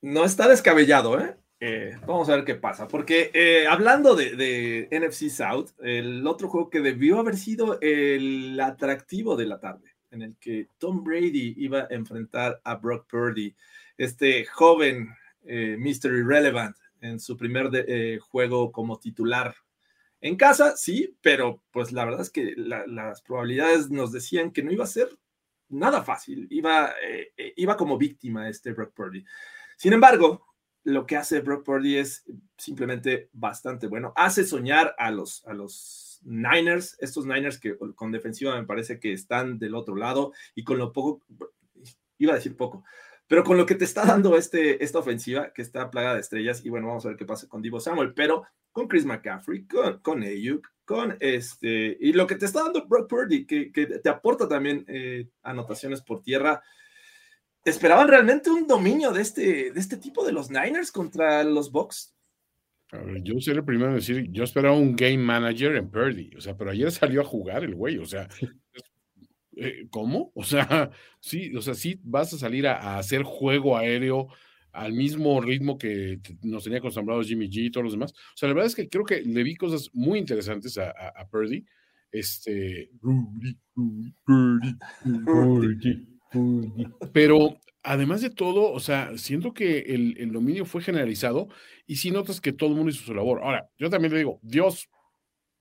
No 0.01 0.25
está 0.25 0.49
descabellado, 0.49 1.19
¿eh? 1.21 1.37
Eh, 1.61 1.93
vamos 2.07 2.29
a 2.29 2.35
ver 2.35 2.45
qué 2.45 2.57
pasa, 2.57 2.89
porque 2.89 3.31
eh, 3.33 3.69
hablando 3.69 4.17
de, 4.17 4.35
de 4.35 4.89
NFC 4.91 5.29
South, 5.31 5.69
el 5.81 6.27
otro 6.27 6.49
juego 6.49 6.69
que 6.69 6.81
debió 6.81 7.21
haber 7.21 7.37
sido 7.37 7.79
el 7.81 8.59
atractivo 8.61 9.37
de 9.37 9.47
la 9.47 9.61
tarde, 9.61 9.92
en 10.13 10.23
el 10.23 10.37
que 10.37 10.69
Tom 10.79 11.03
Brady 11.03 11.55
iba 11.57 11.81
a 11.81 11.87
enfrentar 11.91 12.61
a 12.65 12.77
Brock 12.77 13.07
Purdy, 13.11 13.55
este 13.99 14.45
joven 14.45 15.09
eh, 15.45 15.77
Mr. 15.79 16.13
Irrelevant 16.17 16.77
en 17.01 17.19
su 17.19 17.37
primer 17.37 17.69
eh, 17.75 18.19
juego 18.21 18.71
como 18.71 18.99
titular. 18.99 19.55
En 20.21 20.37
casa, 20.37 20.77
sí, 20.77 21.17
pero 21.21 21.63
pues 21.73 21.91
la 21.91 22.05
verdad 22.05 22.21
es 22.21 22.31
que 22.31 22.55
la- 22.57 22.87
las 22.87 23.23
probabilidades 23.23 23.91
nos 23.91 24.13
decían 24.13 24.53
que 24.53 24.63
no 24.63 24.71
iba 24.71 24.85
a 24.85 24.87
ser 24.87 25.09
nada 25.69 26.03
fácil, 26.05 26.47
iba, 26.51 26.93
eh, 27.03 27.33
eh, 27.37 27.55
iba 27.57 27.77
como 27.77 27.99
víctima 27.99 28.49
este 28.49 28.73
Brock 28.73 28.93
Purdy. 28.95 29.25
Sin 29.77 29.93
embargo, 29.95 30.47
lo 30.85 31.07
que 31.07 31.17
hace 31.17 31.41
Brock 31.41 31.65
Purdy 31.65 31.97
es 31.97 32.25
simplemente 32.57 33.31
bastante 33.33 33.87
bueno. 33.87 34.13
Hace 34.17 34.45
soñar 34.45 34.95
a 34.99 35.11
los, 35.11 35.45
a 35.47 35.55
los 35.55 36.12
Niners, 36.25 36.97
estos 37.01 37.27
Niners 37.27 37.59
que 37.59 37.77
con 37.95 38.13
defensiva 38.13 38.59
me 38.59 38.67
parece 38.67 38.99
que 39.01 39.13
están 39.13 39.59
del 39.59 39.75
otro 39.75 39.97
lado 39.97 40.33
y 40.55 40.65
con 40.65 40.79
lo 40.79 40.93
poco, 40.93 41.23
iba 42.19 42.33
a 42.33 42.37
decir 42.37 42.57
poco, 42.57 42.85
pero 43.27 43.45
con 43.45 43.57
lo 43.57 43.67
que 43.67 43.75
te 43.75 43.85
está 43.85 44.05
dando 44.05 44.37
este, 44.37 44.83
esta 44.83 44.99
ofensiva 44.99 45.53
que 45.53 45.63
está 45.63 45.91
plagada 45.91 46.15
de 46.15 46.21
estrellas 46.21 46.65
y 46.65 46.71
bueno, 46.71 46.89
vamos 46.89 47.05
a 47.05 47.09
ver 47.09 47.17
qué 47.17 47.25
pasa 47.25 47.49
con 47.49 47.63
Divo 47.63 47.81
Samuel, 47.81 48.15
pero 48.15 48.45
con 48.71 48.89
Chris 48.89 49.05
McCaffrey, 49.05 49.67
con, 49.67 49.99
con 50.01 50.23
Ayuk, 50.23 50.67
con 50.85 51.17
este, 51.21 51.97
y 52.01 52.13
lo 52.13 52.27
que 52.27 52.37
te 52.37 52.47
está 52.47 52.63
dando 52.65 52.87
Brock 52.87 53.09
Purdy, 53.09 53.47
que, 53.47 53.71
que 53.73 53.87
te 53.87 54.09
aporta 54.09 54.49
también 54.49 54.85
eh, 54.89 55.29
anotaciones 55.43 56.03
por 56.03 56.23
tierra, 56.23 56.63
¿Esperaban 57.65 58.09
realmente 58.09 58.51
un 58.51 58.67
dominio 58.67 59.13
de 59.13 59.23
este, 59.23 59.71
de 59.71 59.81
este 59.81 59.97
tipo 59.97 60.25
de 60.25 60.33
los 60.33 60.51
Niners 60.51 60.91
contra 60.91 61.45
los 61.45 61.71
Bucks? 61.71 62.13
Ver, 62.93 63.23
yo 63.23 63.41
seré 63.41 63.59
el 63.59 63.65
primero 63.65 63.89
en 63.91 63.97
decir, 63.97 64.29
yo 64.31 64.45
esperaba 64.45 64.77
un 64.77 64.95
game 64.95 65.19
manager 65.19 65.77
en 65.77 65.91
Purdy, 65.91 66.31
o 66.37 66.41
sea, 66.41 66.57
pero 66.57 66.71
ayer 66.71 66.91
salió 66.93 67.23
a 67.23 67.25
jugar 67.25 67.65
el 67.65 67.75
güey, 67.75 67.99
o 67.99 68.05
sea, 68.05 68.29
eh, 69.57 69.87
¿cómo? 69.91 70.31
O 70.37 70.45
sea, 70.45 70.91
sí, 71.21 71.55
o 71.57 71.63
sea, 71.63 71.75
sí 71.75 71.99
vas 72.03 72.33
a 72.35 72.39
salir 72.39 72.67
a, 72.67 72.77
a 72.77 72.99
hacer 72.99 73.23
juego 73.23 73.77
aéreo 73.77 74.29
al 74.73 74.93
mismo 74.93 75.41
ritmo 75.41 75.77
que 75.77 76.21
nos 76.43 76.65
tenía 76.65 76.79
acostumbrados 76.79 77.29
Jimmy 77.29 77.49
G 77.49 77.67
y 77.67 77.71
todos 77.71 77.85
los 77.85 77.93
demás. 77.93 78.13
O 78.13 78.37
sea, 78.37 78.49
la 78.49 78.55
verdad 78.55 78.69
es 78.69 78.75
que 78.75 78.89
creo 78.89 79.05
que 79.05 79.21
le 79.23 79.43
vi 79.43 79.55
cosas 79.55 79.91
muy 79.93 80.19
interesantes 80.19 80.79
a, 80.79 80.91
a, 80.91 81.09
a 81.21 81.29
Purdy. 81.29 81.65
Este, 82.11 82.91
Rudy, 83.01 83.57
Rudy. 84.27 84.77
Pero 87.13 87.57
además 87.83 88.21
de 88.21 88.31
todo, 88.31 88.73
o 88.73 88.81
sea, 88.81 89.17
siento 89.19 89.53
que 89.53 89.81
el, 89.81 90.17
el 90.19 90.33
dominio 90.33 90.65
fue 90.65 90.83
generalizado 90.83 91.49
y 91.87 91.97
sí 91.97 92.11
notas 92.11 92.41
que 92.41 92.53
todo 92.53 92.71
el 92.71 92.77
mundo 92.77 92.91
hizo 92.91 93.05
su 93.05 93.15
labor. 93.15 93.41
Ahora, 93.43 93.69
yo 93.79 93.91
también 93.91 94.13
le 94.13 94.19
digo, 94.19 94.39
Dios, 94.43 94.89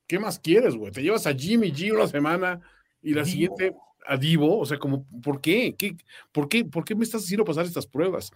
¿qué 0.07 0.19
más 0.19 0.39
quieres, 0.39 0.75
güey? 0.75 0.91
Te 0.91 1.01
llevas 1.01 1.25
a 1.27 1.33
Jimmy 1.33 1.71
G 1.71 1.93
una 1.93 2.07
semana 2.07 2.61
y 3.01 3.13
la 3.13 3.23
Divo. 3.23 3.31
siguiente 3.31 3.73
a 4.05 4.17
Divo, 4.17 4.59
o 4.59 4.65
sea, 4.65 4.77
como, 4.77 5.07
¿por 5.21 5.41
qué? 5.41 5.75
¿Qué 5.77 5.95
por, 6.31 6.49
qué? 6.49 6.65
¿Por 6.65 6.83
qué 6.83 6.95
me 6.95 7.03
estás 7.03 7.23
haciendo 7.23 7.45
pasar 7.45 7.65
estas 7.65 7.87
pruebas? 7.87 8.31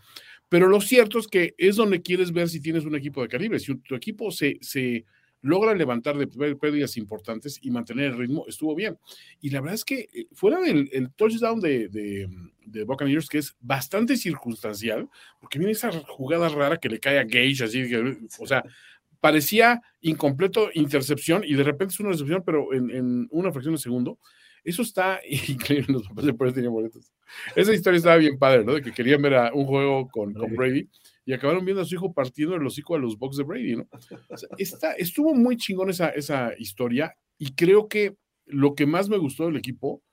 Pero 0.50 0.68
lo 0.68 0.80
cierto 0.80 1.20
es 1.20 1.28
que 1.28 1.56
es 1.58 1.76
donde 1.76 2.02
quieres 2.02 2.32
ver 2.32 2.50
si 2.50 2.62
tienes 2.62 2.86
un 2.86 2.96
equipo 2.96 3.22
de 3.22 3.28
calibre. 3.28 3.60
Si 3.60 3.76
tu 3.78 3.96
equipo 3.96 4.32
se, 4.32 4.58
se 4.62 5.06
logra 5.46 5.76
levantar 5.76 6.18
de 6.18 6.26
pérdidas 6.56 6.98
importantes 6.98 7.60
y 7.62 7.70
mantener 7.70 8.06
el 8.06 8.18
ritmo, 8.18 8.46
estuvo 8.48 8.74
bien. 8.74 8.98
Y 9.42 9.52
la 9.52 9.62
verdad 9.62 9.76
es 9.76 9.86
que 9.86 10.10
eh, 10.12 10.28
fuera 10.34 10.60
del 10.60 10.90
el 10.92 11.12
touchdown 11.12 11.60
de, 11.60 11.88
de, 11.88 12.28
de 12.66 12.84
Buccaneers, 12.84 13.30
que 13.30 13.38
es 13.38 13.56
bastante 13.60 14.18
circunstancial, 14.18 15.08
porque 15.40 15.60
viene 15.60 15.74
esa 15.74 15.92
jugada 16.08 16.50
rara 16.50 16.78
que 16.78 16.90
le 16.90 17.00
cae 17.00 17.20
a 17.20 17.24
Gage, 17.24 17.64
así, 17.64 17.84
o 18.40 18.48
sea, 18.48 18.64
parecía 19.20 19.84
incompleto 20.02 20.70
intercepción 20.74 21.44
y 21.46 21.54
de 21.54 21.64
repente 21.64 21.94
es 21.94 22.00
una 22.00 22.10
recepción, 22.10 22.42
pero 22.44 22.74
en, 22.74 22.90
en 22.90 23.28
una 23.30 23.52
fracción 23.52 23.76
de 23.76 23.82
segundo. 23.82 24.18
Eso 24.64 24.82
está 24.82 25.20
increíble. 25.48 25.94
Los 25.94 26.08
papás 26.08 26.26
de 26.26 26.34
Pérez 26.34 26.56
tenían 26.56 26.74
boletos. 26.74 27.12
Esa 27.56 27.72
historia 27.72 27.98
estaba 27.98 28.18
bien 28.18 28.40
padre, 28.40 28.66
¿no? 28.66 28.74
De 28.74 28.82
que 28.82 28.92
querían 28.92 29.22
ver 29.22 29.36
a 29.36 29.54
un 29.54 29.66
juego 29.66 30.10
con, 30.10 30.34
con 30.34 30.56
Brady 30.56 30.90
y 31.26 31.34
acabaron 31.34 31.66
viendo 31.66 31.82
a 31.82 31.86
su 31.86 31.96
hijo 31.96 32.14
partiendo 32.14 32.56
el 32.56 32.66
hocico 32.66 32.96
a 32.96 33.00
los 33.00 33.18
box 33.18 33.38
de 33.38 33.44
Brady, 33.44 33.76
¿no? 33.78 33.88
O 34.30 34.38
sea, 34.38 34.92
estuvo 34.94 35.34
muy 35.34 35.58
chingón 35.58 35.90
esa, 35.90 36.10
esa 36.10 36.52
historia 36.58 37.16
y 37.38 37.54
creo 37.56 37.88
que 37.88 38.16
lo 38.46 38.76
que 38.76 38.86
más 38.86 39.10
me 39.10 39.18
gustó 39.18 39.46
del 39.46 39.58
equipo 39.58 40.04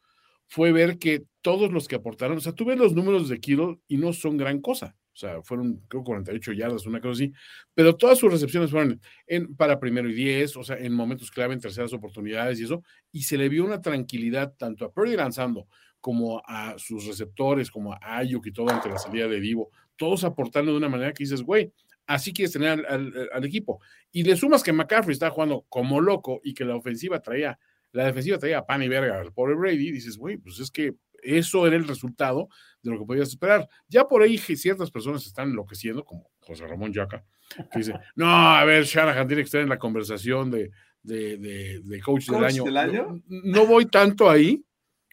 fue 0.47 0.73
ver 0.73 0.99
que 0.99 1.25
todos 1.41 1.71
los 1.73 1.89
que 1.89 1.97
aportaron, 1.97 2.39
o 2.39 2.41
sea, 2.41 2.55
tú 2.55 2.65
ves 2.65 2.79
los 2.79 2.95
números 2.95 3.29
de 3.29 3.41
Kittle 3.41 3.79
y 3.89 3.97
no 3.97 4.13
son 4.13 4.37
gran 4.37 4.61
cosa. 4.61 4.97
O 5.15 5.17
sea, 5.17 5.43
fueron, 5.43 5.83
creo, 5.89 6.03
48 6.03 6.53
yardas, 6.53 6.87
una 6.87 7.01
cosa 7.01 7.13
así. 7.13 7.33
Pero 7.75 7.97
todas 7.97 8.19
sus 8.19 8.33
recepciones 8.33 8.71
fueron 8.71 8.99
en, 9.27 9.55
para 9.57 9.79
primero 9.79 10.09
y 10.09 10.15
10, 10.15 10.57
o 10.57 10.65
sea, 10.65 10.77
en 10.77 10.95
momentos 10.95 11.31
clave, 11.31 11.53
en 11.53 11.61
terceras 11.61 11.93
oportunidades 11.93 12.61
y 12.61 12.65
eso. 12.65 12.83
Y 13.13 13.23
se 13.23 13.37
le 13.37 13.49
vio 13.51 13.65
una 13.65 13.83
tranquilidad 13.83 14.55
tanto 14.57 14.87
a 14.87 14.93
Purdy 14.93 15.17
lanzando 15.17 15.69
como 16.03 16.43
a 16.45 16.75
sus 16.79 17.07
receptores, 17.07 17.71
como 17.71 17.95
a 17.95 18.19
Ayuk 18.19 18.47
y 18.49 18.53
todo 18.53 18.69
ante 18.69 18.91
la 18.91 18.99
salida 18.99 19.29
de 19.29 19.41
Divo. 19.41 19.71
Todos 19.97 20.25
aportando 20.25 20.73
de 20.73 20.79
una 20.79 20.89
manera 20.89 21.13
que 21.13 21.23
dices, 21.23 21.43
güey, 21.43 21.73
así 22.07 22.33
quieres 22.33 22.53
tener 22.53 22.71
al, 22.71 22.87
al, 22.87 23.31
al, 23.33 23.45
equipo. 23.45 23.81
Y 24.11 24.25
le 24.25 24.37
sumas 24.37 24.65
que 24.65 24.73
McCaffrey 24.73 25.13
está 25.13 25.31
jugando 25.31 25.65
como 25.69 26.01
loco 26.01 26.41
y 26.43 26.55
que 26.55 26.65
la 26.65 26.75
ofensiva 26.75 27.21
traía, 27.21 27.57
la 27.93 28.07
defensiva 28.07 28.37
traía 28.37 28.67
pan 28.67 28.83
y 28.83 28.89
verga 28.89 29.21
al 29.21 29.33
pobre 29.33 29.55
Brady, 29.55 29.93
dices, 29.93 30.19
güey, 30.19 30.39
pues 30.39 30.59
es 30.59 30.73
que 30.73 30.97
eso 31.23 31.69
era 31.69 31.77
el 31.77 31.87
resultado 31.87 32.49
de 32.83 32.91
lo 32.91 32.99
que 32.99 33.07
podías 33.07 33.29
esperar. 33.29 33.69
Ya 33.89 34.09
por 34.09 34.23
ahí 34.23 34.37
ciertas 34.39 34.91
personas 34.91 35.25
están 35.25 35.51
enloqueciendo, 35.51 36.05
como 36.05 36.29
José 36.41 36.67
Ramón 36.67 36.93
Yaca, 36.93 37.25
que 37.71 37.79
dice, 37.79 37.95
no, 38.17 38.29
a 38.29 38.65
ver, 38.65 38.85
Shanahan 38.85 39.29
tiene 39.29 39.43
que 39.43 39.47
estar 39.47 39.61
en 39.61 39.69
la 39.69 39.79
conversación 39.79 40.51
de, 40.51 40.73
de, 41.03 41.39
de, 41.39 41.81
de 41.85 42.01
coach, 42.01 42.27
¿Coach 42.27 42.37
del 42.37 42.45
año. 42.45 42.65
del 42.65 42.77
año? 42.77 43.23
No, 43.29 43.63
no 43.63 43.67
voy 43.67 43.87
tanto 43.87 44.29
ahí. 44.29 44.65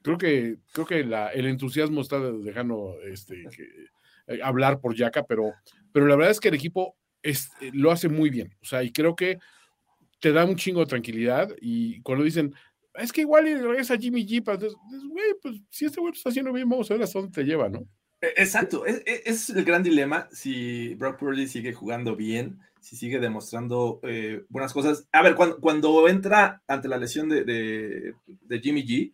Creo 0.01 0.17
que, 0.17 0.57
creo 0.71 0.85
que 0.85 1.03
la, 1.03 1.29
el 1.29 1.45
entusiasmo 1.45 2.01
está 2.01 2.19
dejando 2.19 2.95
este, 3.05 3.45
que, 3.55 3.63
eh, 4.27 4.39
hablar 4.43 4.79
por 4.79 4.95
Yaca, 4.95 5.23
pero, 5.23 5.53
pero 5.91 6.07
la 6.07 6.15
verdad 6.15 6.31
es 6.31 6.39
que 6.39 6.49
el 6.49 6.55
equipo 6.55 6.95
es, 7.21 7.49
lo 7.73 7.91
hace 7.91 8.09
muy 8.09 8.29
bien. 8.29 8.55
O 8.61 8.65
sea, 8.65 8.83
y 8.83 8.91
creo 8.91 9.15
que 9.15 9.39
te 10.19 10.31
da 10.31 10.45
un 10.45 10.55
chingo 10.55 10.81
de 10.81 10.85
tranquilidad. 10.85 11.53
Y 11.61 12.01
cuando 12.01 12.23
dicen, 12.23 12.53
es 12.95 13.11
que 13.11 13.21
igual 13.21 13.45
regresa 13.45 13.97
Jimmy 13.97 14.25
G, 14.25 14.37
entonces, 14.37 14.75
güey, 15.09 15.33
pues 15.41 15.61
si 15.69 15.85
este 15.85 15.99
güey 15.99 16.13
está 16.13 16.29
haciendo 16.29 16.51
bien, 16.53 16.69
vamos 16.69 16.89
a 16.89 16.93
ver 16.93 17.03
hasta 17.03 17.19
dónde 17.19 17.33
te 17.33 17.43
lleva, 17.43 17.69
¿no? 17.69 17.85
Exacto, 18.21 18.85
es, 18.85 19.01
es, 19.05 19.49
el 19.49 19.63
gran 19.63 19.81
dilema 19.81 20.27
si 20.33 20.93
Brock 20.95 21.17
Purdy 21.17 21.47
sigue 21.47 21.71
jugando 21.71 22.17
bien, 22.17 22.59
si 22.81 22.97
sigue 22.97 23.17
demostrando 23.19 24.01
eh, 24.03 24.43
buenas 24.49 24.73
cosas. 24.73 25.07
A 25.13 25.21
ver, 25.21 25.35
cuando, 25.35 25.59
cuando, 25.59 26.07
entra 26.09 26.61
ante 26.67 26.89
la 26.89 26.97
lesión 26.97 27.29
de, 27.29 27.45
de, 27.45 28.15
de, 28.25 28.59
Jimmy 28.59 28.85
G, 28.85 29.13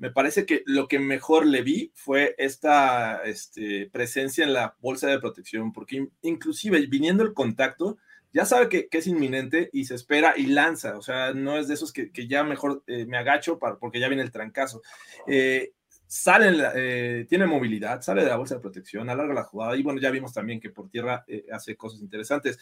me 0.00 0.10
parece 0.10 0.46
que 0.46 0.62
lo 0.64 0.88
que 0.88 0.98
mejor 0.98 1.44
le 1.44 1.60
vi 1.60 1.92
fue 1.94 2.34
esta 2.38 3.22
este, 3.22 3.90
presencia 3.92 4.44
en 4.44 4.54
la 4.54 4.74
bolsa 4.80 5.08
de 5.08 5.20
protección, 5.20 5.74
porque 5.74 6.08
inclusive 6.22 6.80
viniendo 6.86 7.22
el 7.22 7.34
contacto, 7.34 7.98
ya 8.32 8.46
sabe 8.46 8.70
que, 8.70 8.88
es 8.90 9.06
inminente 9.06 9.68
y 9.74 9.84
se 9.84 9.94
espera 9.94 10.32
y 10.38 10.46
lanza. 10.46 10.96
O 10.96 11.02
sea, 11.02 11.34
no 11.34 11.58
es 11.58 11.68
de 11.68 11.74
esos 11.74 11.92
que, 11.92 12.10
ya 12.26 12.42
mejor 12.44 12.82
eh, 12.86 13.04
me 13.04 13.18
agacho 13.18 13.58
para, 13.58 13.76
porque 13.76 14.00
ya 14.00 14.08
viene 14.08 14.22
el 14.22 14.32
trancazo. 14.32 14.80
Eh, 15.26 15.72
sale, 16.06 16.56
eh, 16.76 17.26
tiene 17.28 17.44
movilidad, 17.44 18.00
sale 18.00 18.22
de 18.22 18.30
la 18.30 18.36
bolsa 18.36 18.54
de 18.54 18.62
protección, 18.62 19.10
alarga 19.10 19.34
la 19.34 19.44
jugada 19.44 19.76
y 19.76 19.82
bueno, 19.82 20.00
ya 20.00 20.10
vimos 20.10 20.32
también 20.32 20.60
que 20.60 20.70
por 20.70 20.88
tierra 20.88 21.26
hace 21.52 21.76
cosas 21.76 22.00
interesantes. 22.00 22.58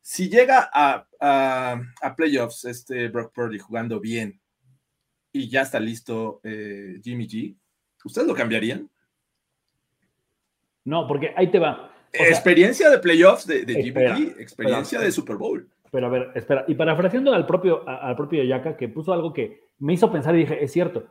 Si 0.00 0.28
llega 0.28 0.68
a, 0.72 1.06
a, 1.20 1.80
a, 2.02 2.16
playoffs 2.16 2.64
este 2.64 3.06
Brock 3.10 3.32
Purdy 3.32 3.60
jugando 3.60 4.00
bien 4.00 4.40
y 5.32 5.48
ya 5.48 5.62
está 5.62 5.80
listo 5.80 6.40
Jimmy 6.42 7.26
G, 7.26 7.56
¿ustedes 8.04 8.26
lo 8.26 8.34
cambiarían? 8.34 8.88
No, 10.84 11.06
porque 11.06 11.32
ahí 11.36 11.50
te 11.50 11.58
va. 11.58 11.92
O 12.12 12.16
sea, 12.16 12.28
experiencia 12.28 12.90
de 12.90 12.98
playoffs 12.98 13.46
de, 13.46 13.64
de 13.64 13.80
espera, 13.80 14.16
Jimmy 14.16 14.30
G, 14.30 14.40
experiencia 14.40 14.96
espera, 14.96 15.04
de 15.04 15.12
Super 15.12 15.36
Bowl. 15.36 15.68
Pero 15.92 16.06
a 16.06 16.10
ver, 16.10 16.30
espera, 16.34 16.64
y 16.66 16.74
parafraseando 16.74 17.32
al 17.32 17.46
propio, 17.46 17.88
al 17.88 18.16
propio 18.16 18.42
Yaka, 18.42 18.76
que 18.76 18.88
puso 18.88 19.12
algo 19.12 19.32
que 19.32 19.70
me 19.78 19.94
hizo 19.94 20.10
pensar 20.10 20.34
y 20.34 20.40
dije, 20.40 20.62
es 20.62 20.72
cierto, 20.72 21.06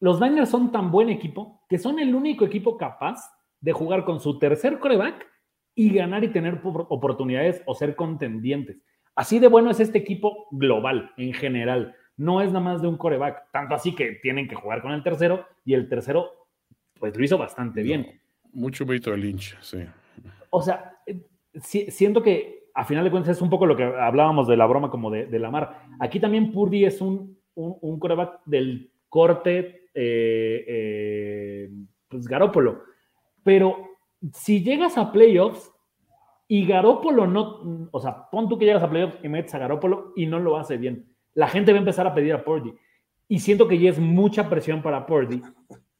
los 0.00 0.20
Niners 0.20 0.48
son 0.48 0.72
tan 0.72 0.90
buen 0.90 1.10
equipo 1.10 1.64
que 1.68 1.78
son 1.78 1.98
el 1.98 2.14
único 2.14 2.44
equipo 2.44 2.76
capaz 2.76 3.30
de 3.60 3.72
jugar 3.72 4.04
con 4.04 4.20
su 4.20 4.38
tercer 4.38 4.78
coreback 4.78 5.26
y 5.74 5.92
ganar 5.92 6.24
y 6.24 6.28
tener 6.28 6.60
oportunidades 6.64 7.62
o 7.66 7.74
ser 7.74 7.94
contendientes. 7.96 8.78
Así 9.14 9.38
de 9.38 9.48
bueno 9.48 9.70
es 9.70 9.80
este 9.80 9.98
equipo 9.98 10.48
global, 10.50 11.12
en 11.16 11.32
general. 11.32 11.94
No 12.20 12.42
es 12.42 12.48
nada 12.48 12.60
más 12.60 12.82
de 12.82 12.88
un 12.88 12.98
coreback, 12.98 13.50
tanto 13.50 13.74
así 13.74 13.94
que 13.94 14.18
tienen 14.22 14.46
que 14.46 14.54
jugar 14.54 14.82
con 14.82 14.92
el 14.92 15.02
tercero 15.02 15.46
y 15.64 15.72
el 15.72 15.88
tercero, 15.88 16.48
pues 16.98 17.16
lo 17.16 17.24
hizo 17.24 17.38
bastante 17.38 17.82
bien. 17.82 18.20
Mucho 18.52 18.84
mérito 18.84 19.10
de 19.10 19.16
Lynch, 19.16 19.56
sí. 19.62 19.78
O 20.50 20.60
sea, 20.60 20.98
siento 21.62 22.22
que 22.22 22.68
a 22.74 22.84
final 22.84 23.04
de 23.04 23.10
cuentas 23.10 23.38
es 23.38 23.40
un 23.40 23.48
poco 23.48 23.64
lo 23.64 23.74
que 23.74 23.84
hablábamos 23.84 24.46
de 24.48 24.58
la 24.58 24.66
broma 24.66 24.90
como 24.90 25.10
de, 25.10 25.24
de 25.28 25.38
Lamar. 25.38 25.86
Aquí 25.98 26.20
también 26.20 26.52
Purdy 26.52 26.84
es 26.84 27.00
un, 27.00 27.38
un, 27.54 27.78
un 27.80 27.98
coreback 27.98 28.42
del 28.44 28.92
corte 29.08 29.88
eh, 29.94 30.64
eh, 30.68 31.70
pues 32.06 32.28
Garópolo. 32.28 32.82
Pero 33.42 33.78
si 34.34 34.62
llegas 34.62 34.98
a 34.98 35.10
playoffs 35.10 35.72
y 36.48 36.66
Garópolo 36.66 37.26
no, 37.26 37.88
o 37.90 37.98
sea, 37.98 38.28
pon 38.30 38.46
tú 38.46 38.58
que 38.58 38.66
llegas 38.66 38.82
a 38.82 38.90
playoffs 38.90 39.16
y 39.22 39.28
metes 39.30 39.54
a 39.54 39.58
Garópolo 39.58 40.12
y 40.16 40.26
no 40.26 40.38
lo 40.38 40.58
hace 40.58 40.76
bien, 40.76 41.09
la 41.34 41.48
gente 41.48 41.72
va 41.72 41.78
a 41.78 41.80
empezar 41.80 42.06
a 42.06 42.14
pedir 42.14 42.32
a 42.32 42.44
Purdy. 42.44 42.74
Y 43.28 43.38
siento 43.38 43.68
que 43.68 43.78
ya 43.78 43.90
es 43.90 43.98
mucha 43.98 44.48
presión 44.48 44.82
para 44.82 45.06
Purdy 45.06 45.42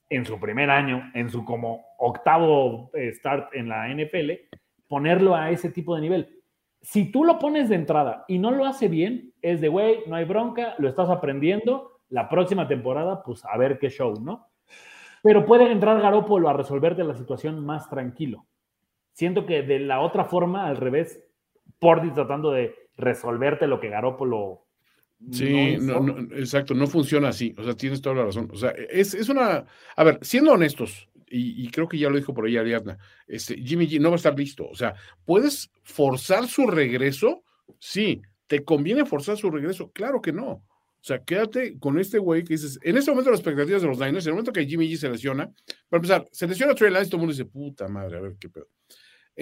en 0.09 0.27
su 0.27 0.39
primer 0.41 0.71
año, 0.71 1.11
en 1.15 1.31
su 1.31 1.45
como 1.45 1.85
octavo 1.99 2.91
eh, 2.95 3.13
start 3.13 3.55
en 3.55 3.69
la 3.69 3.89
NFL, 3.89 4.33
ponerlo 4.89 5.37
a 5.37 5.51
ese 5.51 5.71
tipo 5.71 5.95
de 5.95 6.01
nivel. 6.01 6.41
Si 6.83 7.13
tú 7.13 7.25
lo 7.25 7.39
pones 7.39 7.69
de 7.69 7.77
entrada 7.77 8.25
y 8.27 8.39
no 8.39 8.51
lo 8.51 8.65
hace 8.65 8.89
bien, 8.89 9.33
es 9.41 9.61
de, 9.61 9.69
güey, 9.69 10.01
no 10.07 10.17
hay 10.17 10.25
bronca, 10.25 10.75
lo 10.79 10.89
estás 10.89 11.09
aprendiendo, 11.09 12.01
la 12.09 12.29
próxima 12.29 12.67
temporada, 12.67 13.23
pues 13.23 13.45
a 13.45 13.57
ver 13.57 13.79
qué 13.79 13.89
show, 13.89 14.21
¿no? 14.21 14.49
Pero 15.23 15.45
puede 15.45 15.71
entrar 15.71 16.01
Garópolo 16.01 16.49
a 16.49 16.55
resolverte 16.55 17.05
la 17.05 17.15
situación 17.15 17.65
más 17.65 17.89
tranquilo. 17.89 18.47
Siento 19.13 19.47
que 19.47 19.63
de 19.63 19.79
la 19.81 20.01
otra 20.01 20.25
forma, 20.25 20.67
al 20.67 20.77
revés, 20.77 21.23
Porti 21.79 22.11
tratando 22.11 22.51
de 22.51 22.75
resolverte 22.97 23.67
lo 23.67 23.81
que 23.81 23.91
Garópolo. 23.91 24.67
Sí, 25.33 25.77
no, 25.79 26.01
no, 26.01 26.21
no, 26.21 26.37
exacto, 26.37 26.75
no 26.75 26.87
funciona 26.87 27.29
así. 27.29 27.55
O 27.59 27.65
sea, 27.65 27.75
tienes 27.75 28.01
toda 28.01 28.17
la 28.17 28.25
razón. 28.25 28.49
O 28.53 28.57
sea, 28.57 28.71
es, 28.71 29.13
es 29.15 29.29
una. 29.29 29.67
A 29.97 30.05
ver, 30.05 30.19
siendo 30.23 30.53
honestos, 30.53 31.09
y, 31.29 31.63
y, 31.63 31.71
creo 31.71 31.89
que 31.89 31.99
ya 31.99 32.09
lo 32.09 32.17
dijo 32.17 32.35
por 32.35 32.47
ahí 32.47 32.57
Ariadna, 32.57 32.99
este, 33.29 33.57
Jimmy 33.57 33.87
G 33.87 34.01
no 34.01 34.09
va 34.09 34.15
a 34.15 34.17
estar 34.17 34.37
listo. 34.37 34.67
O 34.69 34.75
sea, 34.75 34.95
¿puedes 35.25 35.71
forzar 35.83 36.49
su 36.49 36.67
regreso? 36.67 37.45
Sí. 37.79 38.23
¿Te 38.47 38.65
conviene 38.65 39.05
forzar 39.05 39.37
su 39.37 39.51
regreso? 39.51 39.93
Claro 39.93 40.21
que 40.21 40.33
no. 40.33 40.65
O 41.01 41.03
sea, 41.03 41.23
quédate 41.23 41.79
con 41.79 41.99
este 41.99 42.19
güey 42.19 42.43
que 42.45 42.55
dices, 42.55 42.79
en 42.83 42.97
este 42.99 43.11
momento 43.11 43.31
las 43.31 43.41
expectativas 43.41 43.81
de 43.81 43.89
los 43.89 43.99
Niners, 43.99 44.27
en 44.27 44.31
el 44.31 44.35
momento 44.35 44.53
que 44.53 44.67
Jimmy 44.67 44.91
G 44.91 44.97
se 44.97 45.09
lesiona, 45.09 45.51
para 45.89 45.99
empezar, 45.99 46.29
se 46.31 46.47
lesiona 46.47 46.75
Trey 46.75 46.93
Lance, 46.93 47.09
todo 47.09 47.17
el 47.19 47.21
mundo 47.21 47.33
dice, 47.33 47.47
puta 47.47 47.89
madre, 47.89 48.19
a 48.19 48.21
ver 48.21 48.35
qué 48.39 48.51
pedo. 48.51 48.69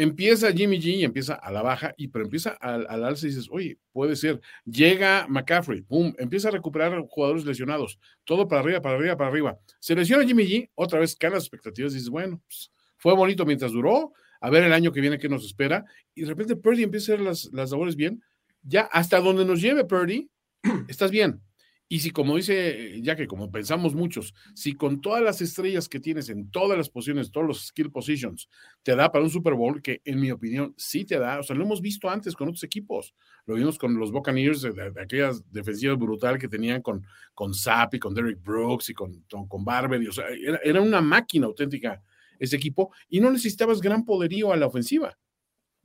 Empieza 0.00 0.52
Jimmy 0.52 0.78
G 0.78 0.98
y 0.98 1.04
empieza 1.04 1.34
a 1.34 1.50
la 1.50 1.60
baja, 1.60 1.92
y 1.96 2.06
pero 2.06 2.24
empieza 2.24 2.50
al, 2.50 2.86
al 2.88 3.02
alza 3.02 3.26
y 3.26 3.30
dices, 3.30 3.48
oye, 3.50 3.80
puede 3.90 4.14
ser. 4.14 4.40
Llega 4.64 5.26
McCaffrey, 5.28 5.82
pum, 5.82 6.14
empieza 6.18 6.46
a 6.46 6.50
recuperar 6.52 7.00
jugadores 7.08 7.44
lesionados, 7.44 7.98
todo 8.22 8.46
para 8.46 8.60
arriba, 8.60 8.80
para 8.80 8.94
arriba, 8.94 9.16
para 9.16 9.28
arriba. 9.28 9.58
Se 9.80 9.96
lesiona 9.96 10.24
Jimmy 10.24 10.44
G, 10.44 10.70
otra 10.76 11.00
vez 11.00 11.16
caen 11.16 11.32
las 11.32 11.42
expectativas 11.42 11.90
y 11.94 11.96
dices, 11.96 12.10
bueno, 12.10 12.40
pues, 12.46 12.70
fue 12.96 13.12
bonito 13.16 13.44
mientras 13.44 13.72
duró, 13.72 14.12
a 14.40 14.50
ver 14.50 14.62
el 14.62 14.72
año 14.72 14.92
que 14.92 15.00
viene 15.00 15.18
qué 15.18 15.28
nos 15.28 15.44
espera, 15.44 15.84
y 16.14 16.22
de 16.22 16.28
repente 16.28 16.54
Purdy 16.54 16.84
empieza 16.84 17.10
a 17.10 17.14
hacer 17.16 17.26
las, 17.26 17.50
las 17.52 17.72
labores 17.72 17.96
bien, 17.96 18.22
ya 18.62 18.82
hasta 18.82 19.18
donde 19.18 19.44
nos 19.44 19.60
lleve 19.60 19.84
Purdy, 19.84 20.30
estás 20.86 21.10
bien. 21.10 21.42
Y 21.90 22.00
si, 22.00 22.10
como 22.10 22.36
dice, 22.36 23.00
ya 23.00 23.16
que 23.16 23.26
como 23.26 23.50
pensamos 23.50 23.94
muchos, 23.94 24.34
si 24.54 24.74
con 24.74 25.00
todas 25.00 25.22
las 25.22 25.40
estrellas 25.40 25.88
que 25.88 26.00
tienes 26.00 26.28
en 26.28 26.50
todas 26.50 26.76
las 26.76 26.90
posiciones, 26.90 27.30
todos 27.30 27.46
los 27.46 27.66
skill 27.68 27.90
positions, 27.90 28.50
te 28.82 28.94
da 28.94 29.10
para 29.10 29.24
un 29.24 29.30
Super 29.30 29.54
Bowl, 29.54 29.80
que 29.80 30.02
en 30.04 30.20
mi 30.20 30.30
opinión 30.30 30.74
sí 30.76 31.06
te 31.06 31.18
da, 31.18 31.40
o 31.40 31.42
sea, 31.42 31.56
lo 31.56 31.64
hemos 31.64 31.80
visto 31.80 32.10
antes 32.10 32.36
con 32.36 32.48
otros 32.48 32.62
equipos, 32.62 33.14
lo 33.46 33.54
vimos 33.54 33.78
con 33.78 33.98
los 33.98 34.12
Buccaneers, 34.12 34.60
de, 34.60 34.72
de, 34.72 34.90
de 34.90 35.00
aquellas 35.00 35.42
defensivas 35.50 35.98
brutal 35.98 36.38
que 36.38 36.48
tenían 36.48 36.82
con, 36.82 37.06
con 37.32 37.54
Zapp 37.54 37.94
y 37.94 37.98
con 37.98 38.12
Derrick 38.12 38.42
Brooks 38.42 38.90
y 38.90 38.94
con, 38.94 39.24
con 39.48 39.64
Barber, 39.64 40.02
y, 40.02 40.08
o 40.08 40.12
sea, 40.12 40.26
era, 40.28 40.60
era 40.62 40.82
una 40.82 41.00
máquina 41.00 41.46
auténtica 41.46 42.02
ese 42.38 42.56
equipo, 42.56 42.92
y 43.08 43.18
no 43.20 43.30
necesitabas 43.30 43.80
gran 43.80 44.04
poderío 44.04 44.52
a 44.52 44.56
la 44.56 44.66
ofensiva. 44.66 45.18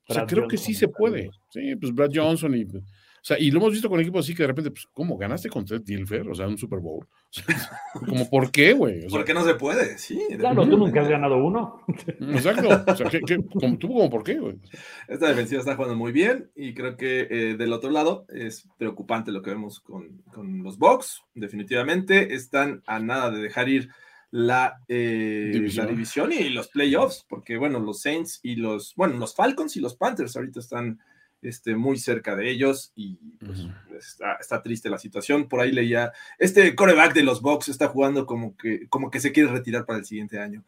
O 0.07 0.13
sea, 0.13 0.23
Brad 0.23 0.29
creo 0.29 0.43
Johnson, 0.43 0.49
que 0.49 0.57
sí 0.57 0.73
se 0.73 0.87
puede. 0.89 1.31
Sí, 1.49 1.75
pues 1.77 1.93
Brad 1.93 2.11
Johnson 2.13 2.55
y 2.55 2.63
O 2.63 2.83
sea, 3.25 3.39
y 3.39 3.51
lo 3.51 3.59
hemos 3.59 3.71
visto 3.71 3.89
con 3.89 4.01
equipos 4.01 4.25
así 4.25 4.35
que 4.35 4.43
de 4.43 4.47
repente, 4.47 4.69
pues, 4.69 4.85
¿cómo 4.91 5.17
ganaste 5.17 5.49
con 5.49 5.63
Ted 5.63 5.81
Dilfer? 5.81 6.27
O 6.27 6.35
sea, 6.35 6.45
un 6.45 6.57
Super 6.57 6.79
Bowl. 6.79 7.05
O 7.05 7.07
sea, 7.29 7.45
como, 8.05 8.29
¿por 8.29 8.51
qué, 8.51 8.73
güey? 8.73 8.97
O 8.99 9.09
sea, 9.09 9.19
Porque 9.19 9.33
no 9.33 9.45
se 9.45 9.55
puede, 9.55 9.97
sí. 9.97 10.19
Claro, 10.37 10.67
tú 10.67 10.77
nunca 10.77 11.01
has 11.01 11.07
ganado 11.07 11.37
uno. 11.37 11.83
exacto. 12.19 12.83
O 12.85 12.95
sea, 12.95 13.09
¿qué, 13.09 13.21
qué, 13.21 13.37
como, 13.45 13.77
¿tú 13.77 13.87
como 13.87 14.09
por 14.09 14.23
qué, 14.23 14.39
güey? 14.39 14.59
Esta 15.07 15.29
defensiva 15.29 15.61
está 15.61 15.75
jugando 15.75 15.95
muy 15.95 16.11
bien 16.11 16.51
y 16.53 16.73
creo 16.73 16.97
que 16.97 17.27
eh, 17.29 17.55
del 17.55 17.71
otro 17.71 17.91
lado 17.91 18.25
es 18.27 18.67
preocupante 18.77 19.31
lo 19.31 19.41
que 19.41 19.51
vemos 19.51 19.79
con, 19.79 20.21
con 20.33 20.61
los 20.61 20.77
Bucks. 20.77 21.23
Definitivamente 21.33 22.33
están 22.33 22.83
a 22.87 22.99
nada 22.99 23.31
de 23.31 23.41
dejar 23.41 23.69
ir 23.69 23.89
la, 24.31 24.81
eh, 24.87 25.51
División. 25.53 25.85
la 25.85 25.91
división 25.91 26.31
y 26.33 26.49
los 26.49 26.67
playoffs, 26.67 27.25
porque 27.29 27.55
bueno, 27.55 27.79
los 27.79 28.01
Saints 28.01 28.39
y 28.43 28.55
los, 28.55 28.95
bueno, 28.95 29.15
los 29.17 29.33
Falcons 29.35 29.77
y 29.77 29.79
los 29.79 29.95
Panthers 29.95 30.35
ahorita 30.35 30.59
están 30.59 30.99
este, 31.43 31.75
muy 31.75 31.97
cerca 31.97 32.35
de 32.35 32.49
ellos 32.49 32.91
y 32.95 33.15
pues, 33.39 33.59
Ujú. 33.61 33.71
está, 33.97 34.33
está 34.39 34.61
triste 34.61 34.89
la 34.89 34.97
situación. 34.97 35.47
Por 35.47 35.59
ahí 35.61 35.71
leía, 35.71 36.11
este 36.39 36.75
coreback 36.75 37.13
de 37.13 37.23
los 37.23 37.41
Bucks 37.41 37.69
está 37.69 37.87
jugando 37.87 38.25
como 38.25 38.55
que, 38.57 38.87
como 38.89 39.09
que 39.11 39.19
se 39.19 39.31
quiere 39.31 39.51
retirar 39.51 39.85
para 39.85 39.99
el 39.99 40.05
siguiente 40.05 40.39
año. 40.39 40.63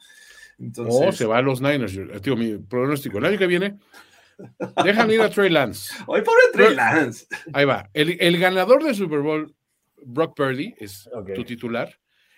Entonces, 0.60 0.96
O 1.08 1.12
se 1.12 1.26
va 1.26 1.40
a 1.40 1.42
los 1.42 1.62
Niners. 1.62 1.92
Yo- 1.94 2.08
Tío, 2.22 2.36
mi 2.38 2.58
pronóstico. 2.58 3.18
El 3.18 3.26
año 3.26 3.38
que 3.38 3.48
viene, 3.48 3.78
dejan 4.84 5.12
ir 5.12 5.22
a 5.22 5.30
Trey 5.30 5.50
Lance. 5.50 5.94
¡Ay, 6.00 6.22
pobre 6.22 6.42
Trey 6.54 6.76
Lance! 6.76 7.26
Ahí 7.54 7.66
va. 7.66 7.90
El, 7.94 8.18
el 8.22 8.38
ganador 8.40 8.84
del 8.84 8.96
Super 8.96 9.20
Bowl, 9.20 9.54
Brock 10.06 10.36
Purdy, 10.36 10.74
es 10.78 11.10
Ok. 11.14 11.34
tu 11.36 11.44
titular. 11.44 11.94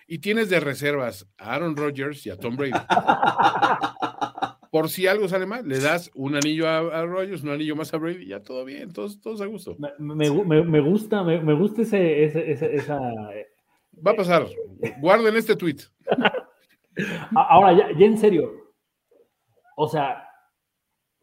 Y 0.08 0.20
tienes 0.20 0.50
de 0.50 0.60
reservas 0.62 1.28
a 1.38 1.54
Aaron 1.56 1.76
Rodgers 1.76 2.26
y 2.26 2.30
a 2.30 2.38
Tom 2.38 2.56
Brady. 2.56 2.72
Por 4.72 4.90
si 4.90 5.08
algo 5.08 5.28
sale 5.28 5.46
mal, 5.46 5.68
le 5.68 5.80
das 5.80 6.12
un 6.16 6.36
anillo 6.36 6.68
a, 6.68 6.78
a 6.80 7.06
Rodgers, 7.06 7.44
un 7.44 7.50
anillo 7.50 7.76
más 7.76 7.94
a 7.94 7.98
Brady, 7.98 8.26
ya 8.28 8.42
todo 8.42 8.66
bien, 8.66 8.92
todos, 8.92 9.20
todos 9.22 9.42
a 9.42 9.46
gusto. 9.46 9.76
Me, 9.80 9.90
me 10.00 10.30
gu- 10.30 10.46
me- 10.46 10.64
me 10.64 10.80
gusta, 10.82 11.24
me, 11.24 11.54
gusta 11.54 11.82
ese, 11.84 12.24
ese- 12.26 12.52
ese- 12.52 12.76
esa. 12.76 13.00
Va 14.06 14.12
a 14.12 14.16
pasar. 14.16 14.46
Guarden 15.00 15.36
este 15.38 15.56
tweet. 15.56 15.78
Ahora, 17.36 17.74
ya, 17.74 17.98
ya 17.98 18.06
en 18.06 18.18
serio. 18.18 18.52
O 19.76 19.88
sea, 19.88 20.24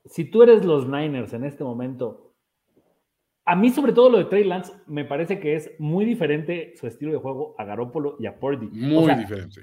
si 0.04 0.24
tú 0.30 0.42
eres 0.42 0.64
los 0.64 0.86
Niners 0.88 1.32
en 1.32 1.44
este 1.44 1.64
momento, 1.64 2.34
a 3.44 3.56
mí, 3.56 3.70
sobre 3.70 3.92
todo 3.92 4.08
lo 4.10 4.18
de 4.18 4.24
Trey 4.26 4.44
Lance, 4.44 4.72
me 4.86 5.04
parece 5.04 5.38
que 5.40 5.54
es 5.54 5.70
muy 5.78 6.04
diferente 6.04 6.74
su 6.76 6.86
estilo 6.86 7.12
de 7.12 7.18
juego 7.18 7.54
a 7.58 7.64
Garoppolo 7.64 8.16
y 8.18 8.26
a 8.26 8.38
Purdy. 8.38 8.68
Muy 8.68 9.02
O 9.02 9.06
sea, 9.06 9.16
diferente. 9.16 9.60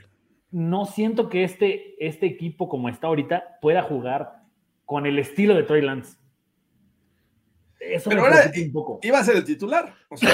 No 0.52 0.86
siento 0.86 1.30
que 1.30 1.44
este, 1.44 1.95
este 2.06 2.26
equipo 2.26 2.68
como 2.69 2.90
está 2.90 3.07
ahorita 3.07 3.57
pueda 3.61 3.82
jugar 3.84 4.44
con 4.86 5.06
el 5.06 5.18
estilo 5.19 5.56
de 5.56 5.64
Trey 5.64 5.82
Lance. 5.82 6.18
Eso 7.80 8.10
Pero 8.10 8.22
me 8.22 8.28
ahora, 8.28 8.52
un 8.56 8.72
poco. 8.72 8.99
Iba 9.02 9.19
a 9.19 9.23
ser 9.23 9.38
el 9.38 9.44
titular. 9.44 9.94
O 10.10 10.18
sea, 10.18 10.30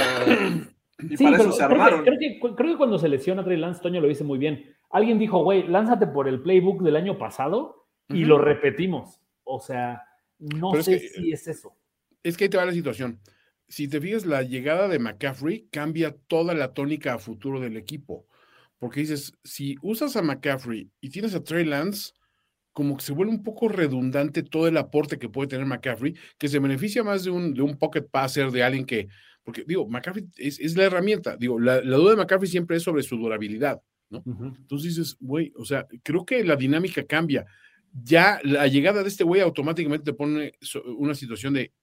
y 1.00 1.16
Sí, 1.16 1.24
para 1.24 1.38
pero 1.38 1.50
eso 1.50 1.52
se 1.52 1.58
creo 1.58 1.70
que- 1.70 1.74
armaron. 1.76 2.04
Creo 2.04 2.20
que, 2.20 2.40
creo 2.56 2.72
que 2.72 2.78
cuando 2.78 3.00
se 3.00 3.08
lesiona 3.08 3.44
Trey 3.44 3.58
Lance, 3.58 3.82
Toño 3.82 4.02
lo 4.02 4.08
dice 4.08 4.24
muy 4.24 4.38
bien. 4.38 4.76
Alguien 4.90 5.20
dijo, 5.20 5.44
güey, 5.44 5.68
lánzate 5.68 6.08
por 6.08 6.28
el 6.28 6.42
playbook 6.42 6.82
del 6.82 6.96
año 6.96 7.18
pasado 7.18 7.88
y 8.10 8.26
lo 8.26 8.38
repetimos. 8.40 9.22
O 9.44 9.60
sea, 9.60 10.04
no 10.40 10.72
Pero 10.72 10.80
es 10.80 10.86
sé 10.86 11.00
que- 11.00 11.08
si 11.10 11.32
es 11.32 11.48
eso. 11.48 11.76
Es 12.24 12.36
que 12.36 12.46
ahí 12.46 12.50
te 12.50 12.58
va 12.58 12.66
la 12.66 12.74
situación. 12.74 13.20
Si 13.70 13.88
te 13.88 14.00
fijas, 14.02 14.26
la 14.26 14.42
llegada 14.44 14.88
de 14.88 14.98
McCaffrey 15.00 15.68
cambia 15.72 16.16
toda 16.28 16.54
la 16.54 16.74
tónica 16.74 17.14
a 17.14 17.20
futuro 17.20 17.60
del 17.60 17.78
equipo. 17.78 18.26
Porque 18.80 19.00
dices, 19.00 19.34
si 19.44 19.76
usas 19.82 20.16
a 20.16 20.22
McCaffrey 20.22 20.90
y 21.02 21.10
tienes 21.10 21.34
a 21.34 21.44
Trey 21.44 21.66
Lance, 21.66 22.12
como 22.74 22.96
que 22.96 23.04
se 23.04 23.12
vuelve 23.12 23.34
un 23.34 23.44
poco 23.44 23.70
redundante 23.70 24.44
todo 24.44 24.68
el 24.68 24.78
aporte 24.78 25.18
que 25.18 25.30
puede 25.30 25.48
tener 25.48 25.66
McCaffrey, 25.66 26.16
que 26.38 26.48
se 26.48 26.60
beneficia 26.60 27.04
más 27.04 27.24
de 27.24 27.32
un, 27.32 27.56
de 27.56 27.64
un 27.64 27.76
pocket 27.78 28.04
passer, 28.04 28.52
de 28.52 28.62
alguien 28.62 28.86
que, 28.86 29.08
porque 29.44 29.64
digo, 29.66 29.88
McCaffrey 29.88 30.28
es, 30.36 30.60
es 30.60 30.76
la 30.76 30.84
herramienta. 30.84 31.38
Digo, 31.38 31.60
la, 31.60 31.82
la 31.82 31.98
duda 31.98 32.12
de 32.12 32.18
McCaffrey 32.18 32.48
siempre 32.50 32.78
es 32.78 32.84
sobre 32.84 33.02
su 33.02 33.18
durabilidad. 33.18 33.82
Ujú. 34.12 34.54
Entonces 34.56 34.96
dices, 34.96 35.18
güey, 35.20 35.52
o 35.56 35.66
sea, 35.66 35.88
creo 36.04 36.24
que 36.24 36.44
la 36.44 36.56
dinámica 36.56 37.04
cambia. 37.04 37.46
Ya 38.04 38.40
la 38.44 38.68
llegada 38.68 39.02
de 39.02 39.10
este 39.10 39.24
güey 39.24 39.42
automáticamente 39.42 40.06
te 40.06 40.14
pone 40.14 40.54
una 40.98 41.16
situación 41.16 41.56
de, 41.56 41.74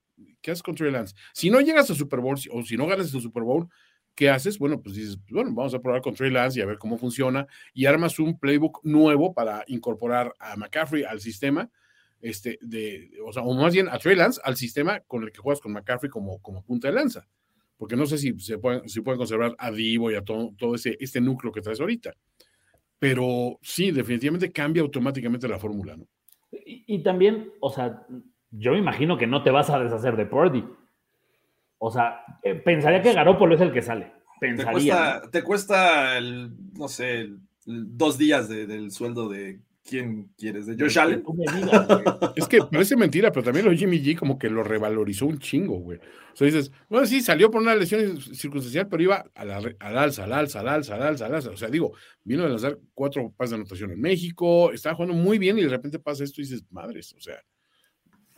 ¿qué 0.40 0.52
haces 0.52 0.62
con 0.62 0.76
Trey 0.76 0.92
Lance? 0.92 1.16
Si 1.32 1.50
no 1.50 1.60
llegas 1.60 1.90
a 1.90 1.94
Super 1.94 2.20
Bowl 2.20 2.38
o 2.52 2.62
si 2.62 2.76
no 2.76 2.86
ganas 2.86 3.12
el 3.12 3.20
Super 3.20 3.42
Bowl, 3.42 3.68
¿qué 4.14 4.30
haces? 4.30 4.58
Bueno, 4.58 4.80
pues 4.80 4.96
dices, 4.96 5.18
bueno, 5.30 5.52
vamos 5.52 5.74
a 5.74 5.80
probar 5.80 6.00
con 6.00 6.14
Trey 6.14 6.30
Lance 6.30 6.58
y 6.58 6.62
a 6.62 6.66
ver 6.66 6.78
cómo 6.78 6.98
funciona 6.98 7.46
y 7.72 7.86
armas 7.86 8.18
un 8.18 8.38
playbook 8.38 8.80
nuevo 8.84 9.34
para 9.34 9.64
incorporar 9.66 10.34
a 10.38 10.56
McCaffrey 10.56 11.04
al 11.04 11.20
sistema, 11.20 11.70
este, 12.20 12.58
de, 12.62 13.10
o 13.24 13.32
sea, 13.32 13.42
o 13.42 13.54
más 13.54 13.74
bien 13.74 13.88
a 13.88 13.98
Trey 13.98 14.16
Lance 14.16 14.40
al 14.44 14.56
sistema 14.56 15.00
con 15.00 15.24
el 15.24 15.32
que 15.32 15.38
juegas 15.38 15.60
con 15.60 15.72
McCaffrey 15.72 16.10
como, 16.10 16.40
como 16.40 16.62
punta 16.62 16.88
de 16.88 16.94
lanza. 16.94 17.26
Porque 17.76 17.96
no 17.96 18.06
sé 18.06 18.18
si 18.18 18.38
se 18.38 18.58
pueden, 18.58 18.88
si 18.88 19.00
pueden 19.00 19.18
conservar 19.18 19.54
a 19.58 19.70
Divo 19.70 20.10
y 20.10 20.14
a 20.14 20.22
todo, 20.22 20.54
todo 20.56 20.76
ese, 20.76 20.96
este 21.00 21.20
núcleo 21.20 21.52
que 21.52 21.60
traes 21.60 21.80
ahorita. 21.80 22.14
Pero 22.98 23.58
sí, 23.62 23.90
definitivamente 23.90 24.52
cambia 24.52 24.82
automáticamente 24.82 25.48
la 25.48 25.58
fórmula, 25.58 25.96
¿no? 25.96 26.06
Y, 26.52 26.84
y 26.86 27.02
también, 27.02 27.52
o 27.60 27.70
sea, 27.70 28.06
yo 28.52 28.72
me 28.72 28.78
imagino 28.78 29.18
que 29.18 29.26
no 29.26 29.42
te 29.42 29.50
vas 29.50 29.68
a 29.70 29.80
deshacer 29.80 30.16
de 30.16 30.26
Purdy. 30.26 30.64
O 31.86 31.90
sea, 31.90 32.20
eh, 32.42 32.54
pensaría 32.54 33.02
que 33.02 33.12
Garoppolo 33.12 33.54
es 33.54 33.60
el 33.60 33.72
que 33.72 33.82
sale. 33.82 34.12
Te 34.40 34.48
Pensaría. 34.48 35.22
te 35.30 35.42
cuesta 35.42 36.16
el, 36.18 36.50
no 36.78 36.88
sé, 36.88 37.20
el- 37.20 37.38
el 37.66 37.96
dos 37.96 38.16
días 38.18 38.48
de- 38.48 38.66
del 38.66 38.90
sueldo 38.90 39.28
de 39.28 39.60
quién 39.84 40.30
quieres, 40.38 40.64
de 40.66 40.76
¿no? 40.76 40.84
Josh 40.84 40.98
Allen. 40.98 41.22
Es 42.36 42.48
que 42.48 42.58
parece 42.70 42.96
mentira, 42.96 43.30
pero 43.30 43.44
también 43.44 43.64
lo 43.66 43.70
de 43.70 43.76
Jimmy 43.76 43.98
G 44.02 44.16
como 44.18 44.38
que 44.38 44.48
lo 44.50 44.62
revalorizó 44.62 45.26
un 45.26 45.38
chingo, 45.38 45.78
güey. 45.78 45.98
O 45.98 46.36
sea, 46.36 46.46
dices, 46.46 46.72
bueno, 46.88 47.06
sí, 47.06 47.20
salió 47.20 47.50
por 47.50 47.60
una 47.62 47.74
lesión 47.74 48.18
circunstancial, 48.20 48.88
pero 48.88 49.02
iba 49.02 49.24
a 49.34 49.44
la 49.44 49.60
re- 49.60 49.76
al 49.78 49.96
alza, 49.98 50.24
al 50.24 50.32
alza, 50.32 50.60
al 50.60 50.68
alza, 50.68 50.94
al 50.94 51.02
alza, 51.02 51.26
al 51.26 51.34
alza. 51.34 51.50
O 51.50 51.56
sea, 51.56 51.68
digo, 51.68 51.92
vino 52.24 52.44
a 52.44 52.48
lanzar 52.48 52.78
cuatro 52.94 53.30
pases 53.36 53.50
de 53.50 53.56
anotación 53.56 53.92
en 53.92 54.00
México, 54.00 54.72
estaba 54.72 54.94
jugando 54.94 55.14
muy 55.14 55.38
bien 55.38 55.58
y 55.58 55.62
de 55.62 55.68
repente 55.68 55.98
pasa 55.98 56.24
esto 56.24 56.40
y 56.40 56.44
dices, 56.44 56.64
madres, 56.70 57.12
o 57.16 57.20
sea, 57.20 57.36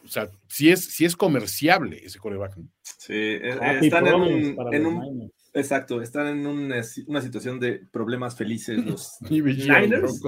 o 0.07 0.09
sea, 0.09 0.28
sí 0.49 0.70
es, 0.70 0.85
sí 0.85 1.05
es 1.05 1.15
comerciable 1.16 2.01
ese 2.05 2.19
coreback. 2.19 2.57
¿no? 2.57 2.69
Sí, 2.83 3.12
eh, 3.12 3.41
eh, 3.51 3.59
Happy 3.61 3.87
están 3.87 4.07
en 4.07 4.15
un, 4.15 4.74
en 4.74 4.87
un- 4.87 5.33
exacto, 5.53 6.01
están 6.01 6.27
en 6.28 6.47
una, 6.47 6.83
una 7.07 7.20
situación 7.20 7.61
de 7.61 7.81
problemas 7.91 8.37
felices 8.37 8.78
los 8.85 9.12
Niners. 9.31 10.20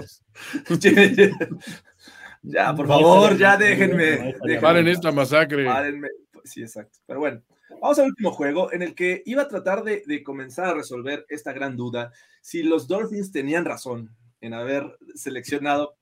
Ya, 2.43 2.75
por 2.75 2.87
favor, 2.87 3.37
ya 3.37 3.57
déjenme. 3.57 4.05
déjenme. 4.05 4.61
Paren 4.61 4.87
esta 4.89 5.11
masacre. 5.11 5.65
Párenme. 5.65 6.09
Sí, 6.45 6.63
exacto. 6.63 6.99
Pero 7.05 7.19
bueno, 7.19 7.43
vamos 7.83 7.99
al 7.99 8.07
último 8.07 8.31
juego 8.31 8.73
en 8.73 8.83
el 8.83 8.95
que 8.95 9.23
iba 9.27 9.43
a 9.43 9.49
tratar 9.49 9.83
de, 9.83 10.05
de 10.07 10.23
comenzar 10.23 10.67
a 10.67 10.75
resolver 10.75 11.27
esta 11.29 11.53
gran 11.53 11.77
duda 11.77 12.13
si 12.41 12.63
los 12.63 12.87
Dolphins 12.87 13.33
tenían 13.33 13.65
razón 13.65 14.15
en 14.41 14.55
haber 14.55 14.85
seleccionado 15.15 15.97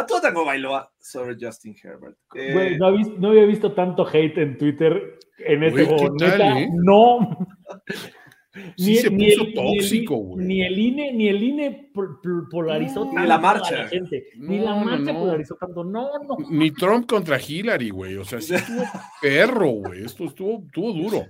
a 0.00 0.06
Tua 0.06 0.20
Tagovailoa 0.20 0.92
sobre 0.98 1.36
Justin 1.40 1.74
Herbert. 1.82 2.16
Eh, 2.34 2.52
Güey, 2.52 2.78
no, 2.78 2.86
habis- 2.88 3.16
no 3.18 3.28
había 3.30 3.44
visto 3.46 3.72
tanto 3.72 4.06
hate 4.06 4.38
en 4.38 4.58
Twitter 4.58 5.18
en 5.38 5.62
este 5.64 5.84
Güey, 5.84 5.98
juego. 5.98 6.16
¿qué 6.16 6.26
tal, 6.26 6.38
Neta, 6.38 6.60
eh? 6.60 6.68
No. 6.84 7.18
Sí 8.76 8.96
se 8.96 9.12
puso 9.12 9.44
ni 9.44 9.54
tóxico, 9.54 10.14
el- 10.16 10.20
güey. 10.26 10.44
Ni 10.46 10.62
el 10.62 10.76
INE, 10.76 11.12
ni 11.12 11.28
el 11.28 11.40
INE 11.40 11.90
pol- 11.94 12.18
pol- 12.20 12.48
polarizó 12.50 13.04
Ni 13.04 13.14
tanto 13.14 13.28
la 13.28 13.34
a 13.36 13.38
marcha. 13.38 13.86
gente. 13.86 14.24
Ni 14.38 14.58
No, 14.58 14.64
la 14.64 14.70
no, 14.74 14.84
marcha 14.86 15.12
no. 15.12 15.20
polarizó 15.20 15.54
tanto. 15.54 15.84
No, 15.84 16.08
no. 16.26 16.36
Ni 16.50 16.72
Trump 16.72 17.06
contra 17.08 17.38
Hillary, 17.40 17.90
güey. 17.90 18.16
O 18.16 18.24
sea, 18.24 18.40
sí 18.40 18.54
estuvo 18.56 18.82
perro, 19.22 19.68
güey. 19.70 20.02
Esto 20.04 20.24
estuvo, 20.24 20.64
estuvo 20.66 20.92
duro. 20.92 21.26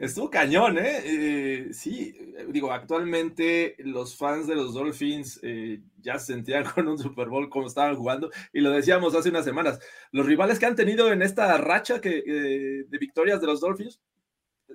Estuvo 0.00 0.30
cañón, 0.30 0.78
¿eh? 0.78 1.00
Eh, 1.04 1.68
Sí, 1.72 2.14
eh, 2.36 2.46
digo, 2.50 2.72
actualmente 2.72 3.74
los 3.78 4.16
fans 4.16 4.46
de 4.46 4.54
los 4.54 4.74
Dolphins 4.74 5.40
eh, 5.42 5.80
ya 6.00 6.18
se 6.18 6.32
sentían 6.34 6.64
con 6.74 6.88
un 6.88 6.98
Super 6.98 7.28
Bowl 7.28 7.48
como 7.48 7.66
estaban 7.66 7.96
jugando, 7.96 8.30
y 8.52 8.60
lo 8.60 8.70
decíamos 8.70 9.14
hace 9.14 9.30
unas 9.30 9.44
semanas. 9.44 9.78
Los 10.12 10.26
rivales 10.26 10.58
que 10.58 10.66
han 10.66 10.76
tenido 10.76 11.12
en 11.12 11.22
esta 11.22 11.56
racha 11.58 12.00
que, 12.00 12.22
eh, 12.26 12.84
de 12.88 12.98
victorias 12.98 13.40
de 13.40 13.46
los 13.46 13.60
Dolphins, 13.60 14.00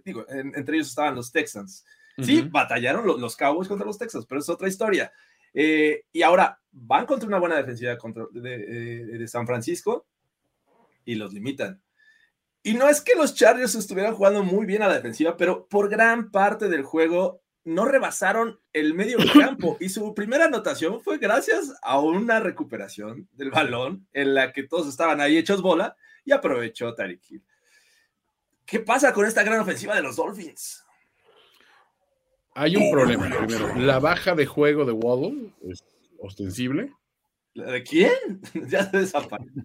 digo, 0.05 0.25
en- 0.29 0.53
entre 0.55 0.75
ellos 0.77 0.89
estaban 0.89 1.15
los 1.15 1.31
Texans. 1.31 1.85
Sí, 2.23 2.41
batallaron 2.41 3.05
lo- 3.07 3.17
los 3.17 3.35
Cowboys 3.37 3.67
contra 3.67 3.85
los 3.87 3.97
Texans, 3.97 4.25
pero 4.27 4.39
es 4.41 4.49
otra 4.49 4.67
historia. 4.67 5.11
Y 5.53 6.21
ahora 6.21 6.59
van 6.71 7.05
contra 7.05 7.27
una 7.27 7.39
buena 7.39 7.57
defensiva 7.57 7.97
contra, 7.97 8.25
de, 8.31 8.57
de- 8.57 9.17
de 9.17 9.27
San 9.27 9.45
Francisco 9.47 10.05
y 11.03 11.15
los 11.15 11.33
limitan. 11.33 11.81
Y 12.63 12.73
no 12.75 12.88
es 12.89 13.01
que 13.01 13.15
los 13.15 13.33
Chargers 13.33 13.75
estuvieran 13.75 14.13
jugando 14.13 14.43
muy 14.43 14.65
bien 14.65 14.83
a 14.83 14.88
la 14.88 14.95
defensiva, 14.95 15.35
pero 15.35 15.67
por 15.67 15.89
gran 15.89 16.29
parte 16.29 16.69
del 16.69 16.83
juego 16.83 17.41
no 17.63 17.85
rebasaron 17.85 18.59
el 18.73 18.93
medio 18.93 19.17
campo. 19.33 19.77
Y 19.79 19.89
su 19.89 20.13
primera 20.13 20.45
anotación 20.45 21.01
fue 21.01 21.17
gracias 21.17 21.73
a 21.81 21.99
una 21.99 22.39
recuperación 22.39 23.27
del 23.33 23.51
balón 23.51 24.07
en 24.13 24.33
la 24.33 24.53
que 24.53 24.63
todos 24.63 24.88
estaban 24.88 25.21
ahí 25.21 25.38
hechos 25.38 25.61
bola 25.61 25.95
y 26.23 26.31
aprovechó 26.31 26.93
Tariq 26.93 27.21
Hill. 27.29 27.43
¿Qué 28.65 28.79
pasa 28.79 29.11
con 29.11 29.25
esta 29.25 29.43
gran 29.43 29.59
ofensiva 29.59 29.95
de 29.95 30.03
los 30.03 30.15
Dolphins? 30.15 30.85
Hay 32.53 32.75
un 32.75 32.91
problema. 32.91 33.29
Primero, 33.29 33.75
la 33.75 33.99
baja 33.99 34.35
de 34.35 34.45
juego 34.45 34.85
de 34.85 34.91
Waddle 34.91 35.53
es 35.69 35.83
ostensible. 36.19 36.93
¿La 37.53 37.71
¿De 37.71 37.83
quién? 37.83 38.41
ya 38.69 38.89
se 38.89 38.97
desapareció. 38.97 39.63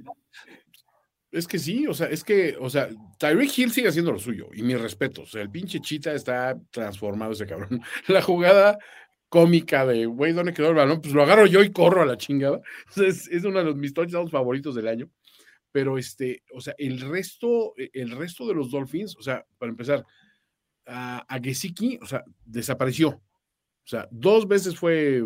Es 1.37 1.47
que 1.47 1.59
sí, 1.59 1.87
o 1.87 1.95
sea, 1.95 2.07
es 2.07 2.25
que, 2.25 2.57
o 2.59 2.71
sea, 2.71 2.89
Tyreek 3.19 3.59
Hill 3.59 3.71
sigue 3.71 3.89
haciendo 3.89 4.11
lo 4.11 4.19
suyo, 4.19 4.49
y 4.55 4.63
mi 4.63 4.75
respeto, 4.75 5.23
o 5.23 5.27
sea, 5.27 5.43
el 5.43 5.51
pinche 5.51 5.81
chita 5.81 6.15
está 6.15 6.59
transformado 6.71 7.33
ese 7.33 7.47
cabrón. 7.47 7.83
La 8.09 8.23
jugada 8.23 8.79
cómica 9.29 9.85
de, 9.85 10.07
güey, 10.07 10.33
¿dónde 10.33 10.55
quedó 10.55 10.71
el 10.71 10.77
balón? 10.77 11.01
Pues 11.01 11.13
lo 11.13 11.23
agarro 11.23 11.47
yo 11.47 11.63
y 11.63 11.73
corro 11.73 12.03
a 12.03 12.07
la 12.07 12.17
chingada. 12.17 12.61
Es, 12.97 13.29
es 13.29 13.45
uno 13.45 13.59
de 13.59 13.65
los, 13.67 13.77
mis 13.77 13.93
touchdowns 13.93 14.31
favoritos 14.31 14.75
del 14.75 14.89
año. 14.89 15.11
Pero 15.73 15.99
este, 15.99 16.43
o 16.55 16.61
sea, 16.61 16.75
el 16.79 17.01
resto, 17.01 17.75
el 17.77 18.13
resto 18.13 18.47
de 18.47 18.55
los 18.55 18.71
Dolphins, 18.71 19.15
o 19.19 19.23
sea, 19.23 19.45
para 19.59 19.71
empezar, 19.71 20.07
a, 20.87 21.19
a 21.29 21.41
Gesicki, 21.41 21.99
o 22.01 22.07
sea, 22.07 22.25
desapareció. 22.45 23.09
O 23.87 23.89
sea, 23.89 24.09
dos 24.11 24.49
veces 24.49 24.77
fue, 24.77 25.23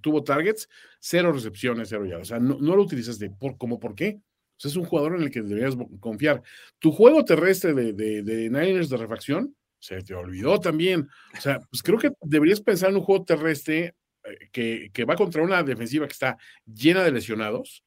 tuvo 0.00 0.24
targets, 0.24 0.68
cero 0.98 1.32
recepciones, 1.32 1.88
cero 1.88 2.04
ya. 2.06 2.18
O 2.18 2.24
sea, 2.24 2.38
no, 2.38 2.58
no 2.60 2.76
lo 2.76 2.82
utilizaste. 2.82 3.30
¿Por, 3.30 3.56
¿Cómo 3.56 3.78
por 3.78 3.94
qué? 3.94 4.20
O 4.58 4.60
sea, 4.60 4.70
es 4.70 4.76
un 4.76 4.84
jugador 4.84 5.14
en 5.14 5.22
el 5.22 5.30
que 5.30 5.40
deberías 5.40 5.76
confiar. 6.00 6.42
Tu 6.80 6.90
juego 6.90 7.24
terrestre 7.24 7.74
de, 7.74 7.92
de, 7.92 8.22
de 8.22 8.50
Niners 8.50 8.88
de 8.88 8.96
refacción 8.96 9.54
se 9.78 10.02
te 10.02 10.14
olvidó 10.14 10.58
también. 10.58 11.08
O 11.36 11.40
sea, 11.40 11.60
pues 11.60 11.80
creo 11.82 11.96
que 11.98 12.10
deberías 12.22 12.60
pensar 12.60 12.90
en 12.90 12.96
un 12.96 13.02
juego 13.02 13.24
terrestre 13.24 13.94
eh, 14.24 14.48
que, 14.50 14.90
que 14.92 15.04
va 15.04 15.14
contra 15.14 15.44
una 15.44 15.62
defensiva 15.62 16.08
que 16.08 16.12
está 16.12 16.36
llena 16.66 17.04
de 17.04 17.12
lesionados 17.12 17.84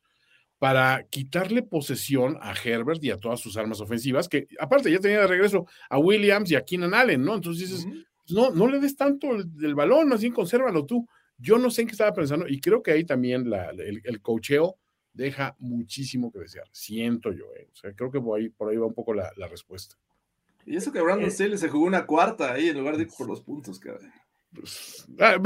para 0.60 1.04
quitarle 1.10 1.64
posesión 1.64 2.38
a 2.40 2.54
Herbert 2.54 3.04
y 3.04 3.12
a 3.12 3.18
todas 3.18 3.42
sus 3.42 3.58
armas 3.58 3.82
ofensivas, 3.82 4.30
que 4.30 4.48
aparte 4.60 4.92
ya 4.92 5.00
tenía 5.00 5.22
de 5.22 5.28
regreso 5.28 5.66
a 5.90 5.98
Williams 5.98 6.52
y 6.52 6.56
a 6.56 6.64
Keenan 6.64 6.94
Allen, 6.94 7.24
¿no? 7.24 7.36
Entonces 7.36 7.68
dices, 7.70 7.86
uh 7.86 7.90
-huh. 7.90 8.06
no, 8.30 8.52
no 8.52 8.68
le 8.68 8.80
des 8.80 8.96
tanto 8.96 9.32
el, 9.36 9.50
el, 9.62 9.76
balón, 9.76 10.16
bien 10.18 10.32
consérvalo 10.32 10.86
tú. 10.86 11.06
Yo 11.38 11.58
no 11.58 11.70
sé 11.72 11.82
en 11.82 11.88
qué 11.88 11.94
estaba 11.94 12.14
pensando 12.14 12.48
y 12.48 12.62
creo 12.62 12.82
que 12.82 12.92
ahí 12.92 13.04
también 13.04 13.50
la, 13.50 13.72
el, 13.72 14.02
el 14.04 14.22
cocheo 14.22 14.78
deja 15.14 15.56
muchísimo 15.60 16.32
que 16.32 16.40
desear. 16.40 16.68
Siento 16.72 17.32
yo, 17.32 17.46
¿eh? 17.56 17.68
O 17.72 17.76
sea, 17.76 17.94
creo 17.94 18.12
que 18.12 18.20
por 18.20 18.40
ahí, 18.40 18.50
por 18.50 18.70
ahí 18.70 18.78
va 18.78 18.88
un 18.88 18.94
poco 18.94 19.14
la, 19.14 19.32
la 19.38 19.48
respuesta. 19.48 19.96
Y 20.66 20.76
eso 20.76 20.92
que 20.92 21.02
Brandon 21.02 21.32
Staley 21.32 21.58
se 21.58 21.70
jugó 21.70 21.86
una 21.86 22.06
cuarta 22.06 22.54
ahí 22.54 22.70
en 22.70 22.78
lugar 22.78 22.98
de 22.98 23.04
ir 23.04 23.10
por 23.18 23.28
los 23.28 23.42
puntos, 23.42 23.80
cabrón. 23.80 24.12
Pues, 24.54 25.08
ah, 25.20 25.38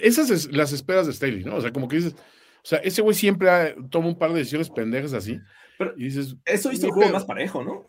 esas 0.00 0.30
es 0.30 0.52
las 0.52 0.72
esperas 0.72 1.06
de 1.06 1.12
Staley, 1.12 1.44
¿no? 1.44 1.56
O 1.56 1.60
sea, 1.60 1.72
como 1.72 1.88
que 1.88 1.96
dices, 1.96 2.14
o 2.14 2.66
sea, 2.66 2.78
ese 2.78 3.02
güey 3.02 3.14
siempre 3.14 3.50
ha, 3.50 3.74
toma 3.90 4.08
un 4.08 4.18
par 4.18 4.32
de 4.32 4.38
decisiones 4.38 4.70
pendejas 4.70 5.12
así. 5.12 5.38
Pero 5.76 5.92
y 5.96 6.04
dices, 6.04 6.36
eso 6.44 6.72
hizo 6.72 6.86
el 6.86 6.92
juego 6.92 7.12
más 7.12 7.24
parejo, 7.24 7.62
¿no? 7.64 7.84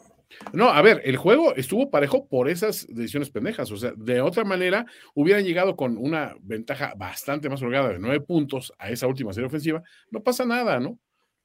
No, 0.53 0.69
a 0.69 0.81
ver, 0.81 1.01
el 1.05 1.17
juego 1.17 1.55
estuvo 1.55 1.89
parejo 1.89 2.27
por 2.27 2.49
esas 2.49 2.87
decisiones 2.89 3.29
pendejas. 3.29 3.71
O 3.71 3.77
sea, 3.77 3.93
de 3.95 4.21
otra 4.21 4.43
manera, 4.43 4.85
hubieran 5.13 5.43
llegado 5.43 5.75
con 5.75 5.97
una 5.97 6.35
ventaja 6.41 6.93
bastante 6.97 7.47
más 7.47 7.61
holgada 7.61 7.89
de 7.89 7.99
nueve 7.99 8.19
puntos 8.21 8.73
a 8.79 8.89
esa 8.89 9.07
última 9.07 9.33
serie 9.33 9.47
ofensiva. 9.47 9.83
No 10.11 10.23
pasa 10.23 10.43
nada, 10.45 10.79
¿no? 10.79 10.99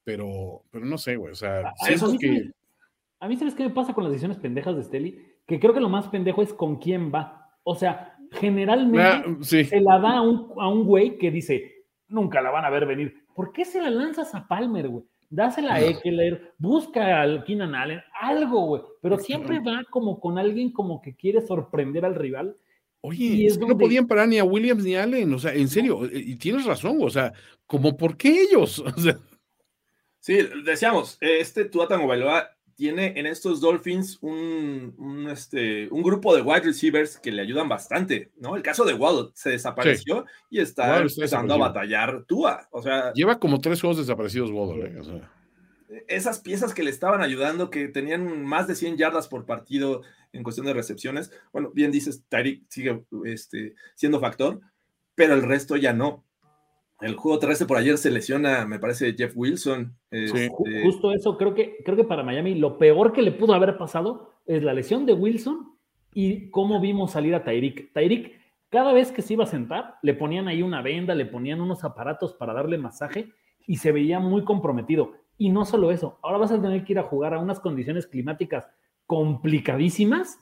Pero, 0.04 0.62
pero 0.70 0.84
no 0.86 0.98
sé, 0.98 1.16
güey. 1.16 1.32
O 1.32 1.36
sea, 1.36 1.72
a, 1.80 1.88
eso 1.90 2.16
que. 2.18 2.50
A 3.20 3.28
mí, 3.28 3.36
¿sabes 3.36 3.54
qué 3.54 3.64
me 3.64 3.70
pasa 3.70 3.92
con 3.92 4.04
las 4.04 4.12
decisiones 4.12 4.38
pendejas 4.38 4.76
de 4.76 4.82
Steli? 4.84 5.18
Que 5.46 5.60
creo 5.60 5.74
que 5.74 5.80
lo 5.80 5.88
más 5.88 6.08
pendejo 6.08 6.42
es 6.42 6.52
con 6.54 6.76
quién 6.76 7.12
va. 7.14 7.50
O 7.64 7.74
sea, 7.74 8.16
generalmente 8.32 9.02
Ah, 9.06 9.24
sí. 9.42 9.64
se 9.64 9.80
la 9.80 9.98
da 9.98 10.18
a 10.18 10.22
un, 10.22 10.52
a 10.58 10.68
un 10.68 10.84
güey 10.84 11.18
que 11.18 11.30
dice, 11.30 11.84
nunca 12.08 12.40
la 12.40 12.50
van 12.50 12.64
a 12.64 12.70
ver 12.70 12.86
venir. 12.86 13.24
¿Por 13.34 13.52
qué 13.52 13.64
se 13.64 13.80
la 13.80 13.90
lanzas 13.90 14.34
a 14.34 14.46
Palmer, 14.48 14.88
güey? 14.88 15.04
Dásela 15.28 15.74
a 15.74 15.80
Eckler, 15.80 16.54
busca 16.58 17.20
al 17.20 17.44
Keenan 17.44 17.74
Allen, 17.74 18.00
algo, 18.20 18.66
güey. 18.66 18.82
Pero 19.00 19.16
siempre 19.18 19.60
va 19.60 19.82
como 19.88 20.18
con 20.18 20.38
alguien 20.38 20.72
como 20.72 21.00
que 21.00 21.14
quiere 21.14 21.40
sorprender 21.46 22.04
al 22.04 22.16
rival. 22.16 22.56
Oye, 23.02 23.24
Y 23.24 23.46
es 23.46 23.52
es 23.52 23.58
que 23.58 23.62
no 23.62 23.68
donde- 23.68 23.84
podían 23.84 24.06
parar 24.08 24.26
ni 24.28 24.38
a 24.38 24.44
Williams 24.44 24.82
ni 24.84 24.94
a 24.96 25.04
Allen, 25.04 25.32
o 25.32 25.38
sea, 25.38 25.54
en 25.54 25.68
serio, 25.68 26.00
y 26.12 26.34
tienes 26.36 26.64
razón, 26.66 26.98
o 27.00 27.08
sea, 27.08 27.32
como 27.66 27.96
por 27.96 28.16
qué 28.16 28.42
ellos, 28.42 28.78
o 28.96 29.00
sea, 29.00 29.16
Sí, 30.20 30.38
decíamos, 30.64 31.18
este 31.20 31.64
Tua 31.64 31.88
Tagovailoa 31.88 32.50
tiene 32.76 33.12
en 33.16 33.26
estos 33.26 33.60
Dolphins 33.60 34.18
un, 34.22 34.94
un, 34.96 35.28
este, 35.28 35.88
un 35.90 36.02
grupo 36.02 36.34
de 36.34 36.40
wide 36.40 36.60
receivers 36.60 37.18
que 37.18 37.30
le 37.30 37.42
ayudan 37.42 37.68
bastante, 37.68 38.30
¿no? 38.38 38.56
El 38.56 38.62
caso 38.62 38.84
de 38.84 38.94
Waddle 38.94 39.32
se 39.34 39.50
desapareció 39.50 40.24
y 40.48 40.60
está 40.60 40.88
Waddle 40.92 41.12
empezando 41.14 41.54
a 41.54 41.58
batallar 41.58 42.24
Tua. 42.26 42.68
O 42.70 42.80
sea, 42.80 43.12
lleva 43.12 43.38
como 43.38 43.60
tres 43.60 43.80
juegos 43.80 43.98
desaparecidos 43.98 44.50
Waddle, 44.50 44.86
eh, 44.86 45.00
o 45.00 45.04
sea, 45.04 45.30
esas 46.08 46.38
piezas 46.38 46.74
que 46.74 46.82
le 46.82 46.90
estaban 46.90 47.20
ayudando, 47.22 47.70
que 47.70 47.88
tenían 47.88 48.44
más 48.44 48.66
de 48.66 48.74
100 48.74 48.96
yardas 48.96 49.28
por 49.28 49.44
partido 49.44 50.02
en 50.32 50.42
cuestión 50.42 50.66
de 50.66 50.74
recepciones, 50.74 51.32
bueno, 51.52 51.70
bien 51.74 51.90
dices, 51.90 52.24
Tyreek 52.28 52.64
sigue 52.68 53.04
este, 53.24 53.74
siendo 53.94 54.20
factor, 54.20 54.60
pero 55.14 55.34
el 55.34 55.42
resto 55.42 55.76
ya 55.76 55.92
no. 55.92 56.24
El 57.00 57.16
juego 57.16 57.38
terrestre 57.38 57.66
por 57.66 57.76
ayer 57.78 57.96
se 57.98 58.10
lesiona, 58.10 58.66
me 58.66 58.78
parece, 58.78 59.14
Jeff 59.14 59.32
Wilson. 59.34 59.96
este, 60.10 60.48
Ju- 60.50 60.82
Justo 60.82 61.12
eso, 61.12 61.36
creo 61.38 61.54
que, 61.54 61.78
creo 61.84 61.96
que 61.96 62.04
para 62.04 62.22
Miami 62.22 62.54
lo 62.54 62.76
peor 62.78 63.12
que 63.12 63.22
le 63.22 63.32
pudo 63.32 63.54
haber 63.54 63.78
pasado 63.78 64.34
es 64.46 64.62
la 64.62 64.74
lesión 64.74 65.06
de 65.06 65.12
Wilson 65.14 65.74
y 66.12 66.50
cómo 66.50 66.80
vimos 66.80 67.12
salir 67.12 67.34
a 67.34 67.42
Tyreek. 67.44 67.92
Tyreek, 67.92 68.38
cada 68.68 68.92
vez 68.92 69.12
que 69.12 69.22
se 69.22 69.32
iba 69.34 69.44
a 69.44 69.48
sentar, 69.48 69.94
le 70.02 70.14
ponían 70.14 70.48
ahí 70.48 70.62
una 70.62 70.82
venda, 70.82 71.14
le 71.14 71.26
ponían 71.26 71.60
unos 71.60 71.84
aparatos 71.84 72.34
para 72.34 72.52
darle 72.52 72.78
masaje 72.78 73.32
y 73.66 73.76
se 73.76 73.92
veía 73.92 74.20
muy 74.20 74.44
comprometido. 74.44 75.12
Y 75.38 75.48
no 75.48 75.64
solo 75.64 75.90
eso, 75.90 76.18
ahora 76.22 76.38
vas 76.38 76.52
a 76.52 76.60
tener 76.60 76.84
que 76.84 76.92
ir 76.92 76.98
a 76.98 77.04
jugar 77.04 77.32
a 77.34 77.38
unas 77.38 77.60
condiciones 77.60 78.06
climáticas 78.06 78.68
complicadísimas 79.06 80.38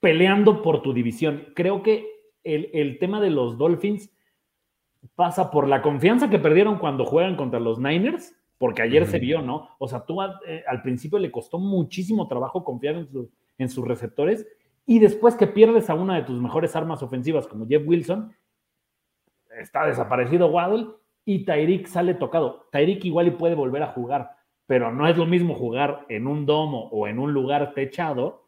peleando 0.00 0.62
por 0.62 0.82
tu 0.82 0.92
división. 0.92 1.44
Creo 1.54 1.82
que 1.82 2.06
el, 2.44 2.70
el 2.72 2.98
tema 2.98 3.20
de 3.20 3.30
los 3.30 3.56
Dolphins 3.58 4.10
pasa 5.14 5.50
por 5.50 5.68
la 5.68 5.82
confianza 5.82 6.28
que 6.30 6.38
perdieron 6.38 6.78
cuando 6.78 7.04
juegan 7.04 7.36
contra 7.36 7.60
los 7.60 7.78
Niners, 7.78 8.34
porque 8.58 8.82
ayer 8.82 9.06
se 9.06 9.18
vio, 9.18 9.42
¿no? 9.42 9.68
O 9.78 9.86
sea, 9.88 10.04
tú 10.06 10.20
eh, 10.22 10.64
al 10.66 10.82
principio 10.82 11.18
le 11.18 11.30
costó 11.30 11.58
muchísimo 11.58 12.26
trabajo 12.26 12.64
confiar 12.64 12.94
en, 12.96 13.06
su- 13.06 13.30
en 13.58 13.68
sus 13.68 13.86
receptores 13.86 14.46
y 14.86 14.98
después 14.98 15.34
que 15.34 15.46
pierdes 15.46 15.90
a 15.90 15.94
una 15.94 16.14
de 16.16 16.22
tus 16.22 16.40
mejores 16.40 16.74
armas 16.74 17.02
ofensivas 17.02 17.46
como 17.46 17.66
Jeff 17.66 17.82
Wilson, 17.86 18.32
está 19.60 19.86
desaparecido 19.86 20.48
Waddle 20.48 20.86
y 21.24 21.44
Tyreek 21.44 21.86
sale 21.86 22.14
tocado. 22.14 22.66
Tyreek 22.72 23.04
igual 23.04 23.26
y 23.28 23.30
puede 23.32 23.54
volver 23.54 23.82
a 23.82 23.88
jugar, 23.88 24.30
pero 24.66 24.92
no 24.92 25.08
es 25.08 25.16
lo 25.16 25.26
mismo 25.26 25.54
jugar 25.54 26.04
en 26.08 26.26
un 26.26 26.46
domo 26.46 26.88
o 26.92 27.06
en 27.08 27.18
un 27.18 27.32
lugar 27.32 27.74
techado 27.74 28.46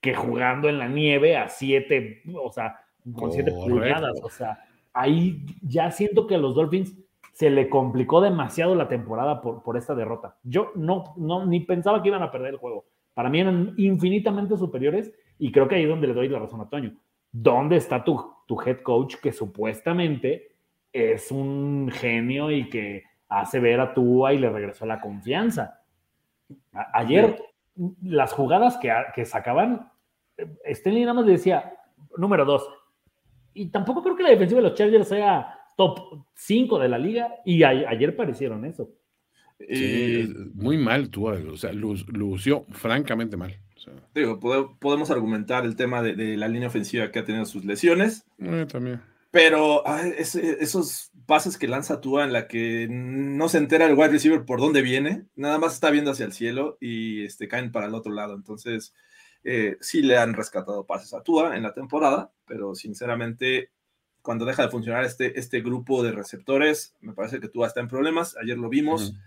que 0.00 0.14
jugando 0.14 0.68
en 0.68 0.78
la 0.78 0.88
nieve 0.88 1.36
a 1.36 1.48
siete, 1.48 2.22
o 2.34 2.50
sea, 2.50 2.80
con 3.14 3.32
siete 3.32 3.50
pulgadas. 3.52 4.20
O 4.22 4.30
sea, 4.30 4.58
ahí 4.92 5.44
ya 5.62 5.90
siento 5.90 6.26
que 6.26 6.34
a 6.34 6.38
los 6.38 6.54
Dolphins 6.54 6.96
se 7.32 7.48
le 7.50 7.68
complicó 7.68 8.20
demasiado 8.20 8.74
la 8.74 8.88
temporada 8.88 9.40
por, 9.40 9.62
por 9.62 9.76
esta 9.76 9.94
derrota. 9.94 10.36
Yo 10.42 10.72
no, 10.74 11.14
no, 11.16 11.46
ni 11.46 11.60
pensaba 11.60 12.02
que 12.02 12.08
iban 12.08 12.22
a 12.22 12.30
perder 12.30 12.50
el 12.54 12.58
juego. 12.58 12.84
Para 13.14 13.30
mí 13.30 13.40
eran 13.40 13.74
infinitamente 13.76 14.56
superiores 14.56 15.12
y 15.38 15.50
creo 15.52 15.66
que 15.68 15.76
ahí 15.76 15.84
es 15.84 15.88
donde 15.88 16.06
le 16.06 16.14
doy 16.14 16.28
la 16.28 16.38
razón 16.38 16.60
a 16.60 16.68
Toño. 16.68 16.92
¿Dónde 17.32 17.76
está 17.76 18.04
tu, 18.04 18.20
tu 18.46 18.60
head 18.60 18.80
coach 18.82 19.16
que 19.22 19.32
supuestamente 19.32 20.52
es 20.92 21.30
un 21.30 21.88
genio 21.92 22.50
y 22.50 22.68
que 22.68 23.04
hace 23.28 23.60
ver 23.60 23.80
a 23.80 23.94
Tua 23.94 24.32
y 24.34 24.38
le 24.38 24.50
regresó 24.50 24.84
la 24.86 25.00
confianza? 25.00 25.80
A- 26.72 26.98
ayer, 26.98 27.40
las 28.02 28.32
jugadas 28.32 28.76
que, 28.76 28.92
que 29.14 29.24
sacaban, 29.24 29.90
eh, 30.36 30.46
Stanley 30.64 31.02
nada 31.02 31.14
más 31.14 31.26
decía, 31.26 31.74
número 32.16 32.44
dos, 32.44 32.68
y 33.54 33.66
tampoco 33.70 34.02
creo 34.02 34.16
que 34.16 34.22
la 34.22 34.30
defensiva 34.30 34.60
de 34.60 34.68
los 34.68 34.76
Chargers 34.76 35.08
sea 35.08 35.54
top 35.76 36.24
5 36.34 36.78
de 36.78 36.88
la 36.88 36.98
liga, 36.98 37.28
y 37.44 37.62
a- 37.62 37.68
ayer 37.88 38.14
parecieron 38.16 38.64
eso. 38.64 38.90
sí, 39.58 39.66
eh, 39.68 40.28
muy 40.54 40.78
mal 40.78 41.10
tú, 41.10 41.28
o 41.28 41.56
sea, 41.56 41.72
lu- 41.72 41.94
lució 42.08 42.64
francamente 42.70 43.36
mal. 43.36 43.54
O 43.76 43.80
sea, 43.80 43.92
digo, 44.14 44.38
pode- 44.40 44.76
podemos 44.78 45.10
argumentar 45.10 45.64
el 45.64 45.76
tema 45.76 46.02
de, 46.02 46.14
de 46.14 46.36
la 46.36 46.48
línea 46.48 46.68
ofensiva 46.68 47.10
que 47.10 47.18
ha 47.18 47.24
tenido 47.24 47.44
sus 47.44 47.64
lesiones, 47.64 48.24
eh, 48.38 48.66
también. 48.70 49.00
pero 49.30 49.86
ay, 49.86 50.12
ese- 50.18 50.56
esos 50.62 51.10
pases 51.26 51.56
que 51.58 51.68
lanza 51.68 52.00
Tua 52.00 52.24
en 52.24 52.32
la 52.32 52.48
que 52.48 52.88
no 52.90 53.48
se 53.48 53.58
entera 53.58 53.86
el 53.86 53.94
wide 53.94 54.08
receiver 54.12 54.44
por 54.44 54.60
dónde 54.60 54.82
viene, 54.82 55.24
nada 55.36 55.58
más 55.58 55.74
está 55.74 55.90
viendo 55.90 56.10
hacia 56.10 56.26
el 56.26 56.32
cielo 56.32 56.76
y 56.80 57.24
este, 57.24 57.46
caen 57.48 57.70
para 57.70 57.86
el 57.86 57.94
otro 57.94 58.12
lado. 58.12 58.34
Entonces, 58.34 58.94
eh, 59.44 59.76
sí 59.80 60.02
le 60.02 60.16
han 60.18 60.34
rescatado 60.34 60.84
pases 60.86 61.14
a 61.14 61.22
Tua 61.22 61.56
en 61.56 61.62
la 61.62 61.72
temporada, 61.74 62.30
pero 62.46 62.74
sinceramente, 62.74 63.70
cuando 64.22 64.44
deja 64.44 64.62
de 64.64 64.68
funcionar 64.70 65.04
este, 65.04 65.38
este 65.38 65.60
grupo 65.60 66.02
de 66.02 66.12
receptores, 66.12 66.94
me 67.00 67.12
parece 67.14 67.40
que 67.40 67.48
Tua 67.48 67.66
está 67.66 67.80
en 67.80 67.88
problemas. 67.88 68.36
Ayer 68.36 68.58
lo 68.58 68.68
vimos. 68.68 69.10
Ujú. 69.10 69.18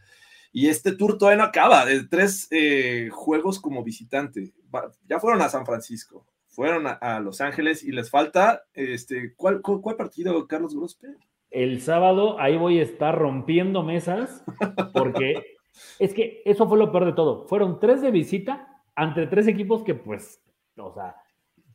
Y 0.56 0.68
este 0.68 0.92
tour 0.96 1.18
todavía 1.18 1.40
no 1.44 1.50
acaba, 1.50 1.84
de 1.84 2.04
tres 2.08 2.48
eh, 2.52 3.10
juegos 3.12 3.60
como 3.60 3.84
visitante. 3.84 4.54
Va- 4.74 4.92
Ya 5.08 5.20
fueron 5.20 5.42
a 5.42 5.50
San 5.50 5.66
Francisco, 5.66 6.28
fueron 6.48 6.86
a, 6.86 6.92
a 6.92 7.20
Los 7.20 7.42
Ángeles 7.42 7.84
y 7.84 7.92
les 7.92 8.12
falta, 8.12 8.62
este, 8.76 9.34
¿cuál, 9.36 9.62
cuál, 9.64 9.82
cuál 9.82 9.96
partido, 9.96 10.48
Carlos 10.48 10.76
Grospe? 10.76 11.08
El 11.50 11.82
sábado 11.82 12.40
ahí 12.40 12.56
voy 12.56 12.78
a 12.80 12.84
estar 12.84 13.18
rompiendo 13.18 13.82
mesas, 13.82 14.44
porque 14.94 15.58
es 16.00 16.14
que 16.14 16.44
eso 16.46 16.70
fue 16.70 16.78
lo 16.78 16.92
peor 16.92 17.06
de 17.06 17.14
todo. 17.14 17.48
Fueron 17.48 17.80
tres 17.80 18.04
de 18.04 18.12
visita 18.12 18.73
ante 18.96 19.28
tres 19.28 19.48
equipos 19.48 19.84
que, 19.84 19.96
pues, 19.96 20.44
o 20.78 20.92
sea, 20.94 21.16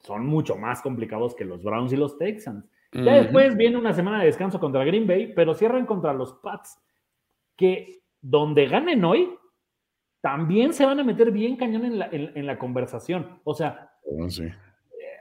son 0.01 0.27
mucho 0.27 0.57
más 0.57 0.81
complicados 0.82 1.35
que 1.35 1.45
los 1.45 1.62
Browns 1.62 1.93
y 1.93 1.97
los 1.97 2.16
Texans. 2.19 2.65
Ya 2.93 3.15
después 3.16 3.57
viene 3.57 3.77
una 3.77 3.93
semana 3.93 4.20
de 4.20 4.27
descanso 4.27 4.59
contra 4.59 4.85
Green 4.85 5.07
Bay, 5.07 5.32
pero 5.35 5.55
cierran 5.55 5.85
contra 5.85 6.12
los 6.15 6.32
Pats, 6.35 6.81
que 7.57 8.01
donde 8.20 8.66
ganen 8.66 9.05
hoy, 9.05 9.28
también 10.20 10.73
se 10.73 10.85
van 10.86 10.99
a 11.01 11.05
meter 11.05 11.31
bien 11.31 11.57
cañón 11.57 11.85
en 11.85 11.99
la, 11.99 12.07
en- 12.11 12.32
en 12.35 12.47
la 12.47 12.59
conversación. 12.59 13.40
O 13.45 13.55
sea, 13.55 13.90
Oh, 14.05 14.28
sí. 14.31 14.45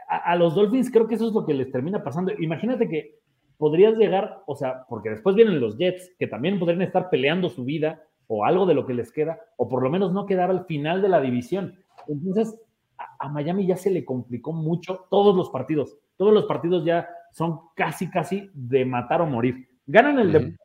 a, 0.08 0.32
a 0.32 0.36
los 0.38 0.56
Dolphins 0.56 0.90
creo 0.92 1.08
que 1.08 1.16
eso 1.16 1.28
es 1.28 1.34
lo 1.34 1.46
que 1.46 1.54
les 1.54 1.72
termina 1.72 2.04
pasando. 2.04 2.32
Imagínate 2.40 2.88
que 2.88 3.20
podrías 3.58 3.98
llegar, 3.98 4.44
o 4.48 4.56
sea, 4.56 4.86
porque 4.88 5.10
después 5.10 5.36
vienen 5.36 5.60
los 5.60 5.78
Jets, 5.78 6.16
que 6.18 6.28
también 6.28 6.58
podrían 6.60 6.82
estar 6.84 7.10
peleando 7.10 7.50
su 7.50 7.66
vida 7.66 8.02
o 8.28 8.46
algo 8.46 8.66
de 8.66 8.74
lo 8.76 8.86
que 8.86 8.94
les 8.94 9.12
queda, 9.12 9.40
o 9.58 9.68
por 9.68 9.84
lo 9.84 9.90
menos 9.90 10.14
no 10.14 10.26
quedar 10.26 10.50
al 10.52 10.66
final 10.66 11.02
de 11.02 11.10
la 11.10 11.20
división. 11.22 11.80
Entonces, 12.08 12.60
a, 12.98 13.26
a 13.26 13.30
Miami 13.30 13.66
ya 13.66 13.78
se 13.78 13.92
le 13.92 14.06
complicó 14.06 14.54
mucho 14.54 15.06
todos 15.10 15.36
los 15.36 15.50
partidos. 15.50 15.98
Todos 16.18 16.34
los 16.34 16.46
partidos 16.46 16.84
ya 16.86 17.08
son 17.32 17.60
casi, 17.76 18.10
casi 18.10 18.50
de 18.54 18.86
matar 18.86 19.22
o 19.22 19.26
morir. 19.26 19.68
Ganan 19.86 20.20
el 20.20 20.32
de 20.32 20.58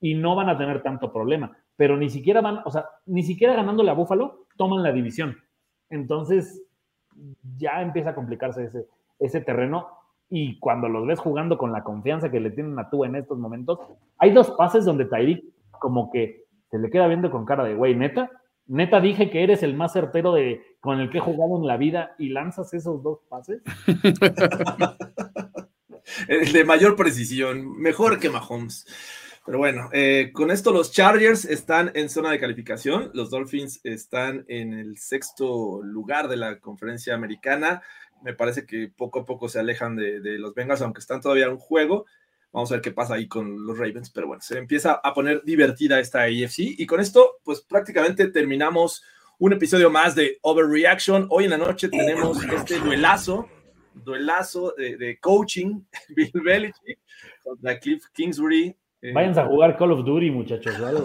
y 0.00 0.14
no 0.14 0.34
van 0.34 0.48
a 0.48 0.58
tener 0.58 0.82
tanto 0.82 1.12
problema, 1.12 1.56
pero 1.76 1.96
ni 1.96 2.10
siquiera 2.10 2.40
van, 2.40 2.60
o 2.64 2.70
sea, 2.70 2.86
ni 3.06 3.22
siquiera 3.22 3.54
ganándole 3.54 3.90
a 3.90 3.94
Buffalo, 3.94 4.46
toman 4.56 4.82
la 4.82 4.92
división. 4.92 5.36
Entonces, 5.90 6.62
ya 7.56 7.80
empieza 7.80 8.10
a 8.10 8.14
complicarse 8.14 8.64
ese, 8.64 8.86
ese 9.18 9.40
terreno. 9.40 9.88
Y 10.28 10.58
cuando 10.58 10.88
los 10.88 11.06
ves 11.06 11.20
jugando 11.20 11.56
con 11.56 11.72
la 11.72 11.84
confianza 11.84 12.30
que 12.30 12.40
le 12.40 12.50
tienen 12.50 12.78
a 12.78 12.90
tú 12.90 13.04
en 13.04 13.14
estos 13.14 13.38
momentos, 13.38 13.78
hay 14.18 14.32
dos 14.32 14.50
pases 14.52 14.84
donde 14.84 15.04
Tyreek 15.04 15.44
como 15.78 16.10
que 16.10 16.44
se 16.70 16.78
le 16.78 16.90
queda 16.90 17.06
viendo 17.06 17.30
con 17.30 17.44
cara 17.44 17.64
de, 17.64 17.74
güey, 17.74 17.94
neta, 17.94 18.30
neta 18.66 19.00
dije 19.00 19.30
que 19.30 19.42
eres 19.42 19.62
el 19.62 19.74
más 19.74 19.92
certero 19.92 20.32
de, 20.32 20.62
con 20.80 21.00
el 21.00 21.10
que 21.10 21.18
he 21.18 21.20
jugado 21.20 21.56
en 21.58 21.66
la 21.66 21.76
vida 21.76 22.14
y 22.18 22.30
lanzas 22.30 22.72
esos 22.74 23.02
dos 23.02 23.20
pases. 23.28 23.62
El 26.28 26.52
de 26.52 26.64
mayor 26.64 26.96
precisión, 26.96 27.78
mejor 27.78 28.20
que 28.20 28.30
Mahomes. 28.30 28.86
Pero 29.44 29.58
bueno, 29.58 29.88
eh, 29.92 30.30
con 30.32 30.50
esto 30.50 30.72
los 30.72 30.90
Chargers 30.90 31.44
están 31.44 31.92
en 31.94 32.10
zona 32.10 32.32
de 32.32 32.40
calificación, 32.40 33.12
los 33.14 33.30
Dolphins 33.30 33.80
están 33.84 34.44
en 34.48 34.74
el 34.74 34.98
sexto 34.98 35.80
lugar 35.82 36.28
de 36.28 36.36
la 36.36 36.58
conferencia 36.58 37.14
americana. 37.14 37.82
Me 38.22 38.34
parece 38.34 38.66
que 38.66 38.88
poco 38.88 39.20
a 39.20 39.24
poco 39.24 39.48
se 39.48 39.60
alejan 39.60 39.94
de, 39.94 40.20
los 40.38 40.52
Bengals, 40.54 40.82
aunque 40.82 40.98
están 40.98 41.20
todavía 41.20 41.46
en 41.46 41.58
juego. 41.58 42.06
Vamos 42.52 42.70
a 42.70 42.76
ver 42.76 42.82
qué 42.82 42.92
pasa 42.92 43.14
ahí 43.14 43.28
con 43.28 43.66
los 43.66 43.78
Ravens, 43.78 44.10
pero 44.10 44.28
bueno, 44.28 44.42
se 44.42 44.58
empieza 44.58 44.94
a 44.94 45.12
poner 45.12 45.42
divertida 45.44 46.00
esta 46.00 46.22
AFC. 46.22 46.58
Y 46.78 46.86
con 46.86 47.00
esto, 47.00 47.38
pues 47.44 47.60
prácticamente 47.60 48.28
terminamos 48.28 49.02
un 49.38 49.52
episodio 49.52 49.90
más 49.90 50.14
de 50.14 50.38
Overreaction. 50.42 51.26
Hoy 51.30 51.44
en 51.44 51.50
la 51.50 51.58
noche 51.58 51.88
tenemos 51.88 52.42
este 52.44 52.78
duelazo, 52.78 53.48
duelazo 53.94 54.74
de, 54.76 54.96
de 54.96 55.18
coaching, 55.18 55.82
Bill 56.16 56.30
Belichick 56.42 56.98
contra 57.42 57.78
Cliff 57.78 58.04
Kingsbury. 58.12 58.74
Eh, 59.02 59.12
Váyanse 59.12 59.40
a 59.40 59.46
jugar 59.46 59.76
Call 59.76 59.92
of 59.92 60.04
Duty, 60.04 60.30
muchachos. 60.30 60.80
¿vale? 60.80 61.00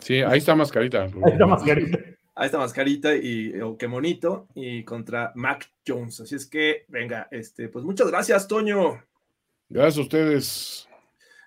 Sí, 0.00 0.22
ahí 0.22 0.38
está 0.38 0.54
mascarita. 0.54 1.02
Ahí 1.04 1.32
está 1.32 1.46
mascarita. 1.46 1.98
a 2.34 2.46
esta 2.46 2.58
mascarita 2.58 3.14
y 3.14 3.60
oh, 3.60 3.76
qué 3.76 3.86
bonito 3.86 4.48
y 4.54 4.84
contra 4.84 5.32
Mac 5.34 5.70
Jones. 5.86 6.20
Así 6.20 6.34
es 6.34 6.46
que, 6.46 6.84
venga, 6.88 7.28
este, 7.30 7.68
pues 7.68 7.84
muchas 7.84 8.08
gracias, 8.08 8.48
Toño. 8.48 9.02
Gracias 9.72 9.98
a 9.98 10.00
ustedes. 10.02 10.88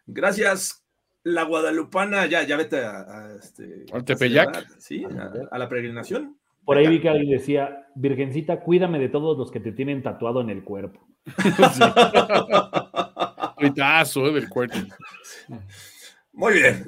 Gracias, 0.07 0.83
la 1.23 1.43
Guadalupana. 1.43 2.25
Ya, 2.25 2.43
ya 2.43 2.57
vete 2.57 2.83
a, 2.83 3.01
a, 3.01 3.35
este, 3.35 3.85
Al 3.93 4.03
Tepeyac. 4.03 4.57
a 4.57 4.65
Sí, 4.79 5.03
a, 5.05 5.31
a 5.51 5.57
la 5.59 5.69
peregrinación. 5.69 6.35
Por 6.65 6.77
ahí 6.77 6.87
vi 6.87 6.99
que 6.99 7.09
alguien 7.09 7.29
decía, 7.29 7.87
Virgencita, 7.93 8.59
cuídame 8.61 8.97
de 8.97 9.09
todos 9.09 9.37
los 9.37 9.51
que 9.51 9.59
te 9.59 9.71
tienen 9.71 10.01
tatuado 10.01 10.41
en 10.41 10.49
el 10.49 10.63
cuerpo. 10.63 11.07
Eh, 13.57 13.71
del 14.33 14.49
cuerpo. 14.49 14.75
Muy 16.33 16.53
bien. 16.53 16.85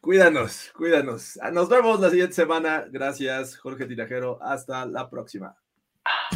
Cuídanos, 0.00 0.70
cuídanos. 0.76 1.38
Nos 1.52 1.68
vemos 1.68 2.00
la 2.00 2.10
siguiente 2.10 2.34
semana. 2.34 2.84
Gracias, 2.90 3.56
Jorge 3.56 3.86
Tirajero. 3.86 4.38
Hasta 4.42 4.84
la 4.84 5.08
próxima. 5.08 5.56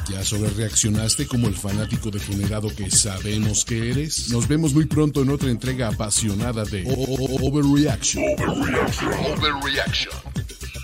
¿Ya 0.09 0.24
sobre 0.24 0.51
reaccionaste 0.51 1.26
como 1.26 1.48
el 1.48 1.56
fanático 1.56 2.10
degenerado 2.10 2.68
que 2.74 2.90
sabemos 2.90 3.64
que 3.64 3.90
eres? 3.90 4.28
Nos 4.30 4.47
vemos 4.47 4.72
muy 4.72 4.86
pronto 4.86 5.22
en 5.22 5.30
otra 5.30 5.51
entrega 5.51 5.88
apasionada 5.88 6.64
de 6.64 6.84
Overreaction. 6.86 8.22
Overreaction. 9.36 10.14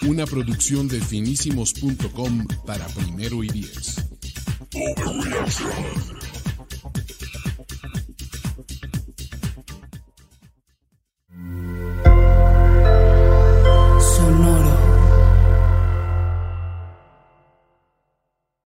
Una 0.02 0.26
producción 0.26 0.88
de 0.88 1.00
finísimos.com 1.00 2.46
para 2.66 2.86
primero 2.88 3.44
y 3.44 3.48
diez. 3.48 3.96
Overreaction. 4.74 6.31